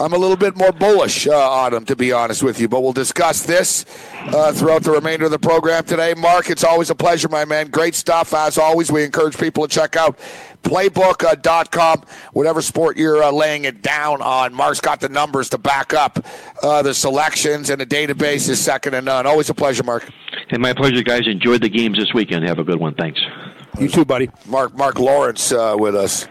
I'm 0.00 0.14
a 0.14 0.18
little 0.18 0.36
bit 0.36 0.56
more 0.56 0.72
bullish 0.72 1.26
uh, 1.26 1.50
on 1.50 1.72
them, 1.72 1.84
to 1.84 1.94
be 1.94 2.10
honest 2.10 2.42
with 2.42 2.58
you. 2.58 2.68
But 2.68 2.82
we'll 2.82 2.94
discuss 2.94 3.42
this 3.42 3.84
uh, 4.14 4.50
throughout 4.52 4.82
the 4.82 4.92
remainder 4.92 5.26
of 5.26 5.30
the 5.30 5.38
program 5.38 5.84
today. 5.84 6.14
Mark, 6.16 6.48
it's 6.48 6.64
always 6.64 6.88
a 6.88 6.94
pleasure, 6.94 7.28
my 7.28 7.44
man. 7.44 7.68
Great 7.68 7.94
stuff, 7.94 8.32
as 8.32 8.56
always. 8.56 8.90
We 8.90 9.04
encourage 9.04 9.36
people 9.36 9.68
to 9.68 9.74
check 9.74 9.96
out 9.96 10.18
playbook.com, 10.62 12.04
whatever 12.32 12.62
sport 12.62 12.96
you're 12.96 13.22
uh, 13.22 13.30
laying 13.30 13.64
it 13.64 13.82
down 13.82 14.22
on. 14.22 14.54
Mark's 14.54 14.80
got 14.80 15.00
the 15.00 15.10
numbers 15.10 15.50
to 15.50 15.58
back 15.58 15.92
up 15.92 16.24
uh, 16.62 16.80
the 16.80 16.94
selections, 16.94 17.68
and 17.68 17.78
the 17.78 17.86
database 17.86 18.48
is 18.48 18.58
second 18.58 18.92
to 18.92 19.02
none. 19.02 19.26
Always 19.26 19.50
a 19.50 19.54
pleasure, 19.54 19.82
Mark. 19.82 20.08
And 20.48 20.62
my 20.62 20.72
pleasure, 20.72 21.02
guys. 21.02 21.26
Enjoyed 21.26 21.60
the 21.60 21.68
games 21.68 21.98
this 21.98 22.14
weekend. 22.14 22.48
Have 22.48 22.58
a 22.58 22.64
good 22.64 22.80
one. 22.80 22.94
Thanks. 22.94 23.20
You 23.78 23.88
too, 23.88 24.06
buddy. 24.06 24.30
Mark 24.46 24.74
Mark 24.74 24.98
Lawrence 24.98 25.52
uh, 25.52 25.76
with 25.78 25.94
us. 25.94 26.26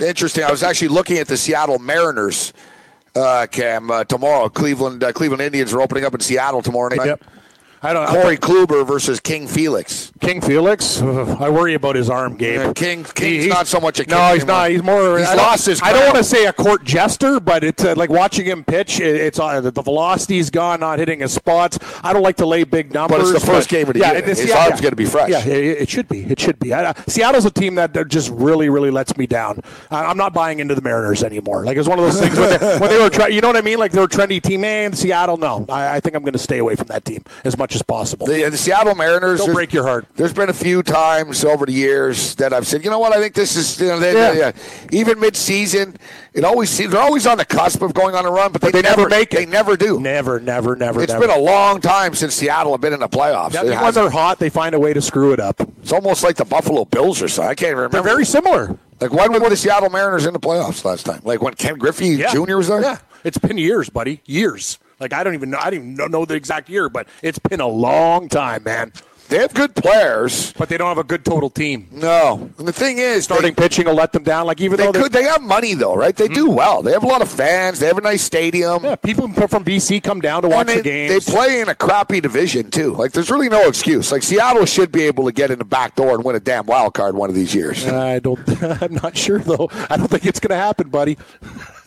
Interesting. 0.00 0.42
I 0.42 0.50
was 0.50 0.64
actually 0.64 0.88
looking 0.88 1.18
at 1.18 1.28
the 1.28 1.36
Seattle 1.36 1.78
Mariners. 1.78 2.52
Uh, 3.14 3.46
Cam 3.46 3.90
uh, 3.90 4.04
tomorrow, 4.04 4.48
Cleveland 4.48 5.02
uh, 5.02 5.12
Cleveland 5.12 5.42
Indians 5.42 5.72
are 5.72 5.80
opening 5.80 6.04
up 6.04 6.14
in 6.14 6.20
Seattle 6.20 6.62
tomorrow 6.62 6.94
night. 6.94 7.06
Yep. 7.06 7.24
I 7.80 7.92
don't. 7.92 8.08
Corey 8.08 8.36
Kluber 8.36 8.86
versus 8.86 9.20
King 9.20 9.46
Felix. 9.46 10.12
King 10.20 10.40
Felix. 10.40 11.00
I 11.02 11.48
worry 11.48 11.74
about 11.74 11.94
his 11.94 12.10
arm, 12.10 12.36
Gabe. 12.36 12.58
Yeah, 12.58 12.72
King 12.72 13.04
King's 13.04 13.46
not 13.46 13.66
so 13.68 13.78
much 13.78 14.00
a 14.00 14.04
king 14.04 14.16
no. 14.16 14.34
He's 14.34 14.42
anymore. 14.42 14.56
not. 14.56 14.70
He's 14.70 14.82
more. 14.82 15.18
He's 15.18 15.28
I 15.28 15.34
lost 15.34 15.66
his 15.66 15.80
I 15.82 15.92
don't 15.92 16.04
want 16.04 16.16
to 16.16 16.24
say 16.24 16.46
a 16.46 16.52
court 16.52 16.84
jester, 16.84 17.38
but 17.38 17.62
it's 17.62 17.84
uh, 17.84 17.94
like 17.96 18.10
watching 18.10 18.46
him 18.46 18.64
pitch. 18.64 18.98
It, 19.00 19.16
it's 19.16 19.38
uh, 19.38 19.60
the 19.60 19.70
velocity's 19.70 20.50
gone, 20.50 20.80
not 20.80 20.98
hitting 20.98 21.20
his 21.20 21.32
spots. 21.32 21.78
I 22.02 22.12
don't 22.12 22.22
like 22.22 22.36
to 22.36 22.46
lay 22.46 22.64
big 22.64 22.92
numbers. 22.92 23.18
But 23.18 23.30
it's 23.30 23.40
the 23.40 23.52
first 23.52 23.68
game 23.68 23.86
of 23.86 23.94
the 23.94 24.00
yeah, 24.00 24.12
year. 24.12 24.22
His 24.22 24.48
yeah, 24.48 24.58
arm's 24.58 24.76
yeah. 24.76 24.82
gonna 24.82 24.96
be 24.96 25.06
fresh. 25.06 25.30
Yeah, 25.30 25.46
it, 25.46 25.82
it 25.82 25.88
should 25.88 26.08
be. 26.08 26.24
It 26.24 26.40
should 26.40 26.58
be. 26.58 26.72
I, 26.72 26.86
uh, 26.86 26.94
Seattle's 27.06 27.44
a 27.44 27.50
team 27.50 27.76
that, 27.76 28.08
just 28.08 28.30
really, 28.30 28.68
really 28.68 28.90
lets 28.90 29.16
me 29.16 29.26
down. 29.26 29.60
I, 29.90 30.04
I'm 30.04 30.16
not 30.16 30.32
buying 30.32 30.60
into 30.60 30.74
the 30.74 30.82
Mariners 30.82 31.22
anymore. 31.22 31.64
Like 31.64 31.76
it's 31.76 31.88
one 31.88 31.98
of 31.98 32.04
those 32.04 32.20
things 32.20 32.36
when 32.38 32.58
they, 32.58 32.58
when 32.78 32.90
they 32.90 32.98
were, 32.98 33.28
you 33.28 33.40
know 33.40 33.48
what 33.48 33.56
I 33.56 33.60
mean? 33.60 33.78
Like 33.78 33.92
they're 33.92 34.04
a 34.04 34.08
trendy 34.08 34.42
team. 34.42 34.58
Man, 34.58 34.92
Seattle, 34.92 35.36
no. 35.36 35.64
I, 35.68 35.96
I 35.96 36.00
think 36.00 36.16
I'm 36.16 36.22
going 36.22 36.32
to 36.32 36.38
stay 36.38 36.58
away 36.58 36.74
from 36.74 36.88
that 36.88 37.04
team 37.04 37.22
as 37.44 37.56
much 37.56 37.67
as 37.74 37.82
possible. 37.82 38.26
The, 38.26 38.48
the 38.50 38.56
Seattle 38.56 38.94
Mariners. 38.94 39.40
Don't 39.40 39.54
break 39.54 39.72
your 39.72 39.84
heart. 39.86 40.06
There's 40.14 40.32
been 40.32 40.48
a 40.48 40.54
few 40.54 40.82
times 40.82 41.44
over 41.44 41.66
the 41.66 41.72
years 41.72 42.34
that 42.36 42.52
I've 42.52 42.66
said, 42.66 42.84
you 42.84 42.90
know 42.90 42.98
what, 42.98 43.12
I 43.12 43.20
think 43.20 43.34
this 43.34 43.56
is, 43.56 43.80
you 43.80 43.88
know, 43.88 43.98
they, 43.98 44.12
Yeah. 44.14 44.32
they, 44.32 44.42
uh, 44.42 44.52
even 44.92 45.20
mid-season, 45.20 45.96
it 46.34 46.44
always 46.44 46.70
seems 46.70 46.92
they're 46.92 47.00
always 47.00 47.26
on 47.26 47.38
the 47.38 47.44
cusp 47.44 47.82
of 47.82 47.94
going 47.94 48.14
on 48.14 48.24
a 48.26 48.30
run, 48.30 48.52
but 48.52 48.60
they, 48.60 48.70
they 48.70 48.82
never 48.82 49.08
make 49.08 49.32
it. 49.32 49.36
They 49.36 49.46
never 49.46 49.76
do. 49.76 49.98
Never, 50.00 50.40
never, 50.40 50.76
never. 50.76 51.02
It's 51.02 51.12
never. 51.12 51.26
been 51.26 51.36
a 51.36 51.40
long 51.40 51.80
time 51.80 52.14
since 52.14 52.34
Seattle 52.34 52.72
have 52.72 52.80
been 52.80 52.92
in 52.92 53.00
the 53.00 53.08
playoffs. 53.08 53.54
Yeah, 53.54 53.82
when 53.82 53.94
they're 53.94 54.10
hot, 54.10 54.38
they 54.38 54.50
find 54.50 54.74
a 54.74 54.78
way 54.80 54.92
to 54.92 55.00
screw 55.00 55.32
it 55.32 55.40
up. 55.40 55.60
it's 55.60 55.92
almost 55.92 56.22
like 56.22 56.36
the 56.36 56.44
Buffalo 56.44 56.84
Bills 56.84 57.20
or 57.22 57.28
something. 57.28 57.50
I 57.50 57.54
can't 57.54 57.74
remember. 57.74 57.94
They're 57.94 58.02
very 58.02 58.24
similar. 58.24 58.78
like 59.00 59.12
when 59.12 59.32
were 59.32 59.48
the 59.50 59.56
Seattle 59.56 59.90
Mariners 59.90 60.26
in 60.26 60.32
the 60.32 60.40
playoffs 60.40 60.84
last 60.84 61.06
time? 61.06 61.20
Like 61.24 61.42
when 61.42 61.54
Ken 61.54 61.76
Griffey 61.78 62.16
Jr. 62.18 62.56
was 62.56 62.68
there? 62.68 62.82
Yeah, 62.82 62.98
it's 63.24 63.38
been 63.38 63.58
years, 63.58 63.88
buddy. 63.90 64.20
Years. 64.24 64.78
Like 65.00 65.12
I 65.12 65.22
don't 65.24 65.34
even 65.34 65.50
know. 65.50 65.58
I 65.58 65.70
don't 65.70 65.94
even 65.94 66.10
know- 66.10 66.24
the 66.28 66.34
exact 66.34 66.68
year, 66.68 66.88
but 66.88 67.08
it's 67.22 67.38
been 67.38 67.60
a 67.60 67.66
long 67.66 68.28
time, 68.28 68.64
man. 68.64 68.92
They 69.28 69.38
have 69.38 69.52
good 69.52 69.74
players. 69.74 70.52
But 70.54 70.70
they 70.70 70.78
don't 70.78 70.88
have 70.88 70.98
a 70.98 71.04
good 71.04 71.22
total 71.22 71.50
team. 71.50 71.86
No. 71.92 72.50
And 72.58 72.66
the 72.66 72.72
thing 72.72 72.96
is, 72.96 73.24
Starting 73.24 73.54
they, 73.54 73.62
pitching 73.62 73.86
will 73.86 73.94
let 73.94 74.12
them 74.12 74.22
down. 74.22 74.46
Like 74.46 74.60
even 74.60 74.78
they 74.78 74.86
though 74.86 75.02
could. 75.02 75.12
They 75.12 75.24
have 75.24 75.42
money 75.42 75.74
though, 75.74 75.94
right? 75.94 76.16
They 76.16 76.28
do 76.28 76.46
hmm. 76.46 76.54
well. 76.54 76.82
They 76.82 76.92
have 76.92 77.04
a 77.04 77.06
lot 77.06 77.20
of 77.20 77.30
fans. 77.30 77.78
They 77.78 77.86
have 77.86 77.98
a 77.98 78.02
nice 78.02 78.22
stadium. 78.22 78.84
yeah, 78.84 78.96
people 78.96 79.28
from 79.28 79.64
BC 79.64 80.02
come 80.02 80.20
down 80.20 80.42
to 80.42 80.48
watch 80.48 80.60
And 80.60 80.68
they, 80.70 80.76
the 80.76 80.82
games. 80.82 81.26
they 81.26 81.32
play 81.32 81.60
in 81.60 81.68
a 81.68 81.74
crappy 81.74 82.20
division 82.20 82.70
too. 82.70 82.94
Like 82.94 83.12
there's 83.12 83.30
really 83.30 83.50
no 83.50 83.68
excuse. 83.68 84.10
Like 84.10 84.22
Seattle 84.22 84.64
should 84.64 84.90
be 84.90 85.02
able 85.02 85.26
to 85.26 85.32
get 85.32 85.50
in 85.50 85.58
the 85.58 85.64
back 85.64 85.94
door 85.94 86.14
and 86.14 86.24
win 86.24 86.34
a 86.34 86.40
damn 86.40 86.64
wild 86.64 86.94
card 86.94 87.14
one 87.14 87.28
of 87.28 87.36
these 87.36 87.54
years. 87.54 87.86
I 87.86 88.20
don't. 88.20 88.40
I'm 88.82 88.94
not 88.94 89.16
sure 89.16 89.40
though. 89.40 89.68
I 89.90 89.98
don't 89.98 90.08
think 90.08 90.24
it's 90.24 90.40
going 90.40 90.50
to 90.50 90.62
happen, 90.64 90.88
buddy. 90.88 91.18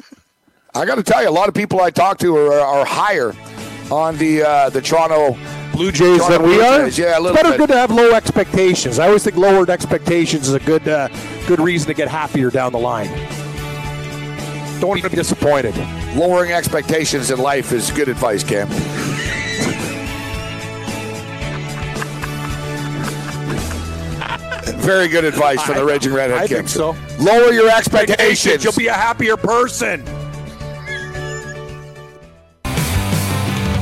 I 0.74 0.86
got 0.86 0.96
to 0.96 1.04
tell 1.04 1.22
you, 1.22 1.28
a 1.28 1.32
lot 1.32 1.50
of 1.50 1.54
people 1.54 1.82
I 1.82 1.92
talk 1.92 2.18
to 2.20 2.36
are, 2.38 2.60
are 2.62 2.86
higher 2.86 3.34
on 3.92 4.18
the 4.18 4.42
uh, 4.44 4.70
the 4.70 4.82
Toronto 4.82 5.38
Blue 5.74 5.92
Jays 5.92 6.20
Toronto 6.20 6.38
than 6.38 6.44
we 6.44 6.56
Blue 6.56 6.64
are. 6.64 6.86
Jays, 6.86 6.98
yeah, 6.98 7.18
a 7.18 7.20
little 7.20 7.36
it's 7.36 7.44
better 7.44 7.50
bit. 7.50 7.58
good 7.58 7.74
to 7.74 7.78
have 7.78 7.92
low 7.92 8.12
expectations. 8.14 8.98
I 8.98 9.08
always 9.08 9.24
think 9.24 9.36
lowered 9.36 9.70
expectations 9.70 10.48
is 10.48 10.54
a 10.54 10.62
good 10.62 10.88
uh, 10.88 11.10
good 11.46 11.60
reason 11.60 11.88
to 11.88 11.94
get 11.94 12.08
happier 12.08 12.50
down 12.50 12.72
the 12.72 12.80
line. 12.80 13.10
Don't 14.80 14.88
want 14.90 15.02
to 15.02 15.10
be 15.10 15.16
disappointed. 15.16 15.76
lowering 16.16 16.54
expectations 16.54 17.32
in 17.32 17.40
life 17.40 17.74
is 17.74 17.92
good 17.92 18.08
advice, 18.08 18.44
Cam. 18.44 18.68
Very 24.82 25.10
good 25.10 25.26
advice 25.26 25.62
from 25.62 25.76
the 25.76 25.86
Raging 25.86 26.14
Redhead 26.14 26.40
I 26.40 26.48
think 26.48 26.68
so. 26.68 26.96
Lower 27.20 27.52
your 27.52 27.70
expectations. 27.70 28.64
You'll 28.64 28.74
be 28.74 28.88
a 28.88 28.94
happier 28.94 29.38
person. 29.38 30.04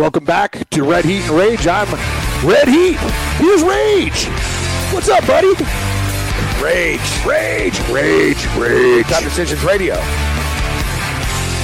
Welcome 0.00 0.24
back 0.24 0.70
to 0.70 0.82
Red 0.82 1.04
Heat 1.04 1.20
and 1.24 1.32
Rage. 1.32 1.66
I'm 1.66 1.86
Red 2.42 2.68
Heat. 2.68 2.96
Here's 3.36 3.62
Rage. 3.62 4.24
What's 4.94 5.10
up, 5.10 5.26
buddy? 5.26 5.48
Rage. 6.58 7.26
Rage, 7.26 7.78
rage, 7.90 8.46
rage. 8.56 9.06
Time 9.08 9.22
Decisions 9.22 9.62
Radio. 9.62 9.96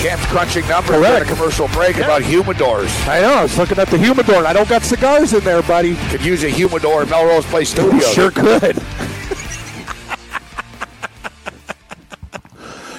Cam's 0.03 0.26
crunching 0.26 0.68
numbers 0.68 0.97
during 0.97 1.22
a 1.22 1.24
commercial 1.24 1.66
break 1.68 1.97
about 1.97 2.20
humidors. 2.20 2.91
I 3.09 3.22
know. 3.22 3.37
I 3.37 3.43
was 3.45 3.57
looking 3.57 3.78
at 3.78 3.89
the 3.89 3.97
humidor. 3.97 4.34
and 4.34 4.47
I 4.47 4.53
don't 4.53 4.68
got 4.68 4.82
cigars 4.82 5.32
in 5.32 5.43
there, 5.43 5.62
buddy. 5.62 5.97
Could 6.11 6.22
use 6.22 6.45
a 6.45 6.51
humidor 6.51 7.05
in 7.05 7.09
Melrose 7.09 7.47
Place 7.47 7.70
Studios. 7.70 8.12
Sure 8.12 8.30
could. 8.30 8.76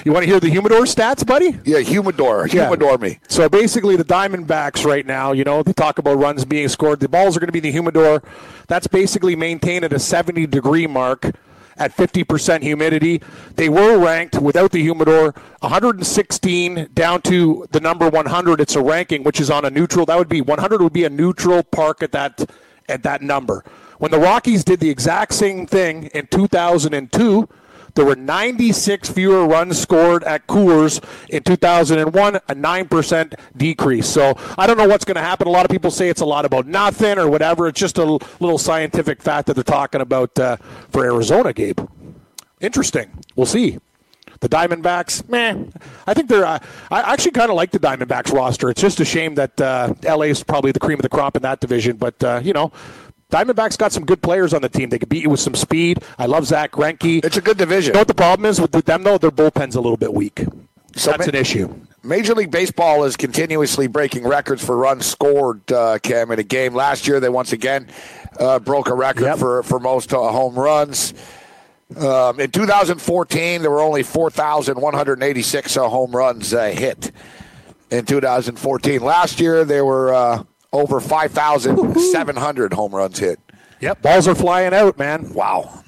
You 0.08 0.14
want 0.14 0.24
to 0.24 0.30
hear 0.30 0.40
the 0.40 0.48
humidor 0.48 0.84
stats, 0.84 1.24
buddy? 1.24 1.58
Yeah, 1.66 1.80
humidor. 1.80 2.46
Yeah. 2.46 2.62
Humidor 2.62 2.96
me. 2.96 3.18
So 3.28 3.46
basically, 3.46 3.94
the 3.94 4.06
Diamondbacks 4.06 4.86
right 4.86 5.04
now, 5.04 5.32
you 5.32 5.44
know, 5.44 5.62
they 5.62 5.74
talk 5.74 5.98
about 5.98 6.14
runs 6.14 6.46
being 6.46 6.66
scored. 6.68 7.00
The 7.00 7.10
balls 7.10 7.36
are 7.36 7.40
going 7.40 7.48
to 7.48 7.52
be 7.52 7.58
in 7.58 7.64
the 7.64 7.72
humidor. 7.72 8.22
That's 8.68 8.86
basically 8.86 9.36
maintained 9.36 9.84
at 9.84 9.92
a 9.92 9.98
70 9.98 10.46
degree 10.46 10.86
mark 10.86 11.30
at 11.76 11.94
50% 11.94 12.62
humidity. 12.62 13.20
They 13.56 13.68
were 13.68 13.98
ranked 13.98 14.40
without 14.40 14.72
the 14.72 14.80
humidor 14.80 15.34
116 15.60 16.88
down 16.94 17.20
to 17.22 17.66
the 17.70 17.80
number 17.80 18.08
100. 18.08 18.62
It's 18.62 18.76
a 18.76 18.82
ranking 18.82 19.24
which 19.24 19.40
is 19.40 19.50
on 19.50 19.66
a 19.66 19.70
neutral. 19.70 20.06
That 20.06 20.16
would 20.16 20.30
be 20.30 20.40
100 20.40 20.80
would 20.80 20.94
be 20.94 21.04
a 21.04 21.10
neutral 21.10 21.62
park 21.62 22.02
at 22.02 22.12
that 22.12 22.50
at 22.88 23.02
that 23.02 23.20
number. 23.20 23.62
When 23.98 24.10
the 24.10 24.18
Rockies 24.18 24.64
did 24.64 24.80
the 24.80 24.88
exact 24.88 25.34
same 25.34 25.66
thing 25.66 26.04
in 26.14 26.28
2002, 26.28 27.46
there 27.98 28.06
were 28.06 28.14
96 28.14 29.10
fewer 29.10 29.44
runs 29.44 29.76
scored 29.76 30.22
at 30.22 30.46
Coors 30.46 31.02
in 31.30 31.42
2001, 31.42 32.36
a 32.36 32.40
9% 32.40 33.34
decrease. 33.56 34.08
So 34.08 34.34
I 34.56 34.68
don't 34.68 34.78
know 34.78 34.86
what's 34.86 35.04
going 35.04 35.16
to 35.16 35.20
happen. 35.20 35.48
A 35.48 35.50
lot 35.50 35.64
of 35.64 35.70
people 35.72 35.90
say 35.90 36.08
it's 36.08 36.20
a 36.20 36.24
lot 36.24 36.44
about 36.44 36.68
nothing 36.68 37.18
or 37.18 37.28
whatever. 37.28 37.66
It's 37.66 37.80
just 37.80 37.98
a 37.98 38.04
little 38.04 38.56
scientific 38.56 39.20
fact 39.20 39.48
that 39.48 39.54
they're 39.54 39.64
talking 39.64 40.00
about 40.00 40.38
uh, 40.38 40.58
for 40.90 41.04
Arizona, 41.04 41.52
Gabe. 41.52 41.80
Interesting. 42.60 43.10
We'll 43.34 43.46
see. 43.46 43.78
The 44.38 44.48
Diamondbacks, 44.48 45.28
meh. 45.28 45.64
I 46.06 46.14
think 46.14 46.28
they're. 46.28 46.46
Uh, 46.46 46.60
I 46.92 47.12
actually 47.12 47.32
kind 47.32 47.50
of 47.50 47.56
like 47.56 47.72
the 47.72 47.80
Diamondbacks 47.80 48.32
roster. 48.32 48.70
It's 48.70 48.80
just 48.80 49.00
a 49.00 49.04
shame 49.04 49.34
that 49.34 49.60
uh, 49.60 49.94
LA 50.04 50.26
is 50.26 50.44
probably 50.44 50.70
the 50.70 50.78
cream 50.78 51.00
of 51.00 51.02
the 51.02 51.08
crop 51.08 51.34
in 51.34 51.42
that 51.42 51.58
division. 51.58 51.96
But 51.96 52.22
uh, 52.22 52.40
you 52.44 52.52
know, 52.52 52.70
Diamondbacks 53.30 53.76
got 53.76 53.92
some 53.92 54.06
good 54.06 54.22
players 54.22 54.54
on 54.54 54.62
the 54.62 54.70
team. 54.70 54.88
They 54.88 54.98
could 54.98 55.10
beat 55.10 55.22
you 55.22 55.28
with 55.30 55.40
some 55.40 55.54
speed. 55.54 56.02
I 56.18 56.24
love 56.24 56.46
Zack 56.46 56.72
Greinke. 56.72 57.22
It's 57.22 57.36
a 57.36 57.42
good 57.42 57.58
division. 57.58 57.90
You 57.90 57.94
know 57.94 58.00
what 58.00 58.08
the 58.08 58.14
problem 58.14 58.46
is 58.46 58.58
with 58.60 58.72
them 58.72 59.02
though? 59.02 59.18
Their 59.18 59.30
bullpen's 59.30 59.74
a 59.74 59.80
little 59.82 59.98
bit 59.98 60.14
weak. 60.14 60.44
So 60.96 61.10
That's 61.10 61.26
ma- 61.26 61.30
an 61.30 61.34
issue. 61.34 61.74
Major 62.02 62.34
League 62.34 62.50
Baseball 62.50 63.04
is 63.04 63.16
continuously 63.16 63.86
breaking 63.86 64.24
records 64.26 64.64
for 64.64 64.76
runs 64.78 65.04
scored, 65.04 65.70
uh, 65.70 65.98
Cam, 65.98 66.30
in 66.30 66.38
a 66.38 66.42
game. 66.42 66.72
Last 66.74 67.06
year, 67.06 67.20
they 67.20 67.28
once 67.28 67.52
again 67.52 67.88
uh, 68.40 68.60
broke 68.60 68.88
a 68.88 68.94
record 68.94 69.24
Yep. 69.24 69.38
for, 69.38 69.62
for 69.62 69.78
most 69.78 70.14
uh, 70.14 70.18
home 70.18 70.54
runs. 70.54 71.12
Um, 71.96 72.40
in 72.40 72.50
2014, 72.50 73.60
there 73.60 73.70
were 73.70 73.80
only 73.80 74.02
4,186 74.02 75.76
uh, 75.76 75.88
home 75.88 76.12
runs 76.12 76.54
uh, 76.54 76.66
hit 76.70 77.12
in 77.90 78.06
2014. 78.06 79.02
Last 79.02 79.38
year, 79.40 79.64
there 79.66 79.84
were 79.84 80.14
uh, 80.14 80.44
over 80.72 81.00
5,700 81.00 82.72
home 82.72 82.94
runs 82.94 83.18
hit. 83.18 83.40
Yep. 83.80 84.02
Balls 84.02 84.28
are 84.28 84.34
flying 84.34 84.74
out, 84.74 84.98
man. 84.98 85.32
Wow. 85.32 85.84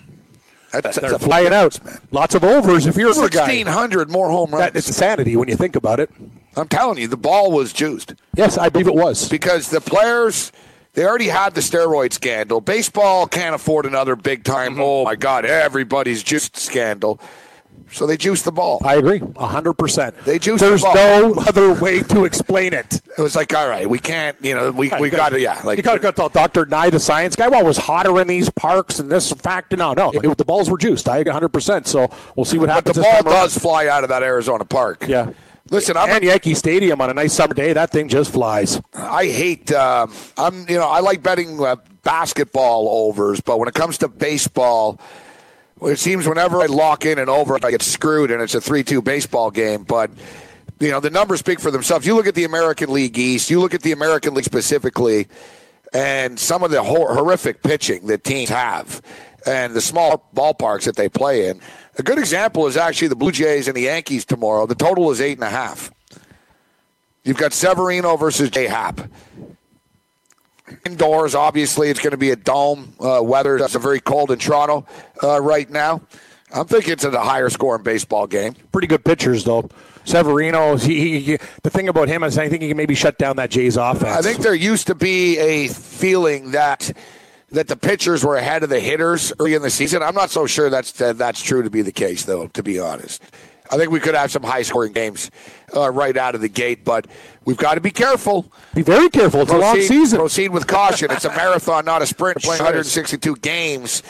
That's, 0.72 0.96
They're 0.98 1.10
that's 1.10 1.22
a 1.22 1.26
flying 1.26 1.52
out. 1.52 1.84
man. 1.84 1.98
Lots 2.12 2.34
of 2.34 2.44
overs 2.44 2.86
if 2.86 2.96
you're 2.96 3.10
a 3.10 3.28
guy. 3.28 3.40
1,600 3.40 4.10
more 4.10 4.30
home 4.30 4.52
runs. 4.52 4.72
That, 4.72 4.76
it's 4.76 4.86
insanity 4.88 5.36
when 5.36 5.48
you 5.48 5.56
think 5.56 5.74
about 5.74 5.98
it. 5.98 6.10
I'm 6.56 6.68
telling 6.68 6.98
you, 6.98 7.08
the 7.08 7.16
ball 7.16 7.50
was 7.50 7.72
juiced. 7.72 8.14
Yes, 8.36 8.56
I 8.56 8.68
believe 8.68 8.86
it 8.86 8.94
was. 8.94 9.28
because 9.28 9.70
the 9.70 9.80
players 9.80 10.52
they 10.94 11.04
already 11.04 11.28
had 11.28 11.54
the 11.54 11.60
steroid 11.60 12.12
scandal. 12.12 12.60
Baseball 12.60 13.26
can't 13.26 13.54
afford 13.54 13.86
another 13.86 14.16
big 14.16 14.42
time. 14.44 14.72
Mm-hmm. 14.72 14.80
Oh 14.82 15.04
my 15.04 15.16
God, 15.16 15.44
everybody's 15.44 16.22
juiced 16.22 16.56
scandal. 16.56 17.20
So 17.92 18.06
they 18.06 18.16
juiced 18.16 18.44
the 18.44 18.52
ball. 18.52 18.80
I 18.84 18.96
agree, 18.96 19.20
hundred 19.36 19.74
percent. 19.74 20.16
They 20.24 20.38
juiced 20.38 20.62
There's 20.62 20.82
the 20.82 20.86
ball. 20.86 21.34
no 21.34 21.42
other 21.42 21.74
way 21.74 22.02
to 22.02 22.24
explain 22.24 22.72
it. 22.72 23.00
It 23.18 23.20
was 23.20 23.34
like, 23.34 23.52
all 23.54 23.68
right, 23.68 23.88
we 23.88 23.98
can't. 23.98 24.36
You 24.42 24.54
know, 24.54 24.70
we 24.70 24.90
we 25.00 25.10
got 25.10 25.30
to 25.30 25.40
yeah. 25.40 25.60
Like 25.64 25.76
you 25.76 25.82
got 25.82 26.00
to 26.00 26.12
tell 26.12 26.28
Dr. 26.28 26.66
Nye, 26.66 26.90
the 26.90 27.00
science 27.00 27.34
guy. 27.36 27.48
Well, 27.48 27.60
it 27.60 27.66
was 27.66 27.76
hotter 27.78 28.20
in 28.20 28.28
these 28.28 28.48
parks 28.50 28.98
and 29.00 29.10
this 29.10 29.32
fact. 29.32 29.76
No, 29.76 29.92
no, 29.92 30.10
it, 30.12 30.38
the 30.38 30.44
balls 30.44 30.70
were 30.70 30.78
juiced. 30.78 31.08
I 31.08 31.18
100. 31.22 31.48
percent 31.48 31.86
So 31.88 32.08
we'll 32.36 32.44
see 32.44 32.58
what 32.58 32.66
but 32.66 32.74
happens. 32.74 32.96
the 32.96 33.02
ball 33.02 33.12
around. 33.14 33.24
does 33.24 33.58
fly 33.58 33.88
out 33.88 34.04
of 34.04 34.08
that 34.10 34.22
Arizona 34.22 34.64
park. 34.64 35.04
Yeah. 35.08 35.32
Listen, 35.70 35.96
I'm 35.96 36.08
and 36.10 36.24
Yankee 36.24 36.54
Stadium 36.54 37.00
on 37.00 37.10
a 37.10 37.14
nice 37.14 37.32
summer 37.32 37.54
day, 37.54 37.72
that 37.72 37.90
thing 37.90 38.08
just 38.08 38.32
flies. 38.32 38.80
I 38.92 39.26
hate. 39.26 39.70
Um, 39.72 40.12
I'm 40.36 40.68
you 40.68 40.76
know 40.76 40.88
I 40.88 41.00
like 41.00 41.22
betting 41.22 41.62
uh, 41.64 41.76
basketball 42.02 42.88
overs, 42.88 43.40
but 43.40 43.58
when 43.58 43.68
it 43.68 43.74
comes 43.74 43.98
to 43.98 44.08
baseball, 44.08 44.98
well, 45.80 45.90
it 45.90 45.98
seems 45.98 46.28
whenever 46.28 46.60
I 46.60 46.66
lock 46.66 47.06
in 47.06 47.18
and 47.18 47.30
over, 47.30 47.58
I 47.62 47.70
get 47.70 47.82
screwed, 47.82 48.30
and 48.30 48.42
it's 48.42 48.54
a 48.54 48.60
three-two 48.60 49.02
baseball 49.02 49.50
game. 49.50 49.82
But 49.82 50.10
you 50.78 50.90
know 50.90 51.00
the 51.00 51.10
numbers 51.10 51.40
speak 51.40 51.60
for 51.60 51.70
themselves. 51.70 52.06
You 52.06 52.14
look 52.14 52.26
at 52.26 52.34
the 52.34 52.44
American 52.44 52.92
League 52.92 53.18
East. 53.18 53.50
You 53.50 53.60
look 53.60 53.74
at 53.74 53.82
the 53.82 53.92
American 53.92 54.34
League 54.34 54.44
specifically, 54.44 55.26
and 55.92 56.38
some 56.38 56.62
of 56.62 56.70
the 56.70 56.82
hor- 56.82 57.14
horrific 57.14 57.62
pitching 57.62 58.06
that 58.08 58.24
teams 58.24 58.50
have, 58.50 59.00
and 59.46 59.74
the 59.74 59.80
small 59.80 60.28
ballparks 60.34 60.84
that 60.84 60.96
they 60.96 61.08
play 61.08 61.48
in. 61.48 61.60
A 61.98 62.02
good 62.02 62.18
example 62.18 62.66
is 62.66 62.76
actually 62.76 63.08
the 63.08 63.16
Blue 63.16 63.32
Jays 63.32 63.66
and 63.68 63.76
the 63.76 63.82
Yankees 63.82 64.24
tomorrow. 64.24 64.66
The 64.66 64.74
total 64.74 65.10
is 65.10 65.20
eight 65.20 65.38
and 65.38 65.44
a 65.44 65.50
half. 65.50 65.90
You've 67.24 67.36
got 67.36 67.52
Severino 67.52 68.16
versus 68.16 68.50
J 68.50 68.66
Happ. 68.66 69.00
Indoors, 70.86 71.34
obviously, 71.34 71.88
it's 71.88 72.00
going 72.00 72.12
to 72.12 72.16
be 72.16 72.30
a 72.30 72.36
dome 72.36 72.92
uh, 73.00 73.20
weather. 73.22 73.56
It's 73.56 73.74
very 73.76 74.00
cold 74.00 74.30
in 74.30 74.38
Toronto 74.38 74.86
uh, 75.22 75.40
right 75.40 75.68
now. 75.70 76.02
I'm 76.52 76.66
thinking 76.66 76.92
it's 76.92 77.04
a 77.04 77.20
higher 77.20 77.48
scoring 77.48 77.82
baseball 77.82 78.26
game. 78.26 78.54
Pretty 78.72 78.88
good 78.88 79.04
pitchers, 79.04 79.44
though. 79.44 79.68
Severino, 80.04 80.76
he, 80.76 80.98
he, 81.00 81.20
he- 81.20 81.38
the 81.62 81.70
thing 81.70 81.88
about 81.88 82.08
him 82.08 82.22
is 82.24 82.36
I 82.38 82.48
think 82.48 82.62
he 82.62 82.68
can 82.68 82.76
maybe 82.76 82.94
shut 82.94 83.18
down 83.18 83.36
that 83.36 83.50
Jays 83.50 83.76
offense. 83.76 84.16
I 84.16 84.22
think 84.22 84.38
there 84.38 84.54
used 84.54 84.86
to 84.88 84.94
be 84.94 85.38
a 85.38 85.68
feeling 85.68 86.52
that 86.52 86.90
that 87.52 87.66
the 87.66 87.76
pitchers 87.76 88.24
were 88.24 88.36
ahead 88.36 88.62
of 88.62 88.68
the 88.70 88.78
hitters 88.78 89.32
early 89.40 89.54
in 89.54 89.62
the 89.62 89.70
season. 89.70 90.02
I'm 90.04 90.14
not 90.14 90.30
so 90.30 90.46
sure 90.46 90.70
that's 90.70 90.92
that, 90.92 91.18
that's 91.18 91.42
true 91.42 91.62
to 91.64 91.70
be 91.70 91.82
the 91.82 91.92
case, 91.92 92.24
though. 92.24 92.46
To 92.48 92.62
be 92.62 92.78
honest, 92.78 93.20
I 93.70 93.76
think 93.76 93.90
we 93.90 94.00
could 94.00 94.14
have 94.14 94.30
some 94.30 94.42
high 94.42 94.62
scoring 94.62 94.92
games 94.92 95.30
uh, 95.76 95.90
right 95.90 96.16
out 96.16 96.34
of 96.34 96.40
the 96.40 96.48
gate, 96.48 96.84
but 96.84 97.06
we've 97.44 97.56
got 97.56 97.74
to 97.74 97.80
be 97.80 97.90
careful. 97.90 98.50
Be 98.74 98.82
very 98.82 99.10
careful. 99.10 99.42
It's 99.42 99.52
a 99.52 99.58
long 99.58 99.80
season. 99.80 100.18
Proceed 100.18 100.50
with 100.50 100.66
caution. 100.66 101.10
It's 101.10 101.24
a 101.24 101.28
marathon, 101.36 101.84
not 101.84 102.02
a 102.02 102.06
sprint. 102.06 102.42
Playing 102.42 102.60
162 102.60 103.36
games. 103.36 104.02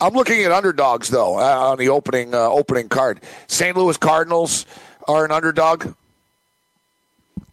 I'm 0.00 0.14
looking 0.14 0.42
at 0.42 0.50
underdogs 0.50 1.08
though 1.08 1.38
uh, 1.38 1.70
on 1.70 1.78
the 1.78 1.88
opening 1.88 2.34
uh, 2.34 2.38
opening 2.38 2.88
card. 2.88 3.20
St. 3.46 3.76
Louis 3.76 3.96
Cardinals 3.96 4.66
are 5.06 5.24
an 5.24 5.30
underdog 5.30 5.94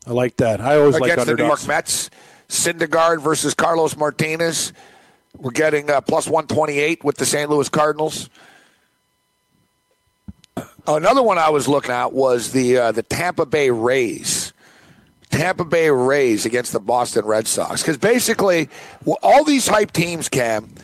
I 0.08 0.12
like 0.12 0.38
that. 0.38 0.62
I 0.62 0.78
always 0.78 1.00
like 1.00 1.12
against 1.12 1.28
the 1.28 1.36
New. 1.36 1.46
York 1.46 1.66
Mets. 1.68 2.10
Syndergaard 2.50 3.22
versus 3.22 3.54
Carlos 3.54 3.96
Martinez. 3.96 4.74
We're 5.38 5.52
getting 5.52 5.90
uh, 5.90 6.02
plus 6.02 6.28
128 6.28 7.04
with 7.04 7.18
the 7.18 7.26
St. 7.26 7.50
Louis 7.50 7.70
Cardinals. 7.70 8.30
Another 10.86 11.22
one 11.24 11.38
I 11.38 11.50
was 11.50 11.68
looking 11.68 11.92
at 11.92 12.12
was 12.12 12.52
the 12.52 12.78
uh, 12.78 12.92
the 12.92 13.04
Tampa 13.04 13.46
Bay 13.46 13.70
Rays. 13.70 14.52
Tampa 15.32 15.66
Bay 15.66 15.90
Rays 15.90 16.46
against 16.46 16.74
the 16.74 16.80
Boston 16.80 17.26
Red 17.26 17.48
Sox. 17.48 17.82
Because 17.82 17.98
basically, 17.98 18.70
all 19.24 19.44
these 19.44 19.68
hype 19.68 19.92
teams, 19.92 20.30
Cam, 20.30 20.76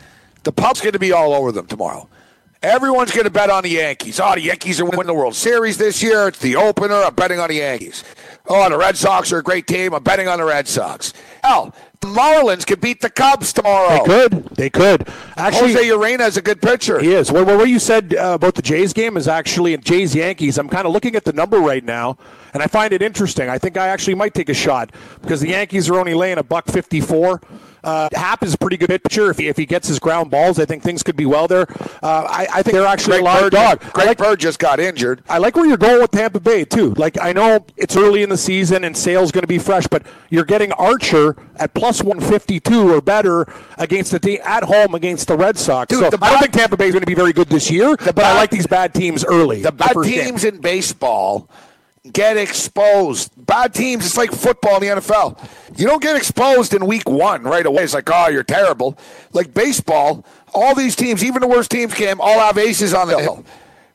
the 0.42 0.52
pub's 0.52 0.80
going 0.80 0.94
to 0.94 0.98
be 0.98 1.12
all 1.12 1.34
over 1.34 1.52
them 1.52 1.66
tomorrow. 1.66 2.08
Everyone's 2.60 3.12
going 3.12 3.24
to 3.24 3.30
bet 3.30 3.50
on 3.50 3.62
the 3.62 3.68
Yankees. 3.68 4.18
Oh, 4.18 4.34
the 4.34 4.40
Yankees 4.40 4.80
are 4.80 4.84
winning 4.84 5.06
the 5.06 5.14
World 5.14 5.36
Series 5.36 5.78
this 5.78 6.02
year. 6.02 6.26
It's 6.26 6.40
the 6.40 6.56
opener. 6.56 6.94
I'm 6.94 7.14
betting 7.14 7.38
on 7.38 7.48
the 7.48 7.56
Yankees. 7.56 8.02
Oh, 8.48 8.68
the 8.68 8.78
Red 8.78 8.96
Sox 8.96 9.32
are 9.32 9.38
a 9.38 9.42
great 9.42 9.66
team. 9.66 9.92
I'm 9.92 10.02
betting 10.02 10.26
on 10.26 10.38
the 10.38 10.44
Red 10.44 10.66
Sox. 10.66 11.12
Hell, 11.42 11.74
the 12.00 12.08
Marlins 12.08 12.66
could 12.66 12.80
beat 12.80 13.00
the 13.00 13.10
Cubs 13.10 13.52
tomorrow. 13.52 13.98
They 13.98 14.04
could. 14.04 14.44
They 14.56 14.70
could. 14.70 15.08
Actually, 15.36 15.72
Jose 15.74 15.88
Urena 15.88 16.26
is 16.28 16.36
a 16.36 16.42
good 16.42 16.62
pitcher. 16.62 16.98
He 16.98 17.12
is. 17.12 17.30
Well, 17.30 17.44
well, 17.44 17.58
what 17.58 17.68
you 17.68 17.78
said 17.78 18.14
uh, 18.14 18.34
about 18.34 18.54
the 18.54 18.62
Jays 18.62 18.92
game 18.92 19.16
is 19.16 19.28
actually 19.28 19.74
in 19.74 19.80
Jays 19.82 20.14
Yankees. 20.14 20.58
I'm 20.58 20.68
kind 20.68 20.86
of 20.86 20.92
looking 20.92 21.16
at 21.16 21.24
the 21.24 21.32
number 21.32 21.58
right 21.58 21.84
now, 21.84 22.16
and 22.54 22.62
I 22.62 22.66
find 22.68 22.92
it 22.92 23.02
interesting. 23.02 23.50
I 23.50 23.58
think 23.58 23.76
I 23.76 23.88
actually 23.88 24.14
might 24.14 24.32
take 24.32 24.48
a 24.48 24.54
shot 24.54 24.92
because 25.20 25.40
the 25.40 25.48
Yankees 25.48 25.90
are 25.90 25.98
only 25.98 26.14
laying 26.14 26.38
a 26.38 26.42
buck 26.42 26.66
54. 26.66 27.40
Uh, 27.84 28.08
Happ 28.12 28.42
is 28.42 28.54
a 28.54 28.58
pretty 28.58 28.76
good 28.76 28.88
pitcher. 29.02 29.30
If 29.30 29.38
he, 29.38 29.48
if 29.48 29.56
he 29.56 29.66
gets 29.66 29.88
his 29.88 29.98
ground 29.98 30.30
balls, 30.30 30.58
I 30.58 30.64
think 30.64 30.82
things 30.82 31.02
could 31.02 31.16
be 31.16 31.26
well 31.26 31.48
there. 31.48 31.66
Uh, 32.02 32.26
I, 32.28 32.46
I 32.54 32.62
think 32.62 32.74
they're 32.74 32.86
actually 32.86 33.18
Greg 33.18 33.22
a 33.22 33.24
live 33.24 33.42
Bird, 33.42 33.52
dog. 33.52 33.84
I 33.84 33.90
Greg 33.90 34.06
like, 34.08 34.18
Bird 34.18 34.40
just 34.40 34.58
got 34.58 34.80
injured. 34.80 35.22
I 35.28 35.38
like 35.38 35.56
where 35.56 35.66
you're 35.66 35.76
going 35.76 36.00
with 36.00 36.10
Tampa 36.10 36.40
Bay 36.40 36.64
too. 36.64 36.94
Like 36.94 37.18
I 37.20 37.32
know 37.32 37.64
it's 37.76 37.96
early 37.96 38.22
in 38.22 38.28
the 38.28 38.36
season 38.36 38.84
and 38.84 38.96
Sale's 38.96 39.30
going 39.32 39.42
to 39.42 39.48
be 39.48 39.58
fresh, 39.58 39.86
but 39.86 40.04
you're 40.30 40.44
getting 40.44 40.72
Archer 40.72 41.36
at 41.56 41.74
plus 41.74 42.02
152 42.02 42.92
or 42.92 43.00
better 43.00 43.46
against 43.78 44.12
the 44.12 44.18
team 44.18 44.40
at 44.44 44.64
home 44.64 44.94
against 44.94 45.28
the 45.28 45.36
Red 45.36 45.58
Sox. 45.58 45.88
Dude, 45.88 46.00
so 46.00 46.10
the 46.10 46.24
I 46.24 46.30
don't 46.30 46.40
think 46.40 46.52
Tampa 46.52 46.76
Bay 46.76 46.86
is 46.86 46.92
going 46.92 47.02
to 47.02 47.06
be 47.06 47.14
very 47.14 47.32
good 47.32 47.48
this 47.48 47.70
year, 47.70 47.96
but 47.96 48.18
I 48.18 48.34
like 48.34 48.50
these 48.50 48.66
bad 48.66 48.94
teams 48.94 49.24
early. 49.24 49.62
The 49.62 49.72
bad 49.72 49.94
game. 49.94 50.04
teams 50.04 50.44
in 50.44 50.60
baseball 50.60 51.48
get 52.12 52.36
exposed. 52.36 53.32
Bad 53.46 53.74
teams, 53.74 54.04
it's 54.04 54.16
like 54.16 54.32
football 54.32 54.76
in 54.76 54.82
the 54.82 55.00
NFL. 55.00 55.38
You 55.78 55.86
don't 55.86 56.02
get 56.02 56.16
exposed 56.16 56.74
in 56.74 56.86
week 56.86 57.08
one 57.08 57.42
right 57.42 57.64
away. 57.64 57.84
It's 57.84 57.94
like, 57.94 58.08
oh, 58.12 58.28
you're 58.28 58.42
terrible. 58.42 58.98
Like 59.32 59.54
baseball, 59.54 60.24
all 60.54 60.74
these 60.74 60.96
teams, 60.96 61.24
even 61.24 61.40
the 61.40 61.48
worst 61.48 61.70
teams, 61.70 61.94
Cam, 61.94 62.20
all 62.20 62.38
have 62.40 62.58
aces 62.58 62.94
on 62.94 63.08
the 63.08 63.18
hill. 63.18 63.44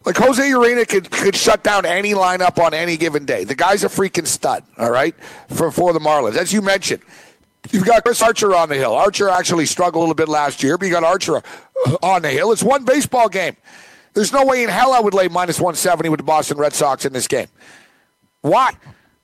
Like 0.06 0.18
Jose 0.18 0.44
Urena 0.44 0.88
could, 0.88 1.10
could 1.10 1.36
shut 1.36 1.64
down 1.64 1.86
any 1.86 2.14
lineup 2.14 2.62
on 2.62 2.74
any 2.74 2.98
given 2.98 3.26
day. 3.26 3.46
The 3.46 3.56
guy's 3.56 3.84
a 3.84 3.88
freaking 3.88 4.28
stud, 4.28 4.64
all 4.78 4.92
right, 4.92 5.16
for, 5.50 5.72
for 5.72 5.94
the 5.94 6.00
Marlins. 6.00 6.36
As 6.36 6.52
you 6.52 6.62
mentioned, 6.62 7.02
You've 7.72 7.86
got 7.86 8.04
Chris 8.04 8.22
Archer 8.22 8.54
on 8.56 8.70
the 8.70 8.76
hill. 8.76 8.94
Archer 8.94 9.30
actually 9.30 9.66
struggled 9.66 10.02
a 10.02 10.04
little 10.04 10.16
bit 10.16 10.28
last 10.28 10.64
year, 10.64 10.78
but 10.78 10.86
you 10.86 10.92
got 10.92 11.04
Archer 11.04 11.38
uh, 11.38 11.98
on 12.04 12.22
the 12.22 12.30
hill. 12.30 12.52
It's 12.52 12.64
one 12.64 12.84
baseball 12.84 13.30
game. 13.30 13.56
There's 14.14 14.34
no 14.34 14.46
way 14.46 14.64
in 14.64 14.70
hell 14.70 14.92
I 14.92 15.00
would 15.00 15.14
lay 15.14 15.28
minus 15.28 15.60
170 15.60 16.10
with 16.10 16.20
the 16.20 16.24
Boston 16.24 16.58
Red 16.58 16.74
Sox 16.74 17.06
in 17.06 17.14
this 17.14 17.28
game. 17.28 17.48
Why? 18.44 18.72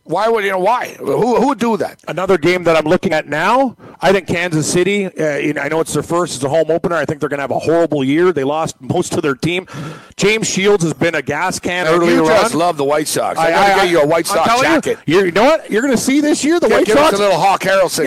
Why 0.05 0.28
would 0.28 0.43
you 0.43 0.49
know 0.49 0.57
why? 0.59 0.95
Who, 0.97 1.36
who 1.36 1.47
would 1.49 1.59
do 1.59 1.78
that? 1.78 2.03
Another 2.07 2.39
game 2.39 2.63
that 2.63 2.76
I'm 2.76 2.86
looking 2.86 3.13
at 3.13 3.28
now, 3.28 3.78
I 4.01 4.11
think 4.11 4.28
Kansas 4.28 4.65
City. 4.72 5.05
Uh, 5.05 5.36
you 5.38 5.53
know, 5.53 5.61
I 5.61 5.67
know 5.67 5.82
it's 5.82 5.93
their 5.93 6.01
first, 6.01 6.34
it's 6.38 6.43
a 6.43 6.49
home 6.49 6.72
opener. 6.72 6.95
I 6.95 7.05
think 7.05 7.20
they're 7.20 7.30
going 7.30 7.38
to 7.38 7.43
have 7.43 7.51
a 7.51 7.59
horrible 7.59 8.03
year. 8.03 8.34
They 8.34 8.43
lost 8.43 8.82
most 8.82 9.13
of 9.13 9.22
their 9.22 9.36
team. 9.36 9.67
James 10.15 10.49
Shields 10.49 10.84
has 10.84 10.93
been 10.95 11.13
a 11.13 11.22
gas 11.22 11.59
can 11.59 11.86
And 11.86 11.95
earlier 12.01 12.15
you 12.22 12.26
just 12.26 12.53
on. 12.55 12.59
love 12.59 12.78
the 12.78 12.86
White 12.86 13.07
Sox. 13.07 13.38
I, 13.38 13.51
got 13.51 13.67
to 13.76 13.82
get 13.84 13.89
you 13.91 14.01
a 14.01 14.07
White 14.07 14.26
Sox 14.26 14.61
jacket. 14.61 14.97
You, 15.05 15.26
you 15.26 15.32
know 15.32 15.43
what? 15.43 15.70
You're 15.70 15.84
going 15.84 15.93
to 15.95 16.01
see 16.01 16.22
this 16.22 16.43
year 16.43 16.59
the 16.59 16.70
Yeah, 16.70 16.78
White 16.78 16.86
give 16.88 16.97
Sox. 16.97 17.13
us 17.13 17.20
a 17.20 17.22
little 17.22 17.39
Hawk 17.39 17.61
Harrelson 17.61 18.05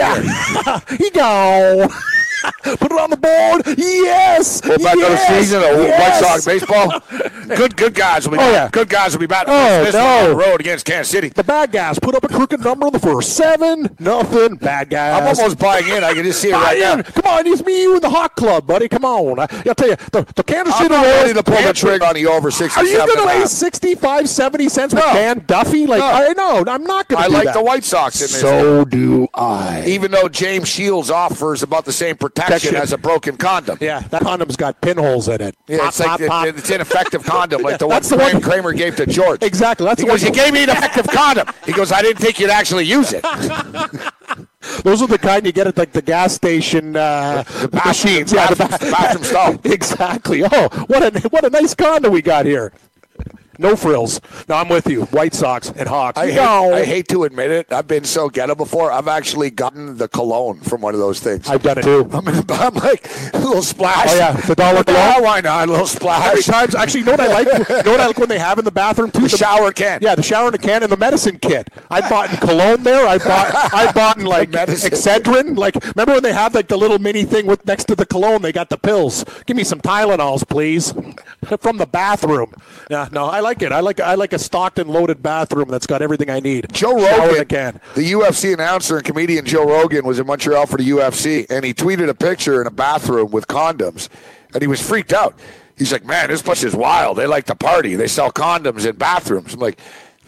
here. 0.88 0.96
he 0.98 1.10
go. 1.10 1.86
Put 2.62 2.92
it 2.92 2.98
on 2.98 3.10
the 3.10 3.16
board. 3.16 3.78
Yes. 3.78 4.60
Bet 4.60 4.80
yes. 4.80 4.96
another 4.96 5.16
season 5.40 5.58
of 5.58 5.78
yes. 5.86 6.22
White 6.22 6.28
Sox 6.28 6.44
baseball. 6.44 7.00
good, 7.56 7.76
good 7.76 7.94
guys 7.94 8.26
will 8.26 8.36
be. 8.36 8.38
Oh, 8.38 8.40
back. 8.40 8.52
yeah. 8.52 8.68
Good 8.70 8.88
guys 8.88 9.12
will 9.12 9.20
be 9.20 9.26
back. 9.26 9.44
Oh, 9.48 9.84
this 9.84 9.94
no. 9.94 10.00
on 10.04 10.30
the 10.30 10.36
road 10.36 10.60
against 10.60 10.84
Kansas 10.84 11.10
City. 11.10 11.28
The 11.28 11.44
bad 11.44 11.72
guys 11.72 11.98
put 11.98 12.14
up 12.14 12.24
a 12.24 12.28
crooked 12.28 12.60
number 12.60 12.86
in 12.86 12.92
the 12.92 12.98
first. 12.98 13.36
Seven, 13.36 13.94
nothing. 13.98 14.56
Bad 14.56 14.90
guys. 14.90 15.20
I'm 15.20 15.28
almost 15.36 15.58
buying 15.58 15.86
in. 15.88 16.02
I 16.02 16.14
can 16.14 16.24
just 16.24 16.40
see 16.40 16.50
it 16.50 16.52
right 16.54 16.80
Buy 16.80 16.96
now. 16.96 17.02
Come 17.02 17.32
on, 17.32 17.46
it's 17.46 17.64
me, 17.64 17.82
you, 17.82 17.94
and 17.94 18.02
the 18.02 18.10
Hawk 18.10 18.34
Club, 18.36 18.66
buddy. 18.66 18.88
Come 18.88 19.04
on. 19.04 19.38
I, 19.38 19.48
will 19.64 19.74
tell 19.74 19.88
you, 19.88 19.96
the, 20.12 20.26
the 20.34 20.42
Kansas 20.42 20.74
I'm 20.76 20.82
City 20.82 20.94
ready 20.94 21.34
to 21.34 21.42
pull 21.42 21.62
the 21.62 21.72
trigger 21.72 22.04
on 22.04 22.14
the 22.14 22.26
over 22.26 22.48
Are 22.48 22.84
you 22.84 22.96
going 22.96 23.16
to 23.16 23.24
lay 23.24 23.38
half. 23.38 23.48
65, 23.48 24.28
70 24.28 24.68
cents 24.68 24.94
with 24.94 25.04
No. 25.04 25.12
Dan 25.12 25.44
Duffy? 25.46 25.86
Like, 25.86 26.00
No. 26.00 26.06
I 26.06 26.32
know. 26.32 26.64
I'm 26.66 26.84
not 26.84 27.08
going 27.08 27.22
to 27.22 27.28
I 27.28 27.32
like 27.32 27.44
that. 27.46 27.54
the 27.54 27.62
White 27.62 27.84
Sox 27.84 28.20
in. 28.20 28.28
So 28.28 28.84
do 28.84 29.28
I. 29.34 29.84
even 29.86 30.10
though 30.10 30.28
James 30.28 30.68
Shields 30.68 31.10
offers 31.10 31.62
about 31.62 31.84
the 31.84 31.92
same 31.92 32.16
protection 32.34 32.70
Protection. 32.70 32.76
as 32.76 32.92
a 32.92 32.98
broken 32.98 33.36
condom. 33.36 33.78
Yeah, 33.80 34.00
that 34.00 34.22
condom's 34.22 34.56
got 34.56 34.80
pinholes 34.80 35.28
in 35.28 35.40
it. 35.40 35.54
Yeah, 35.68 35.88
it's 35.88 35.98
Pop, 35.98 36.06
like 36.06 36.08
pop, 36.08 36.20
it- 36.20 36.28
pop. 36.28 36.46
it's 36.58 36.70
ineffective 36.70 37.24
condom, 37.24 37.62
like 37.62 37.78
the 37.78 37.86
one 37.88 37.96
That's 37.96 38.08
the 38.08 38.16
Kramer, 38.16 38.32
one- 38.34 38.42
Kramer 38.42 38.72
gave 38.72 38.96
to 38.96 39.06
George. 39.06 39.42
Exactly. 39.42 39.84
That's 39.86 40.00
He 40.00 40.06
the 40.06 40.12
goes, 40.12 40.22
one- 40.24 40.32
"You 40.34 40.40
gave 40.42 40.52
me 40.54 40.62
an 40.64 40.70
effective 40.70 41.06
condom." 41.08 41.46
He 41.66 41.72
goes, 41.72 41.92
"I 41.92 42.00
didn't 42.02 42.20
think 42.22 42.38
you'd 42.40 42.50
actually 42.50 42.84
use 42.84 43.12
it." 43.12 43.22
Those 44.84 45.02
are 45.02 45.08
the 45.08 45.18
kind 45.18 45.44
you 45.44 45.52
get 45.52 45.66
at 45.66 45.76
like 45.76 45.92
the 45.92 46.02
gas 46.02 46.32
station 46.34 46.96
uh, 46.96 47.42
The 47.42 47.68
bathroom- 47.68 47.88
machines. 47.90 48.32
Yeah, 48.32 48.46
the 48.48 48.56
bathroom- 48.56 48.90
bathroom 48.92 49.24
stall. 49.24 49.54
exactly. 49.64 50.42
Oh, 50.44 50.68
what 50.86 51.02
a 51.02 51.28
what 51.28 51.44
a 51.44 51.50
nice 51.50 51.74
condo 51.74 52.10
we 52.10 52.22
got 52.22 52.46
here. 52.46 52.72
No 53.62 53.76
frills. 53.76 54.20
No, 54.48 54.56
I'm 54.56 54.68
with 54.68 54.88
you. 54.88 55.04
White 55.06 55.34
Sox 55.34 55.70
and 55.70 55.88
Hawks. 55.88 56.18
I 56.18 56.30
hate. 56.30 56.40
I 56.40 56.84
hate 56.84 57.06
to 57.08 57.22
admit 57.24 57.50
it. 57.50 57.72
I've 57.72 57.86
been 57.86 58.04
so 58.04 58.28
ghetto 58.28 58.54
before. 58.56 58.90
I've 58.90 59.06
actually 59.08 59.50
gotten 59.50 59.96
the 59.96 60.08
cologne 60.08 60.58
from 60.60 60.80
one 60.80 60.94
of 60.94 61.00
those 61.00 61.20
things. 61.20 61.48
I've 61.48 61.62
done 61.62 61.78
it 61.78 61.82
too. 61.82 62.08
I'm, 62.12 62.26
I'm 62.50 62.74
like 62.74 63.08
a 63.32 63.38
little 63.38 63.62
splash. 63.62 64.08
Oh, 64.10 64.16
yeah, 64.16 64.32
the 64.32 64.54
dollar 64.56 64.82
Yeah, 64.88 65.12
cologne? 65.14 65.22
why 65.22 65.40
not? 65.40 65.68
A 65.68 65.70
little 65.70 65.86
splash. 65.86 66.26
Every 66.26 66.42
splash. 66.42 66.70
time, 66.72 66.80
actually, 66.82 67.00
you 67.00 67.06
know 67.06 67.12
what 67.12 67.20
I 67.20 67.28
like? 67.28 67.46
You 67.72 67.82
know 67.84 67.92
what 67.92 68.00
I 68.00 68.06
like 68.08 68.18
when 68.18 68.28
they 68.28 68.38
have 68.38 68.58
in 68.58 68.64
the 68.64 68.70
bathroom 68.72 69.10
too? 69.10 69.22
The 69.22 69.28
shower 69.36 69.72
can. 69.72 70.00
Yeah, 70.02 70.14
the 70.14 70.22
shower 70.22 70.48
in 70.48 70.54
a 70.54 70.58
can 70.58 70.82
and 70.82 70.90
the 70.90 70.96
medicine 70.96 71.38
kit. 71.38 71.68
I 71.90 72.00
bought 72.08 72.30
in 72.30 72.36
cologne 72.38 72.82
there. 72.82 73.06
I 73.06 73.18
bought 73.18 73.54
I 73.72 73.92
bought 73.92 74.18
in 74.18 74.24
like. 74.26 74.50
Excedrin. 74.50 75.56
Like 75.56 75.74
remember 75.94 76.14
when 76.14 76.22
they 76.22 76.32
have 76.32 76.54
like 76.54 76.68
the 76.68 76.76
little 76.76 76.98
mini 76.98 77.24
thing 77.24 77.46
with 77.46 77.64
next 77.66 77.84
to 77.84 77.94
the 77.94 78.06
cologne? 78.06 78.42
They 78.42 78.52
got 78.52 78.70
the 78.70 78.76
pills. 78.78 79.24
Give 79.46 79.56
me 79.56 79.64
some 79.64 79.80
Tylenols, 79.80 80.46
please, 80.48 80.92
from 81.60 81.76
the 81.78 81.86
bathroom. 81.86 82.52
Yeah, 82.90 83.08
no, 83.12 83.26
I 83.26 83.40
like 83.40 83.51
it. 83.60 83.72
I 83.72 83.80
like 83.80 84.00
I 84.00 84.14
like 84.14 84.32
a 84.32 84.38
stocked 84.38 84.78
and 84.78 84.88
loaded 84.88 85.22
bathroom 85.22 85.68
that's 85.68 85.86
got 85.86 86.00
everything 86.00 86.30
I 86.30 86.40
need. 86.40 86.72
Joe 86.72 86.98
Shower 86.98 87.08
in 87.08 87.14
a 87.14 87.26
Rogan, 87.40 87.44
can. 87.48 87.80
the 87.94 88.12
UFC 88.12 88.54
announcer 88.54 88.96
and 88.96 89.04
comedian 89.04 89.44
Joe 89.44 89.66
Rogan, 89.66 90.06
was 90.06 90.18
in 90.18 90.26
Montreal 90.26 90.64
for 90.66 90.78
the 90.78 90.88
UFC, 90.88 91.44
and 91.50 91.64
he 91.64 91.74
tweeted 91.74 92.08
a 92.08 92.14
picture 92.14 92.62
in 92.62 92.66
a 92.66 92.70
bathroom 92.70 93.30
with 93.30 93.46
condoms, 93.48 94.08
and 94.54 94.62
he 94.62 94.66
was 94.68 94.80
freaked 94.80 95.12
out. 95.12 95.38
He's 95.76 95.92
like, 95.92 96.04
"Man, 96.06 96.28
this 96.28 96.40
place 96.40 96.62
is 96.64 96.74
wild. 96.74 97.18
They 97.18 97.26
like 97.26 97.44
to 97.46 97.54
party. 97.54 97.96
They 97.96 98.08
sell 98.08 98.30
condoms 98.32 98.86
in 98.86 98.96
bathrooms." 98.96 99.54
I'm 99.54 99.60
like, 99.60 99.78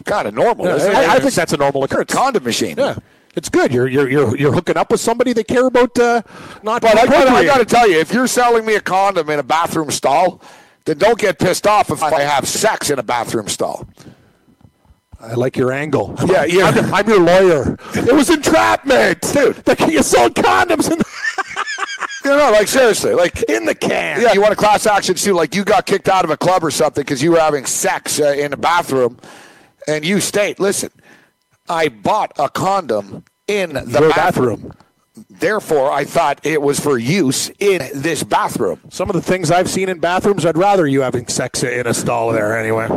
"Kind 0.03 0.27
of 0.27 0.33
normal, 0.35 0.65
Yeah, 0.65 0.75
isn't 0.75 0.91
it? 0.91 0.95
I, 0.95 1.15
I 1.15 1.19
think 1.19 1.33
that's 1.33 1.53
a 1.53 1.57
normal 1.57 1.83
occurrence. 1.83 2.13
condom 2.13 2.43
machine." 2.43 2.75
Yeah. 2.77 2.97
It's 3.35 3.49
good. 3.49 3.73
You're 3.73 3.87
you're 3.89 4.09
you're 4.09 4.37
you're 4.37 4.53
hooking 4.53 4.77
up 4.77 4.91
with 4.91 5.01
somebody 5.01 5.33
they 5.33 5.43
care 5.43 5.65
about 5.65 5.97
uh, 5.99 6.21
not. 6.63 6.81
But 6.81 6.97
I, 6.97 7.35
I 7.35 7.43
got 7.45 7.57
to 7.57 7.65
tell 7.65 7.85
you, 7.85 7.99
if 7.99 8.13
you're 8.13 8.27
selling 8.27 8.65
me 8.65 8.75
a 8.75 8.81
condom 8.81 9.29
in 9.29 9.39
a 9.39 9.43
bathroom 9.43 9.91
stall, 9.91 10.41
then 10.85 10.97
don't 10.97 11.19
get 11.19 11.39
pissed 11.39 11.67
off 11.67 11.89
if 11.91 12.01
I 12.01 12.21
have 12.21 12.47
sex 12.47 12.89
in 12.89 12.99
a 12.99 13.03
bathroom 13.03 13.47
stall. 13.47 13.87
I 15.19 15.33
like 15.33 15.57
your 15.57 15.71
angle. 15.71 16.15
Yeah, 16.25 16.45
yeah. 16.45 16.65
I'm, 16.65 16.93
I'm 16.93 17.09
your 17.09 17.19
lawyer. 17.19 17.77
It 17.93 18.13
was 18.13 18.29
entrapment, 18.29 19.21
dude. 19.21 19.55
The, 19.57 19.87
you 19.89 20.03
sold 20.03 20.35
condoms 20.35 20.91
in 20.91 20.97
the, 20.99 21.05
You 22.25 22.31
know, 22.31 22.51
like 22.51 22.67
seriously, 22.67 23.13
like 23.13 23.43
in 23.43 23.65
the 23.65 23.75
can. 23.75 24.21
Yeah, 24.21 24.33
you 24.33 24.41
want 24.41 24.53
a 24.53 24.55
class 24.55 24.87
action 24.87 25.15
suit 25.15 25.35
like 25.35 25.53
you 25.53 25.63
got 25.63 25.85
kicked 25.85 26.09
out 26.09 26.25
of 26.25 26.31
a 26.31 26.37
club 26.37 26.63
or 26.63 26.71
something 26.71 27.03
because 27.03 27.21
you 27.21 27.31
were 27.31 27.39
having 27.39 27.65
sex 27.65 28.19
uh, 28.19 28.25
in 28.25 28.51
a 28.51 28.57
bathroom, 28.57 29.19
and 29.87 30.03
you 30.03 30.19
state, 30.19 30.59
"Listen, 30.59 30.89
I 31.69 31.89
bought 31.89 32.31
a 32.39 32.49
condom 32.49 33.23
in 33.47 33.73
the 33.73 33.99
Your 34.01 34.09
bathroom. 34.09 34.73
Therefore, 35.29 35.91
I 35.91 36.03
thought 36.05 36.39
it 36.43 36.61
was 36.61 36.79
for 36.79 36.97
use 36.97 37.49
in 37.59 37.81
this 37.93 38.23
bathroom." 38.23 38.79
Some 38.89 39.09
of 39.09 39.15
the 39.15 39.21
things 39.21 39.51
I've 39.51 39.69
seen 39.69 39.89
in 39.89 39.99
bathrooms, 39.99 40.45
I'd 40.45 40.57
rather 40.57 40.85
you 40.87 41.01
having 41.01 41.27
sex 41.27 41.63
in 41.63 41.87
a 41.87 41.93
stall 41.93 42.31
there 42.31 42.57
anyway. 42.57 42.89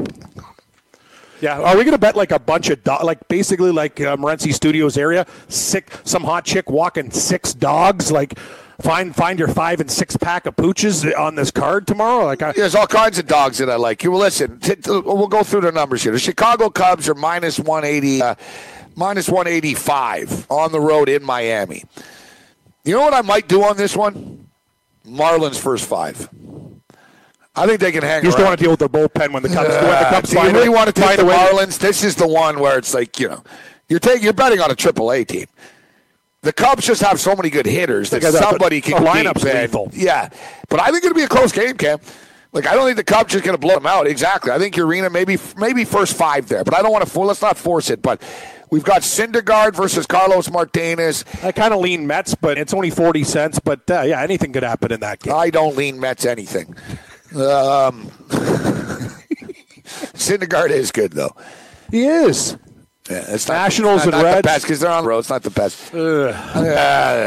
Yeah, 1.40 1.60
are 1.60 1.76
we 1.76 1.84
gonna 1.84 1.98
bet 1.98 2.16
like 2.16 2.32
a 2.32 2.38
bunch 2.40 2.68
of 2.70 2.82
do- 2.82 2.96
like 3.04 3.28
basically 3.28 3.70
like 3.70 4.00
uh, 4.00 4.16
Morency 4.16 4.52
Studios 4.52 4.98
area, 4.98 5.24
sick 5.48 5.92
some 6.04 6.24
hot 6.24 6.44
chick 6.44 6.68
walking 6.70 7.10
six 7.10 7.54
dogs 7.54 8.10
like. 8.10 8.38
Find 8.80 9.12
find 9.12 9.40
your 9.40 9.48
five 9.48 9.80
and 9.80 9.90
six 9.90 10.16
pack 10.16 10.46
of 10.46 10.54
pooches 10.54 11.04
on 11.18 11.34
this 11.34 11.50
card 11.50 11.84
tomorrow. 11.88 12.26
Like 12.26 12.42
I, 12.42 12.52
There's 12.52 12.76
all 12.76 12.86
kinds 12.86 13.18
of 13.18 13.26
dogs 13.26 13.58
that 13.58 13.68
I 13.68 13.74
like. 13.74 14.04
You 14.04 14.14
listen. 14.14 14.60
T- 14.60 14.76
t- 14.76 14.88
we'll 14.88 15.26
go 15.26 15.42
through 15.42 15.62
the 15.62 15.72
numbers 15.72 16.04
here. 16.04 16.12
The 16.12 16.20
Chicago 16.20 16.70
Cubs 16.70 17.08
are 17.08 17.16
minus 17.16 17.58
180, 17.58 18.22
uh, 18.22 18.34
minus 18.98 19.28
185 19.28 20.50
on 20.50 20.72
the 20.72 20.80
road 20.80 21.08
in 21.08 21.22
Miami. 21.24 21.84
You 22.84 22.94
know 22.94 23.00
what 23.02 23.14
I 23.14 23.22
might 23.22 23.48
do 23.48 23.62
on 23.62 23.76
this 23.76 23.96
one? 23.96 24.48
Marlins 25.06 25.58
first 25.58 25.86
five. 25.86 26.28
I 27.54 27.66
think 27.66 27.80
they 27.80 27.92
can 27.92 28.02
hang. 28.02 28.22
you 28.22 28.28
just 28.28 28.36
around. 28.38 28.42
don't 28.44 28.48
want 28.50 28.58
to 28.58 28.64
deal 28.64 28.70
with 28.72 28.78
their 28.80 28.88
bullpen 28.88 29.32
when 29.32 29.42
the 29.42 29.48
Cubs 29.48 29.68
when 29.68 29.80
the 29.80 29.88
Uh, 30.06 30.10
Cubs 30.10 30.30
do 30.30 30.38
you 30.40 30.50
really 30.50 30.66
a- 30.68 30.70
want 30.72 30.86
to 30.94 31.00
take 31.00 31.16
the 31.16 31.22
Marlins? 31.24 31.78
This 31.78 32.04
is 32.04 32.14
the 32.16 32.26
one 32.26 32.58
where 32.60 32.78
it's 32.78 32.92
like 32.94 33.18
you 33.18 33.28
know, 33.28 33.42
you're 33.88 33.98
taking 34.00 34.24
you're 34.24 34.32
betting 34.32 34.60
on 34.60 34.70
a 34.70 34.74
Triple 34.74 35.10
A 35.12 35.24
team. 35.24 35.46
The 36.42 36.52
Cubs 36.52 36.86
just 36.86 37.00
have 37.02 37.18
so 37.20 37.34
many 37.34 37.50
good 37.50 37.66
hitters 37.66 38.10
that 38.10 38.22
somebody 38.22 38.80
can 38.80 38.92
the 39.02 39.10
keep. 39.10 39.24
lineup's 39.26 39.42
lethal. 39.44 39.90
Yeah, 39.92 40.28
but 40.68 40.80
I 40.80 40.90
think 40.92 41.04
it'll 41.04 41.16
be 41.16 41.24
a 41.24 41.28
close 41.28 41.50
game, 41.50 41.76
Cam. 41.76 41.98
Like 42.52 42.66
I 42.66 42.74
don't 42.74 42.86
think 42.86 42.96
the 42.96 43.04
Cubs 43.04 43.34
are 43.34 43.40
going 43.40 43.54
to 43.54 43.60
blow 43.60 43.74
them 43.74 43.86
out. 43.86 44.06
Exactly. 44.06 44.50
I 44.52 44.58
think 44.58 44.74
Urena 44.74 45.12
maybe 45.12 45.36
maybe 45.56 45.84
first 45.84 46.16
five 46.16 46.48
there, 46.48 46.64
but 46.64 46.74
I 46.74 46.82
don't 46.82 46.92
want 46.92 47.06
to. 47.06 47.20
Let's 47.20 47.42
not 47.42 47.58
force 47.58 47.90
it. 47.90 48.00
But 48.00 48.22
we've 48.70 48.84
got 48.84 49.02
Syndergaard 49.02 49.74
versus 49.76 50.06
Carlos 50.06 50.50
Martinez. 50.50 51.24
I 51.42 51.52
kind 51.52 51.74
of 51.74 51.80
lean 51.80 52.06
Mets, 52.06 52.34
but 52.34 52.56
it's 52.56 52.72
only 52.72 52.90
forty 52.90 53.22
cents. 53.22 53.58
But 53.58 53.90
uh, 53.90 54.00
yeah, 54.02 54.22
anything 54.22 54.52
could 54.54 54.62
happen 54.62 54.92
in 54.92 55.00
that 55.00 55.20
game. 55.20 55.34
I 55.34 55.50
don't 55.50 55.76
lean 55.76 56.00
Mets 56.00 56.24
anything. 56.24 56.74
Um, 57.34 58.06
Syndergaard 60.14 60.70
is 60.70 60.90
good 60.90 61.12
though. 61.12 61.34
he 61.90 62.04
is. 62.06 62.56
Yeah, 63.10 63.24
it's 63.28 63.48
Nationals 63.48 64.04
not, 64.04 64.14
and 64.14 64.22
not 64.22 64.24
Reds. 64.24 64.36
the 64.36 64.42
best 64.42 64.64
because 64.64 64.80
they're 64.80 64.90
on 64.90 65.02
the 65.02 65.08
road. 65.08 65.20
It's 65.20 65.30
not 65.30 65.42
the 65.42 65.50
best. 65.50 65.94
Uh, 65.94 66.32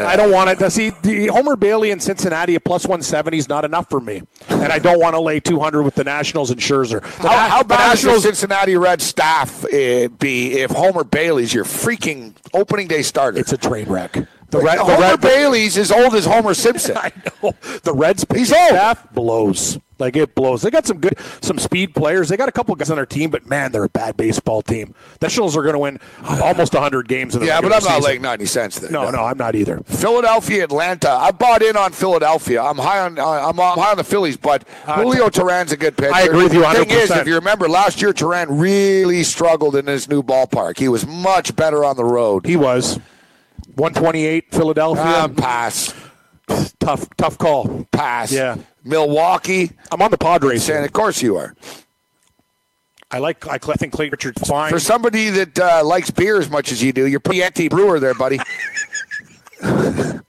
I 0.07 0.15
don't 0.15 0.31
want 0.31 0.49
it. 0.61 0.71
See, 0.71 0.91
the 1.01 1.27
Homer 1.27 1.55
Bailey 1.55 1.89
in 1.91 1.99
Cincinnati 1.99 2.55
at 2.55 2.63
plus 2.63 2.85
one 2.85 3.01
seventy 3.01 3.37
is 3.37 3.49
not 3.49 3.65
enough 3.65 3.89
for 3.89 3.99
me, 3.99 4.21
and 4.49 4.71
I 4.71 4.77
don't 4.79 4.99
want 4.99 5.15
to 5.15 5.19
lay 5.19 5.39
two 5.39 5.59
hundred 5.59 5.83
with 5.83 5.95
the 5.95 6.03
Nationals 6.03 6.51
and 6.51 6.59
Scherzer. 6.59 7.01
The 7.21 7.27
how, 7.29 7.49
how 7.49 7.63
bad 7.63 7.79
the 7.79 7.93
Nationals? 7.95 8.23
Cincinnati 8.23 8.77
Red 8.77 9.01
staff 9.01 9.63
uh, 9.65 10.07
be 10.19 10.53
if 10.59 10.71
Homer 10.71 11.03
Bailey's 11.03 11.53
your 11.53 11.65
freaking 11.65 12.35
opening 12.53 12.87
day 12.87 13.01
starter? 13.01 13.39
It's 13.39 13.53
a 13.53 13.57
train 13.57 13.87
wreck. 13.89 14.13
The 14.51 14.59
Red, 14.59 14.79
the 14.79 14.83
Homer 14.83 14.99
Red, 14.99 15.21
Bailey's 15.21 15.77
as 15.77 15.91
old 15.91 16.13
as 16.13 16.25
Homer 16.25 16.53
Simpson. 16.53 16.97
I 17.01 17.11
know 17.41 17.53
the 17.83 17.93
Reds. 17.93 18.25
He's 18.35 18.51
old. 18.51 18.67
staff 18.67 19.11
blows 19.13 19.79
like 20.01 20.17
it 20.17 20.35
blows. 20.35 20.61
They 20.63 20.69
got 20.69 20.85
some 20.85 20.97
good, 20.99 21.17
some 21.39 21.57
speed 21.57 21.95
players. 21.95 22.27
They 22.27 22.35
got 22.35 22.49
a 22.49 22.51
couple 22.51 22.75
guys 22.75 22.89
on 22.89 22.97
their 22.97 23.05
team, 23.05 23.29
but 23.29 23.45
man, 23.47 23.71
they're 23.71 23.85
a 23.85 23.89
bad 23.89 24.17
baseball 24.17 24.61
team. 24.61 24.93
The 25.19 25.27
Nationals 25.27 25.55
are 25.55 25.61
going 25.61 25.73
to 25.73 25.79
win 25.79 25.99
almost 26.41 26.73
hundred 26.73 27.07
games. 27.07 27.35
In 27.35 27.41
the 27.41 27.47
yeah, 27.47 27.61
but 27.61 27.67
I'm 27.71 27.83
not 27.83 27.83
season. 27.83 28.03
laying 28.03 28.21
ninety 28.21 28.45
cents 28.45 28.79
there. 28.79 28.91
No, 28.91 29.09
no, 29.09 29.23
I'm 29.23 29.37
not 29.37 29.55
either. 29.55 29.81
Philadelphia, 29.85 30.65
Atlanta. 30.65 31.09
I 31.09 31.31
bought 31.31 31.61
in 31.61 31.77
on 31.77 31.93
Philadelphia. 31.93 32.61
I'm 32.61 32.77
high 32.77 32.99
on. 32.99 33.17
I'm 33.17 33.55
high 33.55 33.91
on 33.91 33.97
the 33.97 34.03
Phillies, 34.03 34.35
but 34.35 34.67
Julio 34.85 35.29
Teheran's 35.29 35.71
a 35.71 35.77
good 35.77 35.95
pitcher. 35.95 36.13
I 36.13 36.23
agree 36.23 36.43
with 36.43 36.53
you 36.53 36.65
Thing 36.71 36.89
is, 36.89 37.11
if 37.11 37.27
you 37.27 37.35
remember, 37.35 37.69
last 37.69 38.01
year 38.01 38.13
Turan 38.13 38.57
really 38.57 39.23
struggled 39.23 39.75
in 39.75 39.87
his 39.87 40.09
new 40.09 40.23
ballpark. 40.23 40.79
He 40.79 40.87
was 40.87 41.05
much 41.05 41.55
better 41.55 41.85
on 41.85 41.95
the 41.95 42.03
road. 42.03 42.45
He 42.45 42.55
was 42.55 42.99
one 43.75 43.93
twenty 43.93 44.25
eight 44.25 44.51
Philadelphia. 44.51 45.03
Um, 45.03 45.35
pass, 45.35 45.93
tough, 46.79 47.07
tough 47.17 47.37
call. 47.37 47.85
pass. 47.91 48.31
Yeah. 48.31 48.57
Milwaukee. 48.83 49.71
I'm 49.91 50.01
on 50.01 50.11
the 50.11 50.17
Padres. 50.17 50.69
And 50.69 50.83
of 50.85 50.91
course 50.93 51.21
you 51.21 51.37
are. 51.37 51.55
I 53.11 53.19
like. 53.19 53.45
I 53.47 53.55
I 53.55 53.57
think 53.57 53.93
Clayton 53.93 54.11
Richard's 54.11 54.47
fine. 54.47 54.71
For 54.71 54.79
somebody 54.79 55.29
that 55.29 55.59
uh, 55.59 55.83
likes 55.83 56.09
beer 56.11 56.39
as 56.39 56.49
much 56.49 56.71
as 56.71 56.81
you 56.81 56.93
do, 56.93 57.05
you're 57.07 57.19
pretty 57.19 57.43
anti-brewer 57.43 57.99
there, 57.99 58.13
buddy. 58.13 58.39
I 59.61 60.21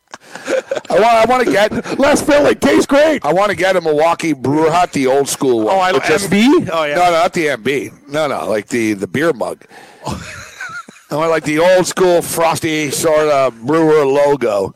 want. 0.90 1.04
I 1.04 1.24
want 1.26 1.46
to 1.46 1.52
get. 1.52 1.98
Les 1.98 2.20
Philly 2.22 2.54
tastes 2.54 2.86
great. 2.86 3.24
I 3.24 3.32
want 3.32 3.50
to 3.50 3.56
get 3.56 3.76
a 3.76 3.80
Milwaukee 3.80 4.32
Brewer 4.32 4.70
Hut, 4.70 4.92
the 4.92 5.06
old 5.06 5.28
school 5.28 5.66
one. 5.66 5.74
Oh, 5.76 5.78
I 5.80 5.92
just- 6.06 6.30
MB. 6.30 6.68
Oh 6.72 6.84
yeah. 6.84 6.94
No, 6.96 7.04
no, 7.04 7.10
not 7.12 7.32
the 7.32 7.46
MB. 7.46 8.08
No, 8.08 8.26
no, 8.26 8.48
like 8.48 8.68
the 8.68 8.94
the 8.94 9.06
beer 9.06 9.32
mug. 9.32 9.64
I 10.06 11.16
want 11.16 11.30
like 11.30 11.44
the 11.44 11.58
old 11.58 11.86
school 11.86 12.20
frosty 12.22 12.90
sort 12.90 13.28
of 13.28 13.60
brewer 13.64 14.04
logo. 14.06 14.74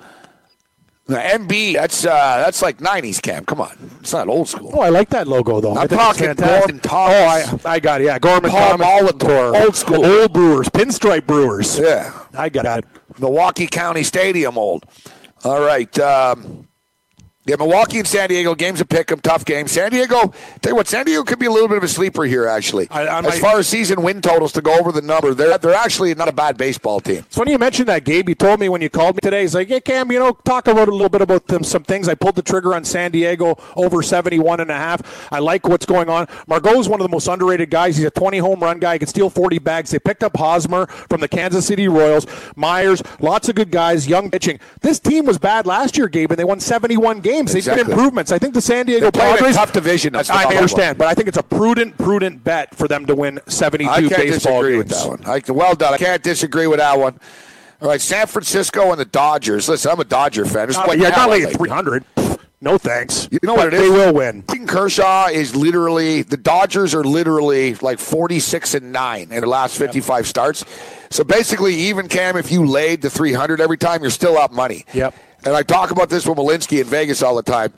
MB, 1.09 1.75
that's 1.75 2.05
uh, 2.05 2.43
that's 2.45 2.63
like 2.63 2.79
'90s 2.79 3.23
cam. 3.23 3.45
Come 3.45 3.61
on, 3.61 3.77
it's 4.01 4.13
not 4.13 4.29
old 4.29 4.49
school. 4.49 4.73
Oh, 4.75 4.81
I 4.81 4.89
like 4.89 5.09
that 5.11 5.29
logo 5.29 5.61
though. 5.61 5.73
I'm 5.73 5.79
I 5.79 5.87
think 5.87 6.01
it's 6.01 6.19
talking. 6.19 6.35
Gorman 6.35 6.81
Thomas. 6.81 7.53
Oh, 7.53 7.69
I, 7.69 7.75
I 7.75 7.79
got 7.79 8.01
it. 8.01 8.05
Yeah, 8.07 8.19
Gorman 8.19 8.51
Paul. 8.51 8.79
Molitor, 8.79 9.65
old 9.65 9.77
school. 9.77 10.05
Old 10.05 10.33
Brewers, 10.33 10.69
pinstripe 10.69 11.27
Brewers. 11.27 11.79
Yeah, 11.79 12.13
I 12.35 12.49
got 12.49 12.81
it. 12.81 12.85
Milwaukee 13.21 13.69
County 13.69 14.03
Stadium 14.03 14.59
old. 14.59 14.85
All 15.45 15.61
right. 15.61 15.97
Um, 16.01 16.66
Yeah, 17.47 17.57
Milwaukee 17.57 17.99
and 17.99 18.09
San 18.09 18.29
Diego 18.29 18.55
games 18.57 18.81
of 18.81 18.89
pick 18.89 19.11
'em, 19.13 19.21
tough 19.21 19.45
game. 19.45 19.69
San 19.69 19.91
Diego, 19.93 20.33
tell 20.63 20.73
you 20.73 20.75
what, 20.75 20.89
San 20.89 21.05
Diego 21.07 21.23
could 21.23 21.39
be 21.39 21.47
a 21.47 21.51
little 21.51 21.69
bit 21.69 21.79
of 21.79 21.85
a 21.85 21.89
sleeper 21.89 22.25
here. 22.25 22.47
Actually, 22.49 22.89
I- 22.91 23.07
I 23.07 23.19
as 23.21 23.39
far 23.39 23.59
as 23.59 23.69
season 23.69 24.03
win 24.03 24.21
totals 24.21 24.51
to 24.53 24.61
go 24.61 24.75
over 24.79 24.91
the 24.91 25.01
number, 25.01 25.33
they're 25.33 25.57
they're 25.59 25.73
actually 25.75 26.13
not 26.17 26.29
a 26.29 26.33
bad 26.33 26.57
baseball 26.57 26.99
team. 27.01 27.19
It's 27.27 27.37
funny 27.37 27.53
you 27.53 27.59
mentioned 27.59 27.89
that, 27.89 28.05
Gabe. 28.05 28.29
You 28.29 28.35
told 28.35 28.59
me 28.59 28.69
when 28.69 28.83
you 28.83 28.91
called 28.91 29.15
me 29.15 29.21
today. 29.23 29.43
He's 29.43 29.55
like, 29.55 29.71
"Yeah, 29.71 29.79
Cam, 29.79 30.11
you 30.11 30.19
know, 30.19 30.37
talk 30.45 30.67
about 30.67 30.89
a 30.89 30.91
little 30.91 31.09
bit 31.09 31.23
about 31.23 31.47
them, 31.47 31.63
some 31.63 31.85
things." 31.85 32.09
I 32.09 32.15
pulled 32.15 32.35
the 32.35 32.43
trigger 32.43 32.75
on 32.75 32.85
San 32.85 33.13
Diego 33.13 33.57
over 33.77 34.03
71 34.03 34.59
and 34.59 34.71
a 34.71 34.75
half. 34.77 35.01
I 35.31 35.39
like 35.39 35.69
what's 35.69 35.87
going 35.87 36.09
on. 36.11 36.27
Margot's 36.49 36.89
one 36.89 37.01
of 37.01 37.05
the 37.05 37.13
most 37.13 37.29
underrated 37.29 37.71
guys. 37.71 37.97
He's 37.97 38.07
a 38.07 38.11
20 38.11 38.39
home 38.39 38.59
run 38.59 38.81
guy. 38.81 38.95
He 38.95 38.99
can 38.99 39.09
steal 39.09 39.31
40 39.31 39.61
bags. 39.61 39.91
They 39.93 40.01
picked 40.01 40.25
up 40.25 40.37
Hosmer 40.37 40.87
from 41.09 41.21
the 41.21 41.29
Kansas 41.29 41.65
City 41.67 41.87
Royals. 41.87 42.27
Myers, 42.57 43.05
lots 43.21 43.49
of 43.49 43.55
good 43.55 43.71
guys, 43.71 44.09
young 44.09 44.31
pitching. 44.33 44.59
This 44.81 44.99
team 44.99 45.27
was 45.27 45.39
bad 45.39 45.65
last 45.65 45.97
year, 45.97 46.09
Gabe, 46.09 46.33
and 46.33 46.39
they 46.41 46.45
won 46.45 46.59
71 46.59 47.21
games. 47.21 47.36
They've 47.45 47.57
Exactly. 47.57 47.85
been 47.85 47.93
improvements. 47.93 48.33
I 48.33 48.39
think 48.39 48.55
the 48.55 48.61
San 48.63 48.87
Diego 48.87 49.11
They 49.11 49.19
play 49.21 49.37
in 49.39 49.45
a 49.45 49.53
tough 49.53 49.73
division. 49.73 50.17
I 50.17 50.45
understand, 50.47 50.97
but 50.97 51.07
I 51.09 51.15
think 51.15 51.29
it's 51.29 51.37
a 51.37 51.43
prudent, 51.43 51.99
prudent 51.99 52.43
bet 52.43 52.75
for 52.75 52.89
them 52.89 53.05
to 53.07 53.15
win 53.15 53.41
72 53.47 53.91
I 53.91 54.01
can't 54.01 54.11
baseball 54.11 54.63
disagree 54.63 54.73
games. 54.77 54.79
with 54.79 54.89
that 55.03 55.09
one. 55.09 55.25
I, 55.27 55.41
can- 55.41 55.55
well 55.55 55.75
done. 55.75 55.93
I 55.95 55.99
can't 55.99 56.23
disagree 56.23 56.67
with 56.67 56.79
that 56.79 56.99
one. 56.99 57.21
All 57.83 57.89
right, 57.89 58.01
San 58.01 58.27
Francisco 58.27 58.91
and 58.91 58.99
the 58.99 59.05
Dodgers. 59.05 59.69
Listen, 59.69 59.91
I'm 59.91 60.01
a 60.01 60.05
Dodger 60.05 60.47
fan. 60.47 60.69
Just 60.69 60.79
Uh, 60.81 60.93
yeah, 60.93 61.11
not 61.11 61.29
like 61.29 61.45
like- 61.45 61.59
300. 61.59 62.05
No 62.63 62.79
thanks. 62.79 63.29
You 63.31 63.39
know 63.43 63.53
what 63.53 63.67
it 63.69 63.75
is? 63.75 63.83
They 63.83 63.91
will 63.91 64.15
win. 64.15 64.41
Clayton 64.43 64.67
Kershaw 64.67 65.27
is 65.27 65.55
literally 65.55 66.23
the 66.23 66.39
Dodgers 66.39 66.95
are 66.95 67.05
literally 67.05 67.75
like 67.77 67.99
46 67.99 68.73
and 68.75 68.93
9 68.93 69.21
in 69.25 69.29
their 69.29 69.43
last 69.47 69.77
55 69.77 70.27
starts. 70.27 70.65
So 71.11 71.23
basically 71.23 71.75
even 71.75 72.09
Cam 72.09 72.35
if 72.39 72.51
you 72.51 72.65
laid 72.65 73.03
the 73.03 73.11
300 73.11 73.61
every 73.61 73.77
time 73.77 74.01
you're 74.01 74.11
still 74.11 74.39
up 74.39 74.53
money. 74.53 74.87
Yep. 74.95 75.15
And 75.47 75.55
I 75.57 75.63
talk 75.63 75.91
about 75.93 76.11
this 76.11 76.27
with 76.27 76.37
Malinsky 76.39 76.81
in 76.81 76.87
Vegas 76.87 77.23
all 77.23 77.37
the 77.37 77.43
time. 77.43 77.73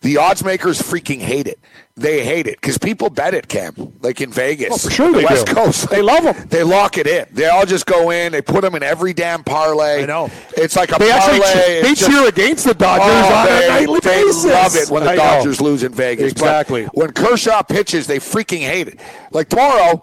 The 0.00 0.16
odds 0.16 0.42
makers 0.42 0.82
freaking 0.82 1.20
hate 1.20 1.46
it. 1.46 1.60
They 1.94 2.24
hate 2.24 2.48
it 2.48 2.60
because 2.60 2.76
people 2.76 3.08
bet 3.08 3.34
it, 3.34 3.46
Cam, 3.46 3.92
like 4.00 4.20
in 4.20 4.32
Vegas. 4.32 4.70
Oh, 4.72 4.76
for 4.76 4.90
sure 4.90 5.12
the 5.12 5.18
they 5.18 5.24
West 5.24 5.46
do. 5.46 5.54
Coast. 5.54 5.90
They 5.90 6.02
love 6.02 6.26
'em. 6.26 6.48
They 6.48 6.64
lock 6.64 6.98
it 6.98 7.06
in. 7.06 7.26
They 7.30 7.46
all 7.46 7.64
just 7.64 7.86
go 7.86 8.10
in. 8.10 8.32
They 8.32 8.42
put 8.42 8.62
them 8.62 8.74
in 8.74 8.82
every 8.82 9.12
damn 9.12 9.44
parlay. 9.44 10.02
I 10.02 10.06
know. 10.06 10.28
It's 10.56 10.74
like 10.74 10.90
a 10.90 10.98
They 10.98 11.08
parlay. 11.12 11.38
actually 11.38 11.82
they 11.82 11.94
just- 11.94 12.10
cheer 12.10 12.26
against 12.26 12.64
the 12.64 12.74
Dodgers 12.74 13.06
Oh, 13.08 13.32
on 13.34 13.46
they, 13.46 13.66
a 13.66 13.68
nightly 13.68 14.00
they 14.00 14.22
basis. 14.24 14.44
love 14.46 14.74
it 14.74 14.90
when 14.90 15.04
the 15.04 15.10
I 15.10 15.14
know. 15.14 15.22
Dodgers 15.22 15.60
lose 15.60 15.84
in 15.84 15.92
Vegas. 15.94 16.32
But 16.32 16.40
Exactly. 16.42 16.84
when 16.94 17.12
Kershaw 17.12 17.62
pitches, 17.62 18.08
they 18.08 18.18
freaking 18.18 18.62
hate 18.62 18.88
it. 18.88 18.98
Like 19.30 19.50
tomorrow, 19.50 20.02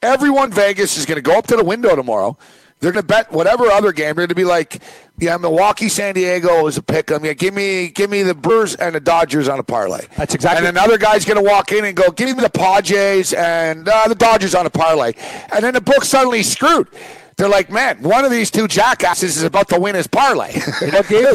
everyone 0.00 0.52
Vegas 0.52 0.96
is 0.96 1.06
going 1.06 1.16
to 1.16 1.22
go 1.22 1.36
up 1.36 1.48
to 1.48 1.56
the 1.56 1.64
window 1.64 1.96
tomorrow. 1.96 2.38
They're 2.80 2.92
going 2.92 3.02
to 3.02 3.06
bet 3.06 3.30
whatever 3.30 3.66
other 3.66 3.92
game. 3.92 4.06
They're 4.16 4.26
going 4.26 4.28
to 4.28 4.34
be 4.34 4.44
like, 4.44 4.80
yeah, 5.18 5.36
Milwaukee, 5.36 5.90
San 5.90 6.14
Diego 6.14 6.66
is 6.66 6.78
a 6.78 6.82
pick 6.82 7.10
'em. 7.10 7.24
Yeah, 7.26 7.34
give 7.34 7.52
me, 7.52 7.88
give 7.88 8.08
me 8.08 8.22
the 8.22 8.34
Brewers 8.34 8.74
and 8.74 8.94
the 8.94 9.00
Dodgers 9.00 9.48
on 9.48 9.58
a 9.58 9.62
parlay. 9.62 10.06
That's 10.16 10.34
exactly- 10.34 10.66
And 10.66 10.76
another 10.78 10.96
guy's 10.96 11.26
going 11.26 11.36
to 11.36 11.42
walk 11.42 11.72
in 11.72 11.84
and 11.84 11.94
go, 11.94 12.10
give 12.10 12.34
me 12.34 12.42
the 12.42 12.48
Padres 12.48 13.34
and 13.34 13.86
uh, 13.86 14.08
the 14.08 14.14
Dodgers 14.14 14.54
on 14.54 14.64
a 14.64 14.70
parlay. 14.70 15.12
And 15.52 15.62
then 15.62 15.74
the 15.74 15.82
book's 15.82 16.08
suddenly 16.08 16.42
screwed. 16.42 16.88
They're 17.36 17.48
like, 17.48 17.70
man, 17.70 18.02
one 18.02 18.24
of 18.24 18.30
these 18.30 18.50
two 18.50 18.68
jackasses 18.68 19.36
is 19.36 19.42
about 19.42 19.68
to 19.70 19.80
win 19.80 19.94
his 19.94 20.06
parlay. 20.06 20.52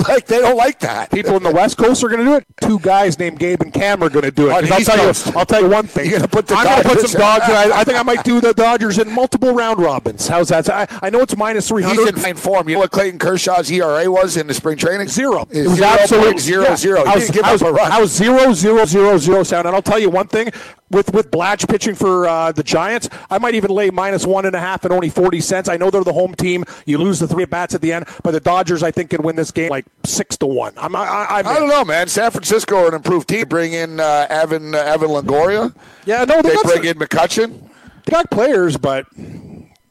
like 0.08 0.26
they 0.28 0.40
don't 0.40 0.58
like 0.58 0.80
that. 0.80 1.12
People 1.12 1.36
in 1.38 1.44
the 1.44 1.52
West 1.52 1.78
Coast 1.78 2.04
are 2.04 2.10
going 2.10 2.20
to 2.20 2.26
do 2.26 2.36
it. 2.36 2.46
Two 2.62 2.80
guys 2.80 3.18
named 3.18 3.40
Gabe 3.40 3.62
and 3.62 3.74
Cam 3.74 4.04
are 4.04 4.10
going 4.10 4.26
to 4.26 4.32
do 4.32 4.50
it. 4.50 4.54
On 4.54 4.66
'Cause 4.68 4.70
the 4.70 4.76
I'll 4.76 4.98
tell 4.98 5.06
Coast. 5.06 5.26
you, 5.28 5.34
I'll 5.36 5.46
tell 5.46 5.62
you 5.62 5.70
one 5.70 5.88
thing. 5.88 6.10
You're 6.10 6.20
gonna 6.20 6.28
put 6.28 6.48
the 6.48 6.56
I'm 6.56 6.66
going 6.66 6.84
to 6.84 6.90
put 6.90 7.10
some 7.10 7.20
dogs. 7.20 7.46
I, 7.46 7.80
I 7.80 7.84
think 7.84 7.98
I 7.98 8.04
might 8.04 8.24
do 8.24 8.40
the 8.42 8.54
Dodgers 8.54 8.98
in 9.00 9.12
multiple 9.12 9.54
round 9.54 9.80
robins. 9.80 10.28
How's 10.28 10.50
that? 10.50 10.70
I, 10.70 10.88
I 11.02 11.10
know 11.10 11.22
it's 11.22 11.36
minus 11.36 11.68
three 11.68 11.84
He's 11.84 11.96
hundred. 11.96 12.16
in 12.16 12.22
fine 12.22 12.36
form. 12.36 12.70
You 12.70 12.76
know 12.76 12.82
what 12.82 12.92
Clayton 12.92 13.20
Kershaw's 13.20 13.72
ERA 13.72 14.10
was 14.12 14.38
in 14.38 14.48
the 14.48 14.54
spring 14.54 14.78
training? 14.78 15.08
Zero. 15.08 15.48
It 15.52 15.68
was 15.68 15.78
zero 15.78 15.88
absolute 15.88 16.26
point 16.26 16.40
zero 16.40 16.64
yeah. 16.64 16.76
zero. 16.76 17.04
He 17.04 17.10
I 17.12 17.16
was, 17.16 17.30
I 17.40 17.52
was, 17.52 17.62
up 17.62 17.70
a 17.70 17.74
run. 17.74 17.92
I 17.92 18.00
was 18.02 18.12
zero 18.12 18.54
zero 18.54 18.86
zero 18.86 19.18
zero 19.18 19.44
sound. 19.44 19.68
And 19.68 19.76
I'll 19.76 19.82
tell 19.82 20.00
you 20.00 20.10
one 20.10 20.28
thing: 20.28 20.52
with 20.90 21.14
with 21.14 21.32
Blach 21.32 21.68
pitching 21.70 21.96
for 21.96 22.28
uh, 22.28 22.52
the 22.52 22.64
Giants, 22.64 23.10
I 23.30 23.38
might 23.38 23.56
even 23.56 23.72
lay 23.72 23.90
minus 23.90 24.26
one 24.26 24.46
and 24.46 24.56
a 24.56 24.60
half 24.60 24.84
and 24.84 24.94
only 24.94 25.10
forty 25.10 25.42
cents. 25.42 25.70
I 25.70 25.78
know 25.78 25.85
they're 25.90 26.04
the 26.04 26.14
home 26.14 26.36
team. 26.36 26.66
You 26.86 26.98
lose 26.98 27.20
the 27.20 27.28
three 27.28 27.44
at 27.44 27.50
bats 27.50 27.76
at 27.76 27.82
the 27.82 27.94
end, 27.94 28.06
but 28.24 28.32
the 28.32 28.40
Dodgers, 28.40 28.84
I 28.84 28.92
think, 28.92 29.10
can 29.12 29.22
win 29.22 29.36
this 29.36 29.52
game 29.52 29.70
like 29.70 29.86
six 30.06 30.38
to 30.38 30.46
one. 30.46 30.74
I'm, 30.78 30.96
I, 30.96 31.04
I, 31.04 31.40
I'm 31.40 31.48
I 31.48 31.60
don't 31.60 31.70
know, 31.70 31.86
man. 31.86 32.08
San 32.08 32.32
Francisco 32.32 32.78
are 32.78 32.88
an 32.88 32.94
improved 32.94 33.28
team. 33.30 33.48
Bring 33.48 33.74
in 33.74 34.00
uh, 34.00 34.28
Evan 34.30 34.76
uh, 34.76 34.80
Evan 34.80 35.10
Longoria. 35.10 35.76
Yeah, 36.06 36.26
no, 36.26 36.42
They 36.42 36.56
bring 36.64 36.86
in 36.86 36.98
McCutchen. 36.98 37.70
They 38.06 38.12
got 38.12 38.30
players, 38.30 38.78
but 38.78 39.06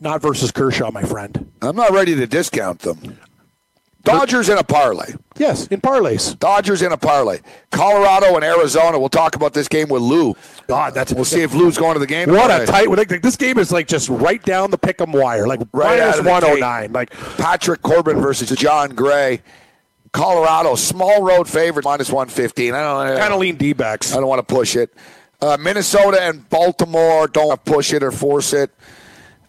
not 0.01 0.23
versus 0.23 0.53
Kershaw, 0.53 0.91
my 0.91 1.03
friend. 1.03 1.51
I'm 1.63 1.77
not 1.77 1.93
ready 1.93 2.15
to 2.15 2.27
discount 2.27 2.81
them. 2.81 3.19
Dodgers 4.05 4.49
in 4.49 4.59
a 4.59 4.63
parlay. 4.63 5.15
Yes, 5.37 5.67
in 5.69 5.81
parlays. 5.81 6.39
Dodgers 6.39 6.83
in 6.83 6.93
a 6.93 6.97
parlay. 6.97 7.41
Colorado 7.71 8.35
and 8.37 8.45
Arizona. 8.45 8.99
We'll 8.99 9.09
talk 9.09 9.35
about 9.35 9.55
this 9.55 9.67
game 9.67 9.89
with 9.89 10.03
Lou. 10.03 10.35
God, 10.69 10.95
that's 10.95 11.13
We'll 11.13 11.25
see 11.25 11.41
if 11.41 11.55
Lou's 11.55 11.79
going 11.79 11.95
to 11.95 11.99
the 11.99 12.07
game. 12.07 12.31
what 12.31 12.51
a 12.51 12.67
tight. 12.67 12.89
Like, 12.89 13.23
this 13.23 13.37
game 13.37 13.59
is 13.59 13.73
like 13.73 13.89
just 13.89 14.09
right 14.09 14.43
down 14.43 14.71
the 14.71 14.79
pick'em 14.79 15.13
wire, 15.19 15.47
like 15.47 15.61
Right 15.73 15.99
minus 15.99 16.21
one 16.25 16.43
hundred 16.43 16.61
nine. 16.61 16.93
Like 16.93 17.11
Patrick 17.39 17.83
Corbin 17.83 18.21
versus 18.21 18.51
Jon 18.51 18.91
Gray. 18.95 19.43
Colorado, 20.13 20.77
small 20.77 21.23
road 21.23 21.49
favorite, 21.49 21.85
minus 21.85 22.09
115. 22.09 22.73
I 22.73 22.81
don't 23.09 23.19
kind 23.19 23.35
of 23.35 23.41
lean 23.41 23.57
D 23.57 23.73
backs. 23.73 24.13
I 24.15 24.21
don't 24.21 24.29
want 24.29 24.47
to 24.47 24.55
push 24.55 24.77
it. 24.77 24.95
Uh, 25.43 25.57
Minnesota 25.59 26.23
and 26.23 26.49
Baltimore 26.49 27.27
don't 27.27 27.49
want 27.49 27.65
to 27.65 27.73
push 27.73 27.93
it 27.93 28.01
or 28.05 28.13
force 28.13 28.53
it. 28.53 28.71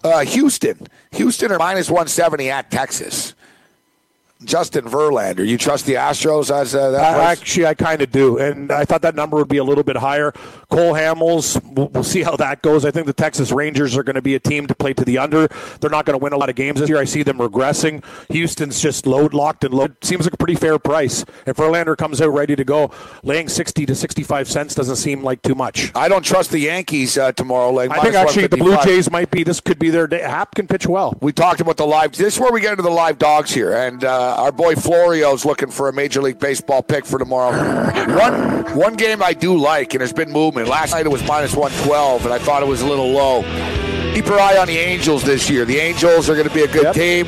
Uh, 0.03 0.21
Houston. 0.21 0.87
Houston 1.11 1.51
are 1.51 1.59
minus 1.59 1.87
170 1.91 2.49
at 2.49 2.71
Texas. 2.71 3.34
Justin 4.43 4.85
Verlander. 4.85 5.47
You 5.47 5.57
trust 5.57 5.85
the 5.85 5.93
Astros 5.93 6.53
as 6.53 6.75
uh, 6.75 6.91
that 6.91 7.17
I, 7.17 7.31
actually, 7.31 7.65
I 7.65 7.73
kind 7.73 8.01
of 8.01 8.11
do, 8.11 8.37
and 8.37 8.71
I 8.71 8.83
thought 8.83 9.01
that 9.03 9.15
number 9.15 9.37
would 9.37 9.47
be 9.47 9.57
a 9.57 9.63
little 9.63 9.83
bit 9.83 9.95
higher. 9.95 10.33
Cole 10.69 10.93
Hamels, 10.93 11.61
we'll, 11.73 11.87
we'll 11.87 12.03
see 12.03 12.21
how 12.21 12.35
that 12.35 12.61
goes. 12.61 12.83
I 12.83 12.91
think 12.91 13.07
the 13.07 13.13
Texas 13.13 13.51
Rangers 13.51 13.95
are 13.97 14.03
going 14.03 14.15
to 14.15 14.21
be 14.21 14.35
a 14.35 14.39
team 14.39 14.67
to 14.67 14.75
play 14.75 14.93
to 14.93 15.05
the 15.05 15.17
under. 15.17 15.47
They're 15.79 15.89
not 15.89 16.05
going 16.05 16.19
to 16.19 16.23
win 16.23 16.33
a 16.33 16.37
lot 16.37 16.49
of 16.49 16.55
games 16.55 16.81
this 16.81 16.89
year. 16.89 16.97
I 16.97 17.05
see 17.05 17.23
them 17.23 17.37
regressing. 17.37 18.03
Houston's 18.29 18.81
just 18.81 19.07
load 19.07 19.33
locked 19.33 19.63
and 19.63 19.73
load. 19.73 19.95
Seems 20.03 20.25
like 20.25 20.33
a 20.33 20.37
pretty 20.37 20.55
fair 20.55 20.77
price. 20.79 21.23
If 21.45 21.55
Verlander 21.55 21.95
comes 21.95 22.21
out 22.21 22.33
ready 22.33 22.57
to 22.57 22.63
go, 22.65 22.91
laying 23.23 23.47
sixty 23.47 23.85
to 23.85 23.95
sixty-five 23.95 24.49
cents 24.49 24.75
doesn't 24.75 24.97
seem 24.97 25.23
like 25.23 25.41
too 25.43 25.55
much. 25.55 25.91
I 25.95 26.09
don't 26.09 26.23
trust 26.23 26.51
the 26.51 26.59
Yankees 26.59 27.17
uh, 27.17 27.31
tomorrow. 27.31 27.71
Like 27.71 27.91
I 27.91 28.01
think 28.01 28.15
actually 28.15 28.47
the 28.47 28.57
Blue 28.57 28.77
Jays 28.83 29.09
might 29.09 29.31
be. 29.31 29.43
This 29.43 29.61
could 29.61 29.79
be 29.79 29.89
their 29.89 30.07
day. 30.07 30.21
Happ 30.21 30.55
can 30.55 30.67
pitch 30.67 30.85
well. 30.87 31.17
We 31.21 31.31
talked 31.31 31.61
about 31.61 31.77
the 31.77 31.87
live. 31.87 32.11
This 32.11 32.35
is 32.35 32.39
where 32.39 32.51
we 32.51 32.59
get 32.59 32.71
into 32.71 32.83
the 32.83 32.89
live 32.89 33.17
dogs 33.17 33.53
here, 33.53 33.73
and 33.73 34.03
uh, 34.25 34.35
our 34.43 34.51
boy 34.51 34.73
Florio's 34.75 35.45
looking 35.45 35.69
for 35.69 35.87
a 35.89 35.93
Major 35.93 36.21
League 36.21 36.39
Baseball 36.39 36.81
pick 36.81 37.05
for 37.05 37.19
tomorrow. 37.19 37.55
One 38.17 38.63
one 38.75 38.93
game 38.95 39.21
I 39.21 39.33
do 39.33 39.55
like, 39.57 39.93
and 39.93 40.01
there's 40.01 40.13
been 40.13 40.31
movement. 40.31 40.67
Last 40.67 40.91
night 40.91 41.05
it 41.05 41.09
was 41.09 41.23
minus 41.27 41.53
one 41.55 41.71
twelve, 41.83 42.25
and 42.25 42.33
I 42.33 42.39
thought 42.39 42.63
it 42.63 42.67
was 42.67 42.81
a 42.81 42.87
little 42.87 43.09
low. 43.11 43.43
Keep 44.13 44.25
your 44.27 44.39
eye 44.39 44.57
on 44.57 44.67
the 44.67 44.77
Angels 44.77 45.23
this 45.23 45.49
year. 45.49 45.65
The 45.65 45.77
Angels 45.77 46.29
are 46.29 46.35
going 46.35 46.47
to 46.47 46.53
be 46.53 46.63
a 46.63 46.67
good 46.67 46.83
Yep. 46.83 46.95
team. 46.95 47.27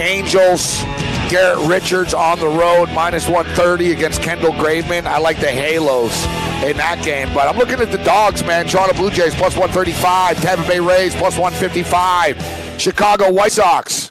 Angels. 0.00 0.82
Garrett 1.28 1.58
Richards 1.68 2.14
on 2.14 2.38
the 2.40 2.46
road, 2.48 2.88
minus 2.94 3.28
130 3.28 3.92
against 3.92 4.22
Kendall 4.22 4.52
Graveman. 4.52 5.04
I 5.04 5.18
like 5.18 5.38
the 5.40 5.48
Halos 5.50 6.24
in 6.64 6.78
that 6.78 7.02
game, 7.04 7.28
but 7.34 7.46
I'm 7.46 7.58
looking 7.58 7.80
at 7.80 7.90
the 7.92 7.98
dogs, 7.98 8.42
man. 8.44 8.66
Toronto 8.66 8.94
Blue 8.94 9.10
Jays 9.10 9.34
plus 9.34 9.54
135, 9.54 10.40
Tampa 10.40 10.66
Bay 10.66 10.80
Rays 10.80 11.14
plus 11.14 11.36
155, 11.36 12.80
Chicago 12.80 13.30
White 13.30 13.52
Sox. 13.52 14.10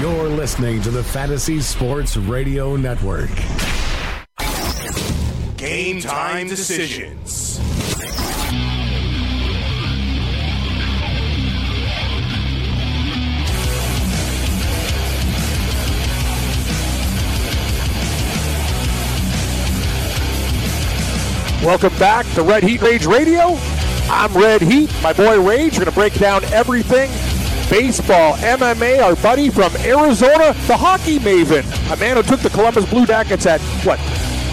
You're 0.00 0.28
listening 0.28 0.82
to 0.82 0.90
the 0.90 1.02
Fantasy 1.02 1.58
Sports 1.60 2.18
Radio 2.18 2.76
Network. 2.76 3.30
Game 5.56 6.02
time 6.02 6.48
decisions. 6.48 7.58
Welcome 21.64 21.98
back 21.98 22.30
to 22.34 22.42
Red 22.42 22.62
Heat 22.62 22.82
Rage 22.82 23.06
Radio. 23.06 23.56
I'm 24.10 24.32
Red 24.34 24.60
Heat. 24.60 24.92
My 25.02 25.14
boy 25.14 25.40
Rage. 25.40 25.72
We're 25.72 25.86
going 25.86 25.86
to 25.86 25.92
break 25.92 26.14
down 26.18 26.44
everything 26.44 27.10
baseball, 27.70 28.34
MMA, 28.34 29.02
our 29.02 29.16
buddy 29.16 29.50
from 29.50 29.74
Arizona, 29.78 30.52
the 30.66 30.76
hockey 30.76 31.18
maven, 31.18 31.64
a 31.92 31.96
man 31.96 32.16
who 32.16 32.22
took 32.22 32.40
the 32.40 32.50
Columbus 32.50 32.88
Blue 32.88 33.06
Jackets 33.06 33.46
at 33.46 33.60
what? 33.84 33.98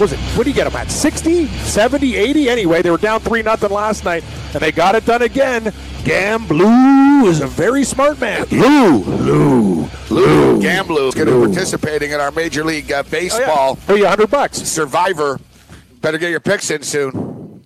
Was 0.00 0.12
it? 0.12 0.18
What 0.36 0.44
do 0.44 0.50
you 0.50 0.56
get 0.56 0.64
them 0.64 0.74
at? 0.74 0.90
60, 0.90 1.46
70, 1.46 2.16
80? 2.16 2.48
Anyway, 2.48 2.82
they 2.82 2.90
were 2.90 2.98
down 2.98 3.20
3 3.20 3.42
nothing 3.42 3.70
last 3.70 4.04
night, 4.04 4.24
and 4.52 4.60
they 4.60 4.72
got 4.72 4.96
it 4.96 5.06
done 5.06 5.22
again. 5.22 5.72
Gamblu 6.02 7.26
is 7.26 7.40
a 7.40 7.46
very 7.46 7.84
smart 7.84 8.20
man. 8.20 8.46
Lou, 8.50 8.98
Lou, 9.04 9.88
Lou. 10.10 10.60
Gamblu 10.60 11.08
is 11.08 11.14
going 11.14 11.28
to 11.28 11.40
be 11.40 11.46
participating 11.46 12.10
in 12.10 12.20
our 12.20 12.32
Major 12.32 12.64
League 12.64 12.90
uh, 12.90 13.04
Baseball 13.04 13.76
Pay 13.86 13.98
you 13.98 14.02
100 14.02 14.30
bucks. 14.30 14.58
Survivor. 14.58 15.40
Better 16.00 16.18
get 16.18 16.30
your 16.30 16.40
picks 16.40 16.70
in 16.70 16.82
soon. 16.82 17.64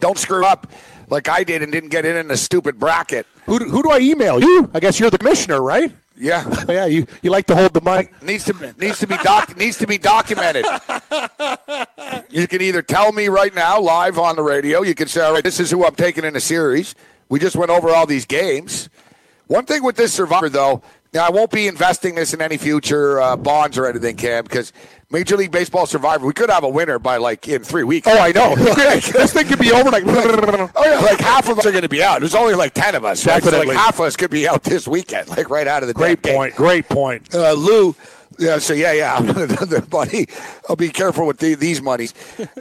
Don't 0.00 0.18
screw 0.18 0.44
up 0.44 0.70
like 1.08 1.28
I 1.28 1.44
did 1.44 1.62
and 1.62 1.70
didn't 1.72 1.90
get 1.90 2.04
in 2.04 2.16
in 2.16 2.28
the 2.28 2.36
stupid 2.36 2.78
bracket. 2.78 3.26
Who, 3.46 3.58
do- 3.58 3.64
who 3.66 3.82
do 3.82 3.90
I 3.90 3.98
email? 3.98 4.40
You? 4.40 4.70
I 4.74 4.80
guess 4.80 4.98
you're 5.00 5.10
the 5.10 5.18
commissioner, 5.18 5.60
right? 5.62 5.92
Yeah. 6.16 6.44
Yeah, 6.68 6.86
you, 6.86 7.06
you 7.22 7.30
like 7.30 7.46
to 7.46 7.56
hold 7.56 7.74
the 7.74 7.80
mic. 7.80 8.22
needs 8.22 8.44
to 8.44 8.74
needs 8.78 8.98
to 9.00 9.06
be 9.06 9.16
doc 9.18 9.56
needs 9.56 9.78
to 9.78 9.86
be 9.86 9.98
documented. 9.98 10.64
You 12.30 12.46
can 12.48 12.60
either 12.62 12.82
tell 12.82 13.12
me 13.12 13.28
right 13.28 13.54
now 13.54 13.80
live 13.80 14.18
on 14.18 14.36
the 14.36 14.42
radio. 14.42 14.82
You 14.82 14.94
can 14.94 15.08
say, 15.08 15.22
"All 15.22 15.32
right, 15.32 15.44
this 15.44 15.60
is 15.60 15.70
who 15.70 15.84
I'm 15.84 15.94
taking 15.94 16.24
in 16.24 16.34
the 16.34 16.40
series." 16.40 16.94
We 17.28 17.38
just 17.38 17.56
went 17.56 17.70
over 17.70 17.90
all 17.90 18.06
these 18.06 18.24
games. 18.26 18.88
One 19.46 19.64
thing 19.66 19.82
with 19.82 19.96
this 19.96 20.12
Survivor, 20.12 20.48
though, 20.48 20.82
now 21.12 21.26
I 21.26 21.30
won't 21.30 21.50
be 21.50 21.66
investing 21.66 22.14
this 22.14 22.32
in 22.32 22.40
any 22.40 22.56
future 22.56 23.20
uh, 23.20 23.36
bonds 23.36 23.76
or 23.76 23.86
anything, 23.86 24.16
Cam, 24.16 24.44
because 24.44 24.72
Major 25.10 25.36
League 25.36 25.50
Baseball 25.50 25.86
Survivor, 25.86 26.24
we 26.26 26.32
could 26.32 26.48
have 26.48 26.64
a 26.64 26.68
winner 26.68 26.98
by 26.98 27.18
like 27.18 27.46
in 27.48 27.62
three 27.62 27.84
weeks. 27.84 28.06
Oh, 28.08 28.18
I 28.18 28.32
know. 28.32 28.54
this 28.56 29.32
thing 29.32 29.46
could 29.46 29.58
be 29.58 29.72
over 29.72 29.90
like. 29.90 30.04
Oh 30.74 30.84
yeah, 30.84 31.00
like 31.00 31.20
half 31.20 31.48
of 31.48 31.58
us 31.58 31.66
are 31.66 31.70
going 31.70 31.82
to 31.82 31.88
be 31.88 32.02
out. 32.02 32.20
There's 32.20 32.34
only 32.34 32.54
like 32.54 32.72
ten 32.72 32.94
of 32.94 33.04
us. 33.04 33.26
Right? 33.26 33.42
So 33.42 33.50
like 33.50 33.68
half 33.68 33.94
of 33.94 34.06
us 34.06 34.16
could 34.16 34.30
be 34.30 34.48
out 34.48 34.62
this 34.64 34.88
weekend, 34.88 35.28
like 35.28 35.50
right 35.50 35.66
out 35.66 35.82
of 35.82 35.88
the 35.88 35.94
Great 35.94 36.22
damn 36.22 36.32
game. 36.32 36.38
point. 36.38 36.54
Great 36.56 36.88
point. 36.88 37.34
Uh, 37.34 37.52
Lou, 37.52 37.94
yeah, 38.38 38.58
so 38.58 38.72
yeah, 38.72 38.92
yeah, 38.92 39.18
another 39.18 39.80
buddy. 39.82 40.28
I'll 40.68 40.76
be 40.76 40.88
careful 40.88 41.26
with 41.26 41.38
the, 41.38 41.54
these 41.54 41.82
monies. 41.82 42.14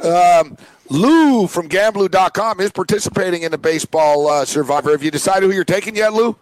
Um, 0.04 0.58
Lou 0.90 1.48
from 1.48 1.70
Gamblu.com 1.70 2.60
is 2.60 2.72
participating 2.72 3.44
in 3.44 3.52
the 3.52 3.58
baseball 3.58 4.28
uh, 4.28 4.46
Survivor. 4.46 4.92
Have 4.92 5.04
you 5.04 5.12
decided 5.12 5.48
who 5.48 5.56
you're 5.56 5.64
taking 5.64 5.96
yet, 5.96 6.14
Lou? 6.14 6.36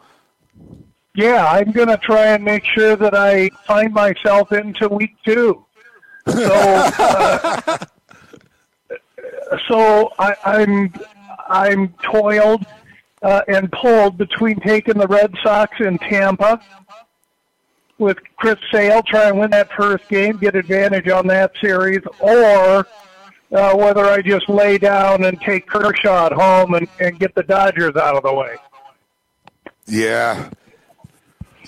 Yeah, 1.20 1.45
I'm 1.51 1.74
going 1.74 1.89
to 1.89 1.97
try 1.97 2.28
and 2.28 2.45
make 2.45 2.63
sure 2.63 2.95
that 2.95 3.13
I 3.13 3.49
find 3.67 3.93
myself 3.93 4.53
into 4.53 4.88
week 4.88 5.17
two. 5.26 5.65
So, 6.26 6.49
uh, 6.97 7.78
so 9.67 10.13
I, 10.17 10.36
I'm 10.45 10.93
I'm 11.49 11.93
toiled 12.09 12.65
uh, 13.22 13.41
and 13.49 13.70
pulled 13.70 14.17
between 14.17 14.61
taking 14.61 14.97
the 14.97 15.07
Red 15.07 15.36
Sox 15.43 15.82
in 15.82 15.97
Tampa 15.97 16.61
with 17.97 18.17
Chris 18.38 18.55
Sale, 18.72 19.01
try 19.03 19.28
and 19.28 19.38
win 19.38 19.49
that 19.51 19.70
first 19.74 20.07
game, 20.07 20.38
get 20.38 20.55
advantage 20.55 21.09
on 21.09 21.28
that 21.28 21.51
series, 21.59 21.99
or 22.22 22.88
uh, 23.51 23.76
whether 23.76 24.05
I 24.05 24.22
just 24.22 24.47
lay 24.47 24.78
down 24.78 25.26
and 25.26 25.38
take 25.41 25.67
Kershaw 25.67 26.28
at 26.28 26.32
home 26.32 26.76
and, 26.76 26.88
and 27.01 27.20
get 27.20 27.36
the 27.36 27.43
Dodgers 27.43 27.97
out 27.97 28.15
of 28.15 28.24
the 28.24 28.34
way. 28.34 28.55
Yeah. 29.86 30.49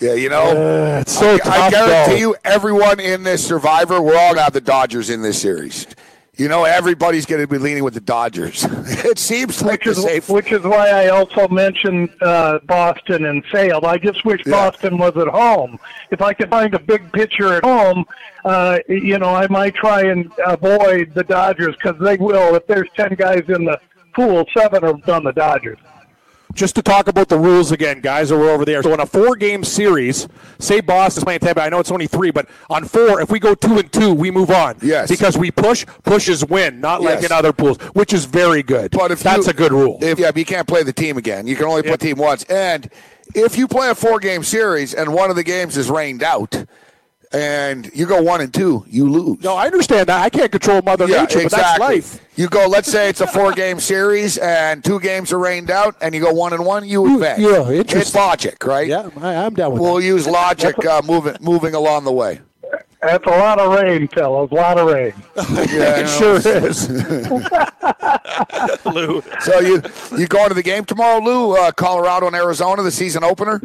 Yeah, 0.02 0.14
you 0.14 0.30
know, 0.30 0.42
Uh, 0.98 1.02
it's 1.02 1.18
so 1.18 1.36
I, 1.36 1.38
tough, 1.38 1.48
I 1.56 1.70
guarantee 1.70 2.12
though. 2.14 2.18
you, 2.32 2.36
everyone 2.44 3.00
in 3.00 3.24
this 3.24 3.46
Survivor, 3.46 4.02
we're 4.02 4.16
all 4.18 4.30
going 4.34 4.38
to 4.38 4.44
have 4.44 4.54
the 4.54 4.60
Dodgers 4.62 5.10
in 5.12 5.22
this 5.22 5.40
series. 5.40 5.86
You 6.38 6.48
know, 6.48 6.64
everybody's 6.64 7.28
going 7.28 7.42
to 7.42 7.48
be 7.48 7.60
leaning 7.60 7.84
with 7.84 7.94
the 7.94 8.00
Dodgers. 8.02 8.64
it 9.06 9.20
seems 9.20 9.62
like 9.62 9.82
which 9.86 9.88
is 9.98 10.02
safe. 10.02 10.28
which 10.30 10.52
is 10.52 10.64
why 10.64 10.90
I 10.90 11.10
also 11.10 11.48
mentioned 11.50 12.10
uh, 12.22 12.58
Boston 12.66 13.26
and 13.26 13.46
failed. 13.46 13.86
I 13.86 13.98
just 14.00 14.26
wish 14.26 14.42
Yeah. 14.46 14.54
Boston 14.54 14.98
was 14.98 15.16
at 15.18 15.28
home. 15.28 15.78
If 16.10 16.22
I 16.24 16.34
could 16.34 16.50
find 16.50 16.74
a 16.74 16.80
big 16.80 17.12
pitcher 17.14 17.54
at 17.54 17.64
home, 17.64 18.06
uh, 18.44 18.80
you 18.90 19.20
know, 19.20 19.36
I 19.36 19.46
might 19.50 19.76
try 19.76 20.02
and 20.02 20.32
avoid 20.44 21.14
the 21.14 21.24
Dodgers 21.26 21.76
because 21.76 22.00
they 22.00 22.16
will. 22.18 22.56
If 22.56 22.66
there's 22.66 22.90
ten 22.96 23.14
guys 23.14 23.44
in 23.48 23.66
the 23.66 23.80
pool, 24.16 24.46
seven 24.58 24.84
are 24.84 24.96
on 25.14 25.24
the 25.24 25.34
Dodgers. 25.34 25.78
Just 26.54 26.76
to 26.76 26.82
talk 26.82 27.08
about 27.08 27.30
the 27.30 27.38
rules 27.38 27.72
again, 27.72 28.02
guys, 28.02 28.30
that 28.30 28.38
were 28.38 28.50
over 28.50 28.66
there. 28.66 28.84
So 28.84 28.94
in 28.94 29.00
a 29.00 29.06
four-game 29.06 29.64
series, 29.64 30.28
say 30.60 30.82
Boston's 30.82 31.24
playing 31.24 31.40
Tampa. 31.40 31.62
I 31.62 31.70
know 31.70 31.80
it's 31.80 31.92
only 31.92 32.08
three, 32.08 32.32
but 32.32 32.48
on 32.70 32.86
four, 32.86 33.22
if 33.22 33.30
we 33.32 33.40
go 33.40 33.56
two 33.56 33.78
and 33.80 33.92
two, 33.92 34.14
we 34.14 34.32
move 34.32 34.52
on. 34.52 34.76
Yes. 34.82 35.10
Because 35.10 35.38
we 35.38 35.50
push, 35.52 35.86
pushes 36.04 36.46
win, 36.46 36.80
not 36.82 37.02
like 37.02 37.22
Yes. 37.22 37.26
in 37.26 37.32
other 37.32 37.54
pools, 37.54 37.78
which 37.94 38.14
is 38.14 38.26
very 38.26 38.64
good. 38.64 38.92
But 38.92 39.12
if 39.12 39.22
that's 39.24 39.46
you- 39.48 39.52
a 39.52 39.54
good 39.54 39.72
rule. 39.72 39.98
If, 40.02 40.20
yeah, 40.20 40.28
but 40.32 40.38
you 40.38 40.46
can't 40.46 40.68
play 40.68 40.84
the 40.84 40.94
team 40.94 41.18
again. 41.18 41.48
You 41.48 41.56
can 41.56 41.66
only 41.66 41.82
play 41.84 41.92
Yeah. 41.92 41.98
team 41.98 42.18
once. 42.18 42.44
And 42.46 42.90
if 43.34 43.58
you 43.58 43.68
play 43.68 43.90
a 43.90 43.96
four 43.96 44.20
game 44.20 44.44
series 44.44 44.94
and 44.94 45.14
one 45.14 45.30
of 45.30 45.36
the 45.36 45.44
games 45.44 45.78
is 45.78 45.90
rained 45.90 46.22
out 46.22 46.66
and 47.34 47.90
you 47.94 48.06
go 48.06 48.22
one 48.22 48.42
and 48.42 48.54
two, 48.54 48.84
you 48.88 49.10
lose. 49.10 49.42
no, 49.44 49.56
I 49.56 49.66
understand 49.66 50.08
that. 50.08 50.22
I 50.22 50.30
can't 50.30 50.52
control 50.52 50.82
Mother 50.82 51.08
yeah, 51.08 51.22
Nature, 51.22 51.40
exactly. 51.42 51.48
but 51.48 51.58
that's 51.60 51.80
life. 51.80 52.26
You 52.36 52.48
go, 52.50 52.68
let's 52.68 52.90
say 52.92 53.10
it's 53.10 53.22
a 53.22 53.28
four 53.28 53.52
game 53.54 53.80
series 53.80 54.38
and 54.38 54.84
two 54.84 55.00
games 55.00 55.32
are 55.32 55.40
rained 55.40 55.70
out 55.72 55.96
and 56.02 56.14
you 56.16 56.22
go 56.22 56.34
one 56.34 56.54
and 56.54 56.66
one, 56.66 56.86
you 56.88 57.06
Ooh, 57.06 57.16
advance. 57.16 57.40
yeah, 57.42 57.70
It's 58.00 58.14
logic, 58.16 58.66
right? 58.66 58.88
Yeah, 58.88 59.10
I, 59.22 59.36
I'm 59.36 59.54
down 59.54 59.72
with 59.74 59.80
that. 59.80 59.84
We'll 59.84 59.96
that. 59.96 60.04
use 60.04 60.28
logic 60.28 60.84
uh, 60.86 61.02
moving 61.06 61.36
moving 61.42 61.74
along 61.76 62.04
the 62.06 62.12
way. 62.12 62.42
That's 63.02 63.26
a 63.26 63.30
lot 63.32 63.60
of 63.60 63.74
rain, 63.82 64.08
fellas. 64.10 64.52
A 64.52 64.54
lot 64.54 64.78
of 64.78 64.88
rain. 64.92 65.14
Yeah, 65.72 66.02
It 66.04 66.08
sure 66.08 66.36
is. 66.38 66.88
Lou. 68.86 69.24
So 69.42 69.60
you 69.60 69.82
you 70.18 70.28
going 70.28 70.50
to 70.50 70.54
the 70.54 70.64
game 70.64 70.86
tomorrow, 70.86 71.20
Lou? 71.20 71.56
Uh, 71.56 71.72
Colorado 71.72 72.28
and 72.28 72.36
Arizona, 72.36 72.84
the 72.84 72.92
season 72.92 73.24
opener. 73.24 73.62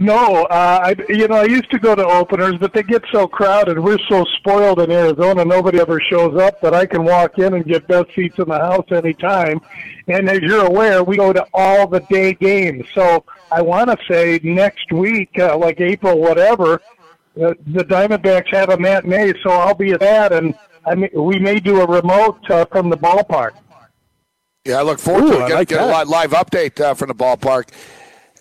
No, 0.00 0.44
uh, 0.44 0.80
I 0.84 0.94
you 1.08 1.26
know 1.26 1.36
I 1.36 1.44
used 1.44 1.70
to 1.72 1.78
go 1.78 1.94
to 1.96 2.06
openers, 2.06 2.56
but 2.58 2.72
they 2.72 2.84
get 2.84 3.02
so 3.12 3.26
crowded. 3.26 3.78
We're 3.78 3.98
so 4.08 4.24
spoiled 4.36 4.80
in 4.80 4.92
Arizona. 4.92 5.44
Nobody 5.44 5.80
ever 5.80 6.00
shows 6.00 6.38
up 6.40 6.60
that 6.60 6.72
I 6.72 6.86
can 6.86 7.04
walk 7.04 7.38
in 7.38 7.54
and 7.54 7.64
get 7.64 7.88
best 7.88 8.14
seats 8.14 8.38
in 8.38 8.48
the 8.48 8.58
house 8.58 8.86
anytime. 8.90 9.60
And 10.06 10.30
as 10.30 10.40
you're 10.40 10.66
aware, 10.66 11.02
we 11.02 11.16
go 11.16 11.32
to 11.32 11.44
all 11.52 11.88
the 11.88 12.00
day 12.00 12.34
games. 12.34 12.86
So 12.94 13.24
I 13.50 13.60
want 13.60 13.90
to 13.90 13.96
say 14.08 14.38
next 14.44 14.92
week, 14.92 15.36
uh, 15.38 15.58
like 15.58 15.80
April, 15.80 16.18
whatever, 16.18 16.74
uh, 17.42 17.54
the 17.66 17.84
Diamondbacks 17.84 18.52
have 18.52 18.70
a 18.70 18.78
matinee, 18.78 19.32
so 19.42 19.50
I'll 19.50 19.74
be 19.74 19.92
at 19.92 20.00
that, 20.00 20.32
and 20.32 20.54
I 20.86 20.94
mean, 20.94 21.10
we 21.12 21.38
may 21.38 21.60
do 21.60 21.80
a 21.80 21.86
remote 21.86 22.38
uh, 22.50 22.64
from 22.66 22.88
the 22.88 22.96
ballpark. 22.96 23.52
Yeah, 24.64 24.80
I 24.80 24.82
look 24.82 24.98
forward 24.98 25.24
Ooh, 25.24 25.38
to 25.38 25.44
it. 25.44 25.48
Get, 25.48 25.54
like 25.54 25.68
get 25.68 25.80
a 25.80 26.04
live 26.08 26.30
update 26.32 26.80
uh, 26.80 26.94
from 26.94 27.08
the 27.08 27.14
ballpark. 27.14 27.70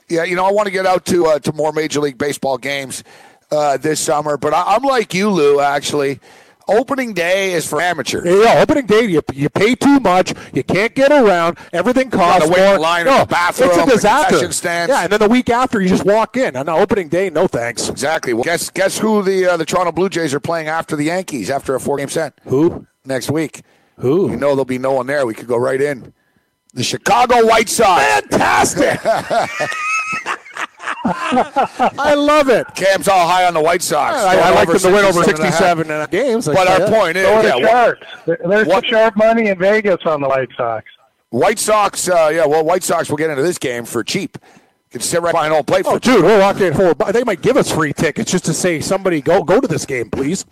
Yeah, 0.09 0.23
you 0.23 0.35
know, 0.35 0.45
I 0.45 0.51
want 0.51 0.67
to 0.67 0.71
get 0.71 0.85
out 0.85 1.05
to 1.07 1.25
uh, 1.27 1.39
to 1.39 1.51
more 1.53 1.71
Major 1.73 1.99
League 1.99 2.17
Baseball 2.17 2.57
games 2.57 3.03
uh, 3.51 3.77
this 3.77 3.99
summer, 3.99 4.37
but 4.37 4.53
I, 4.53 4.63
I'm 4.75 4.83
like 4.83 5.13
you, 5.13 5.29
Lou. 5.29 5.59
Actually, 5.59 6.19
opening 6.69 7.13
day 7.13 7.51
is 7.53 7.67
for 7.67 7.81
amateurs. 7.81 8.23
Yeah, 8.25 8.61
opening 8.61 8.85
day, 8.85 9.03
you, 9.05 9.21
you 9.33 9.49
pay 9.49 9.75
too 9.75 9.99
much. 9.99 10.33
You 10.53 10.63
can't 10.63 10.95
get 10.95 11.11
around. 11.11 11.57
Everything 11.73 12.09
costs 12.09 12.49
wait 12.49 12.57
more. 12.65 12.79
line 12.79 13.05
no, 13.05 13.19
the 13.19 13.25
bathroom, 13.25 13.69
It's 13.71 13.79
a 13.79 13.85
disaster. 13.85 14.51
stands. 14.53 14.89
Yeah, 14.91 15.03
and 15.03 15.11
then 15.11 15.19
the 15.19 15.27
week 15.27 15.49
after, 15.49 15.81
you 15.81 15.89
just 15.89 16.05
walk 16.05 16.37
in. 16.37 16.55
On 16.55 16.69
opening 16.69 17.09
day, 17.09 17.29
no 17.29 17.47
thanks. 17.47 17.89
Exactly. 17.89 18.33
Well, 18.33 18.43
guess 18.43 18.69
guess 18.69 18.97
who 18.97 19.21
the 19.23 19.45
uh, 19.45 19.57
the 19.57 19.65
Toronto 19.65 19.91
Blue 19.91 20.07
Jays 20.09 20.33
are 20.33 20.39
playing 20.39 20.67
after 20.69 20.95
the 20.95 21.05
Yankees 21.05 21.49
after 21.49 21.75
a 21.75 21.79
four 21.81 21.97
game 21.97 22.09
set 22.09 22.39
Who? 22.45 22.87
next 23.03 23.29
week. 23.29 23.61
Who? 23.99 24.29
You 24.29 24.37
know 24.37 24.49
there'll 24.49 24.63
be 24.65 24.77
no 24.77 24.93
one 24.93 25.07
there. 25.07 25.25
We 25.25 25.33
could 25.33 25.47
go 25.47 25.57
right 25.57 25.81
in. 25.81 26.13
The 26.73 26.83
Chicago 26.83 27.45
White 27.45 27.69
Sox. 27.69 28.01
Fantastic. 28.03 28.99
I 31.05 32.13
love 32.15 32.49
it. 32.49 32.67
Cam's 32.75 33.07
all 33.07 33.27
high 33.27 33.45
on 33.45 33.53
the 33.53 33.61
White 33.61 33.81
Sox. 33.81 34.15
I, 34.17 34.37
I 34.37 34.49
like 34.51 34.67
them 34.67 34.77
to 34.79 34.87
win 34.91 35.05
over 35.05 35.23
67 35.23 35.81
and 35.89 35.91
a 35.91 35.99
half. 35.99 36.11
67 36.11 36.11
games. 36.11 36.47
I 36.47 36.53
But 36.53 36.65
tell 36.65 36.81
our 36.83 36.89
point 36.89 37.17
is, 37.17 37.25
So 37.25 37.33
are 37.33 37.43
yeah, 37.43 37.51
the 37.55 37.59
what- 37.61 37.69
Sharks. 37.71 38.07
There's 38.25 38.67
what- 38.67 38.83
some 38.83 38.89
sharp 38.89 39.17
money 39.17 39.47
in 39.49 39.57
Vegas 39.59 39.97
on 40.05 40.21
the 40.21 40.27
White 40.27 40.49
Sox. 40.57 40.85
White 41.29 41.59
Sox, 41.59 42.07
uh, 42.09 42.31
yeah, 42.33 42.45
well, 42.45 42.63
White 42.63 42.83
Sox 42.83 43.09
will 43.09 43.17
get 43.17 43.29
into 43.29 43.41
this 43.43 43.57
game 43.57 43.85
for 43.85 44.03
cheap. 44.03 44.37
Can 44.89 45.01
sit 45.01 45.21
right 45.21 45.33
behind 45.33 45.53
home 45.53 45.65
plate 45.65 45.83
for 45.83 45.95
Oh, 45.95 45.99
dude, 45.99 46.23
we're 46.23 46.39
walking 46.39 46.67
in 46.67 46.73
for. 46.73 46.93
They 47.11 47.25
might 47.25 47.41
give 47.41 47.57
us 47.57 47.69
free 47.69 47.91
tickets 47.91 48.31
just 48.31 48.45
to 48.45 48.53
say 48.53 48.79
somebody 48.79 49.19
go 49.19 49.43
go 49.43 49.59
to 49.59 49.67
this 49.67 49.85
game, 49.85 50.09
please. 50.09 50.45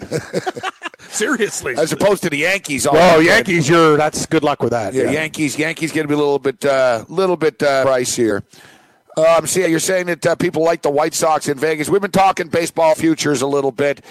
Seriously. 1.08 1.74
as 1.78 1.94
opposed 1.94 2.22
to 2.24 2.30
the 2.30 2.40
Yankees. 2.40 2.86
Oh, 2.86 2.92
weekend. 2.92 3.26
Yankees, 3.26 3.70
you're 3.70 3.96
that's 3.96 4.26
good 4.26 4.44
luck 4.44 4.62
with 4.62 4.72
that. 4.72 4.94
Yeah, 4.94 5.10
Yankees. 5.10 5.58
Yankees 5.58 5.94
going 5.94 6.04
to 6.04 6.10
be 6.10 6.16
a 6.16 6.18
little 6.18 6.38
bit, 6.40 6.66
uh, 6.66 7.06
little 7.08 7.38
bit 7.38 7.64
uh, 7.64 7.86
pricier. 7.86 8.44
Um, 9.18 9.48
see, 9.48 9.66
you're 9.68 9.80
saying 9.80 10.08
that 10.08 10.26
uh, 10.26 10.36
people 10.36 10.64
like 10.64 10.82
the 10.82 10.90
White 10.90 11.14
Sox 11.14 11.48
in 11.48 11.58
Vegas. 11.58 11.90
We've 11.90 12.02
been 12.02 12.12
talking 12.12 12.48
baseball 12.48 12.96
futures 12.96 13.42
a 13.42 13.48
little 13.48 13.72
bit. 13.72 14.04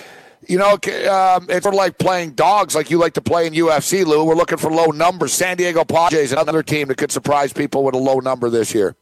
You 0.48 0.58
know, 0.58 0.72
um, 0.72 1.46
it's 1.48 1.62
sort 1.62 1.66
of 1.66 1.74
like 1.74 1.98
playing 1.98 2.32
dogs, 2.32 2.74
like 2.74 2.90
you 2.90 2.98
like 2.98 3.14
to 3.14 3.22
play 3.22 3.46
in 3.46 3.54
UFC, 3.54 4.04
Lou. 4.04 4.24
We're 4.24 4.34
looking 4.34 4.58
for 4.58 4.70
low 4.70 4.86
numbers. 4.86 5.32
San 5.32 5.56
Diego 5.56 5.84
Padres, 5.84 6.32
another 6.32 6.62
team 6.62 6.88
that 6.88 6.96
could 6.96 7.12
surprise 7.12 7.52
people 7.52 7.82
with 7.82 7.94
a 7.94 7.98
low 7.98 8.18
number 8.18 8.50
this 8.50 8.74
year. 8.74 8.94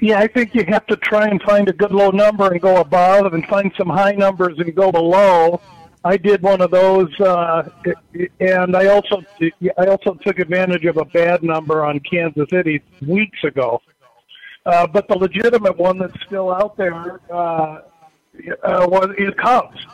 Yeah, 0.00 0.18
I 0.18 0.26
think 0.26 0.54
you 0.54 0.64
have 0.66 0.86
to 0.88 0.96
try 0.96 1.28
and 1.28 1.40
find 1.42 1.68
a 1.68 1.72
good 1.72 1.92
low 1.92 2.10
number 2.10 2.50
and 2.50 2.60
go 2.60 2.80
above, 2.80 3.34
and 3.34 3.46
find 3.46 3.72
some 3.76 3.88
high 3.88 4.12
numbers 4.12 4.58
and 4.58 4.74
go 4.74 4.90
below. 4.90 5.60
I 6.04 6.16
did 6.16 6.42
one 6.42 6.60
of 6.60 6.72
those, 6.72 7.08
uh, 7.20 7.68
and 8.40 8.76
I 8.76 8.86
also 8.86 9.22
I 9.78 9.86
also 9.86 10.14
took 10.14 10.40
advantage 10.40 10.84
of 10.86 10.96
a 10.96 11.04
bad 11.04 11.44
number 11.44 11.84
on 11.84 12.00
Kansas 12.00 12.48
City 12.50 12.82
weeks 13.06 13.44
ago. 13.44 13.80
Uh, 14.64 14.86
but 14.86 15.08
the 15.08 15.16
legitimate 15.16 15.76
one 15.76 15.98
that's 15.98 16.14
still 16.24 16.52
out 16.52 16.76
there 16.76 17.20
uh, 17.32 17.34
uh, 17.34 18.86
was 18.88 19.14
is 19.18 19.34
Cubs. 19.36 19.84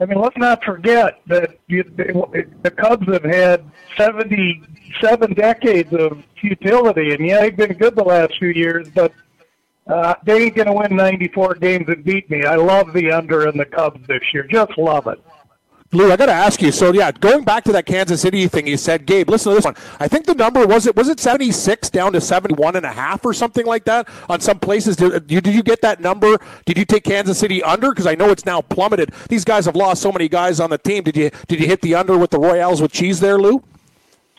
I 0.00 0.06
mean, 0.06 0.20
let's 0.20 0.36
not 0.36 0.62
forget 0.64 1.20
that 1.26 1.56
the 1.68 2.74
Cubs 2.76 3.06
have 3.12 3.24
had 3.24 3.64
77 3.96 5.34
decades 5.34 5.92
of 5.92 6.22
futility, 6.40 7.12
and 7.12 7.26
yeah, 7.26 7.40
they've 7.40 7.56
been 7.56 7.72
good 7.74 7.94
the 7.94 8.04
last 8.04 8.36
few 8.38 8.48
years, 8.48 8.88
but 8.88 9.12
uh, 9.86 10.14
they 10.24 10.44
ain't 10.44 10.56
going 10.56 10.66
to 10.66 10.72
win 10.72 10.96
94 10.96 11.54
games 11.56 11.88
and 11.88 12.02
beat 12.04 12.28
me. 12.30 12.44
I 12.44 12.56
love 12.56 12.92
the 12.92 13.12
under 13.12 13.48
in 13.48 13.56
the 13.56 13.64
Cubs 13.64 14.04
this 14.06 14.22
year. 14.32 14.44
Just 14.44 14.76
love 14.78 15.06
it. 15.06 15.22
Lou, 15.94 16.10
I 16.10 16.16
got 16.16 16.26
to 16.26 16.32
ask 16.32 16.60
you. 16.60 16.72
So, 16.72 16.92
yeah, 16.92 17.12
going 17.12 17.44
back 17.44 17.62
to 17.64 17.72
that 17.72 17.86
Kansas 17.86 18.20
City 18.20 18.48
thing, 18.48 18.66
you 18.66 18.76
said, 18.76 19.06
Gabe, 19.06 19.30
listen 19.30 19.52
to 19.52 19.56
this 19.56 19.64
one. 19.64 19.76
I 20.00 20.08
think 20.08 20.26
the 20.26 20.34
number 20.34 20.66
was 20.66 20.86
it 20.86 20.96
was 20.96 21.08
it 21.08 21.20
76 21.20 21.88
down 21.90 22.12
to 22.14 22.20
71 22.20 22.74
and 22.74 22.84
a 22.84 22.90
half 22.90 23.24
or 23.24 23.32
something 23.32 23.64
like 23.64 23.84
that 23.84 24.08
on 24.28 24.40
some 24.40 24.58
places. 24.58 24.96
Did 24.96 25.30
you, 25.30 25.40
did 25.40 25.54
you 25.54 25.62
get 25.62 25.82
that 25.82 26.00
number? 26.00 26.36
Did 26.66 26.78
you 26.78 26.84
take 26.84 27.04
Kansas 27.04 27.38
City 27.38 27.62
under? 27.62 27.90
Because 27.90 28.06
I 28.06 28.16
know 28.16 28.30
it's 28.30 28.44
now 28.44 28.60
plummeted. 28.60 29.12
These 29.28 29.44
guys 29.44 29.66
have 29.66 29.76
lost 29.76 30.02
so 30.02 30.10
many 30.10 30.28
guys 30.28 30.58
on 30.58 30.70
the 30.70 30.78
team. 30.78 31.04
Did 31.04 31.16
you 31.16 31.30
did 31.46 31.60
you 31.60 31.66
hit 31.66 31.80
the 31.80 31.94
under 31.94 32.18
with 32.18 32.30
the 32.30 32.40
Royals 32.40 32.82
with 32.82 32.92
cheese 32.92 33.20
there, 33.20 33.38
Lou? 33.38 33.62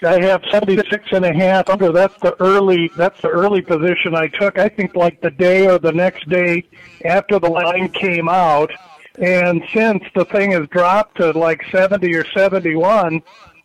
I 0.04 0.20
have 0.22 0.44
76 0.52 1.06
and 1.14 1.24
a 1.24 1.34
half 1.34 1.70
under. 1.70 1.94
That's 1.94 2.20
the 2.20 2.36
early. 2.42 2.92
That's 2.98 3.20
the 3.22 3.30
early 3.30 3.62
position 3.62 4.14
I 4.14 4.28
took. 4.28 4.60
I 4.60 4.68
think 4.68 4.94
like 4.94 5.22
the 5.22 5.32
day 5.32 5.68
or 5.68 5.80
the 5.80 5.94
next 5.94 6.28
day 6.28 6.68
after 7.06 7.40
the 7.40 7.50
line 7.50 7.88
came 7.90 8.28
out 8.28 8.72
and 9.18 9.64
since 9.74 10.04
the 10.14 10.26
thing 10.26 10.52
has 10.52 10.68
dropped 10.70 11.18
to 11.18 11.32
like 11.32 11.64
70 11.72 12.14
or 12.16 12.26
71, 12.32 13.22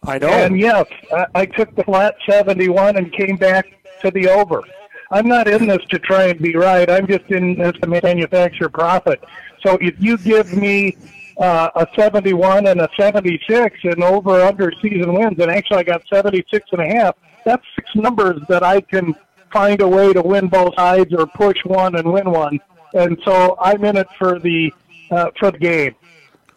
I 0.07 0.19
know. 0.19 0.29
And 0.29 0.59
yes, 0.59 0.87
I, 1.13 1.27
I 1.35 1.47
took 1.47 1.75
the 1.75 1.85
flat 1.85 2.17
71 2.29 2.97
and 2.97 3.13
came 3.13 3.37
back 3.37 3.67
to 4.03 4.11
the 4.11 4.29
over. 4.29 4.63
I'm 5.11 5.27
not 5.27 5.49
in 5.49 5.67
this 5.67 5.85
to 5.87 5.99
try 5.99 6.27
and 6.27 6.41
be 6.41 6.55
right. 6.55 6.89
I'm 6.89 7.07
just 7.07 7.27
in 7.31 7.59
this 7.59 7.75
to 7.83 7.89
manufacture 7.89 8.69
profit. 8.69 9.23
So 9.67 9.77
if 9.81 10.01
you 10.01 10.17
give 10.19 10.57
me 10.57 10.97
uh, 11.37 11.71
a 11.75 11.87
71 11.97 12.67
and 12.67 12.81
a 12.81 12.89
76 12.97 13.79
and 13.83 14.03
over 14.05 14.41
under 14.43 14.73
season 14.81 15.15
wins, 15.15 15.39
and 15.39 15.51
actually 15.51 15.79
I 15.79 15.83
got 15.83 16.07
76 16.09 16.69
and 16.73 16.81
a 16.81 16.87
half, 16.87 17.17
that's 17.45 17.65
six 17.75 17.95
numbers 17.95 18.41
that 18.49 18.63
I 18.63 18.81
can 18.81 19.15
find 19.53 19.81
a 19.81 19.89
way 19.89 20.13
to 20.13 20.23
win 20.23 20.47
both 20.47 20.75
sides 20.77 21.13
or 21.13 21.27
push 21.27 21.65
one 21.65 21.97
and 21.97 22.13
win 22.13 22.31
one. 22.31 22.61
And 22.95 23.19
so 23.25 23.57
I'm 23.61 23.85
in 23.85 23.97
it 23.97 24.09
for 24.19 24.39
the 24.39 24.73
uh, 25.11 25.31
for 25.39 25.51
the 25.51 25.59
game. 25.59 25.95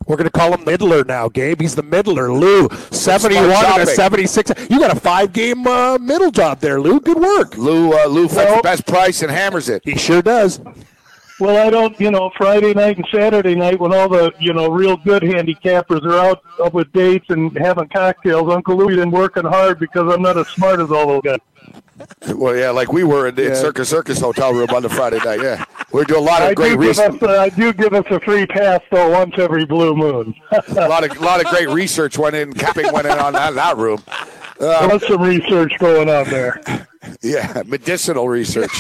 We're 0.08 0.18
going 0.18 0.30
to 0.30 0.32
call 0.32 0.54
him 0.54 0.66
Middler 0.66 1.04
now, 1.06 1.30
Gabe. 1.30 1.62
He's 1.62 1.76
the 1.76 1.84
Middler. 1.84 2.34
Lou, 2.34 2.68
71 2.92 3.50
and 3.50 3.84
a 3.84 3.86
76. 3.86 4.52
You 4.70 4.80
got 4.80 4.96
a 4.96 5.00
five 5.00 5.32
game 5.32 5.66
uh, 5.66 5.98
middle 5.98 6.32
job 6.32 6.60
there, 6.60 6.82
Lou. 6.82 7.00
Good 7.00 7.20
work. 7.20 7.58
Lou, 7.58 7.94
uh, 7.94 8.08
Lou 8.08 8.28
well, 8.28 8.58
the 8.58 8.62
best 8.62 8.86
price 8.86 9.22
and 9.22 9.32
hammers 9.32 9.70
it. 9.70 9.82
He 9.86 9.98
sure 9.98 10.22
does. 10.22 10.60
Well, 11.40 11.66
I 11.66 11.70
don't, 11.70 12.00
you 12.00 12.12
know, 12.12 12.32
Friday 12.38 12.74
night 12.74 12.98
and 12.98 13.08
Saturday 13.12 13.56
night 13.56 13.80
when 13.80 13.94
all 13.94 14.08
the, 14.08 14.32
you 14.40 14.54
know, 14.54 14.70
real 14.70 14.98
good 14.98 15.24
handicappers 15.24 16.06
are 16.06 16.18
out 16.18 16.44
up 16.64 16.74
with 16.74 16.92
dates 16.94 17.26
and 17.30 17.56
having 17.58 17.88
cocktails. 17.90 18.52
Uncle 18.52 18.78
Louie 18.78 18.96
been 18.96 19.10
working 19.12 19.44
hard 19.44 19.80
because 19.80 20.14
I'm 20.14 20.22
not 20.22 20.38
as 20.38 20.48
smart 20.50 20.80
as 20.80 20.92
all 20.92 21.08
those 21.08 21.22
guys. 21.24 21.40
Well, 22.36 22.56
yeah, 22.56 22.72
like 22.72 22.92
we 22.92 23.04
were 23.04 23.28
in, 23.28 23.36
the 23.36 23.44
yeah. 23.44 23.54
Circus 23.54 23.90
Circus 23.90 24.20
hotel 24.20 24.54
room 24.54 24.70
on 24.70 24.82
the 24.82 24.90
Friday 24.90 25.20
night. 25.20 25.42
Yeah, 25.42 25.64
we 25.92 26.04
do 26.06 26.18
a 26.18 26.20
lot 26.20 26.42
of 26.42 26.50
I 26.50 26.54
great 26.54 26.78
research. 26.78 27.22
Uh, 27.22 27.28
I 27.28 27.50
do 27.50 27.74
give 27.74 27.94
us 27.94 28.06
a 28.10 28.20
free 28.20 28.46
pass 28.46 28.82
though 28.92 29.10
once 29.12 29.36
every 29.38 29.66
blue 29.66 29.96
moon. 29.96 30.34
a 30.52 30.88
lot 30.88 31.04
of 31.04 31.16
a 31.18 31.22
lot 31.22 31.44
of 31.44 31.48
great 31.48 31.70
research 31.70 32.18
went 32.18 32.36
in. 32.36 32.54
Capping 32.54 32.92
went 32.92 33.08
in 33.08 33.18
on 33.20 33.34
that, 33.34 33.56
that 33.56 33.78
room. 33.78 34.02
Um, 34.60 34.88
There's 34.88 35.08
some 35.08 35.22
research 35.22 35.78
going 35.80 36.10
on 36.10 36.30
there. 36.30 36.62
Yeah, 37.22 37.64
medicinal 37.66 38.30
research. 38.30 38.72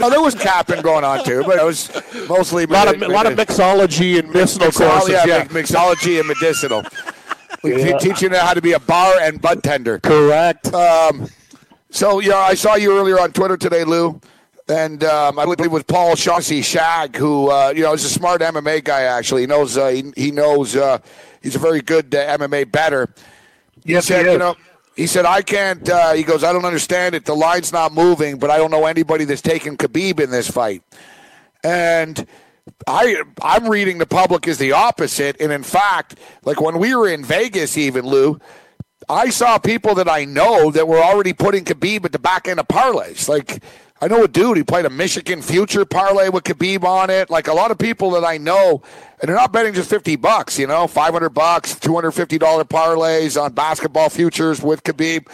no, 0.00 0.10
there 0.10 0.22
was 0.22 0.34
capping 0.34 0.80
going 0.82 1.04
on 1.04 1.22
too, 1.22 1.44
but 1.44 1.58
it 1.58 1.64
was 1.64 1.92
mostly 2.28 2.64
a 2.64 2.66
lot 2.66 2.92
of 2.92 3.00
a 3.00 3.08
lot 3.08 3.26
of 3.26 3.34
mixology 3.38 4.18
and 4.18 4.28
medicinal 4.28 4.72
courses. 4.72 5.10
Yeah, 5.10 5.26
yeah, 5.26 5.44
mixology 5.44 6.18
and 6.18 6.26
medicinal. 6.26 6.82
Yeah. 7.64 7.98
teaching 7.98 8.32
you 8.32 8.38
how 8.38 8.54
to 8.54 8.62
be 8.62 8.72
a 8.72 8.78
bar 8.78 9.14
and 9.20 9.40
bud 9.40 9.62
tender. 9.62 9.98
Correct. 10.00 10.72
Um, 10.74 11.28
so 11.90 12.20
yeah, 12.20 12.36
I 12.36 12.54
saw 12.54 12.74
you 12.74 12.96
earlier 12.98 13.18
on 13.18 13.32
Twitter 13.32 13.56
today, 13.56 13.84
Lou, 13.84 14.20
and 14.68 15.02
um, 15.04 15.38
I 15.38 15.44
believe 15.44 15.60
it 15.60 15.70
was 15.70 15.84
Paul 15.84 16.16
Shaughnessy 16.16 16.62
Shag, 16.62 17.16
who 17.16 17.50
uh, 17.50 17.72
you 17.74 17.82
know 17.82 17.92
is 17.92 18.04
a 18.04 18.10
smart 18.10 18.40
MMA 18.40 18.84
guy. 18.84 19.02
Actually, 19.02 19.42
he 19.42 19.46
knows 19.46 19.76
uh, 19.76 19.88
he, 19.88 20.12
he, 20.16 20.30
knows 20.30 20.76
uh, 20.76 20.98
he's 21.42 21.54
a 21.54 21.58
very 21.58 21.80
good 21.80 22.14
uh, 22.14 22.36
MMA 22.38 22.70
better. 22.70 23.08
Yes, 23.84 24.08
he 24.08 24.14
said, 24.14 24.26
he 24.26 24.32
you 24.32 24.38
know. 24.38 24.56
He 24.96 25.06
said, 25.06 25.24
"I 25.24 25.42
can't." 25.42 25.88
Uh, 25.88 26.12
he 26.12 26.22
goes, 26.22 26.44
"I 26.44 26.52
don't 26.52 26.64
understand 26.64 27.14
it. 27.14 27.24
The 27.24 27.34
line's 27.34 27.72
not 27.72 27.92
moving, 27.92 28.38
but 28.38 28.50
I 28.50 28.58
don't 28.58 28.70
know 28.70 28.86
anybody 28.86 29.24
that's 29.24 29.42
taken 29.42 29.76
Khabib 29.76 30.20
in 30.20 30.30
this 30.30 30.50
fight." 30.50 30.82
And 31.62 32.26
I 32.86 33.22
I'm 33.42 33.68
reading 33.68 33.98
the 33.98 34.06
public 34.06 34.48
as 34.48 34.58
the 34.58 34.72
opposite, 34.72 35.40
and 35.40 35.52
in 35.52 35.62
fact, 35.62 36.18
like 36.44 36.60
when 36.60 36.78
we 36.78 36.94
were 36.94 37.08
in 37.08 37.24
Vegas, 37.24 37.76
even 37.76 38.06
Lou, 38.06 38.38
I 39.08 39.28
saw 39.30 39.58
people 39.58 39.94
that 39.96 40.08
I 40.08 40.24
know 40.24 40.70
that 40.70 40.88
were 40.88 41.02
already 41.02 41.34
putting 41.34 41.64
Khabib 41.64 42.04
at 42.04 42.12
the 42.12 42.18
back 42.18 42.48
end 42.48 42.58
of 42.58 42.66
parlays. 42.68 43.28
Like 43.28 43.62
I 44.00 44.08
know 44.08 44.24
a 44.24 44.28
dude, 44.28 44.56
he 44.56 44.64
played 44.64 44.86
a 44.86 44.90
Michigan 44.90 45.42
future 45.42 45.84
parlay 45.84 46.30
with 46.30 46.44
Khabib 46.44 46.84
on 46.84 47.10
it. 47.10 47.28
Like 47.28 47.48
a 47.48 47.52
lot 47.52 47.70
of 47.70 47.78
people 47.78 48.10
that 48.12 48.24
I 48.24 48.38
know, 48.38 48.82
and 49.20 49.28
they're 49.28 49.36
not 49.36 49.52
betting 49.52 49.74
just 49.74 49.90
fifty 49.90 50.16
bucks, 50.16 50.58
you 50.58 50.66
know, 50.66 50.86
five 50.86 51.12
hundred 51.12 51.30
bucks, 51.30 51.78
two 51.78 51.94
hundred 51.94 52.12
fifty 52.12 52.38
dollar 52.38 52.64
parlays 52.64 53.40
on 53.40 53.52
basketball 53.52 54.08
futures 54.08 54.62
with 54.62 54.82
Khabib. 54.84 55.28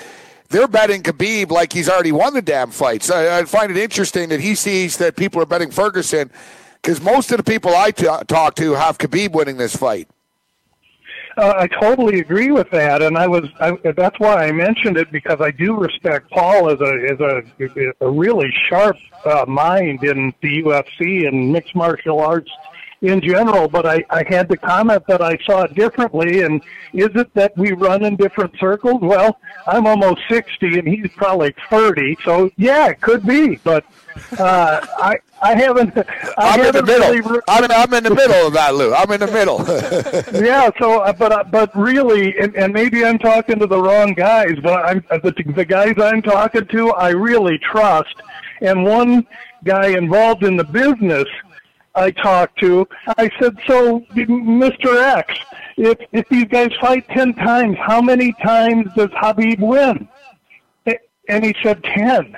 They're 0.49 0.67
betting 0.67 1.05
Khabib 1.05 1.53
like 1.53 1.73
he's 1.73 1.89
already 1.89 2.11
won 2.11 2.35
the 2.35 2.43
damn 2.43 2.73
fight. 2.73 3.05
So 3.05 3.39
I 3.39 3.45
find 3.45 3.71
it 3.71 3.77
interesting 3.77 4.31
that 4.31 4.41
he 4.41 4.57
sees 4.57 4.97
that 4.97 5.15
people 5.15 5.41
are 5.41 5.47
betting 5.47 5.71
Ferguson 5.71 6.29
because 6.83 7.01
most 7.01 7.31
of 7.31 7.37
the 7.37 7.43
people 7.43 7.75
I 7.75 7.91
t- 7.91 8.07
talk 8.27 8.55
to 8.57 8.73
have 8.73 8.99
Khabib 8.99 9.33
winning 9.33 9.57
this 9.57 9.77
fight. 9.77 10.09
Uh, 11.37 11.55
I 11.57 11.69
totally 11.69 12.21
agree 12.21 12.51
with 12.51 12.71
that, 12.71 13.03
and 13.03 13.17
I 13.17 13.27
was 13.27 13.45
I, 13.61 13.73
that's 13.97 14.19
why 14.19 14.47
I 14.47 14.53
mentioned 14.53 14.97
it 14.97 15.11
because 15.13 15.41
I 15.41 15.51
do 15.51 15.77
respect 15.77 16.31
Paul 16.31 16.71
as 16.71 16.81
a 16.81 16.93
as 17.11 17.21
a, 17.21 17.93
a 18.05 18.11
really 18.11 18.53
sharp 18.69 18.97
uh, 19.25 19.45
mind 19.47 20.03
in 20.03 20.35
the 20.43 20.63
UFC 20.63 21.29
and 21.29 21.53
mixed 21.53 21.75
martial 21.75 22.21
arts 22.21 22.51
in 23.03 23.21
general, 23.21 23.67
but 23.67 23.87
I, 23.87 24.05
I 24.11 24.25
had 24.29 24.49
to 24.51 24.57
comment 24.57 25.07
that 25.07 25.23
I 25.23 25.39
saw 25.47 25.63
it 25.63 25.75
differently. 25.75 26.43
And 26.43 26.63
is 26.93 27.09
it 27.15 27.33
that 27.35 27.57
we 27.57 27.73
run 27.73 28.05
in 28.05 28.17
different 28.17 28.59
circles? 28.59 29.01
Well, 29.01 29.39
I'm 29.67 29.87
almost 29.87 30.21
60 30.29 30.79
and 30.79 30.87
he's 30.87 31.11
probably 31.17 31.55
30. 31.71 32.19
So, 32.25 32.51
yeah, 32.57 32.89
it 32.89 33.01
could 33.01 33.27
be. 33.27 33.57
But 33.57 33.85
uh, 34.39 34.87
I, 34.99 35.19
I 35.43 35.55
haven't. 35.55 35.97
I 36.37 36.59
am 36.59 36.67
in 36.67 36.73
the 36.75 36.83
middle. 36.83 37.11
Really 37.11 37.41
I'm, 37.49 37.65
in, 37.65 37.71
I'm 37.71 37.95
in 37.95 38.05
the 38.05 38.15
middle 38.15 38.47
of 38.47 38.53
that, 38.53 38.75
Lou. 38.75 38.93
I'm 38.93 39.11
in 39.11 39.21
the 39.21 39.27
middle. 39.27 39.59
yeah. 40.45 40.69
So, 40.79 41.01
uh, 41.01 41.15
but 41.15 41.33
uh, 41.33 41.45
but 41.45 41.75
really, 41.75 42.39
and, 42.39 42.55
and 42.55 42.75
maybe 42.75 43.07
I'm 43.07 43.19
talking 43.19 43.59
to 43.59 43.67
the 43.67 43.81
wrong 43.81 44.13
guys, 44.13 44.59
but 44.63 44.85
I'm 44.85 45.03
uh, 45.11 45.17
the, 45.17 45.33
the 45.57 45.65
guys 45.65 45.95
I'm 45.97 46.21
talking 46.21 46.67
to, 46.67 46.91
I 46.91 47.11
really 47.11 47.59
trust. 47.59 48.15
And 48.61 48.85
one 48.85 49.27
guy 49.65 49.97
involved 49.97 50.45
in 50.45 50.59
the 50.59 50.65
business 50.65 51.27
I 52.01 52.11
talked 52.11 52.59
to, 52.61 52.89
I 53.19 53.31
said, 53.39 53.59
"So, 53.67 54.01
Mr. 54.15 55.03
X, 55.19 55.35
if 55.77 55.99
if 56.13 56.27
these 56.31 56.47
guys 56.47 56.71
fight 56.81 57.07
ten 57.09 57.35
times, 57.35 57.77
how 57.79 58.01
many 58.01 58.33
times 58.43 58.89
does 58.97 59.11
Khabib 59.11 59.61
win?" 59.61 60.09
And 61.29 61.45
he 61.45 61.55
said 61.63 61.85
ten. 61.85 62.37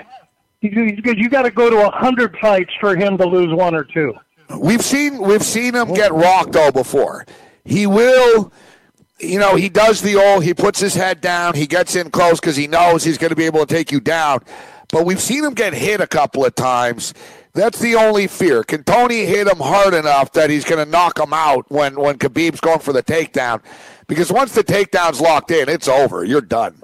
He 0.60 0.70
said, 1.04 1.18
"You 1.18 1.28
got 1.28 1.42
to 1.42 1.50
go 1.50 1.70
to 1.70 1.86
a 1.86 1.90
hundred 1.90 2.36
fights 2.38 2.72
for 2.80 2.96
him 2.96 3.16
to 3.18 3.24
lose 3.24 3.54
one 3.54 3.74
or 3.74 3.84
two. 3.84 4.14
We've 4.58 4.82
seen 4.82 5.22
we've 5.22 5.44
seen 5.44 5.74
him 5.74 5.94
get 5.94 6.12
rocked 6.12 6.52
though 6.52 6.72
before. 6.72 7.24
He 7.64 7.86
will. 7.86 8.52
You 9.20 9.38
know, 9.38 9.54
he 9.54 9.68
does 9.68 10.00
the 10.00 10.16
old, 10.16 10.42
he 10.42 10.52
puts 10.52 10.80
his 10.80 10.96
head 10.96 11.20
down, 11.20 11.54
he 11.54 11.68
gets 11.68 11.94
in 11.94 12.10
close 12.10 12.40
because 12.40 12.56
he 12.56 12.66
knows 12.66 13.04
he's 13.04 13.18
going 13.18 13.30
to 13.30 13.36
be 13.36 13.44
able 13.44 13.64
to 13.64 13.72
take 13.72 13.92
you 13.92 14.00
down. 14.00 14.40
But 14.90 15.06
we've 15.06 15.20
seen 15.20 15.44
him 15.44 15.54
get 15.54 15.74
hit 15.74 16.00
a 16.00 16.08
couple 16.08 16.44
of 16.44 16.56
times 16.56 17.14
that's 17.54 17.78
the 17.78 17.94
only 17.96 18.26
fear. 18.26 18.64
Can 18.64 18.82
Tony 18.84 19.26
hit 19.26 19.46
him 19.46 19.58
hard 19.58 19.94
enough 19.94 20.32
that 20.32 20.50
he's 20.50 20.64
going 20.64 20.84
to 20.84 20.90
knock 20.90 21.18
him 21.18 21.32
out 21.32 21.70
when, 21.70 21.98
when 21.98 22.18
Khabib's 22.18 22.60
going 22.60 22.78
for 22.78 22.92
the 22.92 23.02
takedown? 23.02 23.60
Because 24.06 24.32
once 24.32 24.54
the 24.54 24.64
takedown's 24.64 25.20
locked 25.20 25.50
in, 25.50 25.68
it's 25.68 25.88
over. 25.88 26.24
You're 26.24 26.40
done. 26.40 26.74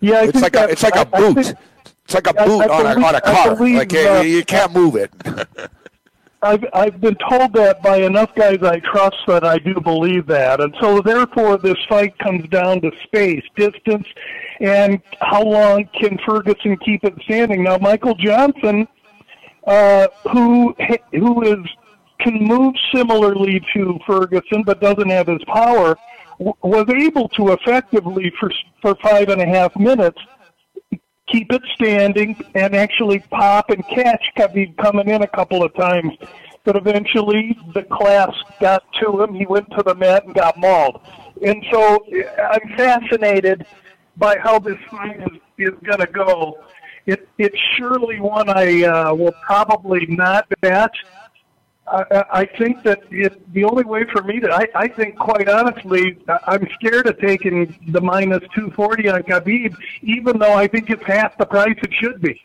Yeah, 0.00 0.16
I 0.16 0.24
it's 0.24 0.42
like 0.42 0.52
that, 0.52 0.68
a, 0.68 0.72
it's 0.72 0.82
like 0.82 0.96
a 0.96 1.06
boot. 1.06 1.44
Think, 1.44 1.58
it's 2.04 2.14
like 2.14 2.26
a 2.26 2.34
boot 2.34 2.62
I 2.62 2.68
on, 2.68 2.82
believe, 2.82 3.04
a, 3.04 3.06
on 3.06 3.14
a 3.14 3.20
car. 3.20 3.56
Believe, 3.56 3.76
like 3.76 3.94
uh, 3.94 4.22
you 4.24 4.44
can't 4.44 4.72
move 4.72 4.96
it. 4.96 5.10
I've 6.42 6.64
I've 6.74 7.00
been 7.00 7.16
told 7.30 7.54
that 7.54 7.82
by 7.82 7.96
enough 7.96 8.34
guys 8.34 8.58
I 8.62 8.78
trust 8.80 9.16
that 9.26 9.44
I 9.44 9.56
do 9.56 9.80
believe 9.80 10.26
that, 10.26 10.60
and 10.60 10.76
so 10.78 11.00
therefore 11.00 11.56
this 11.56 11.78
fight 11.88 12.18
comes 12.18 12.46
down 12.50 12.82
to 12.82 12.90
space, 13.04 13.42
distance, 13.56 14.06
and 14.60 15.00
how 15.22 15.42
long 15.42 15.88
can 15.98 16.18
Ferguson 16.18 16.76
keep 16.84 17.02
it 17.02 17.14
standing. 17.24 17.64
Now 17.64 17.78
Michael 17.78 18.14
Johnson 18.14 18.86
uh, 19.66 20.08
who 20.32 20.74
who 21.12 21.42
is 21.42 21.66
can 22.20 22.44
move 22.44 22.74
similarly 22.94 23.60
to 23.74 23.98
Ferguson 24.06 24.62
but 24.64 24.80
doesn't 24.80 25.10
have 25.10 25.26
his 25.26 25.42
power, 25.46 25.96
w- 26.38 26.54
was 26.62 26.86
able 26.88 27.28
to 27.30 27.52
effectively 27.52 28.32
for 28.38 28.50
for 28.80 28.94
five 29.02 29.28
and 29.28 29.40
a 29.40 29.46
half 29.46 29.74
minutes 29.76 30.18
keep 31.28 31.52
it 31.52 31.62
standing, 31.74 32.36
and 32.54 32.74
actually 32.74 33.18
pop 33.30 33.70
and 33.70 33.86
catch 33.88 34.22
Khabib 34.36 34.76
coming 34.76 35.08
in 35.08 35.22
a 35.22 35.26
couple 35.26 35.62
of 35.62 35.74
times. 35.74 36.12
But 36.64 36.76
eventually, 36.76 37.56
the 37.74 37.82
class 37.82 38.34
got 38.60 38.82
to 39.02 39.22
him. 39.22 39.34
He 39.34 39.46
went 39.46 39.68
to 39.76 39.82
the 39.82 39.94
mat 39.94 40.24
and 40.24 40.34
got 40.34 40.58
mauled. 40.58 41.00
And 41.42 41.64
so 41.70 42.06
I'm 42.38 42.76
fascinated 42.76 43.66
by 44.16 44.38
how 44.38 44.58
this 44.58 44.78
fight 44.90 45.20
is, 45.20 45.40
is 45.58 45.74
going 45.84 46.00
to 46.00 46.06
go. 46.06 46.58
It, 47.06 47.28
it's 47.38 47.58
surely 47.76 48.20
one 48.20 48.48
I 48.48 48.84
uh, 48.84 49.14
will 49.14 49.34
probably 49.42 50.06
not 50.06 50.46
bet. 50.60 50.90
I, 51.86 52.24
I 52.32 52.44
think 52.46 52.82
that 52.84 53.02
it, 53.10 53.52
the 53.52 53.64
only 53.64 53.84
way 53.84 54.04
for 54.04 54.22
me 54.22 54.40
to, 54.40 54.50
I, 54.50 54.66
I 54.74 54.88
think 54.88 55.18
quite 55.18 55.48
honestly, 55.48 56.16
I'm 56.46 56.66
scared 56.74 57.06
of 57.06 57.18
taking 57.18 57.74
the 57.88 58.00
minus 58.00 58.40
240 58.54 59.08
on 59.10 59.22
Khabib, 59.22 59.76
even 60.02 60.38
though 60.38 60.54
I 60.54 60.66
think 60.66 60.88
it's 60.88 61.04
half 61.04 61.36
the 61.36 61.44
price 61.44 61.76
it 61.82 61.92
should 61.92 62.22
be. 62.22 62.40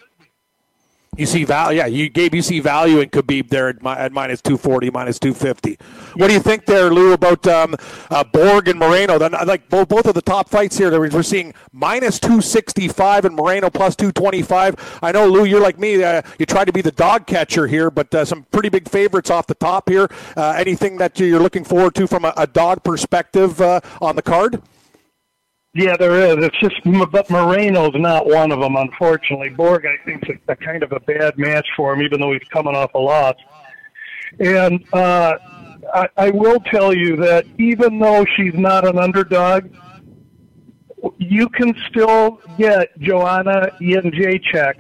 You 1.18 1.26
see 1.26 1.44
value, 1.44 1.80
yeah. 1.80 1.86
You 1.88 2.08
Gabe, 2.08 2.36
you 2.36 2.42
see 2.42 2.62
value 2.62 3.00
in 3.00 3.10
Khabib 3.10 3.50
there 3.50 3.68
at, 3.68 3.86
at 3.86 4.14
minus 4.14 4.42
two 4.42 4.58
forty, 4.58 4.90
minus 4.90 5.20
two 5.20 5.34
fifty. 5.34 5.78
What 6.16 6.28
do 6.28 6.34
you 6.34 6.40
think 6.40 6.66
there, 6.66 6.92
Lou, 6.92 7.12
about 7.12 7.46
um, 7.48 7.76
uh, 8.10 8.24
Borg 8.24 8.70
and 8.70 8.80
Moreno? 8.80 9.18
Then, 9.18 9.34
like 9.46 9.68
both 9.70 9.90
both 9.90 10.06
of 10.06 10.14
the 10.14 10.22
top 10.22 10.48
fights 10.48 10.78
here, 10.78 10.98
we're 10.98 11.24
seeing 11.24 11.54
minus 11.74 12.20
two 12.20 12.42
sixty 12.42 12.88
five 12.88 13.26
and 13.26 13.36
Moreno 13.36 13.70
plus 13.70 13.98
two 13.98 14.14
twenty 14.14 14.42
five. 14.42 14.76
I 15.02 15.12
know, 15.12 15.28
Lou, 15.28 15.44
you're 15.44 15.60
like 15.60 15.78
me. 15.78 16.02
Uh, 16.02 16.22
you 16.38 16.46
try 16.46 16.64
to 16.64 16.72
be 16.72 16.82
the 16.82 16.92
dog 16.92 17.28
catcher 17.28 17.68
here, 17.68 17.92
but 17.92 18.14
uh, 18.16 18.24
some 18.24 18.44
pretty 18.52 18.70
big 18.70 18.88
favorites 18.88 19.30
off 19.30 19.48
the 19.48 19.56
top 19.56 19.90
here. 19.90 20.08
Uh, 20.38 20.54
anything 20.58 20.98
that 21.00 21.20
you're 21.20 21.42
looking 21.42 21.66
forward 21.66 21.96
to 21.96 22.08
from 22.08 22.24
a, 22.24 22.34
a 22.38 22.48
dog 22.48 22.84
perspective 22.84 23.60
uh, 23.60 23.82
on 24.00 24.16
the 24.16 24.22
card? 24.22 24.62
Yeah, 25.74 25.96
there 25.98 26.16
is. 26.16 26.44
It's 26.44 26.60
just, 26.60 26.82
but 27.12 27.30
Moreno's 27.30 27.94
not 27.94 28.26
one 28.26 28.52
of 28.52 28.60
them, 28.60 28.76
unfortunately. 28.76 29.50
Borg, 29.50 29.86
I 29.86 30.04
think, 30.04 30.28
is 30.28 30.38
a, 30.48 30.54
a 30.54 30.56
kind 30.56 30.82
of 30.82 30.92
a 30.92 31.00
bad 31.02 31.38
match 31.38 31.68
for 31.78 31.94
him, 31.94 32.02
even 32.02 32.20
though 32.20 32.32
he's 32.32 32.48
coming 32.52 32.76
off 32.76 32.94
a 32.96 33.00
loss. 33.00 33.36
And 34.40 34.84
uh, 34.94 35.38
I, 35.94 36.10
I 36.18 36.30
will 36.32 36.60
tell 36.60 36.92
you 36.92 37.16
that 37.18 37.46
even 37.60 38.00
though 38.00 38.26
she's 38.36 38.56
not 38.56 38.88
an 38.88 38.98
underdog, 38.98 39.70
you 41.20 41.48
can 41.50 41.76
still 41.88 42.42
get 42.58 42.98
Joanna 43.00 43.70
Jędrzejczyk, 43.80 44.74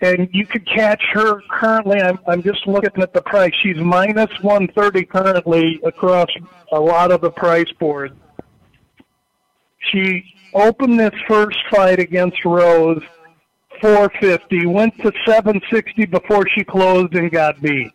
and 0.00 0.28
you 0.32 0.46
could 0.46 0.66
catch 0.66 1.02
her 1.12 1.42
currently. 1.50 2.00
I'm, 2.00 2.18
I'm 2.26 2.42
just 2.42 2.66
looking 2.66 3.02
at 3.02 3.12
the 3.12 3.22
price. 3.22 3.52
She's 3.62 3.76
minus 3.76 4.30
130 4.40 5.04
currently 5.04 5.78
across 5.84 6.28
a 6.72 6.80
lot 6.80 7.12
of 7.12 7.20
the 7.20 7.30
price 7.30 7.70
boards 7.78 8.14
she 9.90 10.34
opened 10.54 10.98
this 10.98 11.14
first 11.26 11.58
fight 11.70 11.98
against 11.98 12.44
Rose 12.44 13.02
450, 13.80 14.66
went 14.66 14.96
to 14.98 15.12
760 15.26 16.06
before 16.06 16.48
she 16.48 16.64
closed 16.64 17.14
and 17.14 17.30
got 17.30 17.60
beat. 17.60 17.92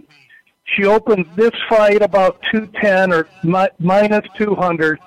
She 0.66 0.86
opened 0.86 1.26
this 1.36 1.52
fight 1.70 2.02
about 2.02 2.42
210 2.52 3.12
or 3.12 3.28
mi- 3.44 3.68
minus 3.80 4.26
200. 4.38 5.00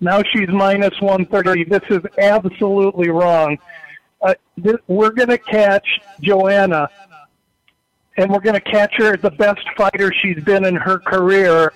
Now 0.00 0.22
she's 0.32 0.48
minus 0.48 1.00
130. 1.00 1.64
This 1.64 1.82
is 1.90 2.00
absolutely 2.18 3.10
wrong. 3.10 3.58
Uh, 4.20 4.34
this, 4.56 4.76
we're 4.88 5.10
going 5.10 5.28
to 5.28 5.38
catch 5.38 5.86
Joanna, 6.20 6.88
and 8.16 8.30
we're 8.30 8.40
going 8.40 8.54
to 8.54 8.60
catch 8.60 8.92
her 8.96 9.14
as 9.14 9.22
the 9.22 9.30
best 9.30 9.64
fighter 9.76 10.12
she's 10.12 10.42
been 10.42 10.64
in 10.64 10.74
her 10.74 10.98
career 10.98 11.72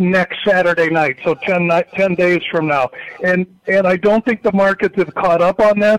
next 0.00 0.38
Saturday 0.44 0.90
night, 0.90 1.18
so 1.22 1.34
10, 1.34 1.70
10 1.94 2.14
days 2.14 2.42
from 2.50 2.66
now. 2.66 2.90
And 3.22 3.46
and 3.66 3.86
I 3.86 3.96
don't 3.96 4.24
think 4.24 4.42
the 4.42 4.52
markets 4.52 4.96
have 4.96 5.14
caught 5.14 5.42
up 5.42 5.60
on 5.60 5.78
this. 5.78 5.98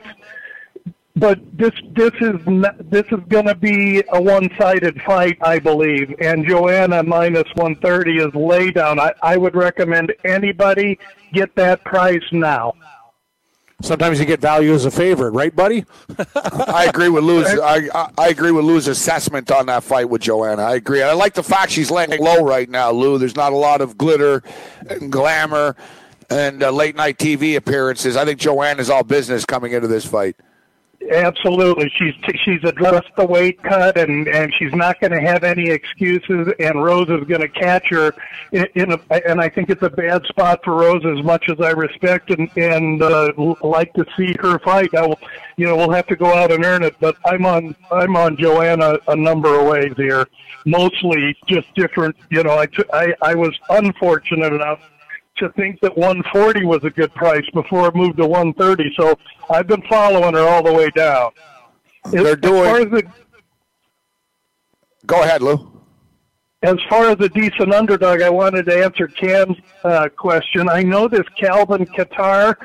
But 1.15 1.39
this 1.57 1.73
this 1.93 2.13
is 2.21 2.35
not, 2.47 2.89
this 2.89 3.05
is 3.11 3.19
going 3.27 3.45
to 3.45 3.55
be 3.55 4.01
a 4.11 4.21
one-sided 4.21 5.01
fight, 5.03 5.37
I 5.41 5.59
believe. 5.59 6.13
And 6.19 6.47
Joanna 6.47 7.03
minus 7.03 7.47
130 7.55 8.17
is 8.17 8.33
lay 8.33 8.71
down. 8.71 8.99
I, 8.99 9.13
I 9.21 9.37
would 9.37 9.55
recommend 9.55 10.13
anybody 10.23 10.97
get 11.33 11.53
that 11.55 11.83
price 11.83 12.23
now. 12.31 12.73
Sometimes 13.83 14.19
you 14.19 14.25
get 14.25 14.39
value 14.39 14.73
as 14.73 14.85
a 14.85 14.91
favorite, 14.91 15.31
right, 15.31 15.55
buddy? 15.55 15.85
I 16.35 16.85
agree 16.87 17.09
with 17.09 17.23
Lou's. 17.23 17.47
I, 17.47 18.09
I, 18.17 18.29
agree 18.29 18.51
with 18.51 18.65
Lou's 18.65 18.87
assessment 18.87 19.51
on 19.51 19.65
that 19.67 19.83
fight 19.83 20.09
with 20.09 20.21
Joanna. 20.21 20.61
I 20.61 20.75
agree. 20.75 21.01
I 21.01 21.13
like 21.13 21.33
the 21.33 21.43
fact 21.43 21.71
she's 21.71 21.89
laying 21.89 22.21
low 22.21 22.43
right 22.43 22.69
now, 22.69 22.91
Lou. 22.91 23.17
There's 23.17 23.35
not 23.35 23.53
a 23.53 23.57
lot 23.57 23.81
of 23.81 23.97
glitter 23.97 24.43
and 24.89 25.11
glamour 25.11 25.75
and 26.29 26.63
uh, 26.63 26.71
late 26.71 26.95
night 26.95 27.17
TV 27.17 27.55
appearances. 27.55 28.15
I 28.15 28.25
think 28.25 28.39
Joanna's 28.39 28.89
all 28.89 29.03
business 29.03 29.45
coming 29.45 29.73
into 29.73 29.87
this 29.87 30.05
fight. 30.05 30.35
Absolutely, 31.09 31.91
she's 31.97 32.13
she's 32.45 32.63
addressed 32.63 33.09
the 33.17 33.25
weight 33.25 33.61
cut, 33.63 33.97
and 33.97 34.27
and 34.27 34.53
she's 34.53 34.73
not 34.73 34.99
going 35.01 35.11
to 35.11 35.19
have 35.19 35.43
any 35.43 35.69
excuses. 35.69 36.53
And 36.59 36.83
Rose 36.83 37.09
is 37.09 37.23
going 37.27 37.41
to 37.41 37.49
catch 37.49 37.89
her 37.89 38.13
in, 38.51 38.67
in 38.75 38.91
a, 38.91 38.99
and 39.27 39.41
I 39.41 39.49
think 39.49 39.69
it's 39.69 39.81
a 39.81 39.89
bad 39.89 40.23
spot 40.25 40.61
for 40.63 40.75
Rose. 40.75 41.03
As 41.05 41.23
much 41.25 41.49
as 41.49 41.59
I 41.59 41.71
respect 41.71 42.29
and 42.29 42.49
and 42.55 43.01
uh, 43.01 43.31
like 43.61 43.93
to 43.93 44.05
see 44.15 44.35
her 44.39 44.59
fight, 44.59 44.93
I 44.93 45.07
will, 45.07 45.19
you 45.57 45.65
know, 45.65 45.75
we'll 45.75 45.91
have 45.91 46.07
to 46.07 46.15
go 46.15 46.27
out 46.27 46.51
and 46.51 46.63
earn 46.63 46.83
it. 46.83 46.95
But 46.99 47.17
I'm 47.25 47.45
on 47.45 47.75
I'm 47.91 48.15
on 48.15 48.37
Joanna 48.37 48.99
a 49.07 49.15
number 49.15 49.59
of 49.59 49.67
ways 49.67 49.93
here, 49.97 50.27
mostly 50.65 51.35
just 51.47 51.73
different. 51.73 52.15
You 52.29 52.43
know, 52.43 52.57
I 52.57 52.67
t- 52.67 52.83
I 52.93 53.13
I 53.23 53.33
was 53.33 53.57
unfortunate 53.69 54.53
enough 54.53 54.79
to 55.41 55.49
think 55.49 55.79
that 55.81 55.97
140 55.97 56.65
was 56.65 56.83
a 56.83 56.89
good 56.89 57.13
price 57.13 57.45
before 57.53 57.89
it 57.89 57.95
moved 57.95 58.17
to 58.17 58.25
130. 58.25 58.93
So 58.97 59.17
I've 59.49 59.67
been 59.67 59.83
following 59.89 60.33
her 60.35 60.47
all 60.47 60.63
the 60.63 60.73
way 60.73 60.89
down. 60.91 61.31
They're 62.05 62.35
doing. 62.35 62.61
As 62.61 62.67
far 62.67 62.79
as 62.79 62.89
the, 62.89 63.03
Go 65.05 65.21
ahead, 65.21 65.41
Lou. 65.41 65.67
As 66.63 66.77
far 66.89 67.09
as 67.09 67.19
a 67.19 67.29
decent 67.29 67.73
underdog, 67.73 68.21
I 68.21 68.29
wanted 68.29 68.67
to 68.67 68.83
answer 68.83 69.07
Cam's 69.07 69.57
uh, 69.83 70.09
question. 70.15 70.69
I 70.69 70.83
know 70.83 71.07
this 71.07 71.27
Calvin 71.35 71.85
Kattar 71.87 72.55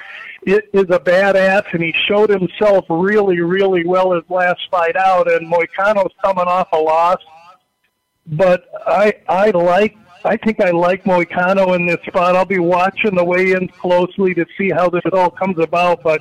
is 0.46 0.62
a 0.90 1.00
badass, 1.00 1.72
and 1.72 1.82
he 1.82 1.94
showed 2.06 2.28
himself 2.28 2.84
really, 2.90 3.40
really 3.40 3.86
well 3.86 4.12
his 4.12 4.22
last 4.28 4.60
fight 4.70 4.96
out. 4.96 5.30
And 5.30 5.50
Moicano's 5.50 6.12
coming 6.22 6.44
off 6.44 6.68
a 6.72 6.78
loss, 6.78 7.22
but 8.26 8.68
I 8.86 9.14
I 9.28 9.50
like 9.50 9.96
I 10.26 10.36
think 10.36 10.60
I 10.60 10.70
like 10.70 11.04
Moicano 11.04 11.76
in 11.76 11.86
this 11.86 12.00
spot. 12.06 12.34
I'll 12.34 12.44
be 12.44 12.58
watching 12.58 13.14
the 13.14 13.24
weigh-ins 13.24 13.70
closely 13.72 14.34
to 14.34 14.44
see 14.58 14.70
how 14.70 14.90
this 14.90 15.02
all 15.12 15.30
comes 15.30 15.58
about. 15.58 16.02
But 16.02 16.20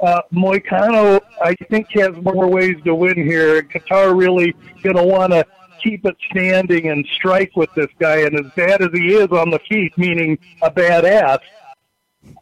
uh, 0.00 0.22
Moicano, 0.32 1.20
I 1.40 1.54
think, 1.70 1.90
has 1.92 2.16
more 2.16 2.48
ways 2.48 2.76
to 2.84 2.94
win 2.94 3.16
here. 3.16 3.62
Kattar 3.62 4.16
really 4.16 4.54
going 4.82 4.96
to 4.96 5.04
want 5.04 5.32
to 5.32 5.46
keep 5.82 6.04
it 6.04 6.16
standing 6.30 6.88
and 6.88 7.06
strike 7.14 7.54
with 7.54 7.72
this 7.74 7.90
guy. 8.00 8.22
And 8.22 8.44
as 8.44 8.50
bad 8.54 8.82
as 8.82 8.88
he 8.92 9.14
is 9.14 9.28
on 9.30 9.50
the 9.50 9.60
feet, 9.68 9.96
meaning 9.96 10.36
a 10.60 10.70
badass, 10.70 11.38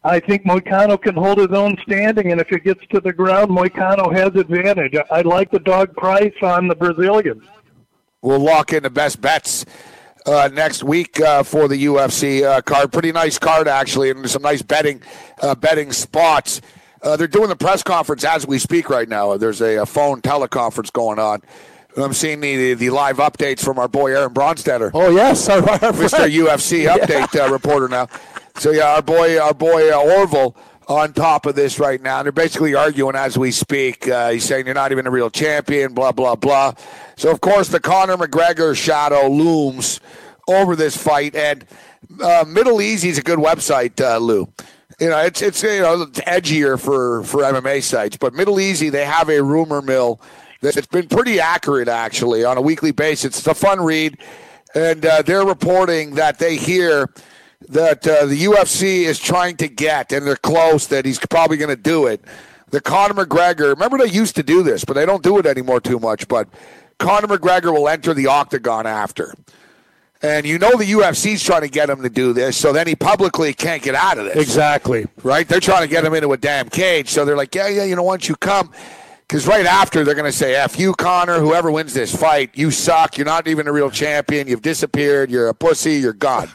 I 0.04 0.18
think 0.18 0.44
Moicano 0.44 1.00
can 1.00 1.14
hold 1.14 1.38
his 1.38 1.50
own 1.50 1.76
standing. 1.82 2.32
And 2.32 2.40
if 2.40 2.50
it 2.52 2.64
gets 2.64 2.86
to 2.86 3.00
the 3.00 3.12
ground, 3.12 3.50
Moicano 3.50 4.10
has 4.14 4.34
advantage. 4.34 4.96
I, 4.96 5.18
I 5.18 5.20
like 5.22 5.50
the 5.50 5.58
dog 5.58 5.94
price 5.94 6.34
on 6.40 6.68
the 6.68 6.74
Brazilians. 6.74 7.42
We'll 8.22 8.38
lock 8.38 8.72
in 8.72 8.82
the 8.84 8.90
best 8.90 9.20
bets 9.20 9.66
uh, 10.26 10.48
next 10.52 10.82
week 10.84 11.20
uh, 11.20 11.42
for 11.42 11.68
the 11.68 11.84
UFC 11.84 12.42
uh, 12.42 12.60
card. 12.62 12.92
Pretty 12.92 13.12
nice 13.12 13.38
card 13.38 13.68
actually, 13.68 14.10
and 14.10 14.28
some 14.28 14.42
nice 14.42 14.62
betting 14.62 15.02
uh, 15.40 15.54
betting 15.54 15.92
spots. 15.92 16.60
Uh, 17.02 17.16
they're 17.16 17.26
doing 17.26 17.48
the 17.48 17.56
press 17.56 17.82
conference 17.82 18.24
as 18.24 18.46
we 18.46 18.58
speak 18.58 18.88
right 18.88 19.08
now. 19.08 19.36
There's 19.36 19.60
a, 19.60 19.76
a 19.78 19.86
phone 19.86 20.22
teleconference 20.22 20.92
going 20.92 21.18
on. 21.18 21.42
I'm 21.96 22.12
seeing 22.14 22.40
the, 22.40 22.74
the 22.74 22.90
live 22.90 23.18
updates 23.18 23.62
from 23.62 23.78
our 23.78 23.88
boy 23.88 24.16
Aaron 24.16 24.32
Bronsteter. 24.32 24.90
Oh 24.94 25.10
yes, 25.10 25.48
our, 25.48 25.58
our 25.58 25.92
Mr. 25.92 26.30
UFC 26.30 26.88
update 26.88 27.34
yeah. 27.34 27.42
Uh, 27.42 27.50
reporter 27.50 27.88
now. 27.88 28.08
So 28.56 28.70
yeah, 28.70 28.94
our 28.94 29.02
boy 29.02 29.38
our 29.38 29.54
boy 29.54 29.92
Orville 29.92 30.56
on 30.88 31.12
top 31.12 31.46
of 31.46 31.54
this 31.54 31.78
right 31.78 32.00
now. 32.00 32.22
They're 32.22 32.32
basically 32.32 32.74
arguing 32.74 33.16
as 33.16 33.38
we 33.38 33.50
speak. 33.50 34.08
Uh, 34.08 34.30
he's 34.30 34.44
saying 34.44 34.66
you're 34.66 34.74
not 34.74 34.92
even 34.92 35.06
a 35.06 35.10
real 35.10 35.30
champion, 35.30 35.94
blah, 35.94 36.12
blah, 36.12 36.36
blah. 36.36 36.74
So, 37.16 37.30
of 37.30 37.40
course, 37.40 37.68
the 37.68 37.80
Conor 37.80 38.16
McGregor 38.16 38.76
shadow 38.76 39.28
looms 39.28 40.00
over 40.48 40.76
this 40.76 40.96
fight. 40.96 41.34
And 41.34 41.64
uh, 42.22 42.44
Middle 42.46 42.80
Easy 42.80 43.08
is 43.08 43.18
a 43.18 43.22
good 43.22 43.38
website, 43.38 44.00
uh, 44.00 44.18
Lou. 44.18 44.48
You 45.00 45.08
know, 45.08 45.18
it's 45.18 45.40
it's 45.40 45.62
you 45.62 45.80
know 45.80 46.02
it's 46.02 46.20
edgier 46.20 46.78
for 46.78 47.24
for 47.24 47.40
MMA 47.40 47.82
sites, 47.82 48.16
but 48.18 48.34
Middle 48.34 48.60
Easy 48.60 48.90
they 48.90 49.06
have 49.06 49.30
a 49.30 49.42
rumor 49.42 49.80
mill 49.80 50.20
that's 50.60 50.86
been 50.86 51.08
pretty 51.08 51.40
accurate 51.40 51.88
actually 51.88 52.44
on 52.44 52.58
a 52.58 52.60
weekly 52.60 52.92
basis. 52.92 53.38
It's 53.38 53.46
a 53.46 53.54
fun 53.54 53.80
read, 53.80 54.18
and 54.74 55.04
uh, 55.04 55.22
they're 55.22 55.46
reporting 55.46 56.14
that 56.16 56.38
they 56.38 56.56
hear 56.56 57.08
that 57.68 58.06
uh, 58.06 58.26
the 58.26 58.44
UFC 58.44 59.02
is 59.02 59.18
trying 59.18 59.56
to 59.56 59.68
get, 59.68 60.12
and 60.12 60.26
they're 60.26 60.36
close, 60.36 60.86
that 60.88 61.04
he's 61.04 61.18
probably 61.18 61.56
going 61.56 61.74
to 61.74 61.82
do 61.82 62.06
it. 62.06 62.22
The 62.70 62.80
Conor 62.80 63.26
McGregor, 63.26 63.70
remember 63.70 63.98
they 63.98 64.06
used 64.06 64.34
to 64.36 64.42
do 64.42 64.62
this, 64.62 64.84
but 64.84 64.94
they 64.94 65.04
don't 65.04 65.22
do 65.22 65.38
it 65.38 65.46
anymore 65.46 65.80
too 65.80 65.98
much. 65.98 66.26
But 66.26 66.48
Conor 66.98 67.28
McGregor 67.28 67.72
will 67.72 67.88
enter 67.88 68.14
the 68.14 68.28
octagon 68.28 68.86
after. 68.86 69.34
And 70.22 70.46
you 70.46 70.58
know 70.58 70.76
the 70.76 70.84
UFC's 70.84 71.42
trying 71.42 71.62
to 71.62 71.68
get 71.68 71.90
him 71.90 72.02
to 72.02 72.08
do 72.08 72.32
this, 72.32 72.56
so 72.56 72.72
then 72.72 72.86
he 72.86 72.94
publicly 72.94 73.52
can't 73.52 73.82
get 73.82 73.96
out 73.96 74.18
of 74.18 74.26
this. 74.26 74.36
Exactly. 74.36 75.06
Right? 75.24 75.46
They're 75.48 75.60
trying 75.60 75.82
to 75.82 75.88
get 75.88 76.04
him 76.04 76.14
into 76.14 76.32
a 76.32 76.36
damn 76.36 76.68
cage, 76.68 77.08
so 77.08 77.24
they're 77.24 77.36
like, 77.36 77.54
yeah, 77.54 77.68
yeah, 77.68 77.84
you 77.84 77.96
know, 77.96 78.04
once 78.04 78.28
you 78.28 78.36
come? 78.36 78.70
Because 79.32 79.46
right 79.46 79.66
after, 79.66 80.04
they're 80.04 80.14
going 80.14 80.30
to 80.30 80.36
say, 80.36 80.54
F 80.54 80.78
you, 80.78 80.92
Conor, 80.94 81.40
whoever 81.40 81.72
wins 81.72 81.92
this 81.92 82.14
fight, 82.14 82.50
you 82.54 82.70
suck. 82.70 83.16
You're 83.16 83.24
not 83.24 83.48
even 83.48 83.66
a 83.66 83.72
real 83.72 83.90
champion. 83.90 84.46
You've 84.46 84.62
disappeared. 84.62 85.30
You're 85.30 85.48
a 85.48 85.54
pussy. 85.54 85.94
You're 85.94 86.12
gone. 86.12 86.50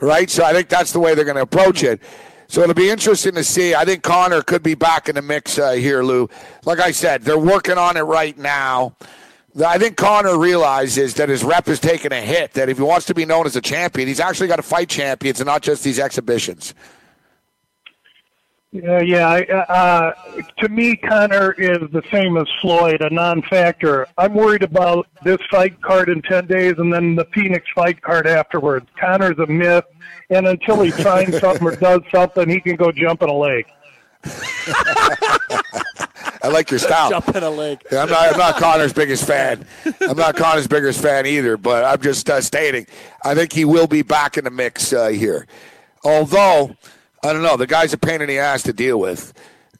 Right? 0.00 0.28
So 0.28 0.44
I 0.44 0.52
think 0.52 0.68
that's 0.68 0.92
the 0.92 1.00
way 1.00 1.14
they're 1.14 1.24
going 1.24 1.36
to 1.36 1.42
approach 1.42 1.82
it. 1.82 2.00
So 2.48 2.62
it'll 2.62 2.74
be 2.74 2.90
interesting 2.90 3.34
to 3.34 3.44
see. 3.44 3.74
I 3.74 3.84
think 3.84 4.02
Conor 4.02 4.42
could 4.42 4.62
be 4.62 4.74
back 4.74 5.08
in 5.08 5.16
the 5.16 5.22
mix 5.22 5.58
uh, 5.58 5.72
here, 5.72 6.02
Lou. 6.02 6.28
Like 6.64 6.78
I 6.78 6.92
said, 6.92 7.22
they're 7.22 7.38
working 7.38 7.76
on 7.76 7.96
it 7.96 8.02
right 8.02 8.36
now. 8.38 8.94
I 9.64 9.78
think 9.78 9.96
Conor 9.96 10.38
realizes 10.38 11.14
that 11.14 11.28
his 11.28 11.42
rep 11.42 11.66
is 11.68 11.80
taking 11.80 12.12
a 12.12 12.20
hit. 12.20 12.52
That 12.52 12.68
if 12.68 12.76
he 12.76 12.82
wants 12.82 13.06
to 13.06 13.14
be 13.14 13.24
known 13.24 13.46
as 13.46 13.56
a 13.56 13.60
champion, 13.60 14.06
he's 14.06 14.20
actually 14.20 14.48
got 14.48 14.56
to 14.56 14.62
fight 14.62 14.88
champions 14.88 15.40
and 15.40 15.46
not 15.46 15.62
just 15.62 15.82
these 15.82 15.98
exhibitions. 15.98 16.74
Yeah, 18.82 19.00
yeah. 19.00 19.64
Uh, 19.68 20.12
to 20.58 20.68
me, 20.68 20.96
Conor 20.96 21.52
is 21.52 21.78
the 21.92 22.02
same 22.10 22.36
as 22.36 22.46
Floyd, 22.60 23.00
a 23.00 23.10
non-factor. 23.10 24.06
I'm 24.18 24.34
worried 24.34 24.62
about 24.62 25.06
this 25.24 25.38
fight 25.50 25.80
card 25.80 26.08
in 26.08 26.22
ten 26.22 26.46
days, 26.46 26.74
and 26.78 26.92
then 26.92 27.14
the 27.14 27.26
Phoenix 27.34 27.66
fight 27.74 28.02
card 28.02 28.26
afterwards. 28.26 28.86
Conor's 29.00 29.38
a 29.38 29.46
myth, 29.46 29.84
and 30.30 30.46
until 30.46 30.82
he 30.82 30.90
finds 30.90 31.38
something 31.40 31.66
or 31.66 31.76
does 31.76 32.02
something, 32.12 32.48
he 32.48 32.60
can 32.60 32.76
go 32.76 32.92
jump 32.92 33.22
in 33.22 33.28
a 33.28 33.36
lake. 33.36 33.66
I 36.42 36.48
like 36.48 36.70
your 36.70 36.78
style. 36.78 37.10
Jump 37.10 37.34
in 37.34 37.42
a 37.42 37.50
lake. 37.50 37.80
I'm 37.90 38.08
not, 38.08 38.32
I'm 38.32 38.38
not 38.38 38.56
Conor's 38.56 38.92
biggest 38.92 39.26
fan. 39.26 39.66
I'm 40.00 40.16
not 40.16 40.36
Conor's 40.36 40.68
biggest 40.68 41.00
fan 41.00 41.26
either, 41.26 41.56
but 41.56 41.84
I'm 41.84 42.00
just 42.00 42.28
uh, 42.30 42.40
stating 42.40 42.86
I 43.24 43.34
think 43.34 43.52
he 43.52 43.64
will 43.64 43.86
be 43.86 44.02
back 44.02 44.36
in 44.36 44.44
the 44.44 44.50
mix 44.50 44.92
uh, 44.92 45.08
here. 45.08 45.46
Although, 46.04 46.76
I 47.22 47.32
don't 47.32 47.42
know, 47.42 47.56
the 47.56 47.66
guy's 47.66 47.92
a 47.92 47.98
pain 47.98 48.20
in 48.22 48.28
the 48.28 48.38
ass 48.38 48.62
to 48.64 48.72
deal 48.72 48.98
with. 49.00 49.32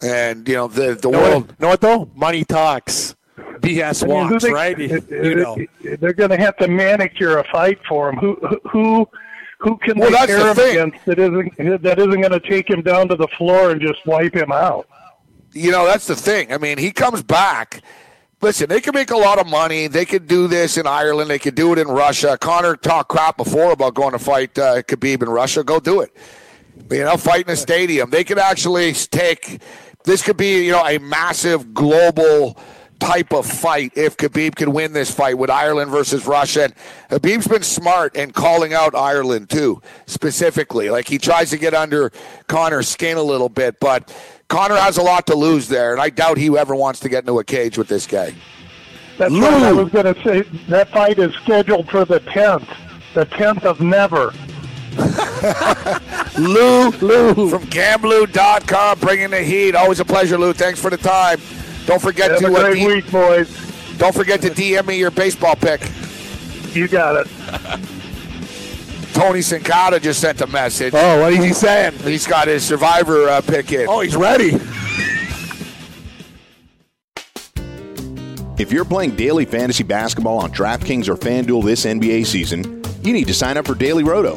And, 0.02 0.46
you 0.48 0.54
know, 0.54 0.68
the, 0.68 0.94
the 0.94 1.10
know 1.10 1.18
world. 1.18 1.48
What, 1.48 1.60
know 1.60 1.68
what, 1.68 1.80
though? 1.80 2.10
Money 2.14 2.44
talks. 2.44 3.14
BS 3.36 4.02
I 4.02 4.06
mean, 4.06 4.30
walks, 4.30 4.44
they, 4.44 4.52
right? 4.52 4.78
You 4.78 5.34
know. 5.34 5.56
They're 5.98 6.12
going 6.12 6.30
to 6.30 6.36
have 6.36 6.56
to 6.58 6.68
manicure 6.68 7.38
a 7.38 7.44
fight 7.44 7.78
for 7.88 8.10
him. 8.10 8.16
Who, 8.16 8.36
who, 8.70 9.08
who 9.58 9.76
can 9.78 9.98
Well, 9.98 10.10
they 10.10 10.16
that's 10.16 10.26
pair 10.26 10.38
the 10.38 10.50
him 10.50 10.56
thing. 10.56 10.78
against 10.78 11.04
that 11.06 11.18
isn't 11.18 11.82
that 11.82 11.98
isn't 11.98 12.20
going 12.20 12.32
to 12.32 12.40
take 12.40 12.68
him 12.68 12.82
down 12.82 13.08
to 13.08 13.16
the 13.16 13.28
floor 13.28 13.70
and 13.70 13.80
just 13.80 14.06
wipe 14.06 14.34
him 14.34 14.52
out? 14.52 14.86
you 15.56 15.70
know, 15.70 15.86
that's 15.86 16.06
the 16.06 16.16
thing. 16.16 16.52
I 16.52 16.58
mean, 16.58 16.78
he 16.78 16.92
comes 16.92 17.22
back. 17.22 17.82
Listen, 18.42 18.68
they 18.68 18.80
can 18.82 18.94
make 18.94 19.10
a 19.10 19.16
lot 19.16 19.38
of 19.38 19.46
money. 19.46 19.86
They 19.86 20.04
could 20.04 20.28
do 20.28 20.46
this 20.46 20.76
in 20.76 20.86
Ireland. 20.86 21.30
They 21.30 21.38
could 21.38 21.54
do 21.54 21.72
it 21.72 21.78
in 21.78 21.88
Russia. 21.88 22.36
Conor 22.38 22.76
talked 22.76 23.08
crap 23.08 23.38
before 23.38 23.72
about 23.72 23.94
going 23.94 24.12
to 24.12 24.18
fight 24.18 24.58
uh, 24.58 24.82
Khabib 24.82 25.22
in 25.22 25.28
Russia. 25.30 25.64
Go 25.64 25.80
do 25.80 26.00
it. 26.00 26.14
You 26.90 27.05
know, 27.05 27.16
fight 27.16 27.47
in 27.47 27.53
a 27.53 27.57
stadium. 27.57 28.11
They 28.11 28.24
could 28.24 28.39
actually 28.39 28.93
take. 28.93 29.61
This 30.05 30.23
could 30.23 30.36
be, 30.36 30.65
you 30.65 30.73
know, 30.73 30.86
a 30.86 30.98
massive 30.98 31.74
global 31.74 32.57
type 32.98 33.32
of 33.32 33.44
fight 33.47 33.93
if 33.94 34.16
Khabib 34.16 34.57
could 34.57 34.69
win 34.69 34.93
this 34.93 35.11
fight 35.11 35.36
with 35.36 35.51
Ireland 35.51 35.90
versus 35.90 36.27
Russia. 36.27 36.65
And 36.65 36.74
Khabib's 37.11 37.48
been 37.48 37.62
smart 37.62 38.16
in 38.16 38.31
calling 38.31 38.73
out 38.73 38.94
Ireland 38.94 39.51
too, 39.51 39.82
specifically. 40.07 40.90
Like 40.90 41.09
he 41.09 41.19
tries 41.19 41.51
to 41.51 41.59
get 41.59 41.74
under 41.74 42.12
Conor's 42.47 42.89
skin 42.89 43.16
a 43.16 43.23
little 43.23 43.48
bit, 43.48 43.81
but 43.81 44.15
Conor 44.48 44.77
has 44.77 44.97
a 44.97 45.03
lot 45.03 45.27
to 45.27 45.35
lose 45.35 45.69
there, 45.69 45.93
and 45.93 46.01
I 46.01 46.11
doubt 46.11 46.39
he 46.39 46.57
ever 46.57 46.74
wants 46.74 47.01
to 47.01 47.09
get 47.09 47.20
into 47.20 47.39
a 47.39 47.44
cage 47.44 47.77
with 47.77 47.89
this 47.89 48.07
guy. 48.07 48.35
That's 49.19 49.32
what 49.32 49.53
I 49.53 49.73
was 49.73 49.90
going 49.90 50.15
to 50.15 50.23
say. 50.23 50.43
That 50.69 50.90
fight 50.90 51.19
is 51.19 51.35
scheduled 51.36 51.89
for 51.89 52.05
the 52.05 52.20
tenth, 52.20 52.69
the 53.15 53.24
tenth 53.24 53.65
of 53.65 53.81
never. 53.81 54.32
Lou, 56.39 56.90
Lou 57.01 57.48
from 57.51 57.64
Gamblu.com 57.64 58.98
bringing 58.98 59.31
the 59.31 59.43
heat. 59.43 59.74
Always 59.74 60.01
a 60.01 60.05
pleasure, 60.05 60.39
Lou. 60.39 60.52
Thanks 60.52 60.81
for 60.81 60.90
the 60.90 60.97
time. 60.97 61.40
Don't 61.86 62.01
forget 62.02 62.31
Have 62.31 62.40
to 62.40 62.47
a 62.47 62.52
uh, 62.52 62.60
great 62.60 62.74
D- 62.81 62.86
week, 62.86 63.10
boys. 63.10 63.48
don't 63.98 64.14
forget 64.14 64.40
to 64.43 64.51
DM 64.51 64.86
me 64.86 64.98
your 64.98 65.10
baseball 65.10 65.56
pick. 65.56 65.81
You 66.74 66.89
got 66.89 67.16
it. 67.16 67.27
Tony 69.14 69.40
Cincotta 69.40 70.01
just 70.01 70.20
sent 70.20 70.40
a 70.43 70.47
message. 70.47 70.93
Oh, 70.94 71.20
what 71.20 71.32
is 71.32 71.43
he 71.43 71.52
saying? 71.55 71.94
He's 72.01 72.27
got 72.27 72.48
his 72.48 72.62
survivor 72.64 73.28
uh, 73.28 73.40
pick 73.40 73.73
in. 73.73 73.86
Oh, 73.89 74.01
he's 74.01 74.16
ready. 74.16 74.59
If 78.59 78.73
you're 78.73 78.85
playing 78.86 79.16
daily 79.16 79.44
fantasy 79.44 79.85
basketball 79.85 80.39
on 80.39 80.51
DraftKings 80.51 81.09
or 81.09 81.16
FanDuel 81.16 81.62
this 81.64 81.85
NBA 81.85 82.27
season, 82.27 82.82
you 83.02 83.12
need 83.12 83.27
to 83.27 83.35
sign 83.35 83.56
up 83.59 83.66
for 83.66 83.74
Daily 83.74 84.02
Roto. 84.02 84.36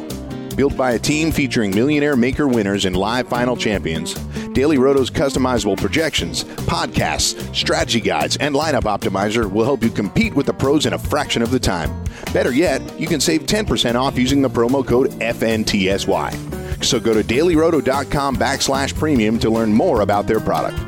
Built 0.56 0.76
by 0.76 0.92
a 0.92 0.98
team 0.98 1.30
featuring 1.30 1.74
millionaire 1.74 2.16
maker 2.16 2.48
winners 2.48 2.84
and 2.84 2.96
live 2.96 3.28
final 3.28 3.56
champions, 3.56 4.14
Daily 4.52 4.78
Roto's 4.78 5.10
customizable 5.10 5.76
projections, 5.76 6.44
podcasts, 6.44 7.54
strategy 7.54 8.00
guides, 8.00 8.36
and 8.38 8.54
lineup 8.54 8.82
optimizer 8.82 9.50
will 9.50 9.64
help 9.64 9.82
you 9.82 9.90
compete 9.90 10.34
with 10.34 10.46
the 10.46 10.52
pros 10.52 10.86
in 10.86 10.92
a 10.92 10.98
fraction 10.98 11.40
of 11.42 11.50
the 11.50 11.60
time. 11.60 12.04
Better 12.32 12.52
yet, 12.52 12.82
you 12.98 13.06
can 13.06 13.20
save 13.20 13.42
10% 13.42 13.94
off 13.94 14.18
using 14.18 14.42
the 14.42 14.50
promo 14.50 14.86
code 14.86 15.10
FNTSY. 15.20 16.84
So 16.84 16.98
go 16.98 17.14
to 17.14 17.22
dailyroto.com 17.22 18.36
backslash 18.36 18.94
premium 18.94 19.38
to 19.38 19.50
learn 19.50 19.72
more 19.72 20.00
about 20.00 20.26
their 20.26 20.40
product. 20.40 20.78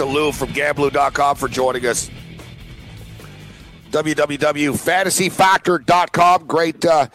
To 0.00 0.06
Lou 0.06 0.32
from 0.32 0.48
Gamblu.com 0.48 1.36
for 1.36 1.46
joining 1.46 1.84
us. 1.84 2.10
www.fantasyfactor.com. 3.90 6.46
Great, 6.46 6.86
uh, 6.86 7.08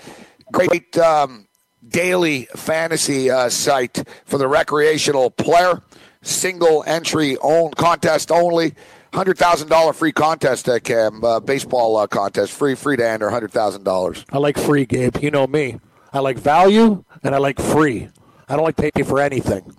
great 0.51 0.95
um, 0.99 1.47
daily 1.87 2.47
fantasy 2.55 3.31
uh, 3.31 3.49
site 3.49 4.07
for 4.25 4.37
the 4.37 4.47
recreational 4.47 5.31
player. 5.31 5.81
Single 6.21 6.83
entry 6.85 7.39
own 7.41 7.71
contest 7.71 8.31
only. 8.31 8.75
Hundred 9.13 9.39
thousand 9.39 9.69
dollar 9.69 9.93
free 9.93 10.11
contest, 10.11 10.69
uh, 10.69 10.77
Cam. 10.79 11.23
Uh, 11.23 11.39
baseball 11.39 11.97
uh, 11.97 12.05
contest, 12.05 12.51
free, 12.51 12.75
free 12.75 12.97
to 12.97 13.07
enter. 13.07 13.31
Hundred 13.31 13.51
thousand 13.51 13.83
dollars. 13.83 14.23
I 14.31 14.37
like 14.37 14.59
free, 14.59 14.85
Gabe. 14.85 15.17
You 15.23 15.31
know 15.31 15.47
me. 15.47 15.79
I 16.13 16.19
like 16.19 16.37
value 16.37 17.03
and 17.23 17.33
I 17.33 17.39
like 17.39 17.59
free. 17.59 18.09
I 18.47 18.55
don't 18.55 18.65
like 18.65 18.77
paying 18.77 19.05
for 19.05 19.19
anything. 19.19 19.75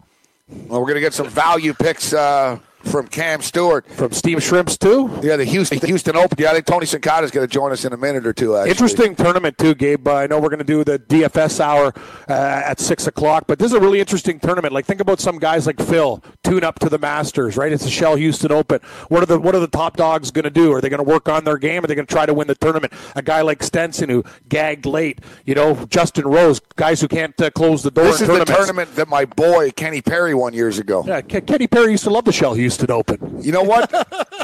Well, 0.49 0.81
we're 0.81 0.89
gonna 0.89 0.99
get 1.01 1.15
some 1.15 1.29
value 1.29 1.75
picks 1.75 2.13
uh, 2.13 2.59
from 2.87 3.09
Cam 3.09 3.43
Stewart 3.43 3.87
from 3.91 4.13
Steve 4.13 4.43
Shrimps 4.43 4.79
too. 4.79 5.11
Yeah, 5.23 5.37
the 5.37 5.45
Houston 5.45 5.79
Houston 5.81 6.17
Open. 6.17 6.37
Yeah, 6.39 6.51
I 6.51 6.55
think 6.55 6.67
Tony 6.67 6.87
Cincotta 6.87 7.25
is 7.25 7.31
going 7.31 7.47
to 7.47 7.53
join 7.53 7.73
us 7.73 7.85
in 7.85 7.93
a 7.93 7.97
minute 7.97 8.27
or 8.27 8.33
two. 8.33 8.57
Actually. 8.57 8.71
Interesting 8.71 9.17
tournament 9.17 9.59
too, 9.59 9.75
Gabe. 9.75 10.07
I 10.09 10.27
know 10.27 10.39
we're 10.39 10.49
going 10.49 10.59
to 10.59 10.65
do 10.65 10.85
the 10.85 10.99
DFS 10.99 11.61
hour 11.61 11.93
uh, 12.29 12.33
at 12.33 12.81
six 12.81 13.07
o'clock, 13.07 13.45
but 13.47 13.59
this 13.59 13.67
is 13.67 13.73
a 13.73 13.81
really 13.81 14.01
interesting 14.01 14.39
tournament. 14.39 14.73
Like 14.73 14.87
think 14.87 15.01
about 15.01 15.21
some 15.21 15.39
guys 15.39 15.67
like 15.67 15.81
Phil 15.81 16.23
tune 16.45 16.65
up 16.65 16.79
to 16.81 16.89
the 16.89 16.99
Masters, 16.99 17.57
right? 17.57 17.73
It's 17.73 17.85
a 17.85 17.91
Shell 17.91 18.17
Houston 18.17 18.53
Open. 18.53 18.81
What 19.09 19.23
are 19.23 19.27
the 19.27 19.39
what 19.39 19.55
are 19.55 19.61
the 19.61 19.67
top 19.67 19.97
dogs 19.97 20.31
going 20.31 20.45
to 20.45 20.51
do? 20.51 20.73
Are 20.73 20.81
they 20.81 20.89
going 20.89 21.05
to 21.05 21.11
work 21.11 21.29
on 21.29 21.45
their 21.45 21.59
game? 21.59 21.85
Are 21.85 21.87
they 21.87 21.95
going 21.95 22.07
to 22.07 22.13
try 22.13 22.27
to 22.27 22.35
win 22.35 22.47
the 22.47 22.55
tournament? 22.55 22.93
A 23.17 23.23
guy 23.23 23.43
like 23.43 23.63
Stenson 23.63 24.09
who 24.09 24.25
gagged 24.49 24.87
late, 24.87 25.21
you 25.45 25.55
know, 25.55 25.75
Justin 25.87 26.27
Rose, 26.27 26.61
guys 26.77 27.01
who 27.01 27.09
can't 27.09 27.39
uh, 27.41 27.51
close 27.51 27.83
the 27.83 27.91
door. 27.91 28.05
This 28.05 28.21
in 28.21 28.31
is 28.31 28.39
the 28.39 28.45
tournament 28.45 28.95
that 28.95 29.09
my 29.09 29.25
boy 29.25 29.71
Kenny 29.73 30.03
Perry 30.03 30.35
won 30.35 30.55
years 30.55 30.79
ago. 30.79 31.05
Yeah, 31.07 31.21
Kenny 31.21 31.67
Perry 31.67 31.91
used 31.91 32.05
to 32.05 32.11
love 32.11 32.25
the 32.25 32.33
Shell 32.33 32.55
Houston 32.55 32.76
Open. 32.91 33.43
You 33.43 33.53
know 33.53 33.63
what? 33.63 33.93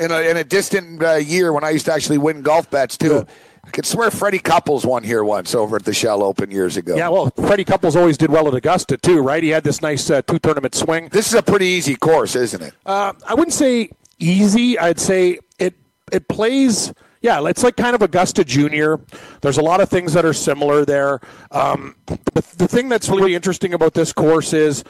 in, 0.00 0.10
a, 0.10 0.20
in 0.22 0.36
a 0.36 0.44
distant 0.44 1.02
uh, 1.02 1.14
year 1.14 1.52
when 1.52 1.64
I 1.64 1.70
used 1.70 1.86
to 1.86 1.92
actually 1.92 2.18
win 2.18 2.42
golf 2.42 2.70
bets 2.70 2.96
too, 2.96 3.26
I 3.64 3.70
could 3.70 3.86
swear 3.86 4.10
Freddie 4.10 4.40
Couples 4.40 4.84
won 4.84 5.04
here 5.04 5.22
once 5.22 5.54
over 5.54 5.76
at 5.76 5.84
the 5.84 5.94
Shell 5.94 6.22
Open 6.22 6.50
years 6.50 6.76
ago. 6.76 6.96
Yeah, 6.96 7.08
well, 7.10 7.30
Freddie 7.30 7.64
Couples 7.64 7.94
always 7.94 8.18
did 8.18 8.30
well 8.30 8.48
at 8.48 8.54
Augusta 8.54 8.96
too, 8.96 9.20
right? 9.20 9.42
He 9.42 9.50
had 9.50 9.62
this 9.62 9.80
nice 9.80 10.10
uh, 10.10 10.22
two 10.22 10.38
tournament 10.40 10.74
swing. 10.74 11.08
This 11.10 11.28
is 11.28 11.34
a 11.34 11.42
pretty 11.42 11.66
easy 11.66 11.94
course, 11.94 12.34
isn't 12.34 12.60
it? 12.60 12.74
Uh, 12.84 13.12
I 13.26 13.34
wouldn't 13.34 13.52
say 13.52 13.90
easy. 14.18 14.78
I'd 14.78 14.98
say 14.98 15.38
it 15.58 15.74
it 16.10 16.26
plays. 16.28 16.92
Yeah, 17.20 17.46
it's 17.46 17.62
like 17.62 17.76
kind 17.76 17.94
of 17.94 18.02
Augusta 18.02 18.44
Junior. 18.44 18.98
There's 19.42 19.58
a 19.58 19.62
lot 19.62 19.80
of 19.80 19.88
things 19.88 20.12
that 20.14 20.24
are 20.24 20.32
similar 20.32 20.84
there. 20.84 21.20
Um, 21.52 21.94
the, 22.06 22.44
the 22.56 22.66
thing 22.66 22.88
that's 22.88 23.08
really 23.08 23.36
interesting 23.36 23.74
about 23.74 23.94
this 23.94 24.12
course 24.12 24.52
is. 24.52 24.82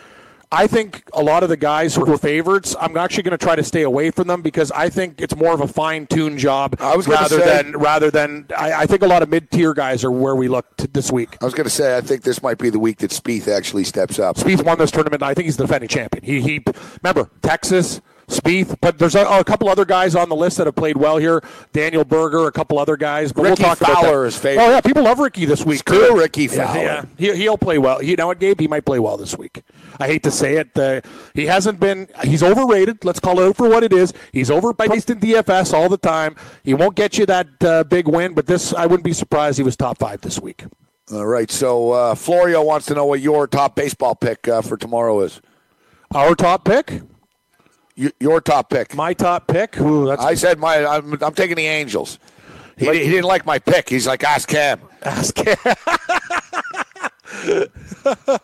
I 0.54 0.66
think 0.66 1.02
a 1.14 1.22
lot 1.22 1.42
of 1.42 1.48
the 1.48 1.56
guys 1.56 1.94
who 1.94 2.04
were 2.04 2.18
favorites, 2.18 2.76
I'm 2.78 2.96
actually 2.98 3.22
going 3.22 3.36
to 3.38 3.42
try 3.42 3.56
to 3.56 3.64
stay 3.64 3.82
away 3.82 4.10
from 4.10 4.28
them 4.28 4.42
because 4.42 4.70
I 4.70 4.90
think 4.90 5.20
it's 5.22 5.34
more 5.34 5.54
of 5.54 5.62
a 5.62 5.66
fine-tuned 5.66 6.38
job 6.38 6.76
I 6.78 6.94
was 6.94 7.08
rather 7.08 7.40
say- 7.40 7.62
than 7.62 7.72
rather 7.78 8.10
than 8.10 8.46
I, 8.56 8.72
I 8.82 8.86
think 8.86 9.00
a 9.02 9.06
lot 9.06 9.22
of 9.22 9.30
mid-tier 9.30 9.72
guys 9.72 10.04
are 10.04 10.10
where 10.10 10.36
we 10.36 10.48
look 10.48 10.76
this 10.76 11.10
week. 11.10 11.38
I 11.40 11.46
was 11.46 11.54
going 11.54 11.64
to 11.64 11.70
say 11.70 11.96
I 11.96 12.02
think 12.02 12.22
this 12.22 12.42
might 12.42 12.58
be 12.58 12.68
the 12.68 12.78
week 12.78 12.98
that 12.98 13.10
Spieth 13.12 13.48
actually 13.48 13.84
steps 13.84 14.18
up. 14.18 14.36
Spieth 14.36 14.62
won 14.64 14.76
this 14.78 14.90
tournament. 14.90 15.22
I 15.22 15.32
think 15.32 15.46
he's 15.46 15.56
the 15.56 15.64
defending 15.64 15.88
champion. 15.88 16.22
He, 16.22 16.40
he 16.42 16.62
remember 17.02 17.30
Texas 17.40 18.02
Spieth, 18.32 18.76
but 18.80 18.98
there's 18.98 19.14
a, 19.14 19.24
a, 19.24 19.44
couple 19.44 19.68
other 19.68 19.84
guys 19.84 20.14
on 20.14 20.28
the 20.28 20.36
list 20.36 20.56
that 20.58 20.66
have 20.66 20.74
played 20.74 20.96
well 20.96 21.18
here. 21.18 21.42
Daniel 21.72 22.04
Berger, 22.04 22.46
a 22.46 22.52
couple 22.52 22.78
other 22.78 22.96
guys. 22.96 23.32
But 23.32 23.42
Rickie 23.42 23.62
we'll 23.62 23.76
talk 23.76 23.78
Fowler 23.78 24.26
is 24.26 24.36
favorite. 24.36 24.64
Oh 24.64 24.70
yeah, 24.70 24.80
people 24.80 25.02
love 25.02 25.18
Rickie 25.18 25.44
this 25.44 25.64
week. 25.64 25.78
Screw 25.78 26.18
Rickie 26.18 26.48
Fowler. 26.48 26.80
yeah. 26.80 27.04
He, 27.16 27.34
he'll 27.36 27.58
play 27.58 27.78
well. 27.78 28.02
You 28.02 28.16
know 28.16 28.26
what, 28.26 28.38
Gabe? 28.38 28.58
He 28.60 28.68
might 28.68 28.84
play 28.84 28.98
well 28.98 29.16
this 29.16 29.36
week. 29.36 29.62
I 30.00 30.06
hate 30.06 30.22
to 30.24 30.30
say 30.30 30.56
it. 30.56 30.76
Uh, 30.76 31.00
he 31.34 31.46
hasn't 31.46 31.78
been. 31.78 32.08
He's 32.24 32.42
overrated. 32.42 33.04
Let's 33.04 33.20
call 33.20 33.38
it 33.40 33.48
out 33.48 33.56
for 33.56 33.68
what 33.68 33.84
it 33.84 33.92
is. 33.92 34.12
He's 34.32 34.50
overpriced 34.50 35.10
in 35.10 35.20
DFS 35.20 35.72
all 35.72 35.88
the 35.88 35.98
time. 35.98 36.36
He 36.62 36.74
won't 36.74 36.96
get 36.96 37.18
you 37.18 37.26
that 37.26 37.48
uh, 37.62 37.84
big 37.84 38.08
win, 38.08 38.34
but 38.34 38.46
this 38.46 38.72
I 38.74 38.86
wouldn't 38.86 39.04
be 39.04 39.12
surprised 39.12 39.58
he 39.58 39.64
was 39.64 39.76
top 39.76 39.98
five 39.98 40.20
this 40.22 40.40
week. 40.40 40.64
All 41.12 41.26
right. 41.26 41.50
So 41.50 41.92
uh, 41.92 42.14
Florio 42.14 42.62
wants 42.62 42.86
to 42.86 42.94
know 42.94 43.04
what 43.04 43.20
your 43.20 43.46
top 43.46 43.76
baseball 43.76 44.14
pick 44.14 44.48
uh, 44.48 44.62
for 44.62 44.76
tomorrow 44.76 45.20
is. 45.20 45.40
Our 46.14 46.34
top 46.34 46.64
pick. 46.64 47.02
Your 47.94 48.40
top 48.40 48.70
pick. 48.70 48.94
My 48.94 49.12
top 49.12 49.46
pick. 49.46 49.78
Ooh, 49.80 50.06
that's 50.06 50.22
I 50.22 50.34
said 50.34 50.58
my. 50.58 50.84
I'm, 50.84 51.22
I'm 51.22 51.34
taking 51.34 51.56
the 51.56 51.66
Angels. 51.66 52.18
He, 52.76 52.86
he 52.86 53.10
didn't 53.10 53.24
like 53.24 53.44
my 53.44 53.58
pick. 53.58 53.88
He's 53.88 54.06
like, 54.06 54.24
ask 54.24 54.48
Cam. 54.48 54.80
Ask 55.02 55.34
Cam. 55.34 55.56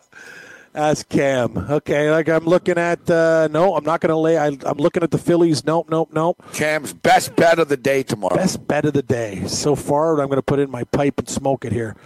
Ask 0.75 1.09
Cam. 1.09 1.57
Okay, 1.57 2.11
like 2.11 2.29
I'm 2.29 2.45
looking 2.45 2.79
at. 2.79 3.11
Uh, 3.11 3.49
no, 3.51 3.75
I'm 3.75 3.85
not 3.85 4.01
going 4.01 4.11
to 4.11 4.16
lay. 4.16 4.39
I, 4.39 4.47
I'm 4.47 4.77
looking 4.77 5.03
at 5.03 5.11
the 5.11 5.19
Phillies. 5.19 5.65
Nope, 5.65 5.89
nope, 5.91 6.11
nope. 6.12 6.41
Cam's 6.53 6.93
best 6.93 7.35
bet 7.35 7.59
of 7.59 7.69
the 7.69 7.77
day 7.77 8.03
tomorrow. 8.03 8.37
Best 8.37 8.66
bet 8.69 8.85
of 8.85 8.93
the 8.93 9.03
day 9.03 9.45
so 9.47 9.75
far. 9.75 10.20
I'm 10.20 10.29
going 10.29 10.37
to 10.37 10.43
put 10.43 10.61
in 10.61 10.70
my 10.70 10.85
pipe 10.85 11.19
and 11.19 11.29
smoke 11.29 11.65
it 11.65 11.73
here. 11.73 11.97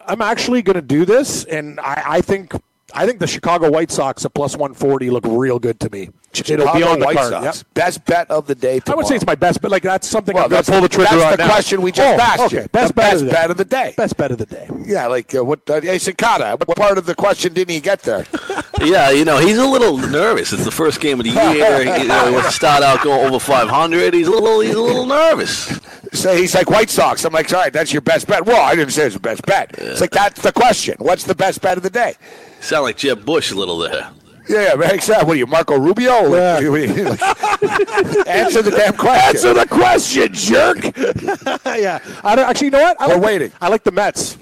I'm 0.00 0.22
actually 0.22 0.62
going 0.62 0.74
to 0.74 0.82
do 0.82 1.04
this, 1.04 1.44
and 1.44 1.78
I, 1.78 2.02
I 2.06 2.20
think 2.20 2.52
I 2.94 3.06
think 3.06 3.20
the 3.20 3.26
Chicago 3.26 3.70
White 3.70 3.90
Sox 3.90 4.24
at 4.24 4.34
plus 4.34 4.56
140 4.56 5.10
look 5.10 5.24
real 5.26 5.58
good 5.58 5.78
to 5.80 5.90
me. 5.90 6.10
It'll 6.34 6.72
be 6.74 6.82
on 6.82 6.98
the 7.00 7.06
White 7.06 7.16
card. 7.16 7.30
Sox. 7.32 7.58
Yep. 7.58 7.74
Best 7.74 8.04
bet 8.04 8.30
of 8.30 8.46
the 8.46 8.54
day 8.54 8.80
I 8.86 8.94
would 8.94 9.06
say 9.06 9.16
it's 9.16 9.26
my 9.26 9.34
best, 9.34 9.60
bet. 9.62 9.70
like 9.70 9.82
that's 9.82 10.06
something 10.06 10.34
Well, 10.34 10.44
I'm 10.44 10.50
going 10.50 10.58
that's, 10.58 10.66
to 10.68 10.72
pull 10.72 10.82
the 10.82 10.88
trigger 10.88 11.10
that's 11.16 11.24
on 11.24 11.30
the 11.32 11.36
now. 11.38 11.48
question 11.48 11.82
we 11.82 11.90
just 11.90 12.18
Oh, 12.18 12.22
asked 12.22 12.40
okay. 12.54 12.62
you. 12.62 12.68
Best, 12.68 12.88
the 12.88 12.94
bet, 12.94 12.94
best 12.94 13.14
of 13.22 13.26
the 13.26 13.32
bet 13.32 13.46
day. 13.46 13.50
of 13.50 13.56
the 13.56 13.64
day. 13.64 13.94
Best 13.96 14.16
bet 14.16 14.30
of 14.30 14.38
the 14.38 14.46
day. 14.46 14.68
Yeah, 14.84 15.06
like 15.06 15.34
uh, 15.34 15.44
what? 15.44 15.68
Uh, 15.68 15.80
hey, 15.80 15.96
Sakata, 15.96 16.58
what 16.66 16.76
part 16.76 16.98
of 16.98 17.06
the 17.06 17.14
question 17.14 17.54
didn't 17.54 17.72
he 17.74 17.80
get 17.80 18.02
there? 18.02 18.26
Yeah, 18.80 19.10
you 19.10 19.24
know, 19.24 19.38
he's 19.38 19.58
a 19.58 19.66
little 19.66 19.98
nervous. 19.98 20.52
It's 20.52 20.64
the 20.64 20.70
first 20.70 21.00
game 21.00 21.18
of 21.18 21.24
the 21.26 21.32
year. 21.32 21.82
you 21.98 22.06
know, 22.06 22.26
he 22.28 22.32
wants 22.32 22.50
to 22.50 22.54
start 22.54 22.84
out 22.84 23.02
going 23.02 23.26
over 23.26 23.40
500. 23.40 24.14
He's 24.14 24.28
a 24.28 24.30
little, 24.30 24.60
he's 24.60 24.76
a 24.76 24.80
little 24.80 25.04
nervous. 25.04 25.80
So 26.12 26.36
he's 26.36 26.54
like 26.54 26.70
White 26.70 26.88
Sox. 26.88 27.24
I'm 27.24 27.32
like, 27.32 27.52
all 27.52 27.58
right, 27.58 27.72
that's 27.72 27.92
your 27.92 28.02
best 28.02 28.28
bet. 28.28 28.46
Well, 28.46 28.62
I 28.62 28.76
didn't 28.76 28.92
say 28.92 29.06
it's 29.06 29.14
the 29.16 29.20
best 29.20 29.42
bet. 29.46 29.74
It's 29.78 30.00
like 30.00 30.12
that's 30.12 30.40
the 30.42 30.52
question. 30.52 30.94
What's 31.00 31.24
the 31.24 31.34
best 31.34 31.60
bet 31.60 31.76
of 31.76 31.82
the 31.82 31.90
day? 31.90 32.14
Sound 32.60 32.84
like 32.84 32.96
Jeb 32.98 33.24
Bush 33.24 33.50
a 33.50 33.56
little 33.56 33.78
there. 33.78 34.10
Yeah, 34.48 34.68
yeah, 34.68 34.74
makes 34.74 35.04
sense. 35.04 35.24
What 35.24 35.34
are 35.34 35.36
you, 35.36 35.46
Marco 35.46 35.78
Rubio? 35.78 36.34
Yeah. 36.34 36.58
Answer 38.26 38.62
the 38.62 38.72
damn 38.74 38.94
question. 38.94 39.28
Answer 39.28 39.54
the 39.54 39.66
question, 39.68 40.32
jerk. 40.32 40.78
yeah. 41.78 41.98
I 42.24 42.34
don't, 42.34 42.48
actually, 42.48 42.66
you 42.66 42.70
know 42.70 42.80
what? 42.82 43.00
I 43.00 43.08
We're 43.08 43.14
like, 43.14 43.22
waiting. 43.22 43.52
I 43.60 43.68
like 43.68 43.84
the 43.84 43.92
Mets 43.92 44.38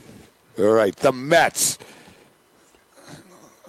All 0.58 0.66
right, 0.66 0.94
the 0.96 1.12
Mets. 1.12 1.78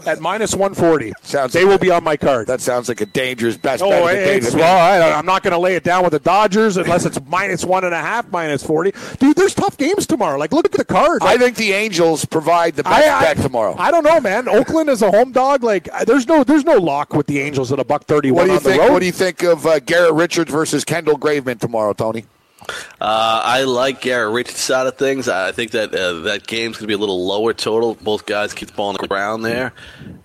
At 0.07 0.19
minus 0.21 0.53
140. 0.55 1.13
Sounds 1.21 1.53
they 1.53 1.65
will 1.65 1.77
be 1.77 1.91
on 1.91 2.03
my 2.03 2.17
card. 2.17 2.47
That 2.47 2.61
sounds 2.61 2.87
like 2.89 3.01
a 3.01 3.05
dangerous 3.05 3.57
best 3.57 3.83
Oh, 3.83 3.89
bet 3.89 4.15
it's, 4.43 4.55
well, 4.55 4.77
I, 5.03 5.11
I'm 5.17 5.25
not 5.25 5.43
going 5.43 5.51
to 5.51 5.57
lay 5.59 5.75
it 5.75 5.83
down 5.83 6.03
with 6.03 6.13
the 6.13 6.19
Dodgers 6.19 6.77
unless 6.77 7.05
it's 7.05 7.19
minus 7.27 7.63
one 7.65 7.83
and 7.83 7.93
a 7.93 7.99
half, 7.99 8.29
minus 8.31 8.63
40. 8.63 8.93
Dude, 9.19 9.35
there's 9.35 9.53
tough 9.53 9.77
games 9.77 10.07
tomorrow. 10.07 10.37
Like, 10.37 10.51
look 10.53 10.65
at 10.65 10.71
the 10.71 10.85
card. 10.85 11.21
I 11.23 11.37
think 11.37 11.57
the 11.57 11.73
Angels 11.73 12.25
provide 12.25 12.75
the 12.75 12.83
best 12.83 13.07
I- 13.07 13.17
I- 13.17 13.21
bet 13.33 13.37
tomorrow. 13.43 13.75
I 13.77 13.91
don't 13.91 14.03
know, 14.03 14.19
man. 14.19 14.47
Oakland 14.47 14.89
is 14.89 15.01
a 15.01 15.11
home 15.11 15.31
dog. 15.31 15.63
Like, 15.63 15.89
there's 16.05 16.27
no, 16.27 16.43
there's 16.43 16.63
no 16.63 16.75
lock 16.77 17.13
with 17.13 17.27
the 17.27 17.39
Angels 17.39 17.71
at 17.71 17.79
a 17.79 17.83
buck 17.83 18.05
thirty-one 18.05 18.37
what 18.37 18.45
do 18.45 18.51
you 18.51 18.57
on 18.57 18.63
the 18.63 18.69
think? 18.69 18.81
road. 18.81 18.93
What 18.93 18.99
do 18.99 19.05
you 19.05 19.11
think 19.11 19.43
of 19.43 19.65
uh, 19.65 19.79
Garrett 19.79 20.13
Richards 20.13 20.51
versus 20.51 20.83
Kendall 20.83 21.17
Graveman 21.17 21.59
tomorrow, 21.59 21.93
Tony? 21.93 22.25
Uh, 22.99 23.41
I 23.43 23.63
like 23.63 24.01
Garrett 24.01 24.33
Richards' 24.33 24.59
side 24.59 24.87
of 24.87 24.97
things. 24.97 25.29
I 25.29 25.51
think 25.51 25.71
that 25.71 25.93
uh, 25.93 26.21
that 26.21 26.47
game's 26.47 26.77
going 26.77 26.83
to 26.83 26.87
be 26.87 26.93
a 26.93 26.97
little 26.97 27.25
lower 27.25 27.53
total. 27.53 27.95
Both 27.95 28.25
guys 28.25 28.53
keep 28.53 28.69
the 28.69 28.73
ball 28.73 28.89
on 28.89 28.97
the 28.99 29.07
ground 29.07 29.45
there. 29.45 29.73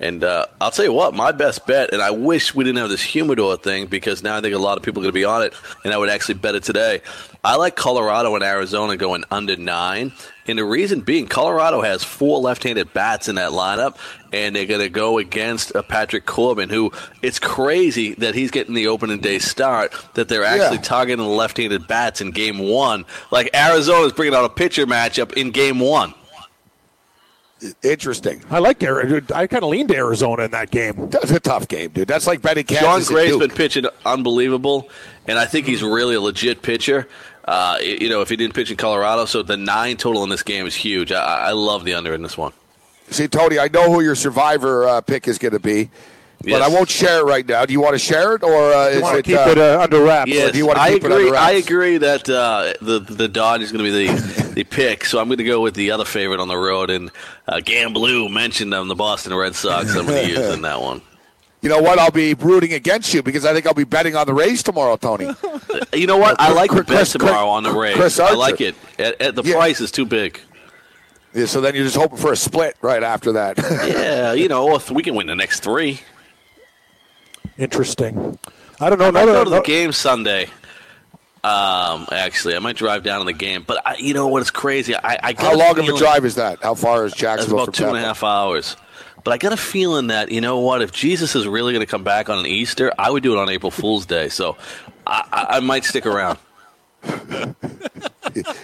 And 0.01 0.25
uh, 0.25 0.47
I'll 0.61 0.71
tell 0.71 0.85
you 0.85 0.93
what, 0.93 1.15
my 1.15 1.33
best 1.33 1.67
bet, 1.67 1.93
and 1.93 2.03
I 2.03 2.11
wish 2.11 2.55
we 2.55 2.65
didn't 2.65 2.79
have 2.79 2.89
this 2.89 3.03
humidor 3.03 3.57
thing 3.57 3.87
because 3.87 4.23
now 4.23 4.37
I 4.37 4.41
think 4.41 4.55
a 4.55 4.59
lot 4.59 4.79
of 4.79 4.83
people 4.83 5.01
are 5.01 5.05
going 5.05 5.13
to 5.13 5.19
be 5.19 5.25
on 5.25 5.43
it, 5.43 5.55
and 5.85 5.93
I 5.93 5.99
would 5.99 6.09
actually 6.09 6.35
bet 6.35 6.55
it 6.55 6.65
today. 6.65 7.03
I 7.45 7.57
like 7.57 7.77
Colorado 7.77 8.35
and 8.35 8.43
Arizona 8.45 8.97
going 8.97 9.25
under 9.31 9.57
nine. 9.57 10.13
And 10.49 10.59
the 10.59 10.65
reason 10.65 11.03
being, 11.03 11.29
Colorado 11.29 11.83
has 11.83 12.03
four 12.03 12.41
left-handed 12.41 12.93
bats 12.93 13.29
in 13.29 13.37
that 13.37 13.53
lineup, 13.53 13.97
and 14.33 14.57
they're 14.57 14.67
going 14.67 14.81
to 14.81 14.89
go 14.89 15.19
against 15.19 15.75
uh, 15.77 15.83
Patrick 15.83 16.27
Corbin, 16.27 16.69
who 16.69 16.91
it's 17.23 17.39
crazy 17.39 18.15
that 18.15 18.35
he's 18.35 18.51
getting 18.51 18.75
the 18.75 18.89
opening 18.89 19.21
day 19.21 19.39
start. 19.39 19.95
That 20.15 20.29
they're 20.29 20.43
actually 20.45 20.79
Yeah. 20.79 20.83
targeting 20.83 21.25
the 21.25 21.31
left-handed 21.33 21.87
bats 21.87 22.21
in 22.21 22.33
Game 22.33 22.59
One. 22.59 23.05
Like 23.31 23.51
Arizona's 23.55 24.13
bringing 24.13 24.35
out 24.35 24.45
a 24.45 24.49
pitcher 24.49 24.85
matchup 24.85 25.33
in 25.35 25.53
Game 25.53 25.79
One. 25.79 26.13
Interesting. 27.85 28.43
I 28.51 28.59
like 28.59 28.81
Garrett. 28.81 29.31
I 29.31 29.47
kind 29.47 29.63
of 29.63 29.71
leaned 29.71 29.91
to 29.91 29.97
Arizona 29.97 30.43
in 30.43 30.51
that 30.51 30.73
game. 30.73 31.09
That's 31.11 31.31
a 31.31 31.39
tough 31.39 31.69
game, 31.69 31.91
dude. 31.91 32.09
That's 32.09 32.27
like 32.27 32.43
betting 32.43 32.67
Sean 32.67 32.79
Kansas. 32.81 33.09
at 33.09 33.13
Gray's 33.15 33.31
Duke. 33.31 33.41
been 33.41 33.51
pitching 33.53 33.87
unbelievable, 34.05 34.89
and 35.29 35.39
I 35.39 35.45
think 35.47 35.67
he's 35.67 35.81
really 35.81 36.17
a 36.17 36.21
legit 36.21 36.63
pitcher. 36.63 37.07
Uh, 37.45 37.79
you 37.83 38.09
know, 38.09 38.21
if 38.21 38.29
he 38.29 38.37
didn't 38.37 38.55
pitch 38.55 38.71
in 38.71 38.77
Colorado, 38.77 39.25
so 39.25 39.43
the 39.43 39.57
nine 39.57 39.97
total 39.97 40.23
in 40.23 40.29
this 40.31 40.43
game 40.43 40.67
is 40.67 40.75
huge. 40.75 41.11
I, 41.13 41.49
I 41.49 41.53
love 41.53 41.85
the 41.85 41.95
under 41.95 42.15
in 42.15 42.23
this 42.23 42.39
one. 42.39 42.53
See, 43.11 43.29
Tony, 43.29 43.59
I 43.59 43.69
know 43.69 43.93
who 43.93 44.01
your 44.01 44.15
survivor 44.15 44.87
uh, 44.87 45.01
pick 45.01 45.27
is 45.29 45.39
going 45.39 45.53
to 45.53 45.59
be, 45.59 45.91
but 46.39 46.51
Yes. 46.51 46.63
I 46.63 46.69
won't 46.75 46.89
share 46.89 47.21
it 47.21 47.25
right 47.25 47.47
now. 47.47 47.65
Do 47.67 47.73
you 47.73 47.81
want 47.81 47.95
to 47.95 47.99
share 47.99 48.35
it, 48.35 48.43
or 48.43 48.73
uh, 48.73 48.89
is 48.89 49.03
want 49.03 49.15
to 49.15 49.19
it? 49.19 49.25
keep 49.25 49.37
uh, 49.39 49.51
it 49.51 49.59
uh, 49.59 49.81
under 49.81 50.03
wraps. 50.03 50.31
Yes, 50.31 50.53
do 50.53 50.59
you 50.59 50.67
wanna 50.67 50.81
I 50.81 50.93
keep 50.93 51.05
it 51.05 51.13
agree. 51.13 51.27
under 51.27 51.37
I 51.37 51.51
agree 51.53 51.99
that 51.99 52.29
uh, 52.29 52.73
the 52.81 53.01
the 53.01 53.29
Dodge 53.29 53.63
is 53.63 53.71
going 53.71 53.85
to 53.85 53.91
be 53.93 54.07
the 54.07 54.53
the 54.55 54.65
pick. 54.65 55.05
So 55.05 55.21
I'm 55.21 55.29
going 55.29 55.39
to 55.39 55.45
go 55.45 55.61
with 55.61 55.75
the 55.75 55.91
other 55.93 56.05
favorite 56.05 56.41
on 56.41 56.49
the 56.49 56.57
road. 56.57 56.91
And 56.91 57.11
uh, 57.47 57.57
Gamblu 57.59 58.31
mentioned 58.31 58.73
them, 58.73 58.89
the 58.89 58.95
Boston 58.95 59.35
Red 59.35 59.55
Sox. 59.55 59.95
I'm 59.95 60.07
going 60.07 60.25
to 60.25 60.31
use 60.31 60.55
in 60.55 60.63
that 60.63 60.81
one. 60.81 61.03
You 61.63 61.69
know 61.69 61.81
what? 61.81 61.99
I'll 61.99 62.11
be 62.11 62.35
rooting 62.35 62.73
against 62.75 63.15
you 63.15 63.23
because 63.23 63.45
I 63.45 63.53
think 63.55 63.67
I'll 63.67 63.73
be 63.75 63.85
betting 63.85 64.15
on 64.17 64.27
the 64.27 64.35
Rays 64.35 64.63
tomorrow, 64.63 64.97
Tony. 64.97 65.31
You 65.95 66.07
know 66.07 66.17
what? 66.17 66.41
I 66.41 66.53
like 66.53 66.71
the 66.71 66.77
Chris- 66.85 66.87
bet 66.87 66.97
Chris- 66.97 67.13
tomorrow 67.13 67.49
on 67.49 67.63
the 67.65 67.73
Rays. 67.73 67.97
Chris 67.97 68.19
I 68.19 68.33
like 68.33 68.61
it. 68.63 68.75
At, 68.99 69.21
at 69.21 69.35
the 69.35 69.43
Yeah. 69.43 69.55
price 69.55 69.81
is 69.81 69.91
too 69.91 70.07
big. 70.07 70.41
Yeah, 71.35 71.45
so 71.47 71.61
then 71.61 71.75
you're 71.75 71.85
just 71.85 71.97
hoping 71.97 72.17
for 72.19 72.33
a 72.33 72.37
split 72.37 72.77
right 72.83 73.03
after 73.03 73.33
that. 73.33 73.59
Yeah, 73.87 74.33
you 74.33 74.49
know, 74.49 74.75
if 74.77 74.91
we 74.91 75.03
can 75.03 75.15
win 75.15 75.27
the 75.27 75.35
next 75.37 75.61
three. 75.61 76.01
Interesting. 77.59 78.39
I 78.81 78.89
don't 78.91 78.99
know. 78.99 79.07
I 79.07 79.11
might 79.11 79.25
no, 79.27 79.33
go 79.33 79.39
no, 79.39 79.45
to 79.45 79.51
the 79.51 79.61
game 79.63 79.93
Sunday. 79.93 80.45
Um, 81.45 82.07
actually, 82.13 82.55
I 82.55 82.59
might 82.61 82.77
drive 82.77 83.03
down 83.03 83.19
to 83.19 83.25
the 83.25 83.33
game, 83.33 83.65
but 83.67 83.83
I, 83.87 83.97
you 83.97 84.15
know 84.15 84.29
what? 84.29 84.41
It's 84.43 84.51
crazy. 84.51 84.95
I, 84.95 85.19
I 85.23 85.33
got 85.33 85.43
How 85.45 85.57
long 85.57 85.79
of 85.79 85.89
a 85.89 85.99
drive 85.99 86.25
is 86.25 86.37
that? 86.37 86.63
How 86.63 86.75
far 86.75 87.05
is 87.05 87.13
That's 87.13 87.21
Jacksonville 87.21 87.65
about 87.65 87.77
from 87.77 87.85
two 87.85 87.89
and 87.89 87.97
a 87.99 88.01
half 88.01 88.23
hours. 88.23 88.77
But 89.25 89.33
I 89.33 89.39
got 89.39 89.53
a 89.53 89.57
feeling 89.57 90.09
that 90.09 90.31
you 90.33 90.41
know 90.41 90.59
what? 90.59 90.83
If 90.83 90.93
Jesus 90.93 91.37
is 91.37 91.47
really 91.47 91.73
going 91.73 91.85
to 91.85 91.91
come 91.91 92.05
back 92.05 92.29
on 92.29 92.39
an 92.39 92.47
Easter, 92.47 92.93
I 92.99 93.11
would 93.11 93.23
do 93.23 93.33
it 93.33 93.39
on 93.39 93.49
April 93.49 93.71
Fool's 93.71 94.07
Day. 94.07 94.29
So 94.29 94.57
I, 95.07 95.47
I, 95.51 95.61
might 95.61 95.85
stick 95.85 96.07
around. 96.07 96.39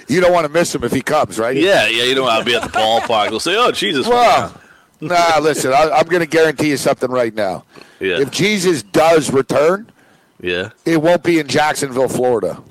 You 0.08 0.22
don't 0.22 0.32
want 0.32 0.46
to 0.46 0.52
miss 0.52 0.74
him 0.74 0.82
if 0.84 0.92
he 0.92 1.02
comes, 1.02 1.38
right? 1.38 1.54
Yeah, 1.54 1.86
yeah. 1.86 2.04
You 2.04 2.14
know, 2.14 2.24
I'll 2.24 2.42
be 2.42 2.54
at 2.54 2.62
the 2.62 2.70
ballpark. 2.70 3.28
They'll 3.28 3.40
say, 3.40 3.54
"Oh, 3.56 3.70
Jesus." 3.70 4.08
Well, 4.08 4.58
nah. 5.00 5.38
Listen, 5.40 5.74
I, 5.74 5.90
I'm 5.90 6.06
going 6.06 6.20
to 6.20 6.26
guarantee 6.26 6.70
you 6.70 6.78
something 6.78 7.10
right 7.10 7.34
now. 7.34 7.64
yeah, 8.00 8.18
If 8.18 8.30
Jesus 8.30 8.82
does 8.82 9.30
return, 9.30 9.90
yeah. 10.40 10.70
it 10.86 11.02
won't 11.02 11.22
be 11.22 11.38
in 11.38 11.48
Jacksonville, 11.48 12.08
Florida. 12.08 12.62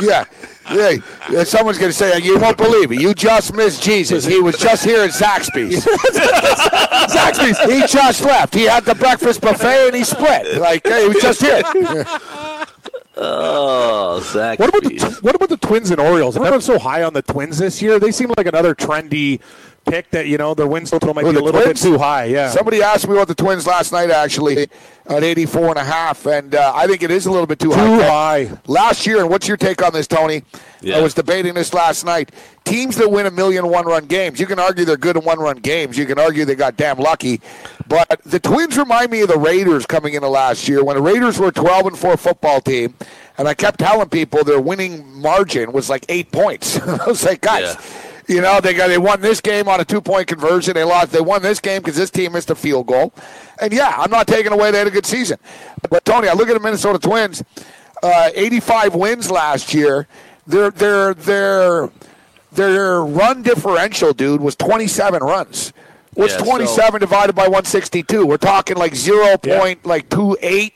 yeah. 0.00 0.24
Yeah, 0.70 0.84
uh, 0.84 0.96
yeah, 1.30 1.44
someone's 1.44 1.78
going 1.78 1.90
to 1.90 1.96
say, 1.96 2.18
you 2.20 2.38
won't 2.38 2.56
believe 2.56 2.92
it. 2.92 3.00
You 3.00 3.14
just 3.14 3.54
missed 3.54 3.82
Jesus. 3.82 4.24
He 4.24 4.40
was 4.40 4.56
just 4.56 4.84
here 4.84 5.02
at 5.02 5.10
Zaxby's. 5.10 5.84
Zaxby's. 7.14 7.58
He 7.72 7.86
just 7.86 8.22
left. 8.22 8.54
He 8.54 8.64
had 8.64 8.84
the 8.84 8.94
breakfast 8.94 9.40
buffet 9.40 9.88
and 9.88 9.96
he 9.96 10.04
split. 10.04 10.58
Like, 10.58 10.86
hey, 10.86 11.02
he 11.02 11.08
was 11.08 11.22
just 11.22 11.40
here. 11.40 11.62
Oh, 13.20 14.20
Zach. 14.20 14.60
What 14.60 14.68
about 14.68 14.84
the 14.84 15.18
what 15.22 15.34
about 15.34 15.48
the 15.48 15.56
Twins 15.56 15.90
and 15.90 15.98
Orioles? 15.98 16.36
Everyone's 16.36 16.64
so 16.64 16.78
high 16.78 17.02
on 17.02 17.14
the 17.14 17.22
Twins 17.22 17.58
this 17.58 17.82
year. 17.82 17.98
They 17.98 18.12
seem 18.12 18.32
like 18.36 18.46
another 18.46 18.76
trendy 18.76 19.40
pick 19.90 20.10
that 20.10 20.26
you 20.26 20.38
know 20.38 20.54
their 20.54 20.66
win 20.66 20.84
total 20.84 21.14
might 21.14 21.24
Who, 21.24 21.32
be 21.32 21.38
a 21.38 21.42
little 21.42 21.60
Twins? 21.62 21.82
bit 21.82 21.88
too 21.90 21.98
high. 21.98 22.24
Yeah. 22.24 22.50
Somebody 22.50 22.82
asked 22.82 23.06
me 23.08 23.14
about 23.14 23.28
the 23.28 23.34
Twins 23.34 23.66
last 23.66 23.92
night, 23.92 24.10
actually, 24.10 24.68
at 25.06 25.22
84 25.22 25.70
and 25.70 25.78
a 25.78 25.84
half, 25.84 26.26
and 26.26 26.54
uh, 26.54 26.72
I 26.74 26.86
think 26.86 27.02
it 27.02 27.10
is 27.10 27.26
a 27.26 27.30
little 27.30 27.46
bit 27.46 27.58
too, 27.58 27.70
Too 27.70 27.74
high. 27.74 28.44
high. 28.46 28.58
Last 28.66 29.06
year, 29.06 29.20
and 29.20 29.30
what's 29.30 29.48
your 29.48 29.56
take 29.56 29.82
on 29.82 29.92
this, 29.92 30.06
Tony? 30.06 30.42
Yeah. 30.80 30.98
I 30.98 31.00
was 31.00 31.14
debating 31.14 31.54
this 31.54 31.72
last 31.74 32.04
night. 32.04 32.30
Teams 32.64 32.96
that 32.96 33.10
win 33.10 33.24
a 33.26 33.30
million 33.30 33.66
one-run 33.68 34.04
games, 34.06 34.38
you 34.38 34.46
can 34.46 34.58
argue 34.58 34.84
they're 34.84 34.96
good 34.98 35.16
in 35.16 35.24
one-run 35.24 35.56
games. 35.58 35.96
You 35.96 36.04
can 36.04 36.18
argue 36.18 36.44
they 36.44 36.54
got 36.54 36.76
damn 36.76 36.98
lucky, 36.98 37.40
but 37.88 38.20
the 38.26 38.38
Twins 38.38 38.76
remind 38.76 39.10
me 39.10 39.22
of 39.22 39.28
the 39.28 39.38
Raiders 39.38 39.86
coming 39.86 40.12
into 40.14 40.28
last 40.28 40.68
year 40.68 40.84
when 40.84 40.96
the 40.96 41.02
Raiders 41.02 41.38
were 41.38 41.48
a 41.48 41.52
12 41.52 41.86
and 41.86 41.98
four 41.98 42.16
football 42.18 42.60
team, 42.60 42.94
and 43.38 43.48
I 43.48 43.54
kept 43.54 43.78
telling 43.80 44.08
people 44.10 44.44
their 44.44 44.60
winning 44.60 45.06
margin 45.20 45.72
was 45.72 45.88
like 45.88 46.04
eight 46.10 46.30
points. 46.30 46.78
I 46.82 47.06
was 47.06 47.24
like, 47.24 47.40
guys. 47.40 47.74
Yeah. 47.74 48.04
You 48.28 48.42
know, 48.42 48.60
they 48.60 48.74
got 48.74 48.88
they 48.88 48.98
won 48.98 49.22
this 49.22 49.40
game 49.40 49.68
on 49.68 49.80
a 49.80 49.84
two 49.86 50.02
point 50.02 50.26
conversion. 50.28 50.74
They 50.74 50.84
lost. 50.84 51.12
They 51.12 51.20
won 51.20 51.40
this 51.42 51.60
game 51.60 51.80
because 51.80 51.96
this 51.96 52.10
team 52.10 52.32
missed 52.32 52.50
a 52.50 52.54
field 52.54 52.86
goal. 52.86 53.12
And 53.60 53.72
yeah, 53.72 53.94
I'm 53.96 54.10
not 54.10 54.26
taking 54.26 54.52
away 54.52 54.70
they 54.70 54.78
had 54.78 54.86
a 54.86 54.90
good 54.90 55.06
season. 55.06 55.38
But 55.88 56.04
Tony, 56.04 56.28
I 56.28 56.34
look 56.34 56.48
at 56.48 56.54
the 56.54 56.60
Minnesota 56.60 56.98
Twins, 56.98 57.42
uh, 58.02 58.30
85 58.34 58.94
wins 58.94 59.30
last 59.30 59.72
year. 59.72 60.06
Their 60.46 60.70
their 60.70 61.14
their 61.14 61.90
their 62.52 63.02
run 63.02 63.42
differential, 63.42 64.12
dude, 64.12 64.40
was 64.42 64.56
27 64.56 65.22
runs. 65.22 65.72
What's 66.14 66.32
Yeah, 66.34 66.38
so- 66.38 66.44
27 66.44 67.00
divided 67.00 67.34
by 67.34 67.44
162? 67.44 68.26
We're 68.26 68.36
talking 68.36 68.76
like 68.76 68.94
zero 68.94 69.38
point 69.38 69.86
like 69.86 70.10
two 70.10 70.36
eight. 70.42 70.74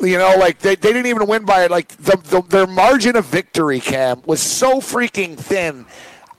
You 0.00 0.16
know, 0.16 0.36
like 0.38 0.60
they, 0.60 0.76
they 0.76 0.92
didn't 0.92 1.06
even 1.06 1.26
win 1.26 1.44
by 1.44 1.66
like 1.66 1.88
the, 1.96 2.16
the 2.16 2.42
their 2.42 2.66
margin 2.68 3.16
of 3.16 3.24
victory, 3.26 3.80
Cam, 3.80 4.22
was 4.26 4.40
so 4.40 4.80
freaking 4.80 5.36
thin. 5.36 5.86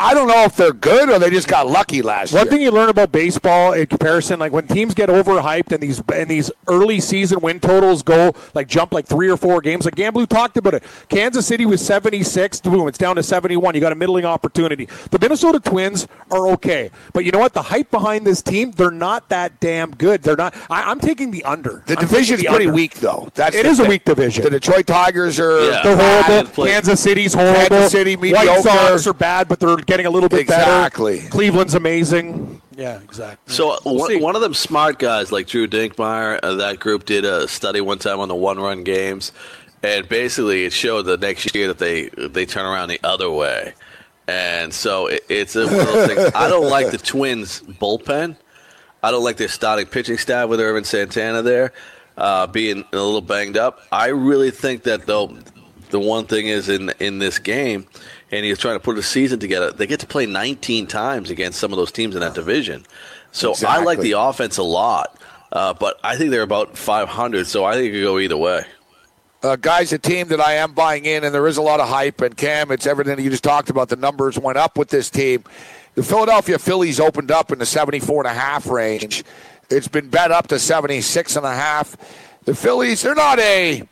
I 0.02 0.14
don't 0.14 0.30
know 0.30 0.44
if 0.46 0.56
they're 0.56 0.72
good 0.72 1.10
or 1.10 1.20
they 1.20 1.30
just 1.30 1.50
got 1.50 1.68
lucky 1.68 2.02
last 2.02 2.32
One 2.32 2.44
year. 2.46 2.52
thing 2.52 2.62
you 2.62 2.72
learn 2.72 2.88
about 2.88 3.12
baseball 3.12 3.74
in 3.74 3.86
comparison, 3.88 4.40
like 4.40 4.54
when 4.54 4.66
teams 4.66 4.94
get 4.94 5.10
overhyped 5.10 5.74
and 5.74 5.82
these 5.84 6.02
and 6.14 6.30
these 6.30 6.50
early 6.70 7.02
season 7.02 7.42
win 7.42 7.60
totals 7.60 8.02
go 8.02 8.34
like 8.54 8.68
jump 8.70 8.94
like 8.94 9.06
three 9.06 9.30
or 9.30 9.36
four 9.36 9.60
games. 9.60 9.84
Like 9.84 9.96
Gamblu 9.96 10.26
talked 10.28 10.56
about 10.56 10.74
it. 10.74 10.84
Kansas 11.10 11.46
City 11.46 11.66
was 11.66 11.86
seventy 11.86 12.24
six, 12.24 12.62
boom, 12.62 12.88
it's 12.88 12.98
down 12.98 13.18
to 13.18 13.24
seventy 13.24 13.58
one. 13.58 13.76
You 13.76 13.82
got 13.82 13.92
a 13.92 13.96
middling 13.96 14.24
opportunity. 14.24 14.88
The 15.12 15.20
Minnesota 15.20 15.60
Twins 15.60 16.08
are 16.32 16.48
okay, 16.54 16.92
but 17.12 17.26
you 17.26 17.32
know 17.32 17.40
what? 17.40 17.54
The 17.54 17.62
hype 17.64 17.92
behind 17.92 18.26
this 18.26 18.42
team, 18.42 18.72
they're 18.72 18.92
not 18.92 19.28
that 19.30 19.60
damn 19.60 19.92
good. 19.92 20.24
They're 20.24 20.38
not. 20.38 20.56
I, 20.70 20.84
I'm 20.90 21.02
taking 21.02 21.30
the 21.32 21.44
under. 21.44 21.84
the 21.88 21.96
I'm 21.98 22.06
division's 22.06 22.40
the 22.42 22.48
pretty 22.48 22.66
under. 22.68 22.76
weak, 22.76 22.94
though. 22.96 23.28
That's 23.36 23.54
It 23.54 23.64
the 23.64 23.70
is 23.70 23.80
a 23.82 23.86
weak 23.86 24.06
division. 24.06 24.46
The 24.46 24.50
Detroit 24.52 24.88
Tigers 24.88 25.42
are 25.42 25.60
Yeah. 25.72 25.82
They're 25.84 26.24
horrible. 26.24 26.66
Kansas 26.66 27.02
City's 27.02 27.34
horrible. 27.34 27.68
Kansas 27.68 27.92
City, 27.92 28.16
mediocre. 28.16 28.48
White. 28.48 28.64
Sox 28.64 29.06
are 29.08 29.14
bad, 29.14 29.50
but 29.50 29.60
they're 29.60 29.76
getting 29.90 30.06
a 30.06 30.10
little 30.10 30.30
bit 30.30 30.40
Exactly. 30.41 31.18
better. 31.18 31.30
Cleveland's 31.30 31.74
amazing. 31.76 32.61
Yeah, 32.76 32.99
exactly. 33.02 33.53
So 33.53 33.78
We'll 33.86 33.95
one, 33.98 34.22
one 34.22 34.36
of 34.36 34.41
them 34.41 34.53
smart 34.53 34.99
guys 34.99 35.32
like 35.32 35.48
Drew 35.48 35.68
Dinkmeyer, 35.68 36.40
uh, 36.41 36.56
that 36.56 36.80
group 36.80 37.06
did 37.06 37.26
a 37.26 37.48
study 37.48 37.82
one 37.82 37.99
time 37.99 38.20
on 38.22 38.30
the 38.30 38.36
one-run 38.36 38.84
games, 38.86 39.34
and 39.84 40.07
basically 40.07 40.64
it 40.66 40.72
showed 40.72 41.02
the 41.03 41.18
next 41.18 41.53
year 41.53 41.68
that 41.68 41.80
they 41.80 42.07
they 42.10 42.45
turn 42.45 42.66
around 42.66 42.88
the 42.90 42.99
other 43.03 43.30
way, 43.30 43.74
and 44.30 44.74
so 44.74 45.07
it, 45.07 45.26
it's 45.28 45.56
a, 45.57 45.66
one 45.68 45.80
of 45.80 45.88
those 45.88 46.07
things. 46.16 46.32
I 46.34 46.48
don't 46.48 46.70
like 46.70 46.91
the 46.91 46.98
Twins 46.98 47.61
bullpen. 47.61 48.38
I 49.03 49.11
don't 49.11 49.24
like 49.24 49.38
their 49.38 49.48
starting 49.49 49.86
pitching 49.86 50.18
staff 50.18 50.48
with 50.49 50.60
Ervin 50.61 50.84
Santana 50.86 51.41
there 51.41 51.74
uh, 52.18 52.48
being 52.48 52.84
a 52.94 52.95
little 52.98 53.22
banged 53.22 53.57
up. 53.57 53.80
I 53.91 54.07
really 54.07 54.52
think 54.52 54.84
that 54.84 55.06
though 55.06 55.38
the 55.90 55.99
one 55.99 56.26
thing 56.28 56.48
is 56.48 56.70
in 56.70 56.91
in 56.99 57.20
this 57.20 57.40
game, 57.40 57.88
and 58.32 58.46
he's 58.46 58.58
trying 58.58 58.76
to 58.76 58.80
put 58.80 58.98
a 58.98 59.04
season 59.04 59.40
together. 59.40 59.72
They 59.72 59.88
get 59.88 60.00
to 60.02 60.08
play 60.08 60.26
19 60.26 60.88
times 60.88 61.30
against 61.30 61.60
some 61.60 61.72
of 61.72 61.78
those 61.78 61.92
teams 61.92 62.16
in 62.16 62.22
that 62.22 62.34
division. 62.36 62.86
So 63.32 63.54
I 63.68 63.84
like 63.84 64.00
the 64.00 64.14
offense 64.14 64.58
a 64.58 64.64
lot, 64.64 65.18
uh, 65.52 65.74
but 65.74 66.00
I 66.04 66.16
think 66.18 66.32
they're 66.32 66.42
about 66.42 66.78
500. 66.78 67.48
So 67.48 67.64
I 67.66 67.74
think 67.74 67.90
it 67.90 67.98
could 67.98 68.04
go 68.04 68.20
either 68.20 68.38
way. 68.38 68.66
uh, 69.44 69.56
guys, 69.56 69.94
a 69.94 70.00
team 70.00 70.28
that 70.30 70.42
I 70.42 70.54
am 70.54 70.74
buying 70.74 71.06
in, 71.06 71.24
and 71.24 71.34
there 71.34 71.48
is 71.48 71.58
a 71.58 71.62
lot 71.62 71.80
of 71.80 71.88
hype. 71.88 72.22
And 72.22 72.36
Cam, 72.36 72.72
it's 72.72 72.86
everything 72.88 73.16
that 73.16 73.22
you 73.24 73.30
just 73.30 73.44
talked 73.44 73.70
about. 73.70 73.90
The 73.90 73.96
numbers 73.96 74.38
went 74.40 74.58
up 74.58 74.78
with 74.78 74.90
this 74.90 75.10
team. 75.10 75.44
The 75.96 76.04
Philadelphia 76.04 76.58
Phillies 76.60 77.00
opened 77.00 77.32
up 77.32 77.52
in 77.52 77.60
the 77.60 77.66
74 77.66 78.26
and 78.26 78.32
a 78.36 78.40
half 78.40 78.68
range. 78.68 79.24
It's 79.70 79.88
been 79.88 80.10
bet 80.10 80.32
up 80.32 80.48
to 80.48 80.58
76 80.60 81.36
and 81.36 81.46
a 81.46 81.54
half. 81.54 81.96
The 82.46 82.56
Phillies, 82.56 83.02
they're 83.02 83.16
not 83.16 83.38
a, 83.40 83.84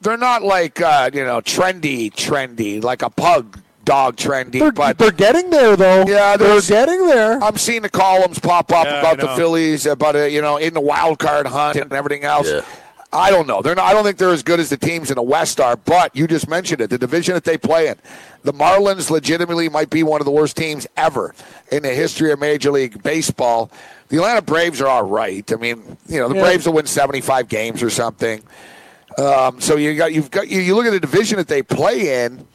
they're 0.00 0.16
not 0.16 0.42
like 0.42 0.80
uh, 0.80 1.10
you 1.12 1.24
know 1.24 1.40
trendy, 1.40 2.12
trendy 2.12 2.82
like 2.82 3.02
a 3.02 3.10
pug 3.10 3.60
dog 3.84 4.16
trendy, 4.16 4.60
They're, 4.60 4.72
but 4.72 4.98
they're 4.98 5.10
getting 5.10 5.50
there, 5.50 5.74
though. 5.76 6.04
Yeah, 6.06 6.36
they're 6.36 6.48
there's- 6.48 6.68
getting 6.68 7.06
there. 7.06 7.42
I'm 7.42 7.56
seeing 7.56 7.82
the 7.82 7.88
columns 7.88 8.38
pop 8.38 8.70
up 8.72 8.84
Yeah, 8.84 9.00
about 9.00 9.18
the. 9.18 9.28
Phillies, 9.36 9.86
about 9.86 10.16
uh, 10.16 10.24
you 10.24 10.40
know 10.42 10.56
in 10.58 10.74
the 10.74 10.80
wild 10.80 11.18
card 11.18 11.46
hunt 11.46 11.76
and 11.78 11.92
everything 11.92 12.24
else. 12.24 12.48
Yeah. 12.48 12.60
I 13.12 13.32
don't 13.32 13.48
know. 13.48 13.60
They're 13.60 13.74
not. 13.74 13.86
I 13.86 13.92
don't 13.92 14.04
think 14.04 14.18
they're 14.18 14.30
as 14.30 14.44
good 14.44 14.60
as 14.60 14.68
the 14.70 14.76
teams 14.76 15.10
in 15.10 15.16
the 15.16 15.22
West 15.22 15.58
are. 15.60 15.74
But 15.76 16.14
you 16.14 16.28
just 16.28 16.48
mentioned 16.48 16.80
it, 16.80 16.90
the 16.90 16.98
division 16.98 17.34
that 17.34 17.42
they 17.42 17.58
play 17.58 17.88
in. 17.88 17.96
The 18.44 18.52
Marlins 18.52 19.10
legitimately 19.10 19.68
might 19.68 19.90
be 19.90 20.04
one 20.04 20.20
of 20.20 20.26
the 20.26 20.30
worst 20.30 20.56
teams 20.56 20.86
ever 20.96 21.34
in 21.72 21.82
the 21.82 21.88
history 21.92 22.30
of 22.30 22.38
Major 22.38 22.70
League 22.70 23.02
Baseball. 23.02 23.68
The 24.10 24.18
Atlanta 24.18 24.42
Braves 24.42 24.80
are 24.80 24.86
all 24.86 25.02
right. 25.02 25.50
I 25.52 25.56
mean, 25.56 25.96
you 26.06 26.20
know, 26.20 26.28
the 26.28 26.36
Yeah. 26.36 26.42
Braves 26.42 26.66
will 26.66 26.74
win 26.74 26.86
75 26.86 27.48
games 27.48 27.82
or 27.82 27.90
something. 27.90 28.42
Um, 29.18 29.60
so 29.60 29.76
you 29.76 29.94
got 29.96 30.12
you've 30.12 30.30
got 30.30 30.48
you, 30.48 30.60
you 30.60 30.74
look 30.74 30.86
at 30.86 30.92
the 30.92 31.00
division 31.00 31.38
that 31.38 31.48
they 31.48 31.62
play 31.62 32.24
in 32.24 32.46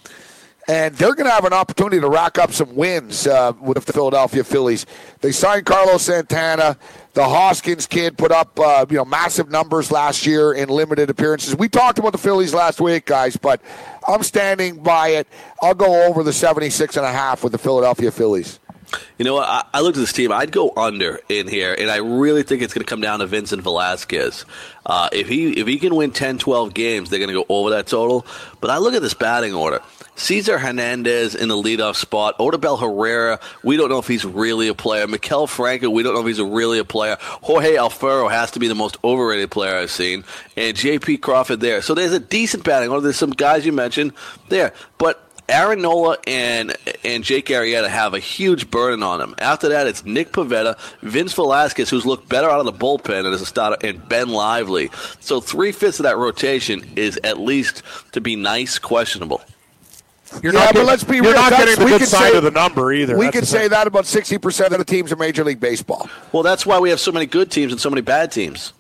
and 0.68 0.96
they're 0.96 1.14
going 1.14 1.28
to 1.28 1.32
have 1.32 1.46
an 1.46 1.54
opportunity 1.54 2.00
to 2.00 2.10
rack 2.10 2.40
up 2.40 2.52
some 2.52 2.76
wins 2.76 3.28
uh, 3.28 3.54
with 3.62 3.84
the 3.84 3.94
Philadelphia 3.94 4.44
Phillies. 4.44 4.86
They 5.22 5.32
signed 5.32 5.66
Carlos 5.66 6.04
Santana. 6.04 6.78
The 7.14 7.24
Hoskins 7.24 7.86
kid 7.86 8.18
put 8.18 8.32
up 8.32 8.60
uh, 8.60 8.86
you 8.90 8.98
know 8.98 9.06
massive 9.06 9.50
numbers 9.50 9.92
last 9.92 10.26
year 10.26 10.54
in 10.54 10.70
limited 10.70 11.10
appearances. 11.10 11.56
We 11.56 11.70
talked 11.70 12.00
about 12.00 12.12
the 12.12 12.18
Phillies 12.18 12.54
last 12.54 12.82
week, 12.82 13.06
guys, 13.06 13.38
but 13.38 13.62
I'm 14.08 14.24
standing 14.24 14.82
by 14.82 15.10
it. 15.10 15.28
I'll 15.62 15.76
go 15.76 16.08
over 16.08 16.24
the 16.24 16.34
76 16.34 16.98
and 16.98 17.06
a 17.06 17.12
half 17.12 17.44
with 17.44 17.52
the 17.52 17.58
Philadelphia 17.58 18.12
Phillies. 18.12 18.60
You 19.18 19.26
know 19.26 19.36
what? 19.36 19.48
I, 19.48 19.64
I 19.74 19.82
looked 19.82 19.98
at 19.98 20.02
this 20.02 20.14
team. 20.14 20.32
I'd 20.32 20.52
go 20.52 20.74
under 20.76 21.20
in 21.30 21.48
here, 21.48 21.74
and 21.78 21.90
I 21.90 21.98
really 21.98 22.44
think 22.44 22.62
it's 22.62 22.74
going 22.74 22.84
to 22.86 22.90
come 22.90 23.02
down 23.02 23.20
to 23.20 23.28
Vincent 23.28 23.62
Velasquez. 23.62 24.46
Uh, 24.86 25.10
if 25.12 25.28
he 25.28 25.54
if 25.54 25.68
he 25.68 25.80
can 25.80 25.96
win 25.96 26.12
10, 26.12 26.38
12 26.38 26.74
games, 26.74 27.10
they're 27.10 27.20
going 27.20 27.30
to 27.30 27.34
go 27.34 27.46
over 27.50 27.72
that 27.72 27.88
total. 27.88 28.26
But 28.62 28.70
I 28.70 28.78
look 28.78 28.94
at 28.94 29.02
this 29.02 29.14
batting 29.14 29.54
order. 29.54 29.82
Cesar 30.16 30.58
Hernandez 30.58 31.36
in 31.36 31.50
the 31.50 31.56
leadoff 31.56 31.96
spot. 31.96 32.38
Odubel 32.38 32.80
Herrera, 32.80 33.40
we 33.64 33.76
don't 33.78 33.90
know 33.90 34.00
if 34.00 34.08
he's 34.08 34.24
really 34.24 34.68
a 34.68 34.74
player. 34.74 35.08
Maikel 35.08 35.48
Franco, 35.48 35.90
we 35.90 36.04
don't 36.04 36.14
know 36.14 36.22
if 36.22 36.28
he's 36.28 36.42
really 36.42 36.80
a 36.80 36.86
player. 36.86 37.18
Jorge 37.20 37.76
Alfaro 37.76 38.32
has 38.32 38.52
to 38.52 38.60
be 38.60 38.68
the 38.68 38.76
most 38.76 38.98
overrated 39.04 39.52
player 39.52 39.76
I've 39.76 39.92
seen. 39.92 40.24
And 40.56 40.76
J.P. 40.76 41.18
Crawford 41.18 41.60
there. 41.60 41.82
So 41.82 41.94
there's 41.94 42.14
a 42.14 42.20
decent 42.20 42.64
batting 42.64 42.90
order. 42.90 43.02
There's 43.02 43.18
some 43.18 43.32
guys 43.32 43.66
you 43.66 43.74
mentioned 43.74 44.14
there. 44.48 44.74
But 44.98 45.25
Aaron 45.48 45.82
Nola 45.82 46.18
and 46.26 46.76
and 47.04 47.24
Jake 47.24 47.46
Arrieta 47.48 47.88
have 47.88 48.14
a 48.16 48.20
huge 48.20 48.72
burden 48.72 49.04
on 49.04 49.20
them. 49.20 49.36
After 49.38 49.70
that, 49.70 49.86
it's 49.86 50.04
Nick 50.04 50.32
Pivetta, 50.32 50.78
Vince 51.02 51.34
Velasquez, 51.34 51.90
who's 51.90 52.06
looked 52.06 52.28
better 52.30 52.50
out 52.50 52.60
of 52.60 52.66
the 52.66 52.74
bullpen 52.74 53.32
as 53.32 53.42
a 53.42 53.46
starter, 53.46 53.78
and 53.88 54.08
Ben 54.10 54.30
Lively. 54.30 54.90
So 55.20 55.40
three 55.42 55.72
fifths 55.72 56.00
of 56.00 56.04
that 56.04 56.18
rotation 56.18 56.84
is 56.96 57.20
at 57.24 57.40
least 57.40 57.84
to 58.14 58.22
be 58.22 58.36
nice, 58.36 58.80
questionable. 58.80 59.42
You're 60.42 60.52
yeah, 60.54 60.60
not 60.62 60.68
but 60.70 60.74
getting- 60.74 60.88
let's 60.88 61.04
be 61.04 61.16
you're 61.18 61.26
real. 61.26 61.34
not 61.36 61.52
getting 61.52 61.76
the 61.78 61.86
we 61.86 61.92
good 61.92 62.00
could 62.02 62.10
side 62.10 62.32
say- 62.32 62.38
of 62.38 62.44
the 62.44 62.52
number 62.52 62.92
either. 62.92 63.16
We 63.16 63.26
That's 63.26 63.38
could 63.38 63.48
say 63.48 63.68
that 63.68 63.86
about 63.86 64.06
60% 64.06 64.72
of 64.72 64.80
the 64.80 64.84
teams 64.84 65.12
in 65.12 65.20
Major 65.20 65.44
League 65.44 65.60
Baseball. 65.60 66.10
Well, 66.32 66.42
that's 66.42 66.66
why 66.66 66.80
we 66.80 66.90
have 66.90 67.00
so 67.00 67.12
many 67.12 67.28
good 67.28 67.52
teams 67.52 67.72
and 67.72 67.80
so 67.80 67.90
many 67.92 68.02
bad 68.02 68.32
teams. 68.32 68.74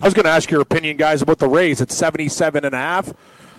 I 0.00 0.06
was 0.06 0.14
going 0.14 0.24
to 0.24 0.30
ask 0.30 0.50
your 0.50 0.62
opinion, 0.62 0.96
guys, 0.96 1.22
about 1.22 1.38
the 1.38 1.48
Rays. 1.48 1.80
at 1.80 1.92
77 1.92 2.64
and 2.64 2.74
a 2.74 2.78
half. 2.78 3.12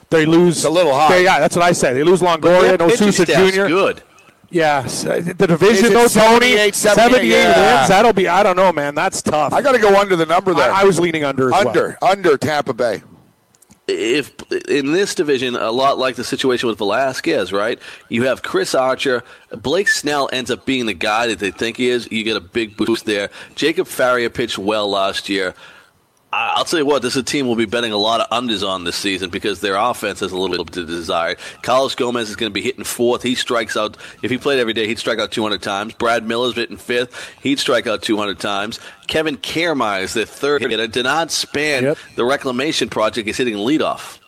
They 0.10 0.26
lose. 0.26 0.64
a 0.66 0.70
little 0.70 0.94
high. 0.94 1.10
They- 1.10 1.24
yeah, 1.24 1.40
that's 1.40 1.56
what 1.56 1.66
I 1.66 1.72
say. 1.72 1.94
They 1.94 2.04
lose 2.04 2.22
Longoria, 2.22 2.78
no 2.80 2.88
Pitching 2.90 3.12
Souza 3.12 3.26
Jr. 3.26 3.68
good. 3.68 4.04
Yes, 4.52 5.06
uh, 5.06 5.22
the 5.26 5.48
division 5.48 5.86
Is 5.86 5.92
it 5.92 5.94
though, 5.94 6.08
Tony. 6.08 6.52
78, 6.56 6.76
78? 6.76 7.28
Yeah. 7.30 7.78
wins. 7.80 7.90
That'll 7.90 8.14
be. 8.14 8.28
I 8.28 8.44
don't 8.44 8.56
know, 8.56 8.72
man. 8.72 8.94
That's 8.96 9.22
tough. 9.22 9.52
I 9.52 9.62
got 9.62 9.72
to 9.74 9.80
go 9.80 10.00
under 10.00 10.16
the 10.16 10.26
number 10.26 10.54
there. 10.54 10.72
I, 10.72 10.82
I 10.82 10.84
was 10.84 11.00
leaning 11.00 11.24
under. 11.24 11.54
As 11.54 11.66
under, 11.66 11.98
under 12.02 12.38
Tampa 12.38 12.74
Bay. 12.74 13.02
if 13.88 14.34
in 14.70 14.94
this 14.94 15.14
division, 15.16 15.56
a 15.56 15.72
lot 15.72 15.98
like 15.98 16.16
the 16.16 16.24
situation 16.24 16.68
with 16.70 16.78
Velasquez, 16.78 17.52
right? 17.52 17.80
You 18.08 18.24
have 18.28 18.44
Chris 18.44 18.74
Archer, 18.76 19.24
Blake 19.52 19.88
Snell 19.90 20.30
ends 20.32 20.50
up 20.52 20.66
being 20.66 20.86
the 20.86 20.94
guy 20.94 21.28
that 21.28 21.40
they 21.40 21.52
think 21.52 21.78
he 21.78 21.90
is. 21.90 22.08
You 22.12 22.24
get 22.24 22.38
a 22.38 22.42
big 22.42 22.78
boost 22.78 23.06
there. 23.06 23.30
Jacob 23.56 23.88
Faria 23.88 24.30
pitched 24.30 24.58
well 24.58 24.90
last 24.90 25.28
year. 25.28 25.54
I'll 26.38 26.66
tell 26.66 26.80
you 26.80 26.86
what, 26.86 27.02
this 27.02 27.14
is 27.16 27.22
a 27.22 27.24
team 27.24 27.48
we'll 27.48 27.56
be 27.56 27.66
betting 27.66 27.92
a 27.92 27.98
lot 27.98 28.20
of 28.22 28.30
unders 28.30 28.68
on 28.68 28.84
this 28.84 28.96
season 28.96 29.30
because 29.30 29.62
their 29.62 29.76
offense 29.76 30.20
has 30.20 30.32
a 30.32 30.38
little 30.38 30.66
bit 30.66 30.74
to 30.74 30.86
desire. 30.86 31.36
Carlos 31.62 31.96
Gomez 31.96 32.30
is 32.30 32.36
going 32.36 32.50
to 32.50 32.54
be 32.54 32.62
hitting 32.62 32.84
fourth. 32.84 33.24
He 33.24 33.36
strikes 33.36 33.78
out. 33.78 33.96
If 34.22 34.32
he 34.32 34.38
played 34.38 34.60
every 34.60 34.74
day, 34.74 34.88
he'd 34.88 35.00
strike 35.00 35.20
out 35.20 35.32
200 35.32 35.62
times. 35.62 35.94
Brad 35.94 36.26
Miller's 36.28 36.56
hitting 36.56 36.78
fifth. 36.78 37.32
He'd 37.42 37.60
strike 37.60 37.88
out 37.88 38.02
200 38.02 38.40
times. 38.40 38.80
Kevin 39.08 39.38
Kiermaier 39.38 40.04
is 40.04 40.14
their 40.14 40.26
third 40.26 40.62
hitter. 40.62 40.88
Denard 40.88 41.30
Span, 41.32 41.84
Yep. 41.84 41.98
the 42.16 42.26
reclamation 42.26 42.90
project, 42.90 43.28
is 43.30 43.38
hitting 43.38 43.56
leadoff. 43.56 44.20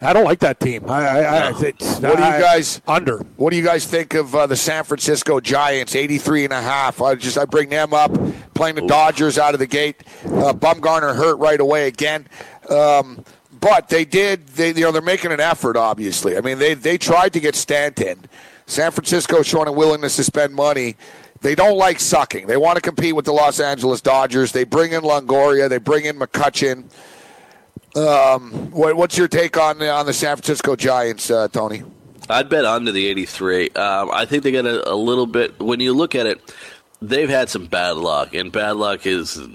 Well. 0.00 0.10
I 0.10 0.12
don't 0.12 0.24
like 0.24 0.40
that 0.40 0.60
team. 0.60 0.88
I, 0.88 1.06
I, 1.06 1.18
I, 1.20 1.48
it's- 1.62 2.00
What 2.00 2.16
do 2.16 2.22
you 2.22 2.28
I- 2.28 2.40
guys- 2.40 2.80
under? 2.86 3.18
What 3.36 3.50
do 3.50 3.56
you 3.56 3.62
guys 3.64 3.86
think 3.86 4.14
of 4.14 4.34
uh, 4.34 4.46
the 4.46 4.56
San 4.56 4.84
Francisco 4.84 5.40
Giants, 5.40 5.94
83 5.94 6.44
and 6.44 6.52
a 6.52 6.60
half? 6.62 7.00
I 7.00 7.14
just 7.14 7.38
I 7.38 7.44
bring 7.44 7.68
them 7.70 7.94
up, 7.94 8.12
playing 8.54 8.76
the 8.76 8.86
Dodgers 8.86 9.38
out 9.38 9.54
of 9.54 9.60
the 9.60 9.66
gate. 9.66 10.02
Uh, 10.24 10.52
Bumgarner 10.52 11.14
hurt 11.16 11.36
right 11.36 11.60
away 11.60 11.86
again. 11.86 12.26
Um, 12.68 13.24
but 13.58 13.88
they 13.88 14.04
did, 14.04 14.46
they, 14.48 14.68
you 14.68 14.82
know, 14.82 14.92
they're 14.92 15.00
making 15.02 15.32
an 15.32 15.40
effort, 15.40 15.76
obviously. 15.76 16.36
I 16.36 16.40
mean, 16.42 16.58
they, 16.58 16.74
they 16.74 16.98
tried 16.98 17.32
to 17.32 17.40
get 17.40 17.54
Stanton. 17.54 18.26
San 18.66 18.90
Francisco 18.90 19.42
showing 19.42 19.68
a 19.68 19.72
willingness 19.72 20.16
to 20.16 20.24
spend 20.24 20.54
money. 20.54 20.96
They 21.40 21.54
don't 21.54 21.76
like 21.78 22.00
sucking. 22.00 22.48
They 22.48 22.56
want 22.56 22.76
to 22.76 22.82
compete 22.82 23.14
with 23.14 23.24
the 23.24 23.32
Los 23.32 23.60
Angeles 23.60 24.00
Dodgers. 24.00 24.52
They 24.52 24.64
bring 24.64 24.92
in 24.92 25.02
Longoria. 25.02 25.68
They 25.68 25.78
bring 25.78 26.04
in 26.04 26.18
McCutchen. 26.18 26.84
Um, 27.96 28.70
what, 28.72 28.96
what's 28.96 29.16
your 29.16 29.28
take 29.28 29.56
on 29.56 29.82
on 29.82 30.06
the 30.06 30.12
San 30.12 30.36
Francisco 30.36 30.76
Giants, 30.76 31.30
uh, 31.30 31.48
Tony? 31.48 31.82
I'd 32.28 32.48
bet 32.48 32.64
under 32.64 32.92
the 32.92 33.06
83. 33.06 33.70
Um, 33.70 34.10
I 34.12 34.26
think 34.26 34.42
they 34.42 34.52
got 34.52 34.66
a, 34.66 34.92
a 34.92 34.94
little 34.94 35.26
bit. 35.26 35.58
When 35.60 35.80
you 35.80 35.94
look 35.94 36.14
at 36.14 36.26
it, 36.26 36.54
they've 37.02 37.28
had 37.28 37.48
some 37.48 37.66
bad 37.66 37.96
luck, 37.96 38.34
and 38.34 38.50
bad 38.50 38.76
luck 38.76 39.06
is 39.06 39.38
uh, 39.38 39.46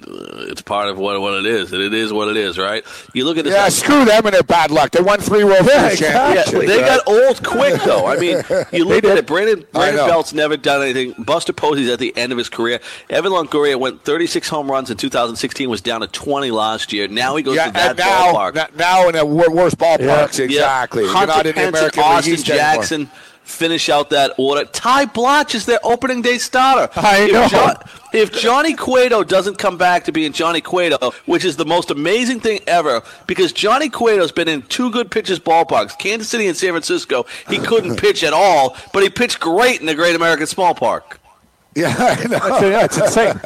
it's 0.50 0.62
part 0.62 0.90
of 0.90 0.98
what 0.98 1.20
what 1.22 1.34
it 1.34 1.46
is, 1.46 1.74
and 1.74 1.82
it 1.82 1.94
is 1.94 2.14
what 2.14 2.28
it 2.30 2.38
is, 2.38 2.58
right? 2.58 2.84
You 3.14 3.26
look 3.26 3.38
at 3.38 3.44
this. 3.46 3.54
Yeah, 3.54 3.70
screw 3.70 4.06
them 4.06 4.26
and 4.26 4.34
their 4.36 4.44
bad 4.44 4.72
luck. 4.72 4.92
They 4.92 5.02
won 5.02 5.20
three 5.20 5.44
World 5.44 5.66
Series 5.66 6.00
Yeah, 6.02 6.12
championships. 6.44 6.68
they 6.68 6.80
got 6.82 7.08
old 7.08 7.44
quick 7.44 7.82
though. 7.86 8.06
I 8.06 8.18
mean, 8.18 8.44
you 8.72 8.86
look 8.86 9.04
at 9.04 9.18
it. 9.18 9.28
Brandon 9.28 9.66
I 9.74 9.78
Brandon. 9.92 10.08
Belt's 10.08 10.34
never 10.34 10.58
done 10.58 10.82
anything. 10.84 11.24
Buster 11.24 11.54
Posey's 11.54 11.90
at 11.90 12.00
the 12.00 12.16
end 12.16 12.32
of 12.32 12.38
his 12.38 12.50
career. 12.50 12.80
Evan 13.10 13.32
Longoria 13.32 13.78
went 13.80 14.04
36 14.04 14.48
home 14.50 14.70
runs 14.70 14.90
in 14.92 14.98
2016. 14.98 15.70
Was 15.70 15.82
down 15.82 16.02
to 16.02 16.08
20 16.08 16.52
last 16.52 16.94
year. 16.94 17.08
Now 17.08 17.36
he 17.36 17.44
goes 17.44 17.56
Yeah, 17.56 17.68
to 17.68 17.72
that 17.74 17.90
and 17.92 18.00
now, 18.00 18.34
ballpark. 18.34 18.76
now 18.76 19.10
in 19.10 19.16
a 19.16 19.26
wor- 19.26 19.52
worse 19.52 19.76
ballparks, 19.76 20.40
exactly. 20.40 21.04
You're 21.04 21.12
Hunter 21.14 21.28
not 21.28 21.46
in 21.46 21.48
the 21.48 21.54
Pence 21.54 21.66
and 21.68 21.76
American 21.78 22.04
League 22.04 22.12
Austin 22.12 22.34
East 22.34 22.50
anymore. 22.50 22.74
Jackson 23.52 23.68
finish 23.68 23.90
out 23.90 24.10
that 24.10 24.34
order. 24.38 24.66
Ty 24.66 25.08
Blach 25.08 25.54
is 25.56 25.66
their 25.66 25.80
opening 25.84 26.22
day 26.22 26.38
starter. 26.38 26.92
I 27.00 27.24
if 27.26 27.32
know. 27.32 27.48
Jo- 27.48 27.74
if 28.14 28.32
Johnny 28.34 28.74
Cueto 28.74 29.24
doesn't 29.24 29.58
come 29.58 29.78
back 29.78 30.04
to 30.06 30.12
being 30.12 30.34
Johnny 30.34 30.60
Cueto, 30.60 31.12
which 31.26 31.46
is 31.46 31.56
the 31.56 31.66
most 31.66 31.92
amazing 31.92 32.42
thing 32.42 32.60
ever, 32.68 33.02
because 33.26 33.54
Johnny 33.54 33.90
Cueto's 33.90 34.34
been 34.34 34.50
in 34.50 34.64
two 34.64 34.92
good 34.92 35.10
pitchers 35.10 35.40
ballparks, 35.40 35.98
Kansas 35.98 36.28
City 36.28 36.48
and 36.48 36.58
San 36.58 36.72
Francisco. 36.72 37.26
He 37.48 37.58
couldn't 37.58 37.96
pitch 38.00 38.24
at 38.24 38.34
all, 38.34 38.76
but 38.92 39.04
he 39.04 39.10
pitched 39.10 39.40
great 39.40 39.80
in 39.80 39.86
the 39.86 39.96
Great 39.96 40.16
American 40.16 40.48
Small 40.48 40.76
Park. 40.76 41.20
Yeah, 41.74 41.96
I 42.00 42.24
know. 42.26 42.40
That's, 42.40 42.62
yeah, 42.62 42.86
it's 42.86 42.98
insane. 42.98 43.40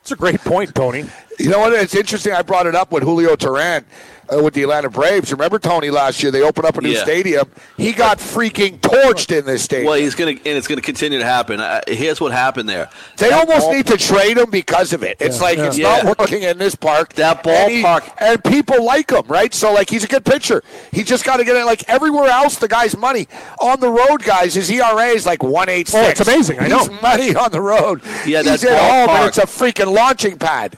It's 0.00 0.12
a 0.12 0.16
great 0.16 0.40
point, 0.40 0.72
Tony. 0.74 1.04
You 1.40 1.50
know 1.50 1.58
what? 1.58 1.72
It's 1.72 1.96
interesting. 1.96 2.32
I 2.32 2.42
brought 2.42 2.66
it 2.66 2.76
up 2.76 2.92
with 2.92 3.02
Julio 3.02 3.34
Teheran 3.34 3.84
uh, 4.32 4.42
with 4.42 4.54
the 4.54 4.62
Atlanta 4.62 4.88
Braves. 4.90 5.32
Remember 5.32 5.58
Tony 5.58 5.90
last 5.90 6.22
year? 6.22 6.30
They 6.32 6.42
opened 6.42 6.66
up 6.66 6.76
a 6.76 6.80
new 6.80 6.90
Yeah. 6.90 7.02
stadium. 7.02 7.50
He 7.76 7.92
got 7.92 8.18
freaking 8.18 8.78
torched 8.80 9.36
in 9.36 9.44
this 9.46 9.62
stadium. 9.62 9.86
Well, 9.90 9.98
he's 9.98 10.14
gonna, 10.14 10.30
and 10.32 10.40
it's 10.44 10.66
gonna 10.66 10.80
continue 10.80 11.18
to 11.18 11.24
happen. 11.24 11.60
Uh, 11.60 11.80
here's 11.88 12.20
what 12.20 12.32
happened 12.32 12.68
there. 12.68 12.88
They 13.16 13.30
That 13.30 13.40
almost 13.40 13.66
ball- 13.66 13.74
need 13.74 13.86
to 13.88 13.96
trade 13.96 14.38
him 14.38 14.50
because 14.50 14.92
of 14.92 15.02
it. 15.02 15.16
It's 15.20 15.40
like 15.40 15.58
it's 15.58 15.78
Yeah. 15.78 16.02
not 16.02 16.18
working 16.18 16.42
in 16.42 16.58
this 16.58 16.74
park. 16.74 17.12
That 17.14 17.46
And 17.46 17.70
he- 17.72 17.82
ballpark- 17.82 18.10
and, 18.18 18.42
people 18.44 18.84
like 18.84 19.10
him, 19.10 19.22
right? 19.28 19.52
So 19.54 19.72
like 19.72 19.90
he's 19.90 20.04
a 20.04 20.08
good 20.08 20.24
pitcher. 20.24 20.62
He 20.92 21.02
just 21.02 21.24
got 21.24 21.36
to 21.38 21.44
get 21.44 21.56
it. 21.56 21.64
Like 21.64 21.84
everywhere 21.88 22.28
else, 22.30 22.56
the 22.56 22.68
guy's 22.68 22.96
money 22.96 23.28
on 23.60 23.80
the 23.80 23.90
road. 23.90 24.22
Guys, 24.24 24.54
his 24.54 24.70
ERA 24.70 25.08
is 25.08 25.26
like 25.26 25.42
one 25.42 25.68
eight 25.68 25.88
six. 25.88 26.06
Oh, 26.06 26.10
it's 26.10 26.20
amazing. 26.20 26.58
I 26.60 26.64
He's 26.68 26.88
know. 26.88 26.98
money 27.02 27.34
on 27.34 27.50
the 27.50 27.60
road. 27.60 28.00
Yeah, 28.26 28.42
he's 28.42 28.60
that 28.62 28.72
at 28.72 28.78
home, 28.78 29.08
ballpark- 29.08 29.18
and 29.20 29.28
it's 29.28 29.38
a 29.38 29.42
freaking 29.42 29.92
launching 29.94 30.38
pad. 30.38 30.76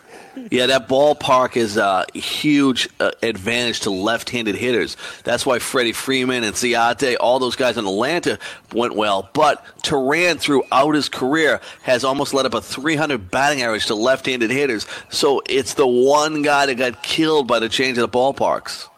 Yeah, 0.50 0.66
that 0.66 0.86
ballpark 0.86 1.56
is 1.56 1.76
a 1.78 2.04
huge 2.12 2.88
uh, 3.00 3.12
advantage 3.22 3.80
to 3.80 3.90
left-handed 3.90 4.54
hitters. 4.54 4.96
That's 5.24 5.46
why 5.46 5.58
Freddie 5.58 5.92
Freeman 5.92 6.44
and 6.44 6.54
Ciate, 6.54 7.16
all 7.18 7.38
those 7.38 7.56
guys 7.56 7.78
in 7.78 7.86
Atlanta 7.86 8.38
went 8.72 8.94
well. 8.94 9.30
But 9.32 9.64
Teheran, 9.82 10.38
throughout 10.38 10.94
his 10.94 11.08
career, 11.08 11.60
has 11.82 12.04
almost 12.04 12.34
led 12.34 12.44
up 12.44 12.54
a 12.54 12.60
300 12.60 13.30
batting 13.30 13.62
average 13.62 13.86
to 13.86 13.94
left-handed 13.94 14.50
hitters. 14.50 14.86
So 15.08 15.42
it's 15.48 15.74
the 15.74 15.86
one 15.86 16.42
guy 16.42 16.66
that 16.66 16.74
got 16.74 17.02
killed 17.02 17.48
by 17.48 17.58
the 17.58 17.68
change 17.68 17.96
of 17.96 18.10
the 18.10 18.18
ballparks. 18.18 18.88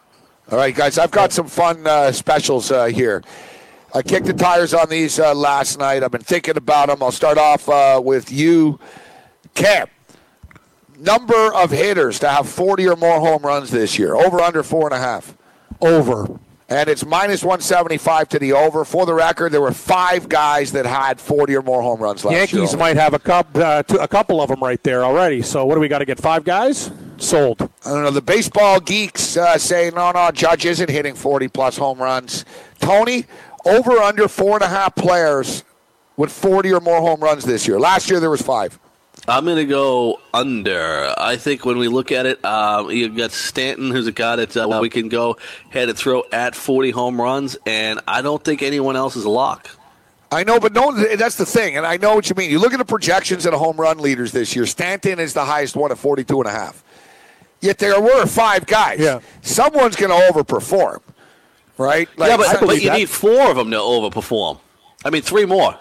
All 0.51 0.57
right, 0.57 0.75
guys, 0.75 0.97
I've 0.97 1.11
got 1.11 1.31
some 1.31 1.47
fun 1.47 1.87
uh, 1.87 2.11
specials 2.11 2.69
uh, 2.71 2.85
here. 2.85 3.23
I 3.93 4.01
kicked 4.01 4.25
the 4.27 4.33
tires 4.33 4.73
on 4.73 4.89
these 4.89 5.19
uh, 5.19 5.33
last 5.33 5.79
night. 5.79 6.03
I've 6.03 6.11
been 6.11 6.21
thinking 6.21 6.57
about 6.57 6.89
them. 6.89 7.01
I'll 7.01 7.11
start 7.11 7.37
off 7.37 7.69
uh, 7.69 8.01
with 8.03 8.31
you, 8.31 8.79
Cam. 9.53 9.87
Number 10.99 11.53
of 11.53 11.71
hitters 11.71 12.19
to 12.19 12.29
have 12.29 12.47
40 12.47 12.89
or 12.89 12.95
more 12.97 13.19
home 13.21 13.41
runs 13.41 13.71
this 13.71 13.97
year. 13.97 14.15
Over, 14.15 14.41
under, 14.41 14.63
four 14.63 14.85
and 14.85 14.93
a 14.93 14.99
half. 14.99 15.35
Over. 15.81 16.39
And 16.67 16.87
it's 16.89 17.05
minus 17.05 17.41
175 17.41 18.29
to 18.29 18.39
the 18.39 18.53
over. 18.53 18.83
For 18.83 19.05
the 19.05 19.13
record, 19.13 19.53
there 19.53 19.61
were 19.61 19.71
five 19.71 20.27
guys 20.27 20.73
that 20.73 20.85
had 20.85 21.19
40 21.19 21.55
or 21.55 21.61
more 21.61 21.81
home 21.81 21.99
runs 22.01 22.23
last 22.25 22.33
year. 22.33 22.61
Yankees 22.61 22.77
might 22.77 22.97
have 22.97 23.13
a, 23.13 23.19
cup, 23.19 23.47
uh, 23.55 23.81
a 23.99 24.07
couple 24.07 24.41
of 24.41 24.49
them 24.49 24.61
right 24.61 24.81
there 24.83 25.03
already. 25.03 25.41
So 25.41 25.65
what 25.65 25.75
do 25.75 25.81
we 25.81 25.87
got 25.87 25.99
to 25.99 26.05
get? 26.05 26.19
Five 26.19 26.43
guys? 26.43 26.91
Sold. 27.17 27.61
I 27.85 27.89
don't 27.89 28.03
know. 28.03 28.11
The 28.11 28.21
baseball 28.21 28.79
geeks 28.81 29.37
uh, 29.37 29.57
say, 29.57 29.91
no, 29.95 30.11
no, 30.11 30.29
Judge 30.31 30.65
isn't 30.65 30.89
hitting 30.89 31.15
40 31.15 31.47
plus 31.47 31.77
home 31.77 31.99
runs. 31.99 32.45
Tony, 32.79 33.25
over 33.65 33.93
under 33.93 34.27
four 34.27 34.55
and 34.55 34.63
a 34.63 34.67
half 34.69 34.95
players 34.95 35.63
with 36.17 36.31
40 36.31 36.73
or 36.73 36.81
more 36.81 36.99
home 36.99 37.21
runs 37.21 37.45
this 37.45 37.67
year. 37.67 37.79
Last 37.79 38.09
year 38.09 38.19
there 38.19 38.29
was 38.29 38.41
five. 38.41 38.77
I'm 39.29 39.45
going 39.45 39.57
to 39.57 39.65
go 39.65 40.19
under. 40.33 41.13
I 41.17 41.37
think 41.37 41.63
when 41.65 41.77
we 41.77 41.87
look 41.87 42.11
at 42.11 42.25
it, 42.25 42.43
um, 42.43 42.89
you've 42.89 43.15
got 43.15 43.31
Stanton, 43.31 43.91
who's 43.91 44.07
a 44.07 44.11
guy 44.11 44.37
that 44.37 44.57
uh, 44.57 44.79
we 44.81 44.89
can 44.89 45.07
go 45.07 45.37
ahead 45.69 45.87
and 45.89 45.97
throw 45.97 46.23
at 46.31 46.55
40 46.55 46.91
home 46.91 47.21
runs, 47.21 47.55
and 47.65 47.99
I 48.07 48.21
don't 48.21 48.43
think 48.43 48.63
anyone 48.63 48.95
else 48.95 49.15
is 49.15 49.25
a 49.25 49.29
lock. 49.29 49.69
I 50.31 50.43
know, 50.43 50.59
but 50.59 50.73
no, 50.73 50.91
that's 51.15 51.35
the 51.35 51.45
thing, 51.45 51.77
and 51.77 51.85
I 51.85 51.97
know 51.97 52.15
what 52.15 52.29
you 52.29 52.35
mean. 52.35 52.49
You 52.51 52.59
look 52.59 52.73
at 52.73 52.77
the 52.77 52.85
projections 52.85 53.45
of 53.45 53.51
the 53.51 53.57
home 53.57 53.77
run 53.77 53.99
leaders 53.99 54.31
this 54.31 54.55
year. 54.55 54.65
Stanton 54.65 55.19
is 55.19 55.33
the 55.33 55.45
highest 55.45 55.75
one 55.75 55.91
at 55.91 55.97
42 55.97 56.39
and 56.41 56.47
a 56.47 56.51
half. 56.51 56.83
Yet 57.61 57.77
there 57.77 57.99
were 57.99 58.25
five 58.25 58.65
guys. 58.65 58.99
Yeah. 58.99 59.19
Someone's 59.41 59.95
going 59.95 60.11
to 60.11 60.33
overperform, 60.33 61.01
right? 61.77 62.07
yeah, 62.17 62.37
but, 62.37 62.59
but 62.61 62.81
you 62.81 62.89
that. 62.89 62.97
need 62.97 63.09
four 63.09 63.49
of 63.49 63.57
them 63.57 63.71
to 63.71 63.77
overperform. 63.77 64.59
I 65.03 65.09
mean, 65.09 65.21
three 65.21 65.45
more. 65.45 65.77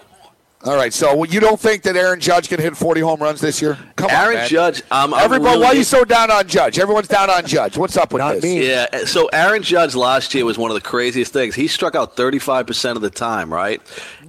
All 0.68 0.76
right. 0.76 0.92
So 0.92 1.24
you 1.24 1.40
don't 1.40 1.58
think 1.58 1.82
that 1.84 1.96
Aaron 1.96 2.20
Judge 2.20 2.48
can 2.48 2.60
hit 2.60 2.76
40 2.76 3.00
home 3.00 3.20
runs 3.20 3.40
this 3.40 3.62
year? 3.62 3.78
Come 3.96 4.10
on, 4.10 4.16
Aaron. 4.34 4.48
Judge, 4.48 4.82
um, 4.90 5.14
Everybody, 5.14 5.52
really- 5.54 5.62
why 5.64 5.68
are 5.68 5.74
you 5.74 5.84
so 5.84 6.04
down 6.04 6.30
on 6.30 6.46
Judge? 6.46 6.78
Everyone's 6.78 7.08
down 7.08 7.30
on 7.30 7.46
Judge. 7.46 7.76
What's 7.76 7.96
up 7.96 8.12
with 8.12 8.20
Not 8.20 8.34
this? 8.34 8.44
me. 8.44 8.68
Yeah, 8.68 9.04
so 9.06 9.28
Aaron 9.32 9.62
Judge 9.62 9.94
last 9.94 10.34
year 10.34 10.44
was 10.44 10.58
one 10.58 10.70
of 10.70 10.74
the 10.74 10.80
craziest 10.80 11.32
things. 11.32 11.54
He 11.54 11.68
struck 11.68 11.94
out 11.94 12.16
35% 12.16 12.96
of 12.96 13.02
the 13.02 13.10
time, 13.10 13.52
right? 13.52 13.80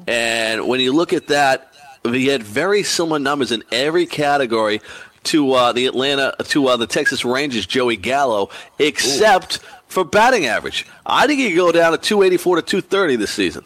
And 0.08 0.68
when 0.68 0.80
you 0.80 0.94
look 0.94 1.14
at 1.14 1.28
that, 1.28 1.74
he 2.04 2.28
had 2.28 2.42
very 2.42 2.84
similar 2.84 3.20
numbers 3.20 3.52
in 3.52 3.64
every 3.72 4.06
category 4.06 4.82
to 5.26 5.52
uh, 5.52 5.74
the 5.74 5.86
Atlanta, 5.86 6.34
to 6.46 6.68
uh, 6.68 6.78
the 6.78 6.88
Texas 6.88 7.26
Rangers, 7.26 7.66
Joey 7.66 7.98
Gallo, 7.98 8.50
except 8.80 9.60
for 9.88 10.06
batting 10.06 10.46
average. 10.46 10.86
I 11.06 11.28
think 11.28 11.40
he 11.42 11.50
could 11.50 11.58
go 11.58 11.72
down 11.74 11.92
to 11.92 11.98
284 11.98 12.56
to 12.58 12.62
230 12.62 13.16
this 13.18 13.32
season. 13.32 13.66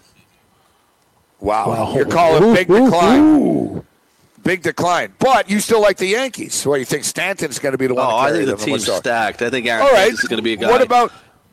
Wow. 1.44 1.68
Wow. 1.70 1.96
You're 1.96 2.06
calling 2.06 2.44
Ooh, 2.44 2.54
big 2.56 2.70
ooh, 2.72 2.86
decline. 2.86 3.22
ooh. 3.22 3.86
Big 4.44 4.62
decline. 4.62 5.14
But 5.20 5.50
you 5.50 5.60
still 5.60 5.82
like 5.82 5.98
the 5.98 6.08
Yankees. 6.08 6.66
Well, 6.66 6.78
you 6.78 6.86
think 6.86 7.04
Stanton's 7.04 7.60
going 7.60 7.74
to 7.74 7.78
be 7.78 7.88
the 7.88 7.96
one 7.96 8.06
Oh, 8.06 8.10
to 8.10 8.16
I 8.16 8.32
think 8.32 8.46
the 8.46 8.56
them. 8.56 8.66
team's 8.66 8.92
stacked. 8.92 9.42
I 9.42 9.50
think 9.50 9.66
Aaron 9.68 9.84
All 9.86 9.92
right. 9.92 10.10
Judge 10.12 10.24
is 10.24 10.28
going 10.30 10.38
to 10.38 10.44
be 10.44 10.54
a 10.54 10.56
guy. 10.58 10.70
What 10.70 10.82
about 10.82 11.12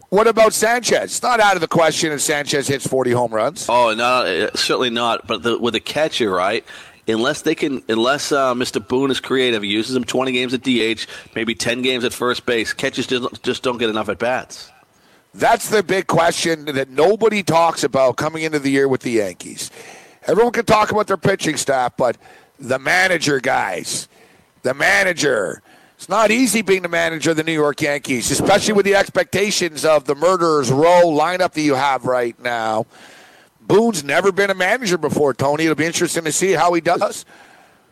what 0.09 0.27
about 0.27 0.53
Sanchez? 0.53 1.05
It's 1.05 1.23
not 1.23 1.39
out 1.39 1.55
of 1.55 1.61
the 1.61 1.69
question 1.69 2.11
if 2.13 2.21
Sanchez 2.21 2.67
hits 2.67 2.85
40 2.87 3.13
home 3.13 3.33
runs. 3.33 3.67
Oh, 3.69 3.95
no, 3.95 4.05
uh, 4.05 4.51
certainly 4.57 4.91
not. 4.91 5.27
But 5.29 5.45
the, 5.45 5.57
with 5.59 5.77
a 5.77 5.81
catcher, 5.81 6.31
right? 6.31 6.65
Unless 7.07 7.43
they 7.43 7.55
can, 7.55 7.83
unless 7.89 8.33
uh, 8.33 8.55
Mr. 8.55 8.87
Boone 8.87 9.11
is 9.13 9.21
creative, 9.21 9.63
he 9.63 9.69
uses 9.71 9.95
him 9.95 10.03
20 10.05 10.33
games 10.33 10.53
at 10.55 10.63
DH, 10.63 11.07
maybe 11.37 11.55
10 11.55 11.83
games 11.83 12.05
at 12.05 12.13
first 12.13 12.45
base. 12.45 12.73
Catchers 12.73 13.07
just, 13.07 13.43
just 13.45 13.63
don't 13.63 13.79
get 13.79 13.89
enough 13.89 14.09
at 14.09 14.19
bats. 14.19 14.71
That's 15.33 15.69
the 15.69 15.83
big 15.83 16.07
question 16.07 16.65
that 16.67 16.91
nobody 16.91 17.43
talks 17.43 17.85
about 17.85 18.17
coming 18.17 18.43
into 18.43 18.59
the 18.59 18.71
year 18.71 18.89
with 18.89 19.03
the 19.03 19.13
Yankees. 19.13 19.71
Everyone 20.27 20.53
can 20.53 20.65
talk 20.65 20.91
about 20.91 21.07
their 21.07 21.17
pitching 21.17 21.57
staff, 21.57 21.97
but 21.97 22.17
the 22.59 22.79
manager, 22.79 23.41
guys, 23.41 24.09
the 24.63 24.75
manager. 24.75 25.63
It's 25.97 26.09
not 26.09 26.31
easy 26.31 26.63
being 26.63 26.83
the 26.83 26.89
manager 26.89 27.33
of 27.33 27.37
the 27.37 27.45
New 27.45 27.53
York 27.53 27.81
Yankees, 27.83 28.31
especially 28.31 28.73
with 28.73 28.87
the 28.87 28.97
expectations 28.97 29.85
of 29.85 30.05
the 30.05 30.15
murderers 30.15 30.71
row 30.73 31.03
lineup 31.05 31.53
that 31.53 31.61
you 31.61 31.75
have 31.75 32.07
right 32.07 32.39
now. 32.43 32.87
Boone's 33.61 34.03
never 34.03 34.33
been 34.33 34.51
a 34.51 34.55
manager 34.55 34.99
before, 34.99 35.35
Tony. 35.35 35.65
It'll 35.65 35.77
be 35.77 35.85
interesting 35.85 36.25
to 36.25 36.33
see 36.33 36.53
how 36.53 36.73
he 36.73 36.81
does. 36.81 37.25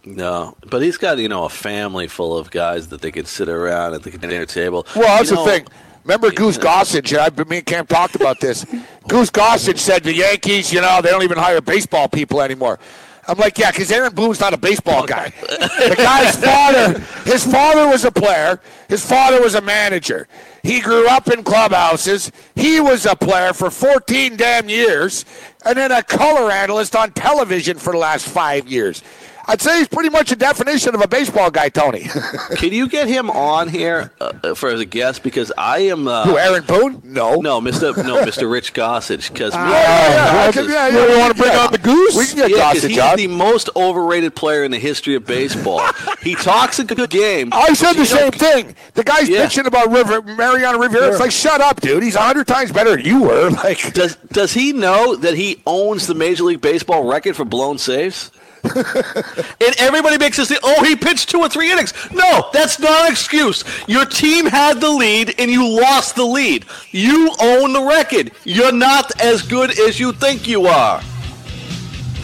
No, 0.04 0.56
but 0.66 0.80
he's 0.80 0.96
got 0.96 1.18
you 1.18 1.28
know 1.28 1.44
a 1.44 1.50
family 1.50 2.08
full 2.08 2.36
of 2.36 2.50
guys 2.50 2.88
that 2.88 3.02
they 3.02 3.12
can 3.12 3.26
sit 3.26 3.48
around 3.48 3.94
at 3.94 4.02
the 4.02 4.10
dinner 4.10 4.46
table. 4.46 4.86
Well, 4.96 5.18
that's 5.18 5.30
You 5.30 5.36
the 5.36 5.44
thing. 5.44 5.66
Remember 6.08 6.30
Goose 6.30 6.56
Gossage? 6.56 7.18
I, 7.18 7.44
me 7.44 7.58
and 7.58 7.66
Cam 7.66 7.86
talked 7.86 8.14
about 8.14 8.40
this. 8.40 8.64
Goose 9.08 9.30
Gossage 9.30 9.76
said 9.76 10.02
the 10.02 10.14
Yankees, 10.14 10.72
you 10.72 10.80
know, 10.80 11.02
they 11.02 11.10
don't 11.10 11.22
even 11.22 11.36
hire 11.36 11.60
baseball 11.60 12.08
people 12.08 12.40
anymore. 12.40 12.78
I'm 13.26 13.36
like, 13.36 13.58
yeah, 13.58 13.70
because 13.70 13.92
Aaron 13.92 14.14
Boone's 14.14 14.40
not 14.40 14.54
a 14.54 14.56
baseball 14.56 15.06
guy. 15.06 15.28
the 15.28 15.94
guy's 15.98 16.34
father, 16.42 16.98
his 17.30 17.44
father 17.44 17.88
was 17.88 18.06
a 18.06 18.10
player. 18.10 18.58
His 18.88 19.04
father 19.04 19.42
was 19.42 19.54
a 19.54 19.60
manager. 19.60 20.28
He 20.62 20.80
grew 20.80 21.06
up 21.08 21.28
in 21.28 21.44
clubhouses. 21.44 22.32
He 22.54 22.80
was 22.80 23.04
a 23.04 23.14
player 23.14 23.52
for 23.52 23.70
14 23.70 24.38
damn 24.38 24.70
years, 24.70 25.26
and 25.66 25.76
then 25.76 25.92
a 25.92 26.02
color 26.02 26.50
analyst 26.50 26.96
on 26.96 27.12
television 27.12 27.76
for 27.76 27.92
the 27.92 27.98
last 27.98 28.26
five 28.26 28.66
years. 28.66 29.02
I'd 29.48 29.60
say 29.62 29.78
he's 29.78 29.88
pretty 29.88 30.10
much 30.10 30.30
a 30.30 30.36
definition 30.36 30.94
of 30.94 31.00
a 31.00 31.08
baseball 31.08 31.50
guy, 31.50 31.70
Tony. 31.70 32.00
Can 32.56 32.72
you 32.72 32.86
get 32.88 33.08
him 33.08 33.30
on 33.30 33.68
here 33.68 34.12
uh, 34.20 34.54
for 34.54 34.68
as 34.68 34.78
a 34.80 34.84
guest? 34.84 35.22
Because 35.22 35.50
I 35.56 35.78
am. 35.78 36.06
Uh, 36.06 36.24
Who, 36.26 36.36
Aaron 36.38 36.64
Boone? 36.64 37.00
No. 37.02 37.36
No, 37.36 37.60
Mr. 37.60 37.96
No, 37.96 38.22
Mr. 38.24 38.50
Rich 38.50 38.74
Gossage. 38.74 39.32
Because 39.32 39.54
yeah, 39.54 39.70
yeah, 39.70 40.52
I 40.54 40.60
yeah, 40.60 40.88
yeah, 40.88 41.12
You 41.14 41.18
want 41.18 41.34
to 41.34 41.42
bring 41.42 41.52
yeah. 41.52 41.64
on 41.64 41.72
the 41.72 41.78
goose? 41.78 42.16
We 42.16 42.26
can 42.26 42.36
get 42.36 42.50
Yeah, 42.50 42.72
'cause 42.72 42.82
Gossage 42.84 42.88
he's 42.90 42.98
on. 42.98 43.16
the 43.16 43.26
most 43.28 43.70
overrated 43.74 44.34
player 44.34 44.64
in 44.64 44.70
the 44.70 44.78
history 44.78 45.14
of 45.14 45.24
baseball. 45.24 45.80
he 46.22 46.34
talks 46.34 46.78
a 46.78 46.84
good 46.84 47.08
game. 47.08 47.48
I 47.52 47.72
said 47.72 47.94
the 47.94 48.04
same 48.04 48.26
know, 48.26 48.30
thing. 48.30 48.74
The 48.94 49.04
guy's 49.04 49.28
Yeah. 49.30 49.46
bitching 49.46 49.64
about 49.66 49.90
River, 49.90 50.20
Mariano 50.22 50.78
Rivera. 50.78 51.08
It's 51.10 51.20
like, 51.20 51.30
shut 51.32 51.60
up, 51.60 51.80
dude. 51.80 52.02
He's 52.02 52.16
a 52.16 52.20
hundred 52.20 52.46
times 52.46 52.70
better 52.70 52.90
than 52.96 53.04
you 53.04 53.22
were. 53.22 53.48
Like, 53.58 53.92
Does 53.94 54.16
does 54.30 54.52
he 54.52 54.72
know 54.72 55.16
that 55.16 55.34
he 55.34 55.62
owns 55.66 56.06
the 56.06 56.14
Major 56.14 56.44
League 56.44 56.60
Baseball 56.60 57.08
record 57.10 57.34
for 57.34 57.44
blown 57.44 57.78
saves? 57.78 58.30
and 58.64 59.74
everybody 59.78 60.18
makes 60.18 60.38
us 60.38 60.48
think, 60.48 60.60
oh, 60.62 60.84
he 60.84 60.96
pitched 60.96 61.28
two 61.28 61.40
or 61.40 61.48
three 61.48 61.70
innings. 61.70 61.92
No, 62.12 62.48
that's 62.52 62.78
not 62.78 63.06
an 63.06 63.12
excuse. 63.12 63.64
Your 63.86 64.04
team 64.04 64.46
had 64.46 64.80
the 64.80 64.90
lead 64.90 65.34
and 65.38 65.50
you 65.50 65.66
lost 65.80 66.16
the 66.16 66.24
lead. 66.24 66.64
You 66.90 67.30
own 67.40 67.72
the 67.72 67.82
record. 67.82 68.32
You're 68.44 68.72
not 68.72 69.20
as 69.20 69.42
good 69.42 69.78
as 69.78 70.00
you 70.00 70.12
think 70.12 70.46
you 70.48 70.66
are. 70.66 71.00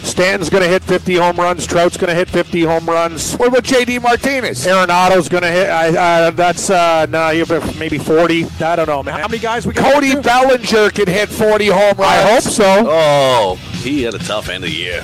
Stanton's 0.05 0.51
going 0.51 0.61
to 0.63 0.69
hit 0.69 0.83
50 0.83 1.15
home 1.15 1.35
runs. 1.37 1.65
Trout's 1.65 1.97
going 1.97 2.09
to 2.09 2.15
hit 2.15 2.29
50 2.29 2.61
home 2.61 2.85
runs. 2.85 3.33
what 3.35 3.47
about 3.49 3.63
J.D. 3.63 3.99
Martinez? 3.99 4.65
Arenado's 4.65 5.27
going 5.27 5.43
to 5.43 5.51
hit. 5.51 5.67
I, 5.67 6.27
uh, 6.27 6.31
that's 6.31 6.69
uh, 6.69 7.07
no, 7.07 7.31
you 7.31 7.43
have 7.43 7.79
maybe 7.79 7.97
40. 7.97 8.45
I 8.61 8.75
don't 8.75 8.87
know. 8.87 9.01
man. 9.01 9.19
How 9.19 9.27
many 9.27 9.39
guys 9.39 9.65
we 9.65 9.73
got? 9.73 9.91
Cody 9.93 10.15
Bellinger 10.15 10.91
could 10.91 11.07
hit 11.07 11.27
40 11.27 11.67
home 11.67 11.97
runs. 11.97 12.01
I 12.01 12.21
hope 12.21 12.43
so. 12.43 12.85
Oh, 12.87 13.55
he 13.81 14.03
had 14.03 14.13
a 14.13 14.19
tough 14.19 14.47
end 14.47 14.63
of 14.63 14.69
the 14.69 14.75
year. 14.75 15.03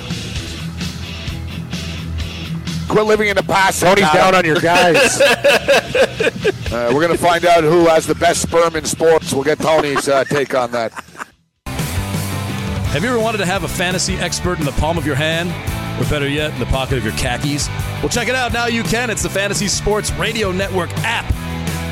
Quit 2.92 3.06
living 3.06 3.28
in 3.28 3.36
the 3.36 3.42
past. 3.42 3.80
Tony's 3.80 4.04
Adam. 4.04 4.20
down 4.20 4.34
on 4.34 4.44
your 4.44 4.60
guys. 4.60 5.20
Uh, 6.72 6.90
we're 6.94 7.02
going 7.06 7.12
to 7.14 7.22
find 7.22 7.44
out 7.44 7.62
who 7.62 7.84
has 7.86 8.06
the 8.06 8.14
best 8.14 8.40
sperm 8.40 8.74
in 8.76 8.84
sports. 8.86 9.34
We'll 9.34 9.44
get 9.44 9.58
Tony's 9.58 10.08
uh, 10.08 10.24
take 10.24 10.54
on 10.54 10.70
that. 10.70 10.90
Have 11.66 13.02
you 13.02 13.10
ever 13.10 13.18
wanted 13.18 13.38
to 13.38 13.44
have 13.44 13.64
a 13.64 13.68
fantasy 13.68 14.14
expert 14.14 14.58
in 14.58 14.64
the 14.64 14.72
palm 14.72 14.96
of 14.96 15.04
your 15.04 15.14
hand? 15.14 15.50
Or 16.00 16.08
better 16.08 16.26
yet, 16.26 16.50
in 16.54 16.58
the 16.58 16.64
pocket 16.66 16.96
of 16.96 17.04
your 17.04 17.12
khakis? 17.12 17.68
Well, 18.00 18.08
check 18.08 18.28
it 18.28 18.34
out. 18.34 18.54
Now 18.54 18.68
you 18.68 18.84
can. 18.84 19.10
It's 19.10 19.22
the 19.22 19.28
Fantasy 19.28 19.68
Sports 19.68 20.10
Radio 20.12 20.50
Network 20.50 20.88
app. 21.04 21.26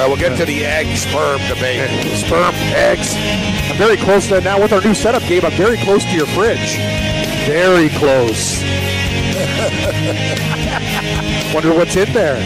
Uh, 0.00 0.08
we'll 0.08 0.16
get 0.16 0.34
to 0.38 0.46
the 0.46 0.64
egg 0.64 0.96
sperm 0.96 1.38
debate. 1.46 1.86
Sperm, 2.16 2.54
eggs. 2.72 3.12
I'm 3.70 3.76
very 3.76 3.98
close 3.98 4.28
to 4.28 4.34
that 4.34 4.44
now 4.44 4.58
with 4.58 4.72
our 4.72 4.80
new 4.80 4.94
setup, 4.94 5.20
Gabe. 5.24 5.44
I'm 5.44 5.52
very 5.52 5.76
close 5.76 6.02
to 6.04 6.12
your 6.12 6.24
fridge. 6.28 6.78
Very 7.44 7.90
close. 7.90 8.62
Wonder 11.52 11.74
what's 11.74 11.96
in 11.96 12.10
there. 12.14 12.42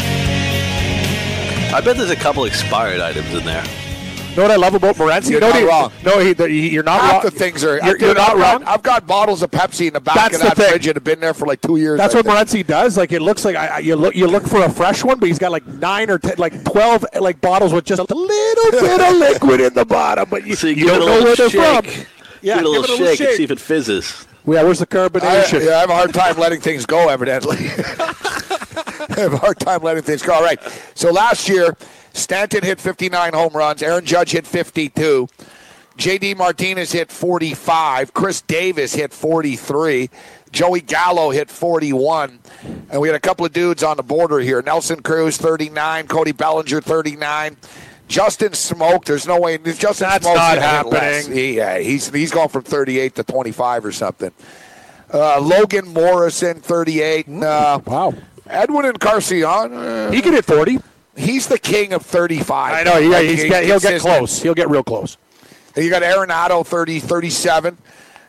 I 1.72 1.80
bet 1.80 1.96
there's 1.96 2.10
a 2.10 2.16
couple 2.16 2.44
expired 2.44 2.98
items 2.98 3.32
in 3.32 3.44
there. 3.44 3.64
Know 4.36 4.42
what 4.42 4.50
I 4.50 4.56
love 4.56 4.74
about 4.74 4.96
Morency? 4.96 5.30
You're 5.30 5.40
no, 5.40 5.48
not 5.50 5.58
he- 5.58 5.64
wrong. 5.64 5.92
No, 6.04 6.18
he, 6.18 6.32
the, 6.32 6.48
he- 6.48 6.70
you're 6.70 6.82
not 6.82 7.00
Half 7.00 7.12
wrong. 7.12 7.22
the 7.22 7.30
things 7.30 7.64
are. 7.64 7.78
You're, 7.84 7.98
you're 7.98 8.14
not 8.14 8.30
I've 8.32 8.38
got- 8.38 8.60
wrong. 8.60 8.64
I've 8.68 8.82
got 8.82 9.06
bottles 9.06 9.42
of 9.42 9.50
Pepsi 9.50 9.86
in 9.88 9.92
the 9.94 10.00
back 10.00 10.14
That's 10.16 10.34
of 10.36 10.40
the 10.40 10.46
that 10.48 10.56
thing. 10.56 10.70
fridge 10.70 10.86
that 10.86 10.96
have 10.96 11.04
been 11.04 11.20
there 11.20 11.34
for 11.34 11.46
like 11.46 11.60
two 11.60 11.76
years. 11.76 11.98
That's 11.98 12.14
I 12.14 12.18
what 12.18 12.26
think. 12.26 12.64
Morency 12.64 12.66
does. 12.66 12.96
Like 12.96 13.12
it 13.12 13.22
looks 13.22 13.44
like 13.44 13.56
I, 13.56 13.66
I- 13.66 13.78
you 13.78 13.96
look 13.96 14.14
you 14.14 14.26
look 14.26 14.46
for 14.46 14.62
a 14.64 14.70
fresh 14.70 15.04
one, 15.04 15.18
but 15.18 15.28
he's 15.28 15.38
got 15.38 15.52
like 15.52 15.66
nine 15.66 16.10
or 16.10 16.18
ten, 16.18 16.34
like 16.38 16.64
twelve 16.64 17.04
like 17.20 17.40
bottles 17.40 17.72
with 17.72 17.84
just 17.84 18.00
a 18.00 18.14
little 18.14 18.70
bit 18.70 19.00
of 19.00 19.16
liquid 19.16 19.60
in 19.60 19.74
the 19.74 19.84
bottom, 19.84 20.28
but 20.30 20.46
you, 20.46 20.54
So 20.54 20.66
you, 20.68 20.74
you 20.74 20.86
don't 20.86 20.96
a 20.96 20.98
know 21.00 21.06
little 21.06 21.24
where 21.24 21.36
they're 21.36 21.50
shake. 21.50 21.92
from. 21.92 22.06
Yeah, 22.42 22.56
give 22.56 22.64
it 22.64 22.66
a 22.66 22.68
little 22.70 22.82
give 22.82 22.84
it 22.84 22.98
a 23.00 23.02
little 23.02 23.16
shake, 23.16 23.20
and 23.28 23.36
see 23.36 23.44
if 23.44 23.50
it 23.50 23.60
fizzes. 23.60 24.26
Yeah, 24.46 24.62
where's 24.62 24.78
the 24.78 24.84
I, 24.90 25.08
carbonation? 25.08 25.64
yeah, 25.64 25.76
I 25.76 25.80
have 25.80 25.88
a 25.90 25.94
hard 25.94 26.12
time 26.12 26.36
letting 26.36 26.60
things 26.60 26.84
go. 26.84 27.08
Evidently, 27.08 27.56
I 27.58 29.14
have 29.16 29.32
a 29.32 29.38
hard 29.38 29.58
time 29.58 29.82
letting 29.82 30.02
things 30.02 30.22
go. 30.22 30.34
All 30.34 30.42
right. 30.42 30.60
So 30.94 31.10
last 31.10 31.48
year, 31.48 31.76
Stanton 32.14 32.62
hit 32.62 32.80
59 32.80 33.34
home 33.34 33.52
runs. 33.52 33.82
Aaron 33.82 34.04
Judge 34.06 34.30
hit 34.30 34.46
52. 34.46 35.28
J.D. 35.96 36.34
Martinez 36.34 36.92
hit 36.92 37.12
45. 37.12 38.14
Chris 38.14 38.40
Davis 38.40 38.94
hit 38.94 39.12
43. 39.12 40.08
Joey 40.50 40.80
Gallo 40.80 41.30
hit 41.30 41.50
41. 41.50 42.38
And 42.90 43.00
we 43.00 43.08
had 43.08 43.14
a 43.14 43.20
couple 43.20 43.44
of 43.44 43.52
dudes 43.52 43.82
on 43.82 43.96
the 43.96 44.02
border 44.02 44.38
here. 44.38 44.62
Nelson 44.62 45.02
Cruz 45.02 45.36
39. 45.36 46.06
Cody 46.06 46.32
Bellinger 46.32 46.80
39. 46.80 47.56
Justin 48.06 48.50
Smoak, 48.50 49.04
there's 49.04 49.26
no 49.26 49.40
way. 49.40 49.56
Justin 49.58 50.08
That's 50.08 50.26
Smoak's 50.26 50.36
not 50.36 50.54
gonna 50.56 50.76
hit 50.76 50.86
less. 50.86 51.16
happening. 51.26 51.36
He, 51.38 51.56
yeah, 51.56 51.78
he's 51.78 52.10
he's 52.10 52.30
going 52.32 52.48
from 52.50 52.62
38 52.62 53.14
to 53.16 53.24
25 53.24 53.84
or 53.86 53.92
something. 53.92 54.30
Uh, 55.12 55.40
Logan 55.40 55.88
Morrison, 55.88 56.60
38. 56.60 57.28
Uh, 57.28 57.80
wow. 57.86 58.12
Edwin 58.46 58.84
Encarnacion, 58.86 59.72
uh, 59.72 60.10
He 60.10 60.20
can 60.20 60.34
hit 60.34 60.44
forty. 60.44 60.78
He's 61.16 61.46
the 61.46 61.58
king 61.58 61.92
of 61.92 62.02
35. 62.02 62.72
I 62.74 62.82
know. 62.82 62.98
Yeah, 62.98 63.08
Like, 63.08 63.26
he's 63.26 63.42
he- 63.42 63.48
get, 63.48 63.64
he'll 63.64 63.80
get 63.80 64.00
close. 64.00 64.42
He'll 64.42 64.54
get 64.54 64.68
real 64.68 64.82
close. 64.82 65.16
You 65.76 65.90
got 65.90 66.02
Arenado, 66.02 66.64
30, 66.66 67.00
37. 67.00 67.78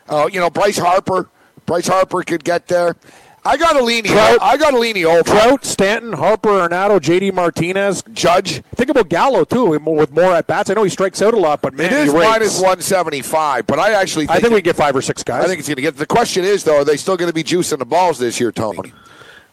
Uh, 0.08 0.28
you 0.32 0.40
know, 0.40 0.50
Bryce 0.50 0.78
Harper. 0.78 1.28
Bryce 1.64 1.88
Harper 1.88 2.22
could 2.22 2.44
get 2.44 2.68
there. 2.68 2.96
I 3.44 3.56
got 3.56 3.74
to 3.74 3.82
lean. 3.84 4.02
Trout. 4.02 4.38
I 4.42 4.56
got 4.56 4.72
to 4.72 4.78
lean 4.78 4.96
over. 5.04 5.22
Trout, 5.22 5.64
Stanton, 5.64 6.12
Harper, 6.12 6.48
Arenado, 6.48 7.00
J.D. 7.00 7.30
Martinez, 7.30 8.02
Judge. 8.12 8.60
Think 8.74 8.90
about 8.90 9.08
Gallo 9.08 9.44
too, 9.44 9.66
with 9.66 9.82
more- 9.82 10.34
at 10.34 10.48
bats. 10.48 10.68
I 10.70 10.74
know 10.74 10.82
he 10.82 10.90
strikes 10.90 11.22
out 11.22 11.32
a 11.32 11.36
lot, 11.36 11.62
but 11.62 11.72
man, 11.74 11.86
It 11.86 11.92
is 11.92 12.10
he 12.12 12.18
rakes. 12.18 12.28
minus 12.28 12.60
175, 12.60 13.66
but 13.68 13.78
I 13.78 13.92
actually 13.92 14.26
think, 14.26 14.36
I 14.38 14.40
think 14.40 14.52
we 14.52 14.62
can 14.62 14.64
get 14.64 14.76
five 14.76 14.96
or 14.96 15.02
six 15.02 15.22
guys. 15.22 15.44
I 15.44 15.46
think 15.46 15.60
it's 15.60 15.68
going 15.68 15.76
to 15.76 15.82
get. 15.82 15.96
The 15.96 16.06
question 16.06 16.44
is, 16.44 16.64
though, 16.64 16.78
are 16.78 16.84
they 16.84 16.96
still 16.96 17.16
going 17.16 17.30
to 17.30 17.34
be 17.34 17.44
juicing 17.44 17.78
the 17.78 17.84
balls 17.86 18.18
this 18.18 18.40
year, 18.40 18.50
Tony? 18.50 18.92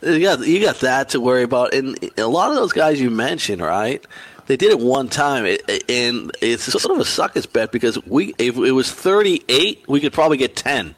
You 0.04 0.20
got 0.20 0.46
you 0.46 0.62
got 0.62 0.80
that 0.82 1.10
to 1.10 1.20
worry 1.22 1.44
about, 1.44 1.74
and 1.74 1.98
a 2.18 2.28
lot 2.28 2.50
of 2.50 2.56
those 2.56 2.74
guys 2.74 3.00
you 3.00 3.10
mentioned, 3.10 3.62
right? 3.62 4.06
They 4.46 4.58
did 4.58 4.72
it 4.72 4.80
one 4.80 5.08
time, 5.08 5.46
and 5.46 6.32
it's 6.42 6.64
sort 6.64 6.94
of 6.94 7.00
a 7.00 7.06
sucker's 7.06 7.46
bet 7.46 7.72
because 7.72 8.04
we 8.06 8.34
if 8.38 8.58
it 8.58 8.72
was 8.72 8.92
thirty 8.92 9.44
eight, 9.48 9.86
we 9.88 10.02
could 10.02 10.12
probably 10.14 10.38
get 10.38 10.56
ten. 10.56 10.96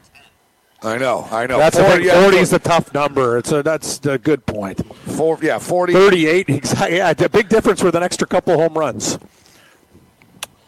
I 0.82 0.98
know, 0.98 1.26
I 1.30 1.46
know. 1.46 1.56
that's 1.58 1.78
40, 1.78 1.90
thing. 1.96 2.06
yeah, 2.06 2.22
Forty 2.22 2.36
is 2.36 2.52
a 2.52 2.58
tough 2.58 2.92
number. 2.92 3.38
It's 3.38 3.50
a 3.50 3.62
that's 3.62 4.04
a 4.06 4.18
good 4.18 4.44
point. 4.46 4.84
four, 4.94 5.38
yeah, 5.40 5.58
40. 5.58 5.92
Thirty-eight, 5.92 6.48
exactly. 6.50 6.98
Yeah, 6.98 7.10
a 7.10 7.28
big 7.28 7.48
difference 7.48 7.82
with 7.82 7.94
an 7.94 8.02
extra 8.02 8.26
couple 8.26 8.56
home 8.56 8.74
runs. 8.74 9.18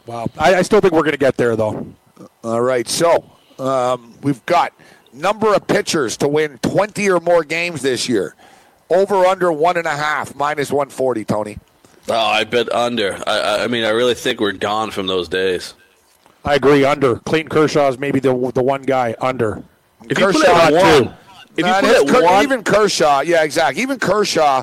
Wow, 0.07 0.27
I, 0.39 0.57
I 0.57 0.63
still 0.63 0.81
think 0.81 0.95
we're 0.95 1.03
going 1.03 1.13
to 1.13 1.19
get 1.19 1.37
there 1.37 1.57
though. 1.57 1.95
All 2.43 2.61
right, 2.61 2.89
so 2.89 3.31
um, 3.59 4.15
we've 4.23 4.45
got 4.47 4.73
number 5.13 5.55
of 5.55 5.67
pitchers 5.67 6.17
to 6.19 6.29
win 6.29 6.59
20 6.59 7.09
or 7.11 7.21
more 7.21 7.45
games 7.45 7.83
this 7.83 8.09
year. 8.09 8.35
Over 8.91 9.27
under 9.27 9.53
one 9.53 9.77
and 9.77 9.87
a 9.87 9.97
half, 9.97 10.35
minus 10.35 10.71
140, 10.71 11.25
Tony. 11.25 11.59
Oh, 12.09 12.15
I 12.15 12.45
bet 12.45 12.73
under. 12.73 13.15
I- 13.27 13.39
I, 13.41 13.65
I 13.65 13.67
mean, 13.67 13.85
I 13.85 13.91
really 13.91 14.15
think 14.15 14.41
we're 14.41 14.53
gone 14.53 14.91
from 14.91 15.07
those 15.07 15.29
days. 15.29 15.75
I 16.45 16.55
agree. 16.55 16.85
Under 16.85 17.17
Clayton 17.17 17.51
Kershaw 17.51 17.89
is 17.89 17.99
maybe 17.99 18.21
the 18.21 18.31
the 18.55 18.63
one 18.63 18.83
guy 18.83 19.15
under. 19.21 19.63
If 20.09 20.19
you 20.19 20.27
put 20.27 20.37
Kershaw, 20.37 20.41
it 20.41 20.57
at 20.57 20.69
too. 20.71 21.05
one, 21.05 21.15
if 21.57 21.67
you 21.67 21.73
put 21.73 21.85
it's 21.85 22.11
it 22.11 22.15
Ker- 22.15 22.25
one, 22.25 22.43
even 22.45 22.63
Kershaw, 22.65 23.21
yeah, 23.21 23.43
exactly. 23.43 23.83
Even 23.83 23.99
Kershaw, 23.99 24.63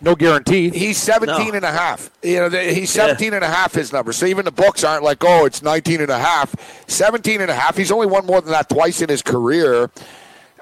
No 0.00 0.14
guarantee. 0.14 0.70
he's 0.70 0.98
17 0.98 1.48
No. 1.48 1.54
and 1.54 1.64
a 1.64 1.72
half. 1.72 2.10
You 2.22 2.36
know, 2.40 2.48
they- 2.48 2.74
he's 2.74 2.94
Yeah. 2.94 3.02
17 3.06 3.32
and 3.34 3.42
a 3.44 3.48
half 3.48 3.72
his 3.74 3.92
number. 3.92 4.12
So 4.12 4.26
even 4.26 4.44
the 4.44 4.50
books 4.50 4.84
aren't 4.84 5.02
like, 5.02 5.24
oh, 5.24 5.46
it's 5.46 5.62
19 5.62 6.00
and 6.00 6.10
a 6.10 6.18
half. 6.18 6.54
17 6.86 7.40
and 7.40 7.50
a 7.50 7.54
half. 7.54 7.76
He's 7.76 7.90
only 7.90 8.06
won 8.06 8.26
more 8.26 8.40
than 8.40 8.52
that 8.52 8.68
twice 8.68 9.00
in 9.00 9.08
his 9.08 9.22
career. 9.22 9.90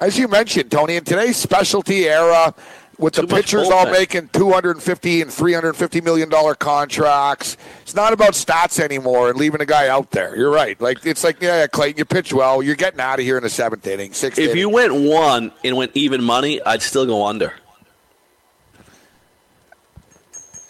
As 0.00 0.18
you 0.18 0.28
mentioned, 0.28 0.70
Tony, 0.70 0.96
in 0.96 1.04
today's 1.04 1.36
specialty 1.36 2.08
era, 2.08 2.54
with 2.96 3.14
Too 3.14 3.22
the 3.22 3.26
pitchers 3.26 3.68
all 3.70 3.86
making 3.90 4.28
250 4.32 5.22
and 5.22 5.32
350 5.32 6.00
million 6.00 6.28
dollar 6.28 6.54
contracts, 6.54 7.56
it's 7.82 7.94
not 7.94 8.12
about 8.12 8.34
stats 8.34 8.78
anymore 8.78 9.30
and 9.30 9.36
leaving 9.38 9.60
a 9.60 9.66
guy 9.66 9.88
out 9.88 10.12
there. 10.12 10.36
You're 10.36 10.50
right. 10.52 10.80
Like 10.80 11.04
it's 11.04 11.24
like, 11.24 11.42
yeah, 11.42 11.66
Clayton, 11.66 11.98
you 11.98 12.04
pitch 12.04 12.32
well. 12.32 12.62
You're 12.62 12.76
getting 12.76 13.00
out 13.00 13.18
of 13.18 13.24
here 13.24 13.36
in 13.36 13.42
the 13.42 13.50
seventh 13.50 13.84
inning, 13.88 14.12
sixth 14.12 14.38
if 14.38 14.50
inning. 14.50 14.58
you 14.58 14.68
went 14.68 14.94
one 14.94 15.50
and 15.64 15.76
went 15.76 15.90
even 15.94 16.22
money, 16.22 16.62
I'd 16.64 16.82
still 16.82 17.04
go 17.04 17.26
under. 17.26 17.52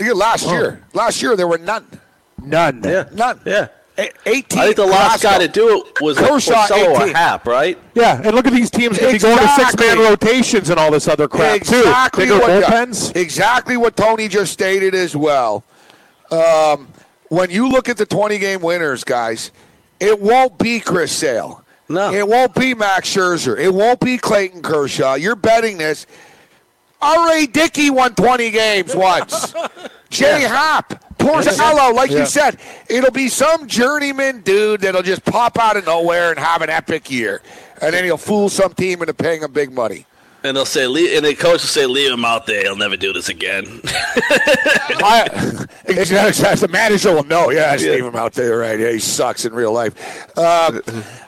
Look 0.04 0.10
at 0.12 0.16
last 0.16 0.46
year. 0.46 0.84
Last 0.92 1.22
year 1.22 1.36
there 1.36 1.48
were 1.48 1.58
none. 1.58 1.86
None. 2.42 2.82
Yeah, 2.84 3.08
None. 3.12 3.40
Yeah. 3.44 3.68
A- 3.96 4.10
18. 4.26 4.58
I 4.58 4.64
think 4.64 4.76
the 4.76 4.86
last 4.86 5.22
Carrasco. 5.22 5.28
guy 5.28 5.46
to 5.46 5.52
do 5.52 5.78
it 5.86 6.00
was 6.02 6.16
like 6.18 6.28
Kershaw, 6.28 6.66
Porcello 6.66 6.94
or 6.96 7.02
18. 7.04 7.14
Happ, 7.14 7.46
right? 7.46 7.78
Yeah, 7.94 8.20
and 8.24 8.34
look 8.34 8.46
at 8.46 8.52
these 8.52 8.70
teams 8.70 8.98
going 8.98 9.18
to 9.18 9.24
going 9.24 9.38
to 9.38 9.48
six 9.50 9.76
man 9.76 9.98
rotations 9.98 10.68
and 10.68 10.80
all 10.80 10.90
this 10.90 11.06
other 11.06 11.28
crap 11.28 11.56
exactly 11.56 12.26
too. 12.26 12.32
Bigger 12.32 12.40
what, 12.40 12.64
bullpens. 12.64 13.14
Exactly 13.14 13.76
what 13.76 13.96
Tony 13.96 14.26
just 14.26 14.52
stated 14.52 14.96
as 14.96 15.14
well. 15.14 15.62
Um, 16.32 16.88
when 17.28 17.50
you 17.50 17.68
look 17.68 17.88
at 17.88 17.96
the 17.96 18.06
20 18.06 18.38
game 18.38 18.62
winners, 18.62 19.04
guys, 19.04 19.52
it 20.00 20.20
won't 20.20 20.58
be 20.58 20.80
Chris 20.80 21.12
Sale. 21.12 21.64
No. 21.88 22.12
It 22.12 22.26
won't 22.26 22.54
be 22.54 22.74
Max 22.74 23.14
Scherzer. 23.14 23.58
It 23.58 23.72
won't 23.72 24.00
be 24.00 24.18
Clayton 24.18 24.62
Kershaw. 24.62 25.14
You're 25.14 25.36
betting 25.36 25.78
this. 25.78 26.06
R.A. 27.04 27.46
Dickey 27.46 27.90
won 27.90 28.14
20 28.14 28.50
games 28.50 28.94
once. 28.96 29.54
Jay 30.10 30.40
Happ. 30.42 31.02
Porcello, 31.18 31.94
like 31.94 32.10
Yeah. 32.10 32.20
you 32.20 32.26
said, 32.26 32.58
it'll 32.88 33.10
be 33.10 33.28
some 33.28 33.66
journeyman 33.66 34.42
dude 34.42 34.80
that'll 34.82 35.02
just 35.02 35.24
pop 35.24 35.58
out 35.58 35.76
of 35.76 35.86
nowhere 35.86 36.30
and 36.30 36.38
have 36.38 36.60
an 36.62 36.68
epic 36.70 37.10
year. 37.10 37.40
And 37.80 37.94
then 37.94 38.04
he'll 38.04 38.16
fool 38.18 38.48
some 38.48 38.74
team 38.74 39.00
into 39.00 39.14
paying 39.14 39.42
him 39.42 39.52
big 39.52 39.72
money. 39.72 40.06
And 40.42 40.54
they'll 40.54 40.66
say, 40.66 40.86
"Leave," 40.86 41.16
and 41.16 41.24
the 41.24 41.34
coach 41.34 41.62
will 41.62 41.68
say, 41.70 41.86
"Leave 41.86 42.12
him 42.12 42.22
out 42.26 42.44
there. 42.44 42.60
He'll 42.64 42.76
never 42.76 42.98
do 42.98 43.14
this 43.14 43.30
again." 43.30 43.80
I, 43.84 45.26
exactly. 45.86 46.54
The 46.66 46.68
manager 46.70 47.14
will 47.14 47.24
know. 47.24 47.50
Yeah, 47.50 47.74
just 47.76 47.88
leave 47.88 48.04
him 48.04 48.14
out 48.16 48.34
there, 48.34 48.58
right? 48.58 48.78
Yeah, 48.78 48.92
he 48.92 48.98
sucks 48.98 49.46
in 49.46 49.54
real 49.54 49.72
life. 49.72 49.94
Um, 50.38 50.82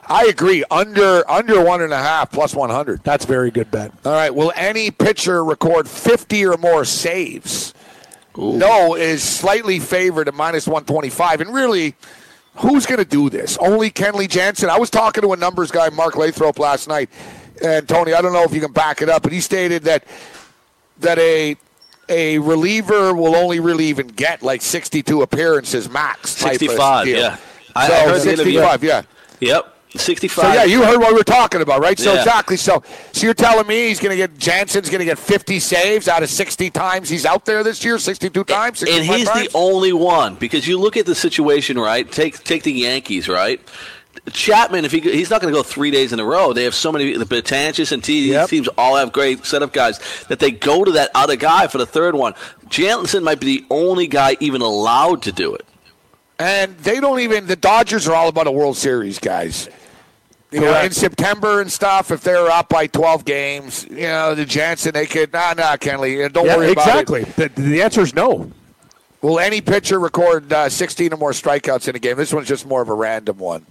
I 0.08 0.26
agree. 0.26 0.64
Under 0.70 1.28
under 1.30 1.64
one 1.64 1.82
and 1.82 1.92
a 1.92 1.98
half 1.98 2.30
plus 2.30 2.54
one 2.54 2.70
hundred. 2.70 3.02
That's 3.02 3.24
a 3.24 3.28
very 3.28 3.50
good 3.50 3.70
bet. 3.70 3.92
All 4.04 4.12
right. 4.12 4.34
Will 4.34 4.52
any 4.54 4.90
pitcher 4.90 5.44
record 5.44 5.88
fifty 5.88 6.44
or 6.46 6.56
more 6.56 6.84
saves? 6.84 7.74
No 8.36 8.94
is 8.94 9.22
slightly 9.22 9.80
favored 9.80 10.28
at 10.28 10.34
minus 10.34 10.66
one 10.68 10.84
twenty 10.84 11.10
five, 11.10 11.40
and 11.40 11.52
really. 11.54 11.94
Who's 12.60 12.86
going 12.86 13.00
to 13.00 13.04
do 13.04 13.28
this? 13.28 13.58
Only 13.58 13.90
Kenley 13.90 14.26
Jansen. 14.26 14.70
I 14.70 14.78
was 14.78 14.88
talking 14.88 15.20
to 15.20 15.34
a 15.34 15.36
numbers 15.36 15.70
guy, 15.70 15.90
Mark 15.90 16.16
Lathrop, 16.16 16.58
last 16.58 16.88
night, 16.88 17.10
and 17.62 17.86
Tony. 17.86 18.14
I 18.14 18.22
don't 18.22 18.32
know 18.32 18.44
if 18.44 18.54
you 18.54 18.62
can 18.62 18.72
back 18.72 19.02
it 19.02 19.10
up, 19.10 19.22
but 19.22 19.30
he 19.30 19.42
stated 19.42 19.82
that 19.82 20.04
that 21.00 21.18
a 21.18 21.54
a 22.08 22.38
reliever 22.38 23.12
will 23.14 23.36
only 23.36 23.60
really 23.60 23.84
even 23.84 24.06
get 24.06 24.42
like 24.42 24.62
62 24.62 25.20
appearances 25.20 25.90
max. 25.90 26.30
65, 26.30 27.06
yeah. 27.08 27.36
I- 27.74 27.88
So 27.88 27.92
I 27.94 27.98
heard 28.04 28.22
the 28.22 28.32
interview. 28.32 28.52
65, 28.60 28.84
yeah. 28.84 29.02
yep, 29.40 29.75
So 29.92 29.98
sixty-five. 29.98 30.54
yeah, 30.54 30.64
you 30.64 30.82
heard 30.84 30.98
what 30.98 31.08
we 31.12 31.18
were 31.18 31.24
talking 31.24 31.62
about, 31.62 31.80
right? 31.80 31.98
So 31.98 32.12
Yeah. 32.12 32.18
exactly. 32.18 32.56
So 32.56 32.82
so 33.12 33.24
you're 33.24 33.34
telling 33.34 33.66
me 33.66 33.88
he's 33.88 34.00
going 34.00 34.10
to 34.10 34.16
get 34.16 34.36
Jansen's 34.38 34.90
going 34.90 34.98
to 34.98 35.04
get 35.04 35.18
50 35.18 35.58
saves 35.60 36.06
out 36.08 36.22
of 36.22 36.28
60 36.30 36.70
times 36.70 37.08
he's 37.08 37.24
out 37.24 37.44
there 37.46 37.62
this 37.62 37.84
year, 37.84 37.98
62 37.98 38.44
times, 38.44 38.82
and 38.82 39.04
he's 39.04 39.26
times? 39.28 39.48
the 39.48 39.56
only 39.56 39.92
one 39.92 40.34
because 40.34 40.66
you 40.68 40.78
look 40.78 40.96
at 40.96 41.06
the 41.06 41.14
situation, 41.14 41.78
right? 41.78 42.10
Take 42.10 42.42
take 42.44 42.62
the 42.64 42.72
Yankees, 42.72 43.28
right? 43.28 43.60
Chapman, 44.32 44.84
if 44.84 44.92
he 44.92 45.00
he's 45.00 45.30
not 45.30 45.40
going 45.40 45.52
to 45.52 45.56
go 45.58 45.62
three 45.62 45.90
days 45.90 46.12
in 46.12 46.18
a 46.18 46.24
row, 46.24 46.52
they 46.52 46.64
have 46.64 46.74
so 46.74 46.90
many 46.90 47.16
the 47.16 47.24
Betances 47.24 47.92
and 47.92 48.02
T 48.02 48.30
Yep. 48.32 48.48
teams 48.48 48.68
all 48.76 48.96
have 48.96 49.12
great 49.12 49.44
setup 49.46 49.72
guys 49.72 50.00
that 50.28 50.40
they 50.40 50.50
go 50.50 50.84
to 50.84 50.92
that 50.92 51.10
other 51.14 51.36
guy 51.36 51.68
for 51.68 51.78
the 51.78 51.86
third 51.86 52.14
one. 52.14 52.34
Jansen 52.68 53.22
might 53.22 53.38
be 53.40 53.58
the 53.58 53.66
only 53.70 54.06
guy 54.08 54.36
even 54.40 54.62
allowed 54.62 55.22
to 55.22 55.32
do 55.32 55.54
it. 55.54 55.64
And 56.38 56.76
they 56.78 57.00
don't 57.00 57.20
even. 57.20 57.46
The 57.46 57.56
Dodgers 57.56 58.06
are 58.08 58.14
all 58.14 58.28
about 58.28 58.46
a 58.46 58.50
World 58.52 58.76
Series, 58.76 59.18
guys. 59.18 59.68
You 60.52 60.60
know, 60.60 60.80
in 60.82 60.92
September 60.92 61.60
and 61.60 61.70
stuff, 61.70 62.10
if 62.10 62.20
they're 62.22 62.48
up 62.50 62.68
by 62.68 62.86
12 62.86 63.24
games, 63.24 63.84
you 63.90 64.02
know, 64.02 64.34
the 64.34 64.44
Jansen, 64.44 64.92
they 64.92 65.04
could, 65.06 65.32
nah, 65.32 65.54
nah, 65.54 65.76
Kenley, 65.76 66.24
uh, 66.24 66.28
don't 66.28 66.46
Yeah, 66.46 66.56
worry 66.56 66.70
about 66.72 66.86
it. 66.88 66.90
exactly. 67.10 67.22
The, 67.24 67.48
the 67.60 67.82
answer 67.82 68.00
is 68.02 68.14
no. 68.14 68.50
Will 69.22 69.40
any 69.40 69.60
pitcher 69.60 69.98
record 69.98 70.52
uh, 70.52 70.68
16 70.68 71.12
or 71.12 71.16
more 71.16 71.32
strikeouts 71.32 71.88
in 71.88 71.96
a 71.96 71.98
game? 71.98 72.16
This 72.16 72.32
one's 72.32 72.46
just 72.46 72.64
more 72.64 72.80
of 72.80 72.88
a 72.88 72.94
random 72.94 73.38
one. 73.38 73.66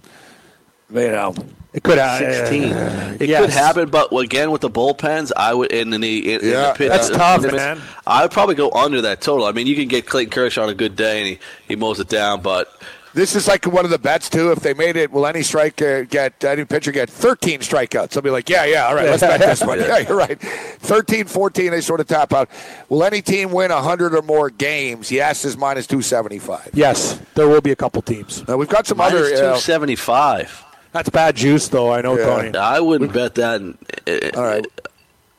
You 0.88 1.10
know, 1.10 1.34
It 1.72 1.82
could 1.82 1.98
happen. 1.98 2.32
Sixteen. 2.32 2.72
Uh, 2.72 3.16
it 3.20 3.28
yes. 3.28 3.40
could 3.40 3.50
happen, 3.50 3.90
but 3.90 4.12
again 4.12 4.50
with 4.50 4.60
the 4.60 4.70
bullpens, 4.70 5.32
I 5.36 5.52
would 5.52 5.72
in 5.72 5.90
the, 5.90 6.34
in, 6.34 6.40
in 6.40 6.48
Yeah, 6.50 6.72
the 6.72 6.78
pit, 6.78 6.88
that's 6.90 7.10
uh, 7.10 7.16
tough, 7.18 7.40
limits, 7.42 7.56
man. 7.56 7.80
I 8.06 8.22
would 8.22 8.30
probably 8.30 8.54
go 8.54 8.70
under 8.70 9.00
that 9.02 9.20
total. 9.20 9.46
I 9.46 9.52
mean, 9.52 9.66
you 9.66 9.74
can 9.74 9.88
get 9.88 10.06
Clayton 10.06 10.30
Kershaw 10.30 10.62
on 10.62 10.68
a 10.68 10.74
good 10.74 10.94
day 10.96 11.18
and 11.18 11.26
he, 11.28 11.38
he 11.68 11.76
mows 11.76 11.98
it 11.98 12.08
down, 12.08 12.40
but 12.40 12.80
this 13.14 13.34
is 13.34 13.48
like 13.48 13.64
one 13.66 13.84
of 13.84 13.90
the 13.90 13.98
bets 13.98 14.28
too. 14.30 14.52
If 14.52 14.60
they 14.60 14.74
made 14.74 14.94
it, 14.96 15.10
will 15.10 15.26
any 15.26 15.42
strike 15.42 15.80
uh, 15.82 16.02
get 16.02 16.44
any 16.44 16.64
pitcher 16.66 16.92
get 16.92 17.10
13 17.10 17.60
strikeouts? 17.60 18.10
They'll 18.10 18.22
be 18.22 18.30
like, 18.30 18.48
yeah, 18.48 18.64
yeah, 18.66 18.86
all 18.86 18.94
right, 18.94 19.06
let's 19.06 19.22
bet 19.22 19.40
this 19.40 19.62
one. 19.64 19.78
Yeah, 19.86 19.98
you're 19.98 20.16
right. 20.16 20.38
13, 20.40 21.24
14, 21.26 21.70
they 21.72 21.80
sort 21.80 22.00
of 22.00 22.06
tap 22.06 22.32
out. 22.32 22.48
Will 22.90 23.02
any 23.02 23.22
team 23.22 23.50
win 23.52 23.72
100 23.72 24.14
or 24.14 24.22
more 24.22 24.50
games? 24.50 25.10
Yes, 25.10 25.44
is 25.44 25.56
minus 25.56 25.86
275. 25.86 26.70
Yes, 26.74 27.18
there 27.34 27.48
will 27.48 27.60
be 27.62 27.72
a 27.72 27.76
couple 27.76 28.02
teams. 28.02 28.46
Now 28.46 28.56
we've 28.56 28.68
got 28.68 28.86
some 28.86 28.98
minus 28.98 29.14
other. 29.20 29.30
two 29.36 29.44
Uh, 29.46 29.56
seventy 29.56 29.96
five. 29.96 30.62
That's 30.96 31.10
bad 31.10 31.36
juice, 31.36 31.68
though. 31.68 31.92
I 31.92 32.00
know, 32.00 32.16
Yeah. 32.18 32.24
Tony. 32.24 32.56
I 32.56 32.80
wouldn't 32.80 33.12
bet 33.12 33.34
that. 33.34 33.60
uh, 33.60 34.38
all 34.38 34.44
right. 34.44 34.66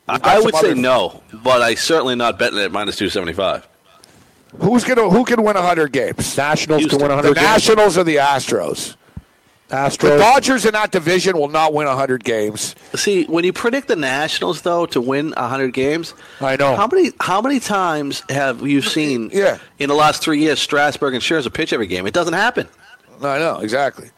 I, 0.08 0.18
got 0.18 0.26
I 0.26 0.34
some 0.36 0.44
would 0.44 0.54
say 0.54 0.74
no, 0.74 1.22
but 1.32 1.60
I 1.62 1.74
certainly 1.74 2.14
not 2.14 2.38
betting 2.38 2.58
at 2.60 2.70
minus 2.72 2.96
two 2.96 3.08
seventy 3.08 3.32
five. 3.32 3.66
Who's 4.60 4.84
gonna 4.84 5.10
who 5.10 5.24
can 5.24 5.42
win 5.42 5.54
100 5.56 5.92
games? 5.92 6.36
Nationals 6.36 6.80
Houston. 6.80 7.00
can 7.00 7.08
win 7.08 7.16
The 7.22 7.28
100 7.30 7.34
games. 7.34 7.46
Nationals 7.46 7.98
or 7.98 8.04
the 8.04 8.16
Astros? 8.16 8.94
The 9.68 9.76
Astros. 9.76 10.18
Dodgers 10.18 10.64
in 10.64 10.72
that 10.72 10.92
division 10.92 11.36
will 11.36 11.48
not 11.48 11.74
win 11.74 11.86
100 11.86 12.24
games. 12.24 12.74
See, 12.94 13.24
when 13.24 13.44
you 13.44 13.52
predict 13.52 13.88
the 13.88 13.96
Nationals 13.96 14.62
though 14.62 14.86
to 14.86 15.00
win 15.02 15.32
hundred 15.32 15.74
games, 15.74 16.14
I 16.40 16.56
know. 16.56 16.74
how 16.76 16.86
many 16.86 17.10
how 17.20 17.42
many 17.42 17.60
times 17.60 18.22
have 18.30 18.66
you 18.66 18.80
seen 18.80 19.28
Yeah. 19.34 19.58
in 19.78 19.88
the 19.90 19.94
last 19.94 20.22
three 20.22 20.40
years 20.40 20.58
Strasburg 20.60 21.12
and 21.12 21.22
Scherzer 21.22 21.52
pitch 21.52 21.74
every 21.74 21.86
game? 21.88 22.06
It 22.06 22.14
doesn't 22.14 22.32
happen. 22.34 22.66
I 23.20 23.38
know 23.38 23.58
exactly. 23.58 24.10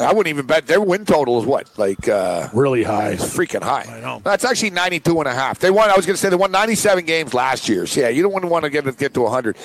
I 0.00 0.12
wouldn't 0.12 0.28
even 0.28 0.46
bet 0.46 0.66
their 0.66 0.80
win 0.80 1.04
total 1.04 1.40
is 1.40 1.46
what 1.46 1.68
like 1.78 2.08
uh, 2.08 2.48
really 2.52 2.82
high. 2.82 3.10
It's 3.10 3.24
freaking 3.24 3.62
high. 3.62 3.82
I 3.88 4.00
know. 4.00 4.20
That's 4.24 4.44
actually 4.44 4.70
92 4.70 5.18
and 5.20 5.28
a 5.28 5.34
half. 5.34 5.58
They 5.58 5.70
won. 5.70 5.90
I 5.90 5.96
was 5.96 6.06
going 6.06 6.14
to 6.14 6.20
say 6.20 6.28
they 6.30 6.36
won 6.36 6.50
97 6.50 7.04
games 7.04 7.34
last 7.34 7.68
year. 7.68 7.86
So 7.86 8.00
yeah, 8.00 8.08
you 8.08 8.22
don't 8.22 8.32
want 8.48 8.64
to 8.64 8.70
get 8.70 8.84
to 8.84 8.92
get 8.92 9.14
to 9.14 9.20
100. 9.22 9.56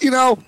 You 0.00 0.10
know, 0.10 0.38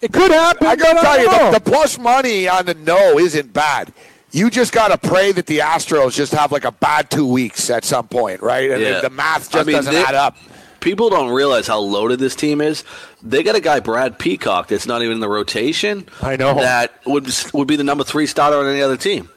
It 0.00 0.12
could 0.12 0.30
happen. 0.30 0.66
I 0.66 0.76
got 0.76 0.94
to 0.94 1.00
tell 1.00 1.20
you, 1.20 1.52
the, 1.52 1.58
the 1.58 1.70
plus 1.70 1.98
money 1.98 2.48
on 2.48 2.66
the 2.66 2.74
no 2.74 3.18
isn't 3.18 3.52
bad. 3.52 3.92
You 4.32 4.48
just 4.48 4.72
got 4.72 4.88
to 4.88 5.08
pray 5.08 5.30
that 5.32 5.46
the 5.46 5.58
Astros 5.58 6.14
just 6.14 6.32
have 6.32 6.52
like 6.52 6.64
a 6.64 6.72
bad 6.72 7.10
two 7.10 7.26
weeks 7.26 7.68
at 7.68 7.84
some 7.84 8.08
point, 8.08 8.40
right? 8.42 8.70
And 8.70 8.80
Yeah. 8.80 9.00
the 9.00 9.10
math 9.10 9.54
I 9.54 9.58
just 9.58 9.66
mean, 9.66 9.76
doesn't 9.76 9.92
they- 9.92 10.02
add 10.02 10.14
up. 10.14 10.36
People 10.82 11.10
don't 11.10 11.30
realize 11.30 11.66
how 11.66 11.78
loaded 11.78 12.18
this 12.18 12.34
team 12.34 12.60
is. 12.60 12.84
They 13.22 13.42
got 13.42 13.54
a 13.54 13.60
guy 13.60 13.80
Brad 13.80 14.18
Peacock 14.18 14.66
that's 14.66 14.84
not 14.84 15.00
even 15.00 15.14
in 15.14 15.20
the 15.20 15.28
rotation. 15.28 16.08
I 16.20 16.36
know. 16.36 16.54
that 16.54 16.92
would 17.06 17.32
would 17.54 17.68
be 17.68 17.76
the 17.76 17.84
number 17.84 18.04
three 18.04 18.26
starter 18.26 18.58
on 18.58 18.66
any 18.66 18.82
other 18.82 18.96
team. 18.96 19.30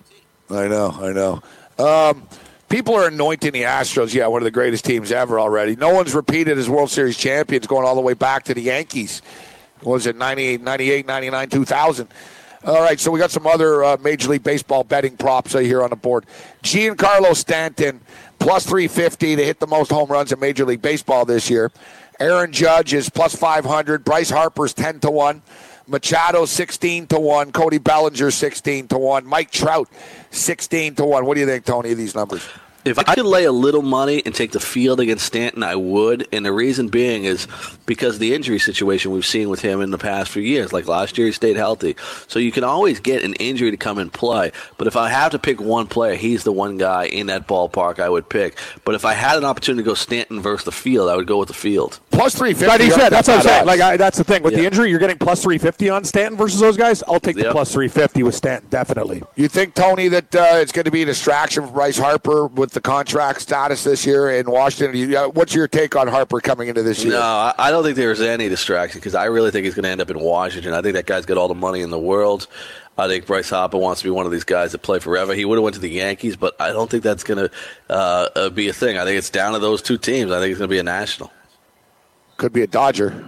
I 0.49 0.67
know, 0.67 0.89
I 0.89 1.13
know. 1.13 1.41
Um, 1.77 2.27
people 2.67 2.95
are 2.95 3.07
anointing 3.07 3.51
the 3.51 3.61
Astros. 3.61 4.13
Yeah, 4.13 4.27
one 4.27 4.41
of 4.41 4.45
the 4.45 4.51
greatest 4.51 4.85
teams 4.85 5.11
ever 5.11 5.39
already. 5.39 5.75
No 5.75 5.93
one's 5.93 6.13
repeated 6.13 6.57
as 6.57 6.67
World 6.67 6.89
Series 6.89 7.17
champions 7.17 7.67
going 7.67 7.85
all 7.85 7.95
the 7.95 8.01
way 8.01 8.15
back 8.15 8.43
to 8.45 8.53
the 8.53 8.61
Yankees. 8.61 9.21
What 9.81 9.93
was 9.93 10.07
it 10.07 10.15
98, 10.15 10.61
98, 10.61 11.05
99, 11.05 11.49
2000? 11.49 12.07
All 12.65 12.81
right, 12.81 12.99
so 12.99 13.11
we 13.11 13.19
got 13.19 13.29
some 13.29 13.45
other 13.45 13.83
uh, 13.83 13.97
Major 14.01 14.29
League 14.29 14.41
Baseball 14.41 14.83
betting 14.83 15.17
props 15.17 15.53
uh, 15.53 15.59
here 15.59 15.83
on 15.83 15.91
the 15.91 15.95
board. 15.95 16.25
Giancarlo 16.63 17.35
Stanton, 17.35 18.01
plus 18.39 18.65
350 18.65 19.35
to 19.35 19.45
hit 19.45 19.59
the 19.59 19.67
most 19.67 19.91
home 19.91 20.09
runs 20.09 20.31
in 20.31 20.39
Major 20.39 20.65
League 20.65 20.81
Baseball 20.81 21.25
this 21.25 21.49
year. 21.49 21.71
Aaron 22.19 22.51
Judge 22.51 22.93
is 22.93 23.09
plus 23.09 23.35
500. 23.35 24.03
Bryce 24.05 24.29
Harper's 24.29 24.73
10 24.73 25.01
to 25.01 25.11
1. 25.11 25.41
Machado 25.87 26.45
16 26.45 27.07
to 27.07 27.19
1. 27.19 27.51
Cody 27.51 27.77
Bellinger 27.77 28.31
16 28.31 28.87
to 28.89 28.97
1. 28.97 29.25
Mike 29.25 29.51
Trout 29.51 29.89
16 30.31 30.95
to 30.95 31.05
1. 31.05 31.25
What 31.25 31.35
do 31.35 31.41
you 31.41 31.45
think, 31.45 31.65
Tony, 31.65 31.91
of 31.91 31.97
these 31.97 32.15
numbers? 32.15 32.47
If 32.85 32.99
I 32.99 33.15
could 33.15 33.25
lay 33.25 33.45
a 33.45 33.51
little 33.51 33.81
money 33.81 34.21
and 34.25 34.33
take 34.35 34.51
the 34.51 34.59
field 34.59 34.99
against 34.99 35.25
Stanton, 35.25 35.63
I 35.63 35.75
would. 35.75 36.27
And 36.31 36.45
the 36.45 36.53
reason 36.53 36.89
being 36.89 37.23
is 37.25 37.47
because 37.87 38.19
the 38.19 38.33
injury 38.35 38.59
situation 38.59 39.11
we've 39.11 39.25
seen 39.25 39.49
with 39.49 39.61
him 39.61 39.81
in 39.81 39.89
the 39.91 39.97
past 39.97 40.29
few 40.31 40.43
years. 40.43 40.71
Like 40.71 40.87
last 40.87 41.17
year, 41.17 41.25
he 41.27 41.33
stayed 41.33 41.55
healthy. 41.57 41.95
So 42.27 42.37
you 42.37 42.51
can 42.51 42.63
always 42.63 42.99
get 42.99 43.23
an 43.23 43.33
injury 43.35 43.71
to 43.71 43.77
come 43.77 43.97
and 43.97 44.13
play. 44.13 44.51
But 44.77 44.85
if 44.85 44.95
I 44.95 45.09
have 45.09 45.31
to 45.31 45.39
pick 45.39 45.59
one 45.59 45.87
player, 45.87 46.15
he's 46.15 46.43
the 46.43 46.51
one 46.51 46.77
guy 46.77 47.05
in 47.07 47.27
that 47.27 47.47
ballpark 47.47 47.99
I 47.99 48.07
would 48.07 48.29
pick. 48.29 48.57
But 48.85 48.93
if 48.93 49.03
I 49.03 49.13
had 49.13 49.37
an 49.37 49.45
opportunity 49.45 49.83
to 49.83 49.89
go 49.89 49.93
Stanton 49.95 50.39
versus 50.41 50.65
the 50.65 50.71
field, 50.71 51.09
I 51.09 51.15
would 51.15 51.25
go 51.27 51.39
with 51.39 51.47
the 51.47 51.53
field. 51.55 51.99
Plus 52.11 52.35
350. 52.35 52.67
Like 52.67 52.81
he 52.81 52.91
said, 52.91 53.09
that's 53.09 53.27
what 53.27 53.37
I'm 53.37 53.43
saying. 53.43 53.65
Like 53.65 53.81
I, 53.81 53.97
that's 53.97 54.17
the 54.19 54.23
thing 54.23 54.43
with 54.43 54.53
the 54.53 54.63
injury, 54.65 54.91
you're 54.91 54.99
getting 54.99 55.17
plus 55.17 55.41
350 55.41 55.89
on 55.89 56.03
Stanton 56.03 56.37
versus 56.37 56.59
those 56.59 56.77
guys. 56.77 57.01
I'll 57.07 57.19
take 57.19 57.35
the 57.35 57.43
Yep. 57.45 57.51
plus 57.51 57.71
350 57.73 58.21
with 58.23 58.35
Stanton, 58.35 58.69
definitely. 58.69 59.23
You 59.35 59.47
think, 59.47 59.73
Tony, 59.73 60.07
that 60.09 60.35
uh, 60.35 60.45
it's 60.57 60.71
going 60.71 60.85
to 60.85 60.91
be 60.91 61.01
a 61.01 61.05
distraction 61.05 61.65
for 61.65 61.71
Bryce 61.71 61.97
Harper 61.97 62.45
with 62.47 62.74
the 62.75 62.81
contract 62.81 63.41
status 63.41 63.83
this 63.83 64.05
year 64.05 64.29
in 64.29 64.49
Washington? 64.49 65.15
Uh, 65.15 65.29
what's 65.29 65.55
your 65.55 65.67
take 65.67 65.95
on 65.95 66.07
Harper 66.07 66.39
coming 66.39 66.67
into 66.67 66.83
this 66.83 67.03
year? 67.03 67.13
No, 67.13 67.21
I 67.21 67.53
I 67.57 67.71
don't 67.71 67.83
think 67.83 67.95
there's 67.95 68.21
any 68.21 68.47
distraction 68.49 68.99
because 68.99 69.15
I 69.15 69.25
really 69.25 69.49
think 69.49 69.65
he's 69.65 69.73
going 69.73 69.83
to 69.85 69.89
end 69.89 70.01
up 70.01 70.11
in 70.11 70.19
Washington. 70.19 70.73
I 70.73 70.81
think 70.83 70.93
that 70.93 71.07
guy's 71.07 71.25
got 71.25 71.37
all 71.37 71.47
the 71.47 71.55
money 71.55 71.81
in 71.81 71.89
the 71.89 71.99
world. 71.99 72.47
I 72.97 73.07
think 73.07 73.25
Bryce 73.25 73.49
Harper 73.49 73.77
wants 73.77 74.01
to 74.01 74.07
be 74.07 74.11
one 74.11 74.25
of 74.25 74.31
these 74.31 74.43
guys 74.45 74.71
that 74.71 74.77
play 74.83 74.99
forever. 74.99 75.33
He 75.33 75.43
would 75.43 75.57
have 75.57 75.63
went 75.63 75.73
to 75.73 75.81
the 75.81 75.89
Yankees, 75.89 76.37
but 76.37 76.55
I 76.61 76.69
don't 76.71 76.89
think 76.89 77.03
that's 77.03 77.23
going 77.25 77.49
to 77.49 77.51
uh, 77.89 78.29
uh, 78.35 78.49
be 78.51 78.69
a 78.69 78.73
thing. 78.73 78.97
I 78.97 79.03
think 79.03 79.17
it's 79.17 79.29
down 79.29 79.51
to 79.53 79.59
those 79.59 79.81
two 79.81 79.97
teams. 79.97 80.31
I 80.31 80.39
think 80.39 80.51
it's 80.51 80.59
going 80.59 80.69
to 80.69 80.73
be 80.73 80.79
a 80.79 80.83
national. 80.83 81.29
Could 82.37 82.53
be 82.53 82.61
a 82.61 82.67
Dodger. 82.67 83.25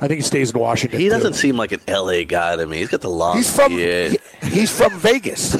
I 0.00 0.06
think 0.06 0.18
he 0.18 0.22
stays 0.22 0.52
in 0.52 0.60
Washington. 0.60 1.00
He 1.00 1.08
doesn't 1.08 1.32
seem 1.34 1.56
like 1.56 1.72
an 1.72 1.80
LA 1.88 2.22
guy 2.22 2.54
to 2.54 2.66
me. 2.66 2.78
He's 2.78 2.88
got 2.88 3.00
the 3.00 3.10
long 3.10 3.38
He's 3.38 3.52
from 3.54 3.74
beard. 3.74 4.18
he- 4.42 4.48
he's 4.48 4.70
from 4.70 4.96
Vegas. 4.98 5.56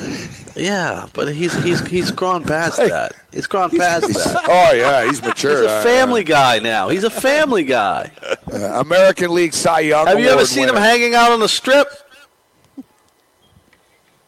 Yeah, 0.55 1.07
but 1.12 1.35
he's 1.35 1.55
he's 1.62 1.87
he's 1.87 2.11
gone 2.11 2.45
past 2.45 2.79
that. 2.79 3.12
He's 3.33 3.47
gone 3.47 3.70
past 3.70 4.09
that. 4.09 4.45
Oh 4.49 4.73
yeah, 4.75 5.07
he's 5.07 5.23
mature. 5.23 5.62
He's 5.62 5.70
a 5.70 5.83
family 5.83 6.25
guy 6.25 6.59
now. 6.59 6.89
He's 6.89 7.05
a 7.05 7.11
family 7.11 7.65
guy. 7.65 8.11
uh, 8.53 8.81
American 8.81 9.35
League 9.35 9.53
Cy 9.55 9.81
Young. 9.81 10.07
Have 10.07 10.20
you 10.20 10.29
ever 10.29 10.47
seen 10.47 10.66
winner. 10.66 10.79
him 10.79 10.83
hanging 10.83 11.15
out 11.15 11.33
on 11.33 11.41
the 11.41 11.49
strip? 11.49 11.89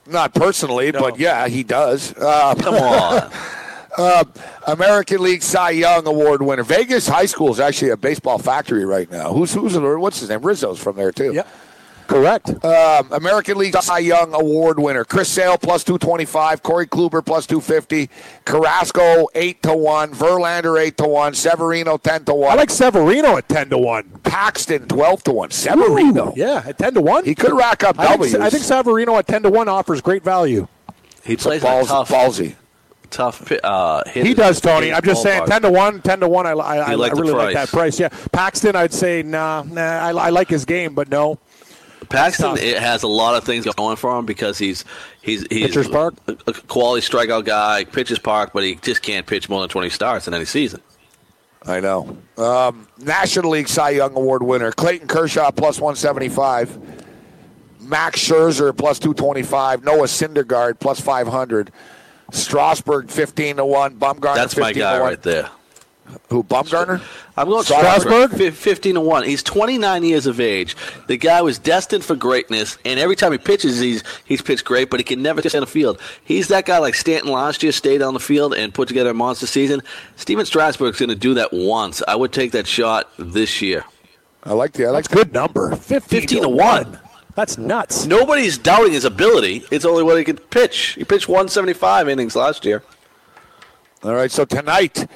Not 0.06 0.34
personally, 0.34 0.90
but 0.90 1.18
yeah, 1.18 1.46
he 1.48 1.62
does. 1.62 2.14
Uh, 2.16 2.54
Come 2.56 2.74
on. 2.74 3.30
uh, 3.98 4.24
American 4.66 5.22
League 5.22 5.42
Cy 5.42 5.70
Young 5.70 6.06
Award 6.06 6.42
winner. 6.42 6.64
Vegas 6.64 7.06
High 7.06 7.26
School 7.26 7.50
is 7.52 7.60
actually 7.60 7.90
a 7.90 7.96
baseball 7.96 8.38
factory 8.38 8.84
right 8.84 9.10
now. 9.10 9.32
Who's 9.32 9.54
who's 9.54 9.78
what's 9.78 10.20
his 10.20 10.28
name? 10.28 10.42
Rizzo's 10.42 10.82
from 10.82 10.96
there 10.96 11.12
too. 11.12 11.34
Yep. 11.34 11.48
Correct. 12.10 12.64
Um, 12.64 13.12
American 13.12 13.56
League 13.56 13.76
Cy 13.76 13.98
Young 14.00 14.34
Award 14.34 14.80
winner 14.80 15.04
Chris 15.04 15.28
Sale 15.28 15.58
plus 15.58 15.84
two 15.84 15.96
twenty 15.96 16.24
five, 16.24 16.60
Corey 16.60 16.88
Kluber 16.88 17.24
plus 17.24 17.46
two 17.46 17.60
fifty, 17.60 18.10
Carrasco 18.44 19.28
eight 19.36 19.62
to 19.62 19.76
one, 19.76 20.10
Verlander 20.12 20.80
eight 20.82 20.96
to 20.96 21.06
one, 21.06 21.34
Severino 21.34 21.96
ten 21.98 22.24
to 22.24 22.34
1. 22.34 22.50
I 22.50 22.54
like 22.56 22.70
Severino 22.70 23.36
at 23.36 23.48
ten 23.48 23.70
to 23.70 23.78
one. 23.78 24.10
Paxton 24.24 24.88
twelve 24.88 25.22
to 25.22 25.30
one. 25.32 25.52
Severino, 25.52 26.30
Ooh, 26.30 26.34
yeah, 26.34 26.64
at 26.66 26.78
ten 26.78 26.94
to 26.94 27.00
one. 27.00 27.24
he 27.24 27.36
could 27.36 27.52
rack 27.52 27.84
up 27.84 27.96
I 27.96 28.08
W's. 28.08 28.32
think, 28.32 28.42
I 28.42 28.50
think 28.50 28.64
Severino 28.64 29.16
at 29.16 29.28
ten 29.28 29.44
to 29.44 29.50
one 29.50 29.68
offers 29.68 30.00
great 30.00 30.24
value. 30.24 30.66
He 31.22 31.36
plays 31.36 31.62
Balls, 31.62 31.86
a 31.86 31.90
tough, 31.90 32.08
ballsy. 32.08 32.56
tough. 33.10 33.52
Uh, 33.62 34.02
hit 34.08 34.26
He 34.26 34.34
does, 34.34 34.60
Tony. 34.60 34.92
I'm 34.92 35.02
just 35.04 35.22
saying, 35.22 35.42
ballpark. 35.42 35.46
ten 35.46 35.62
to 35.62 35.70
one, 35.70 36.02
ten 36.02 36.18
to 36.20 36.28
one. 36.28 36.44
I, 36.46 36.50
I, 36.54 36.76
I, 36.78 36.94
like 36.96 37.14
I 37.14 37.20
really 37.20 37.34
like 37.34 37.54
that 37.54 37.68
price. 37.68 37.98
price. 37.98 38.00
Yeah, 38.00 38.08
Paxton, 38.32 38.74
I'd 38.74 38.92
say 38.92 39.22
nah, 39.22 39.62
nah. 39.62 39.80
I, 39.80 40.10
I 40.10 40.30
like 40.30 40.48
his 40.48 40.64
game, 40.64 40.92
but 40.94 41.08
no. 41.08 41.38
Paxton 42.10 42.58
it 42.58 42.78
has 42.78 43.02
a 43.02 43.08
lot 43.08 43.34
of 43.36 43.44
things 43.44 43.64
going 43.76 43.96
for 43.96 44.18
him 44.18 44.26
because 44.26 44.58
he's 44.58 44.84
he's 45.22 45.46
he's 45.48 45.68
Pitcher's 45.68 45.88
park? 45.88 46.14
a, 46.26 46.36
a 46.46 46.52
quality 46.52 47.06
strikeout 47.06 47.44
guy, 47.44 47.84
pitches 47.84 48.18
park, 48.18 48.50
but 48.52 48.62
he 48.64 48.74
just 48.76 49.00
can't 49.02 49.26
pitch 49.26 49.48
more 49.48 49.60
than 49.60 49.68
twenty 49.70 49.90
starts 49.90 50.28
in 50.28 50.34
any 50.34 50.44
season. 50.44 50.82
I 51.66 51.80
know. 51.80 52.16
Um, 52.38 52.88
National 52.98 53.50
League 53.52 53.68
Cy 53.68 53.90
Young 53.90 54.14
Award 54.16 54.42
winner 54.42 54.72
Clayton 54.72 55.08
Kershaw 55.08 55.50
plus 55.50 55.78
175. 55.80 56.78
Max 57.80 58.20
Scherzer 58.20 58.76
plus 58.76 58.98
225. 58.98 59.84
Noah 59.84 60.06
Syndergaard 60.06 60.78
plus 60.78 61.00
500. 61.00 61.70
Strasburg 62.32 63.10
15 63.10 63.56
to 63.56 63.64
1. 63.64 63.98
Bumgarner 63.98 64.34
That's 64.34 64.54
15 64.54 64.62
my 64.62 64.72
guy 64.72 64.94
to 64.94 65.00
1. 65.00 65.10
right 65.10 65.22
there. 65.22 65.50
Who, 66.28 66.42
Bumgarner? 66.42 67.02
I'm 67.36 67.48
going 67.48 67.62
Strasburg? 67.62 68.30
Strasburg, 68.30 68.52
15 68.52 68.94
to 68.94 69.00
1. 69.00 69.24
He's 69.24 69.42
29 69.42 70.02
years 70.02 70.26
of 70.26 70.40
age. 70.40 70.76
The 71.06 71.16
guy 71.16 71.40
was 71.42 71.58
destined 71.58 72.04
for 72.04 72.16
greatness, 72.16 72.78
and 72.84 72.98
every 72.98 73.16
time 73.16 73.32
he 73.32 73.38
pitches, 73.38 73.78
he's 73.78 74.02
he's 74.24 74.42
pitched 74.42 74.64
great, 74.64 74.90
but 74.90 74.98
he 75.00 75.04
can 75.04 75.22
never 75.22 75.40
stay 75.40 75.58
on 75.58 75.62
the 75.62 75.66
field. 75.66 76.00
He's 76.24 76.48
that 76.48 76.66
guy 76.66 76.78
like 76.78 76.94
Stanton 76.94 77.30
last 77.30 77.62
year, 77.62 77.72
stayed 77.72 78.02
on 78.02 78.14
the 78.14 78.20
field 78.20 78.54
and 78.54 78.74
put 78.74 78.88
together 78.88 79.10
a 79.10 79.14
monster 79.14 79.46
season. 79.46 79.82
Stephen 80.16 80.46
Strasburg's 80.46 80.98
going 80.98 81.10
to 81.10 81.14
do 81.14 81.34
that 81.34 81.52
once. 81.52 82.02
I 82.08 82.16
would 82.16 82.32
take 82.32 82.52
that 82.52 82.66
shot 82.66 83.08
this 83.18 83.62
year. 83.62 83.84
I 84.44 84.52
like 84.52 84.72
the. 84.72 84.86
I 84.86 84.90
like 84.90 85.04
That's 85.04 85.20
a 85.20 85.24
good 85.24 85.32
number. 85.32 85.76
15, 85.76 86.00
15 86.00 86.42
to 86.42 86.48
1. 86.48 86.98
That's 87.34 87.58
nuts. 87.58 88.06
Nobody's 88.06 88.58
doubting 88.58 88.92
his 88.92 89.04
ability. 89.04 89.64
It's 89.70 89.84
only 89.84 90.02
what 90.02 90.18
he 90.18 90.24
can 90.24 90.36
pitch. 90.36 90.94
He 90.98 91.04
pitched 91.04 91.28
175 91.28 92.08
innings 92.08 92.34
last 92.34 92.64
year. 92.64 92.82
All 94.02 94.14
right, 94.14 94.30
so 94.30 94.44
tonight, 94.44 95.06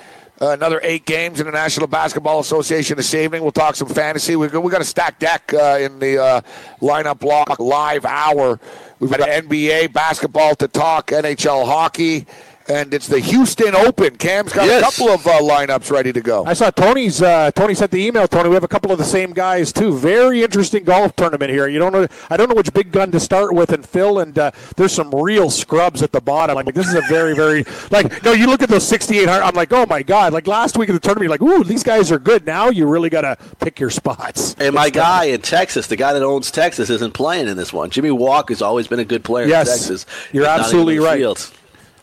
uh, 0.45 0.53
another 0.53 0.81
eight 0.83 1.07
games 1.07 1.41
in 1.41 1.47
the 1.47 1.53
National 1.53 1.87
Basketball 1.87 2.41
Association 2.41 2.97
this 2.97 3.15
evening. 3.15 3.43
We'll 3.43 3.53
talk 3.53 3.77
some 3.77 3.89
fantasy. 3.89 4.37
We've 4.37 4.53
got, 4.53 4.63
we 4.63 4.71
got 4.71 4.83
a 4.83 4.85
stacked 4.85 5.21
deck 5.21 5.55
uh, 5.55 5.79
in 5.81 5.99
the 5.99 6.23
uh, 6.23 6.41
lineup 6.81 7.19
block 7.19 7.59
live 7.59 8.05
hour. 8.05 8.61
We've 9.01 9.11
got 9.11 9.21
NBA 9.21 9.93
basketball 9.93 10.55
to 10.57 10.69
talk, 10.69 11.09
NHL 11.09 11.65
hockey, 11.65 12.27
and 12.69 12.95
it's 12.95 13.09
the 13.09 13.19
Houston 13.21 13.75
Open. 13.75 14.17
Cam's 14.17 14.53
got 14.53 14.67
Yes. 14.67 14.81
a 14.81 14.85
couple 14.85 15.13
of 15.15 15.27
uh, 15.27 15.41
lineups 15.41 15.91
ready 15.91 16.13
to 16.13 16.21
go. 16.21 16.45
I 16.47 16.53
saw 16.55 16.71
Tony's. 16.71 17.21
Uh, 17.23 17.51
Tony 17.53 17.75
sent 17.75 17.91
the 17.91 18.05
email. 18.05 18.27
Tony, 18.27 18.49
we 18.49 18.55
have 18.55 18.65
a 18.65 18.69
couple 18.69 18.91
of 18.93 18.99
the 18.99 19.05
same 19.05 19.33
guys 19.33 19.73
too. 19.73 19.97
Very 19.97 20.43
interesting 20.43 20.85
golf 20.85 21.15
tournament 21.17 21.51
here. 21.51 21.69
You 21.69 21.79
don't 21.79 21.93
know. 21.93 22.07
I 22.31 22.37
don't 22.37 22.49
know 22.49 22.55
which 22.55 22.73
big 22.73 22.93
gun 22.93 23.11
to 23.13 23.21
start 23.21 23.55
with, 23.55 23.73
and 23.73 23.87
Phil. 23.87 24.19
And 24.19 24.39
uh, 24.39 24.51
there's 24.77 24.93
some 24.93 25.11
real 25.15 25.51
scrubs 25.51 26.03
at 26.03 26.13
the 26.13 26.21
bottom. 26.21 26.55
Like 26.57 26.75
this 26.75 26.89
is 26.89 26.95
a 26.95 27.03
very, 27.03 27.35
very 27.35 27.65
like. 27.91 28.23
No, 28.23 28.33
you 28.33 28.47
look 28.47 28.63
at 28.63 28.69
those 28.69 28.87
6,800. 28.89 29.43
I'm 29.43 29.55
like, 29.55 29.73
oh 29.73 29.87
my 29.87 30.03
god. 30.03 30.33
Like 30.33 30.47
last 30.47 30.77
week 30.79 30.89
of 30.89 30.95
the 30.95 31.01
tournament, 31.01 31.25
you're 31.25 31.31
like, 31.31 31.43
ooh, 31.43 31.65
these 31.65 31.83
guys 31.83 32.11
are 32.11 32.19
good. 32.19 32.47
Now 32.47 32.71
you 32.71 32.87
really 32.87 33.11
got 33.11 33.23
to 33.23 33.37
pick 33.61 33.79
your 33.79 33.91
spots. 33.91 34.55
And 34.59 34.75
my 34.75 34.91
guy 34.91 35.25
in 35.27 35.41
Texas, 35.43 35.87
the 35.87 35.97
guy 35.97 36.13
that 36.13 36.23
owns 36.23 36.51
Texas, 36.51 36.89
isn't 36.91 37.13
playing 37.13 37.49
in 37.49 37.57
this 37.57 37.73
one. 37.73 37.91
Jimmy 37.91 38.11
Walker's 38.11 38.63
always 38.63 38.87
been 38.89 39.01
a 39.01 39.05
good 39.05 39.25
player 39.25 39.47
Yes, 39.47 39.69
in 39.69 39.75
Texas. 39.75 40.07
you're 40.33 40.45
He's 40.45 40.49
not 40.49 40.55
even 40.55 40.65
absolutely 40.65 40.99
right. 40.99 41.19
field. 41.19 41.51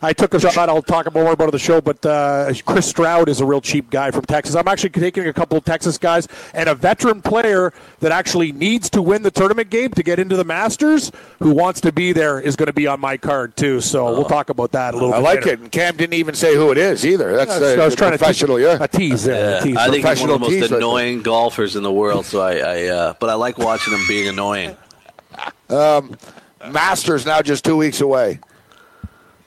I 0.02 0.12
took 0.12 0.34
a 0.34 0.40
shot. 0.40 0.68
I'll 0.68 0.82
talk 0.82 1.12
more 1.14 1.32
about 1.32 1.44
it 1.44 1.46
on 1.46 1.50
the 1.52 1.58
show, 1.58 1.80
but 1.80 2.04
uh, 2.04 2.52
Chris 2.66 2.88
Stroud 2.88 3.28
is 3.28 3.40
a 3.40 3.46
real 3.46 3.60
cheap 3.60 3.88
guy 3.88 4.10
from 4.10 4.24
Texas. 4.24 4.56
I'm 4.56 4.66
actually 4.66 4.90
taking 4.90 5.26
a 5.28 5.32
couple 5.32 5.56
of 5.56 5.64
Texas 5.64 5.96
guys 5.96 6.26
and 6.54 6.68
a 6.68 6.74
veteran 6.74 7.22
player 7.22 7.72
that 8.00 8.10
actually 8.10 8.50
needs 8.50 8.90
to 8.90 9.00
win 9.00 9.22
the 9.22 9.30
tournament 9.30 9.70
game 9.70 9.90
to 9.90 10.02
get 10.02 10.18
into 10.18 10.36
the 10.36 10.44
Masters, 10.44 11.12
who 11.38 11.52
wants 11.52 11.80
to 11.82 11.92
be 11.92 12.12
there, 12.12 12.40
is 12.40 12.56
going 12.56 12.66
to 12.66 12.72
be 12.72 12.88
on 12.88 12.98
my 12.98 13.16
card 13.16 13.56
too. 13.56 13.80
So 13.80 14.06
we'll 14.06 14.24
talk 14.24 14.50
about 14.50 14.72
that 14.72 14.94
a 14.94 14.96
little 14.96 15.10
bit. 15.10 15.16
I 15.16 15.18
bit. 15.18 15.24
like 15.24 15.44
later. 15.44 15.50
it. 15.50 15.60
And 15.60 15.72
Cam 15.72 15.96
didn't 15.96 16.14
even 16.14 16.34
say 16.34 16.56
who 16.56 16.72
it 16.72 16.78
is 16.78 17.06
either. 17.06 17.36
That's 17.36 17.50
Yeah, 17.50 17.66
uh, 17.66 17.74
so 17.76 17.82
I 17.82 17.84
was 17.84 17.94
trying 17.94 18.12
to 18.12 18.18
professional, 18.18 18.56
tease, 18.56 18.64
yeah. 18.64 18.78
a 18.80 18.88
tease 18.88 19.24
there. 19.24 19.50
Yeah, 19.50 19.58
a 19.58 19.62
tease. 19.62 19.76
I 19.76 19.90
think 19.90 20.06
he's 20.06 20.20
one 20.20 20.30
of 20.30 20.34
the 20.34 20.38
most 20.40 20.50
tease 20.50 20.62
right 20.62 20.70
there. 20.70 20.78
annoying 20.78 21.22
golfers 21.22 21.76
in 21.76 21.84
the 21.84 21.92
world. 21.92 22.26
So 22.26 22.40
I, 22.40 22.56
I 22.56 22.86
uh, 22.86 23.14
but 23.20 23.30
I 23.30 23.34
like 23.34 23.58
watching 23.58 23.92
him 23.92 24.00
being 24.08 24.28
annoying. 24.28 24.76
Masters 26.68 27.24
now 27.24 27.40
just 27.40 27.64
two 27.64 27.76
weeks 27.76 28.00
away. 28.00 28.40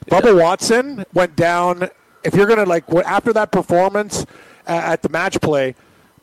Bubba 0.10 0.40
Watson 0.40 1.06
went 1.14 1.36
down. 1.36 1.90
If 2.23 2.36
you're 2.36 2.48
going 2.48 2.60
to 2.60 2.65
like 2.65 2.90
after 3.06 3.34
that 3.34 3.52
performance 3.52 4.26
uh, 4.68 4.72
at 4.72 5.02
the 5.02 5.10
match 5.10 5.40
play, 5.41 5.76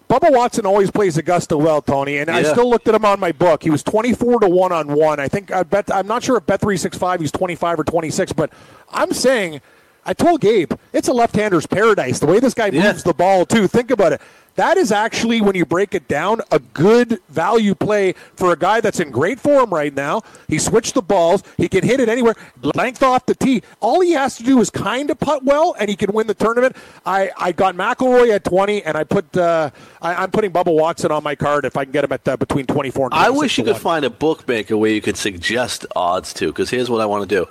Bubba 0.09 0.33
Watson 0.33 0.67
always 0.67 0.91
plays 0.91 1.17
Augusta 1.17 1.57
well, 1.57 1.81
Tony. 1.81 2.19
And 2.19 2.31
I 2.31 2.43
still 2.43 2.69
looked 2.69 2.89
at 2.89 2.95
him 2.95 3.05
on 3.05 3.19
my 3.21 3.33
book. 3.33 3.63
He 3.63 3.71
was 3.71 3.83
24 3.83 4.41
to 4.41 4.49
one 4.49 4.73
on 4.73 4.89
one. 4.89 5.21
I 5.21 5.29
think 5.29 5.53
I 5.53 5.63
bet. 5.63 5.93
I'm 5.95 6.07
not 6.07 6.23
sure 6.23 6.37
if 6.37 6.47
bet 6.47 6.61
365 6.61 7.21
he's 7.21 7.33
25 7.33 7.81
or 7.81 7.85
26, 7.85 8.33
but 8.33 8.53
I'm 8.91 9.13
saying. 9.13 9.61
I 10.05 10.15
told 10.15 10.41
Gabe 10.41 10.73
it's 10.93 11.07
a 11.07 11.13
left-hander's 11.13 11.65
paradise. 11.65 12.19
The 12.19 12.27
way 12.27 12.41
this 12.41 12.55
guy 12.55 12.67
Yeah. 12.67 12.91
moves 12.91 13.05
the 13.05 13.15
ball 13.15 13.47
too. 13.47 13.69
Think 13.69 13.93
about 13.93 14.13
it. 14.13 14.21
That 14.57 14.77
is 14.77 14.93
actually, 14.93 15.41
when 15.41 15.55
you 15.55 15.65
break 15.65 15.95
it 15.95 16.09
down, 16.09 16.43
a 16.51 16.59
good 16.59 17.21
value 17.29 17.75
play 17.75 18.15
for 18.37 18.53
a 18.53 18.57
guy 18.57 18.81
that's 18.81 19.01
in 19.01 19.11
great 19.11 19.41
form 19.41 19.71
right 19.71 19.95
now. 19.95 20.23
He 20.49 20.59
switched 20.59 20.95
the 20.95 21.03
balls. 21.03 21.43
He 21.57 21.69
can 21.69 21.85
hit 21.85 22.01
it 22.01 22.09
anywhere. 22.09 22.35
Length 22.75 23.03
off 23.03 23.25
the 23.27 23.35
tee. 23.35 23.63
All 23.81 24.01
he 24.01 24.13
has 24.13 24.37
to 24.37 24.43
do 24.43 24.61
is 24.61 24.69
kind 24.69 25.11
of 25.11 25.19
putt 25.19 25.43
well, 25.45 25.75
and 25.79 25.89
he 25.89 25.97
can 25.97 26.13
win 26.13 26.27
the 26.27 26.35
tournament. 26.35 26.77
I, 27.07 27.31
I 27.39 27.53
got 27.53 27.75
McIlroy 27.77 28.31
at 28.31 28.45
20, 28.45 28.83
and 28.85 28.97
I 28.97 29.05
put 29.05 29.35
uh, 29.37 29.71
I, 30.03 30.15
I'm 30.17 30.31
putting 30.31 30.53
Bubba 30.53 30.75
Watson 30.75 31.11
on 31.11 31.23
my 31.23 31.35
card 31.35 31.65
if 31.65 31.77
I 31.77 31.85
can 31.85 31.93
get 31.93 32.05
him 32.05 32.13
at 32.13 32.27
uh, 32.29 32.37
between 32.37 32.67
24 32.67 33.07
and 33.07 33.13
26 33.13 33.27
I 33.27 33.31
wish 33.31 33.59
you 33.59 33.65
could 33.65 33.73
one. 33.73 33.81
find 33.81 34.05
a 34.05 34.11
bookmaker 34.11 34.77
where 34.77 34.91
you 34.91 35.01
could 35.01 35.17
suggest 35.17 35.87
odds 35.97 36.35
to. 36.35 36.49
Because 36.49 36.69
here's 36.71 36.91
what 36.91 37.01
I 37.01 37.07
want 37.07 37.29
to 37.29 37.35
do. 37.35 37.47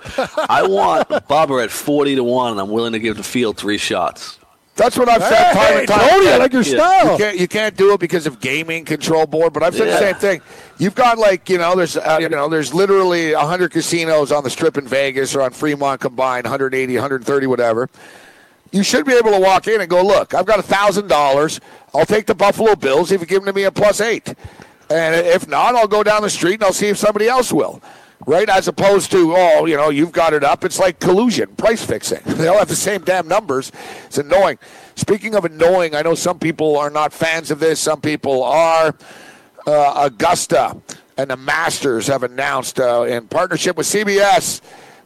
I 0.48 0.62
want 0.66 1.08
Bubba 1.28 1.64
at 1.64 1.70
forty 1.70 2.14
to 2.14 2.22
one, 2.24 2.52
and 2.52 2.60
I'm 2.60 2.70
willing 2.70 2.92
to 2.92 2.98
give 3.00 3.16
the 3.16 3.22
field 3.24 3.56
three 3.56 3.78
shots. 3.78 4.38
That's 4.74 4.96
what 4.96 5.08
I've 5.08 5.22
said 5.22 5.52
time 5.52 5.78
and 5.80 5.88
time 5.88 6.00
Tony, 6.08 6.26
I 6.26 6.30
again. 6.30 6.38
like 6.38 6.52
your 6.54 6.62
Yeah. 6.62 6.76
style. 6.78 7.12
You 7.12 7.18
can't, 7.18 7.38
you 7.38 7.48
can't 7.48 7.76
do 7.76 7.92
it 7.92 8.00
because 8.00 8.26
of 8.26 8.40
gaming 8.40 8.84
control 8.86 9.26
board. 9.26 9.52
But 9.52 9.62
I've 9.62 9.74
said 9.74 9.88
the 9.88 9.98
same 9.98 10.14
thing. 10.14 10.40
You've 10.78 10.94
got 10.94 11.18
like 11.18 11.48
you 11.50 11.58
know 11.58 11.76
there's 11.76 11.96
uh, 11.98 12.18
you 12.20 12.28
know 12.30 12.48
there's 12.48 12.72
literally 12.72 13.34
100 13.34 13.70
casinos 13.70 14.32
on 14.32 14.44
the 14.44 14.50
Strip 14.50 14.78
in 14.78 14.88
Vegas 14.88 15.34
or 15.34 15.42
on 15.42 15.50
Fremont 15.52 16.00
combined, 16.00 16.44
180, 16.44 16.94
130, 16.94 17.46
whatever. 17.46 17.90
You 18.70 18.82
should 18.82 19.04
be 19.04 19.12
able 19.12 19.32
to 19.32 19.38
walk 19.38 19.68
in 19.68 19.82
and 19.82 19.90
go, 19.90 20.02
look, 20.02 20.32
I've 20.32 20.46
got 20.46 20.58
a 20.58 20.62
thousand 20.62 21.08
dollars. 21.08 21.60
I'll 21.94 22.06
take 22.06 22.24
the 22.24 22.34
Buffalo 22.34 22.74
Bills 22.74 23.12
if 23.12 23.20
you 23.20 23.26
give 23.26 23.44
them 23.44 23.52
to 23.52 23.52
me 23.52 23.64
a 23.64 23.70
plus 23.70 24.00
eight, 24.00 24.26
and 24.88 25.14
if 25.14 25.46
not, 25.46 25.74
I'll 25.74 25.86
go 25.86 26.02
down 26.02 26.22
the 26.22 26.30
street 26.30 26.54
and 26.54 26.64
I'll 26.64 26.72
see 26.72 26.88
if 26.88 26.96
somebody 26.96 27.28
else 27.28 27.52
will. 27.52 27.82
Right, 28.24 28.48
as 28.48 28.68
opposed 28.68 29.10
to 29.12 29.34
oh, 29.36 29.66
you 29.66 29.76
know, 29.76 29.90
you've 29.90 30.12
got 30.12 30.32
it 30.32 30.44
up. 30.44 30.64
It's 30.64 30.78
like 30.78 31.00
collusion, 31.00 31.48
price 31.56 31.84
fixing. 31.84 32.20
They 32.42 32.48
all 32.48 32.58
have 32.58 32.68
the 32.68 32.76
same 32.76 33.02
damn 33.02 33.28
numbers. 33.28 33.70
It's 34.06 34.18
annoying. 34.18 34.58
Speaking 34.96 35.34
of 35.34 35.44
annoying, 35.44 35.94
I 35.94 36.02
know 36.02 36.14
some 36.14 36.38
people 36.38 36.76
are 36.76 36.90
not 36.90 37.12
fans 37.12 37.50
of 37.50 37.60
this. 37.60 37.80
Some 37.80 38.00
people 38.00 38.42
are. 38.42 38.94
Uh, 39.64 40.10
Augusta 40.10 40.76
and 41.16 41.30
the 41.30 41.36
Masters 41.36 42.08
have 42.08 42.24
announced 42.24 42.80
uh, 42.80 43.02
in 43.02 43.28
partnership 43.28 43.76
with 43.76 43.86
CBS. 43.86 44.60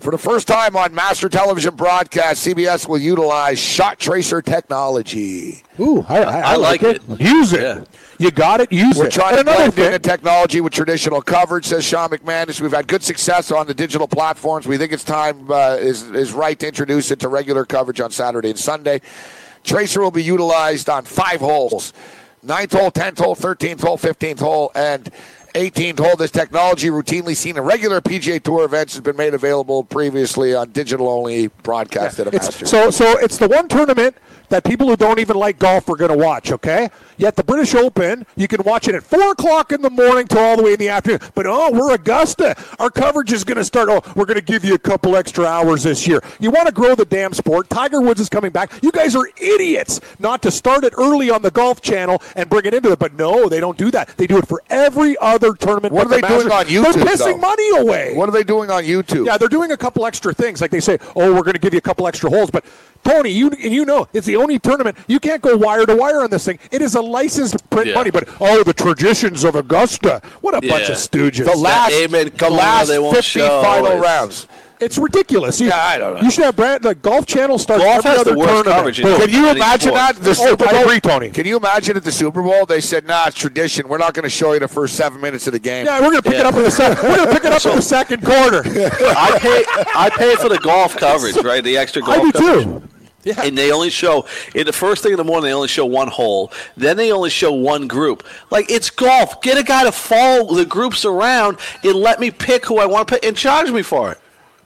For 0.07 0.13
the 0.13 0.19
first 0.19 0.47
time 0.47 0.77
on 0.77 0.95
Master 0.95 1.29
Television 1.29 1.75
broadcast, 1.75 2.47
CBS 2.47 2.87
will 2.87 2.97
utilize 2.97 3.59
shot 3.59 3.99
tracer 3.99 4.41
technology. 4.41 5.65
Ooh, 5.81 6.07
I, 6.09 6.19
I, 6.19 6.41
I 6.53 6.55
like 6.55 6.85
it. 6.85 7.03
Use 7.19 7.53
it. 7.53 7.61
Yeah. 7.61 7.85
You 8.21 8.31
got 8.31 8.61
it. 8.61 8.71
Use 8.71 8.97
We're 8.97 9.09
it. 9.09 9.13
trying 9.13 9.37
And 9.37 9.49
to 9.49 9.53
blend 9.53 9.77
in 9.77 9.91
the 9.91 9.99
technology 9.99 10.61
with 10.61 10.73
traditional 10.73 11.21
coverage, 11.21 11.67
says 11.67 11.85
Sean 11.85 12.11
McManus. 12.11 12.61
We've 12.61 12.71
had 12.71 12.87
good 12.87 13.03
success 13.03 13.51
on 13.51 13.67
the 13.67 13.75
digital 13.75 14.07
platforms. 14.07 14.69
We 14.69 14.79
think 14.79 14.93
it's 14.93 15.03
time 15.03 15.51
uh, 15.51 15.77
is 15.81 16.05
is 16.11 16.33
right 16.33 16.57
to 16.61 16.69
introduce 16.69 17.11
it 17.11 17.19
to 17.19 17.29
regular 17.29 17.65
coverage 17.65 18.01
on 18.01 18.13
Saturday 18.13 18.51
and 18.51 18.59
Sunday. 18.61 19.01
Tracer 19.65 20.03
will 20.03 20.13
be 20.13 20.23
utilized 20.23 20.89
on 20.89 21.05
five 21.05 21.41
holes. 21.41 21.93
Ninth 22.45 22.75
hole, 22.75 22.93
10th 22.93 23.19
hole, 23.19 23.35
13th 23.35 23.81
hole, 23.81 23.99
15th 23.99 24.39
hole, 24.39 24.71
and 24.77 25.11
18th 25.57 25.97
told 25.97 26.19
This 26.19 26.31
technology 26.31 26.89
routinely 26.89 27.35
seen 27.35 27.57
in 27.57 27.63
regular 27.63 28.01
PGA 28.01 28.43
Tour 28.43 28.65
events 28.65 28.95
has 28.95 29.01
been 29.01 29.17
made 29.17 29.35
available 29.35 29.85
previously 29.85 30.55
on 30.55 30.71
digital 30.71 31.09
only 31.09 31.49
broadcast 31.49 32.19
at 32.21 32.33
a 32.33 32.53
so, 32.67 32.91
so 32.91 33.19
it's 33.19 33.39
the 33.39 33.49
one 33.49 33.69
tournament 33.69 34.17
that 34.49 34.65
people 34.65 34.89
who 34.89 34.97
don't 34.97 35.19
even 35.19 35.37
like 35.37 35.59
golf 35.59 35.89
are 35.89 35.97
going 35.97 36.11
to 36.11 36.17
watch. 36.17 36.53
Okay, 36.53 36.89
yet 37.17 37.37
the 37.37 37.45
British 37.45 37.75
Open, 37.75 38.27
you 38.37 38.49
can 38.49 38.63
watch 38.63 38.89
it 38.89 38.95
at 38.95 39.03
four 39.03 39.33
o'clock 39.33 39.73
in 39.73 39.83
the 39.83 39.91
morning 39.91 40.27
to 40.29 40.39
all 40.39 40.57
the 40.57 40.63
way 40.63 40.73
in 40.73 40.79
the 40.79 40.89
afternoon. 40.89 41.21
But 41.35 41.47
oh, 41.47 41.71
we're 41.73 41.95
Augusta. 41.95 42.57
Our 42.79 42.91
coverage 42.91 43.33
is 43.33 43.45
going 43.45 43.59
to 43.59 43.65
start. 43.65 43.89
Oh, 43.89 44.03
we're 44.15 44.27
going 44.27 44.39
to 44.39 44.45
give 44.45 44.65
you 44.65 44.75
a 44.75 44.79
couple 44.79 45.17
extra 45.17 45.45
hours 45.45 45.83
this 45.83 46.07
year. 46.07 46.21
You 46.41 46.51
want 46.51 46.67
to 46.67 46.73
grow 46.73 46.95
the 46.95 47.05
damn 47.05 47.33
sport. 47.33 47.69
Tiger 47.71 48.01
Woods 48.01 48.21
is 48.21 48.29
coming 48.29 48.51
back. 48.51 48.73
You 48.83 48.93
guys 48.93 49.17
are 49.17 49.29
idiots 49.37 50.01
not 50.19 50.43
to 50.43 50.51
start 50.51 50.85
it 50.85 50.93
early 50.97 51.31
on 51.31 51.43
the 51.43 51.51
Golf 51.51 51.81
Channel 51.81 52.23
and 52.35 52.49
bring 52.49 52.65
it 52.67 52.75
into 52.75 52.93
it. 52.93 52.99
But 52.99 53.15
no, 53.15 53.49
they 53.49 53.61
don't 53.61 53.79
do 53.79 53.91
that. 53.91 54.17
They 54.17 54.27
do 54.27 54.39
it 54.39 54.47
for 54.47 54.63
every 54.71 55.17
other 55.19 55.55
tournament. 55.55 55.93
what 55.93 56.07
are 56.07 56.11
they 56.11 56.21
the 56.21 56.29
doing 56.29 56.53
on 56.53 56.67
YouTube? 56.67 56.95
They're 56.95 57.05
pissing 57.05 57.19
though? 57.19 57.39
money 57.39 57.79
away. 57.79 58.15
What 58.15 58.29
are 58.29 58.33
they 58.33 58.45
doing 58.45 58.71
on 58.71 58.85
YouTube? 58.85 59.27
Yeah, 59.27 59.39
they're 59.39 59.49
doing 59.49 59.73
a 59.73 59.77
couple 59.77 60.07
extra 60.07 60.33
things. 60.33 60.61
Like 60.61 60.71
they 60.71 60.81
say, 60.81 60.99
oh, 61.15 61.35
we're 61.35 61.43
going 61.43 61.55
to 61.55 61.61
give 61.61 61.75
you 61.75 61.79
a 61.79 61.83
couple 61.83 62.07
extra 62.07 62.31
holes. 62.31 62.51
But 62.51 62.65
Tony, 63.07 63.31
you 63.31 63.49
and 63.51 63.73
you 63.73 63.85
know, 63.85 64.09
it's 64.13 64.27
the 64.27 64.37
only 64.37 64.59
tournament 64.59 64.97
you 65.07 65.21
can't 65.21 65.41
go 65.43 65.57
wire 65.57 65.87
to 65.87 65.95
wire 65.95 66.23
on 66.23 66.31
this 66.31 66.45
thing. 66.45 66.59
It 66.71 66.83
is 66.83 66.95
a 66.95 67.01
licensed 67.03 67.69
print 67.71 67.89
Yeah. 67.89 67.95
money. 67.95 68.11
But 68.11 68.29
oh, 68.41 68.63
the 68.63 68.75
traditions 68.75 69.45
of 69.45 69.55
Augusta. 69.55 70.21
What 70.41 70.55
a 70.55 70.61
bunch 70.67 70.89
of 70.89 70.97
stooges. 70.97 71.45
the 71.45 71.57
last, 71.57 71.93
Amen 71.93 72.31
the 72.37 72.51
last 72.51 72.89
they 72.89 72.99
won't 72.99 73.15
50 73.17 73.41
show. 73.41 73.63
final 73.63 73.87
It's- 73.87 74.03
rounds. 74.03 74.47
it's 74.81 74.99
ridiculous. 74.99 75.61
You, 75.61 75.69
Yeah, 75.69 75.87
I 75.87 75.99
don't 75.99 76.15
know. 76.17 76.21
You 76.23 76.31
should 76.31 76.45
have 76.45 76.57
brand 76.57 76.83
the 76.83 76.95
Golf 76.95 77.25
Channel 77.27 77.59
start 77.59 77.81
Golf 77.81 77.99
every 78.05 78.11
has 78.11 78.25
the 78.25 78.31
other 78.33 78.39
worst 78.39 78.49
tournament. 78.53 78.77
coverage 78.77 79.01
in 79.01 79.07
Can 79.17 79.31
you 79.31 79.49
imagine 79.51 79.81
sport. 79.95 79.95
that? 80.17 80.17
The 80.23 80.31
Oh, 80.31 80.33
Super 80.51 80.69
I 80.69 80.73
Bowl? 80.73 80.83
agree, 80.83 81.01
Tony. 81.01 81.31
Can 81.31 81.47
you 81.47 81.57
imagine 81.57 81.97
at 81.97 82.05
the 82.05 82.13
Super 82.13 82.43
Bowl 82.43 82.67
they 82.67 82.81
said, 82.81 83.07
"Nah, 83.07 83.25
it's 83.29 83.37
tradition. 83.39 83.89
We're 83.89 83.97
not 83.99 84.13
going 84.15 84.25
to 84.25 84.29
show 84.31 84.53
you 84.53 84.59
the 84.61 84.69
first 84.69 84.97
seven 84.97 85.21
minutes 85.21 85.47
of 85.47 85.53
the 85.55 85.59
game." 85.59 85.87
Yeah, 85.87 86.01
we're 86.01 86.11
gonna 86.11 86.23
pick 86.23 86.35
it 86.35 86.45
up 86.47 86.55
in 86.57 86.63
the 86.65 86.71
second. 86.71 87.09
We're 87.09 87.17
gonna 87.17 87.33
pick 87.33 87.45
it 87.45 87.53
up 87.53 87.65
in 87.65 87.77
the 87.77 87.83
second 87.97 88.23
quarter. 88.25 88.63
I 88.67 89.39
pay 89.39 89.65
I 89.95 90.11
pay 90.11 90.35
for 90.37 90.49
the 90.51 90.59
golf 90.59 90.97
coverage, 90.97 91.37
right? 91.43 91.63
The 91.65 91.79
extra 91.79 92.03
golf 92.03 92.19
I 92.19 92.21
do 92.23 92.33
coverage. 92.33 92.65
too. 92.65 92.83
Yeah. 93.27 93.43
And 93.43 93.59
they 93.59 93.73
only 93.73 93.91
show 93.91 94.25
in 94.55 94.67
the 94.67 94.73
first 94.73 95.03
thing 95.03 95.11
in 95.11 95.19
the 95.19 95.25
morning. 95.25 95.49
They 95.49 95.53
only 95.53 95.67
show 95.67 95.85
one 95.85 96.07
hole. 96.07 96.53
Then 96.77 96.97
they 96.97 97.11
only 97.11 97.29
show 97.29 97.53
one 97.53 97.89
group. 97.89 98.25
Like 98.51 98.71
it's 98.71 98.89
golf. 98.89 99.43
Get 99.43 99.59
a 99.59 99.65
guy 99.65 99.83
to 99.83 99.91
follow 99.91 100.55
the 100.55 100.65
groups 100.65 101.05
around 101.05 101.59
and 101.83 101.95
let 101.95 102.21
me 102.21 102.31
pick 102.31 102.65
who 102.67 102.79
I 102.79 102.87
want 102.87 103.09
to 103.09 103.15
pick 103.15 103.27
and 103.27 103.37
charge 103.37 103.71
me 103.73 103.83
for 103.83 104.13
it. 104.13 104.21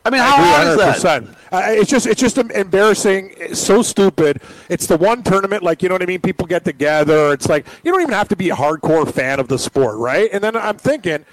I 0.05 0.11
mean, 0.11 0.21
how 0.21 0.37
hard 0.37 0.69
is 0.69 1.03
that? 1.03 1.23
100%. 1.23 1.37
Uh, 1.53 1.63
it's 1.69 1.91
just 1.91 2.07
it's 2.07 2.21
just 2.21 2.37
embarrassing. 2.37 3.33
It's 3.37 3.61
so 3.61 3.81
stupid. 3.81 4.43
It's 4.69 4.87
the 4.87 4.97
one 4.99 5.23
tournament, 5.23 5.63
like 5.63 5.83
you 5.83 5.89
know 5.89 5.95
what 5.95 6.03
I 6.03 6.07
mean. 6.07 6.21
People 6.21 6.47
get 6.47 6.65
together. 6.65 7.33
It's 7.33 7.49
like 7.49 7.67
you 7.83 7.91
don't 7.91 8.03
even 8.03 8.15
have 8.15 8.29
to 8.29 8.37
be 8.37 8.51
a 8.51 8.55
hardcore 8.55 9.11
fan 9.11 9.41
of 9.41 9.49
the 9.49 9.59
sport, 9.59 9.97
right? 9.97 10.29
And 10.33 10.45
then 10.45 10.55
I'm 10.55 10.77
thinking, 10.77 11.25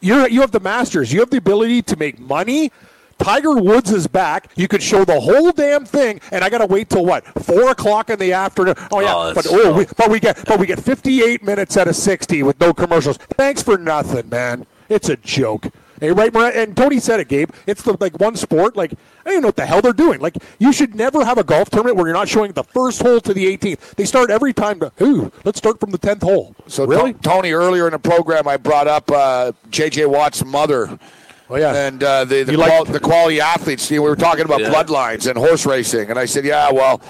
you 0.00 0.26
you 0.28 0.40
have 0.40 0.52
the 0.52 0.60
Masters. 0.60 1.12
You 1.12 1.20
have 1.20 1.30
the 1.30 1.36
ability 1.38 1.82
to 1.82 1.96
make 1.96 2.18
money. 2.18 2.70
Tiger 3.18 3.56
Woods 3.56 3.90
is 3.90 4.06
back. 4.06 4.50
You 4.56 4.68
could 4.68 4.82
show 4.82 5.04
the 5.04 5.18
whole 5.20 5.50
damn 5.52 5.84
thing, 5.84 6.20
and 6.30 6.44
I 6.44 6.50
got 6.50 6.58
to 6.58 6.66
wait 6.66 6.90
till 6.90 7.04
what 7.04 7.24
four 7.44 7.70
o'clock 7.70 8.10
in 8.10 8.18
the 8.18 8.32
afternoon. 8.32 8.74
Oh 8.92 9.00
yeah, 9.00 9.14
Oh, 9.14 9.34
but 9.34 9.46
oh, 9.50 9.72
we, 9.74 9.86
but 9.96 10.10
we 10.10 10.20
get 10.20 10.44
but 10.46 10.58
we 10.60 10.66
get 10.66 10.80
58 10.80 11.42
minutes 11.42 11.76
out 11.76 11.88
of 11.88 11.96
60 11.96 12.42
with 12.42 12.60
no 12.60 12.74
commercials. 12.74 13.16
Thanks 13.36 13.62
for 13.62 13.78
nothing, 13.78 14.28
man. 14.28 14.66
It's 14.88 15.08
a 15.08 15.16
joke. 15.16 15.66
Hey, 15.98 16.12
right, 16.12 16.30
and 16.54 16.76
Tony 16.76 17.00
said 17.00 17.20
it, 17.20 17.28
Gabe. 17.28 17.48
It's 17.66 17.82
the 17.82 17.96
like 17.98 18.20
one 18.20 18.36
sport. 18.36 18.76
Like 18.76 18.92
I 18.92 18.96
don't 19.24 19.32
even 19.32 19.42
know 19.42 19.48
what 19.48 19.56
the 19.56 19.64
hell 19.64 19.80
they're 19.80 19.94
doing. 19.94 20.20
Like 20.20 20.36
you 20.58 20.70
should 20.70 20.94
never 20.94 21.24
have 21.24 21.38
a 21.38 21.42
golf 21.44 21.70
tournament 21.70 21.96
where 21.96 22.06
you're 22.06 22.14
not 22.14 22.28
showing 22.28 22.52
the 22.52 22.64
first 22.64 23.00
hole 23.00 23.18
to 23.22 23.32
the 23.32 23.56
18th. 23.56 23.94
They 23.96 24.04
start 24.04 24.28
every 24.30 24.52
time. 24.52 24.78
To, 24.80 24.92
Ooh, 25.02 25.32
let's 25.44 25.56
start 25.56 25.80
from 25.80 25.90
the 25.90 25.98
10th 25.98 26.22
hole. 26.22 26.54
So 26.66 26.84
really, 26.84 27.14
To- 27.14 27.18
Tony, 27.20 27.52
earlier 27.52 27.86
in 27.86 27.92
the 27.92 27.98
program, 27.98 28.46
I 28.46 28.58
brought 28.58 28.86
up 28.88 29.10
uh, 29.10 29.52
J.J. 29.70 30.04
Watt's 30.04 30.44
mother. 30.44 30.98
Oh, 31.48 31.56
yeah. 31.56 31.74
and 31.86 32.02
uh, 32.02 32.24
the 32.24 32.42
the, 32.42 32.52
You 32.52 32.58
qual- 32.58 32.84
like- 32.84 32.92
the 32.92 33.00
quality 33.00 33.40
athletes. 33.40 33.90
You 33.90 33.98
know, 33.98 34.02
we 34.02 34.08
were 34.10 34.16
talking 34.16 34.44
about 34.44 34.60
Yeah. 34.60 34.70
bloodlines 34.72 35.28
and 35.28 35.38
horse 35.38 35.64
racing, 35.66 36.10
and 36.10 36.18
I 36.18 36.24
said, 36.24 36.44
yeah, 36.44 36.70
well, 36.72 37.00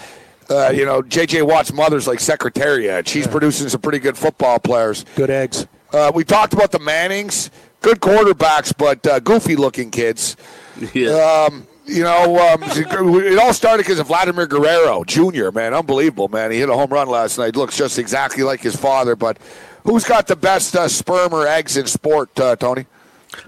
uh, 0.50 0.70
you 0.74 0.84
know, 0.84 1.02
J.J. 1.02 1.42
Watt's 1.42 1.72
mother's 1.72 2.06
like 2.06 2.20
Secretariat. 2.20 3.08
She's 3.08 3.26
producing 3.26 3.68
some 3.68 3.80
pretty 3.80 3.98
good 3.98 4.16
football 4.16 4.58
players. 4.58 5.04
good 5.16 5.30
eggs. 5.30 5.66
Uh, 5.92 6.12
we 6.14 6.22
talked 6.24 6.52
about 6.52 6.70
the 6.72 6.78
Mannings, 6.78 7.50
good 7.80 8.00
quarterbacks, 8.00 8.72
but 8.76 9.04
uh, 9.06 9.18
goofy-looking 9.20 9.90
kids. 9.90 10.36
Yeah. 10.92 11.46
Um, 11.48 11.66
you 11.86 12.02
know, 12.02 12.36
um, 12.52 12.62
it 12.66 13.38
all 13.38 13.54
started 13.54 13.84
because 13.84 13.98
of 14.00 14.08
Vladimir 14.08 14.46
Guerrero 14.46 15.04
Jr. 15.04 15.50
Man, 15.52 15.72
unbelievable, 15.72 16.28
man. 16.28 16.50
He 16.50 16.58
hit 16.58 16.68
a 16.68 16.74
home 16.74 16.90
run 16.90 17.08
last 17.08 17.38
night. 17.38 17.56
Looks 17.56 17.76
just 17.76 17.98
exactly 17.98 18.42
like 18.42 18.60
his 18.60 18.76
father. 18.76 19.16
But 19.16 19.38
who's 19.84 20.04
got 20.04 20.26
the 20.26 20.36
best 20.36 20.74
uh, 20.76 20.88
sperm 20.88 21.32
or 21.32 21.46
eggs 21.46 21.76
in 21.76 21.86
sport, 21.86 22.38
uh, 22.38 22.56
Tony? 22.56 22.86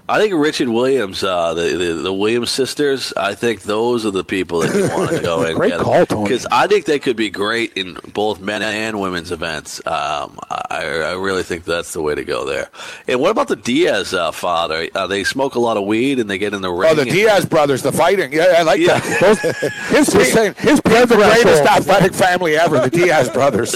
I 0.07 0.19
think 0.19 0.33
Richard 0.33 0.69
Williams, 0.69 1.23
uh, 1.23 1.53
the, 1.53 1.61
the 1.77 1.93
the 1.93 2.13
Williams 2.13 2.49
sisters. 2.49 3.13
I 3.15 3.35
think 3.35 3.61
those 3.63 4.05
are 4.05 4.11
the 4.11 4.23
people 4.23 4.61
that 4.61 4.75
you 4.75 4.89
want 4.97 5.11
to 5.11 5.19
go 5.21 5.43
and 5.45 5.55
Great 5.55 5.71
get 5.71 5.81
call, 5.81 6.05
Tony. 6.05 6.23
Because 6.23 6.47
I 6.51 6.67
think 6.67 6.85
they 6.85 6.99
could 6.99 7.15
be 7.15 7.29
great 7.29 7.73
in 7.73 7.97
both 8.13 8.39
men 8.39 8.61
and 8.63 8.99
women's 8.99 9.31
events. 9.31 9.79
Um, 9.85 10.39
I, 10.49 10.81
I 10.81 11.13
really 11.13 11.43
think 11.43 11.63
that's 11.63 11.93
the 11.93 12.01
way 12.01 12.15
to 12.15 12.23
go 12.23 12.43
there. 12.45 12.69
And 13.07 13.19
what 13.19 13.29
about 13.31 13.47
the 13.49 13.55
Diaz 13.55 14.13
uh, 14.13 14.31
father? 14.31 14.87
Uh, 14.95 15.05
they 15.07 15.23
smoke 15.23 15.55
a 15.55 15.59
lot 15.59 15.77
of 15.77 15.85
weed 15.85 16.19
and 16.19 16.29
they 16.29 16.37
get 16.39 16.53
in 16.53 16.61
the 16.61 16.71
ring. 16.71 16.89
Oh, 16.91 16.95
the 16.95 17.01
and- 17.03 17.11
Diaz 17.11 17.45
brothers, 17.45 17.83
the 17.83 17.91
fighting. 17.91 18.33
Yeah, 18.33 18.55
I 18.57 18.61
like 18.63 18.79
Yeah. 18.79 18.99
that. 18.99 19.19
Those, 19.19 19.39
his, 19.89 20.13
his, 20.13 20.33
his 20.57 20.81
they're 20.81 21.05
the 21.05 21.15
greatest 21.15 21.63
athletic 21.63 22.13
family 22.13 22.55
ever, 22.57 22.79
the 22.79 22.89
Diaz 22.89 23.29
brothers. 23.33 23.75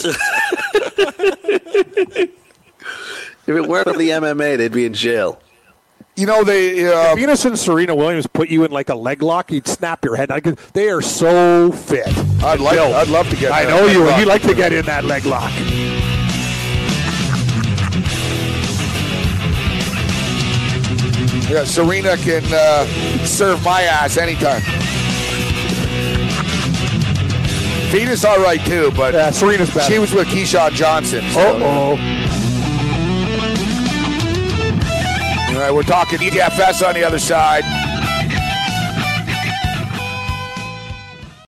If 3.46 3.50
it 3.50 3.68
weren't 3.68 3.88
for 3.88 3.98
the 3.98 4.10
MMA, 4.10 4.58
they'd 4.58 4.72
be 4.72 4.86
in 4.86 4.94
jail. 4.94 5.40
You 6.16 6.28
know, 6.28 6.44
they. 6.44 6.86
Uh, 6.88 7.16
Venus 7.16 7.44
and 7.46 7.58
Serena 7.58 7.96
Williams 7.96 8.28
put 8.28 8.50
you 8.50 8.64
in 8.66 8.72
like 8.72 8.90
a 8.90 8.96
leg 8.96 9.24
lock, 9.24 9.52
you'd 9.52 9.68
snap 9.68 10.06
your 10.06 10.16
head. 10.16 10.30
Could, 10.44 10.58
they 10.74 10.90
are 10.90 11.02
so 11.02 11.72
fit. 11.72 12.08
I'd 12.44 12.60
like. 12.60 12.76
Built. 12.76 12.94
I'd 12.94 13.08
love 13.08 13.28
to 13.30 13.36
get. 13.36 13.52
I 13.52 13.64
know 13.64 13.88
you 13.88 14.04
would. 14.04 14.20
You 14.20 14.26
like 14.26 14.44
to 14.44 14.54
get 14.54 14.74
in 14.74 14.86
that 14.86 15.06
leg 15.06 15.26
lock. 15.26 15.52
Yeah, 21.50 21.66
Serena 21.66 22.18
can 22.18 22.44
uh, 22.52 22.86
serve 23.26 23.64
my 23.64 23.84
ass 23.84 24.18
anytime. 24.18 24.62
Venus, 27.92 28.26
all 28.26 28.40
right 28.40 28.60
too, 28.66 28.92
but 28.96 29.14
Yeah, 29.14 29.30
Serena's 29.30 29.72
better. 29.72 29.92
she 29.92 30.00
was 30.00 30.14
with 30.14 30.28
Keyshawn 30.28 30.72
Johnson. 30.72 31.24
so- 31.32 31.58
Uh-oh. 31.58 32.23
All 35.54 35.60
right, 35.60 35.72
we're 35.72 35.84
talking 35.84 36.18
EFS 36.18 36.88
on 36.88 36.96
the 36.96 37.04
other 37.04 37.20
side. 37.20 37.93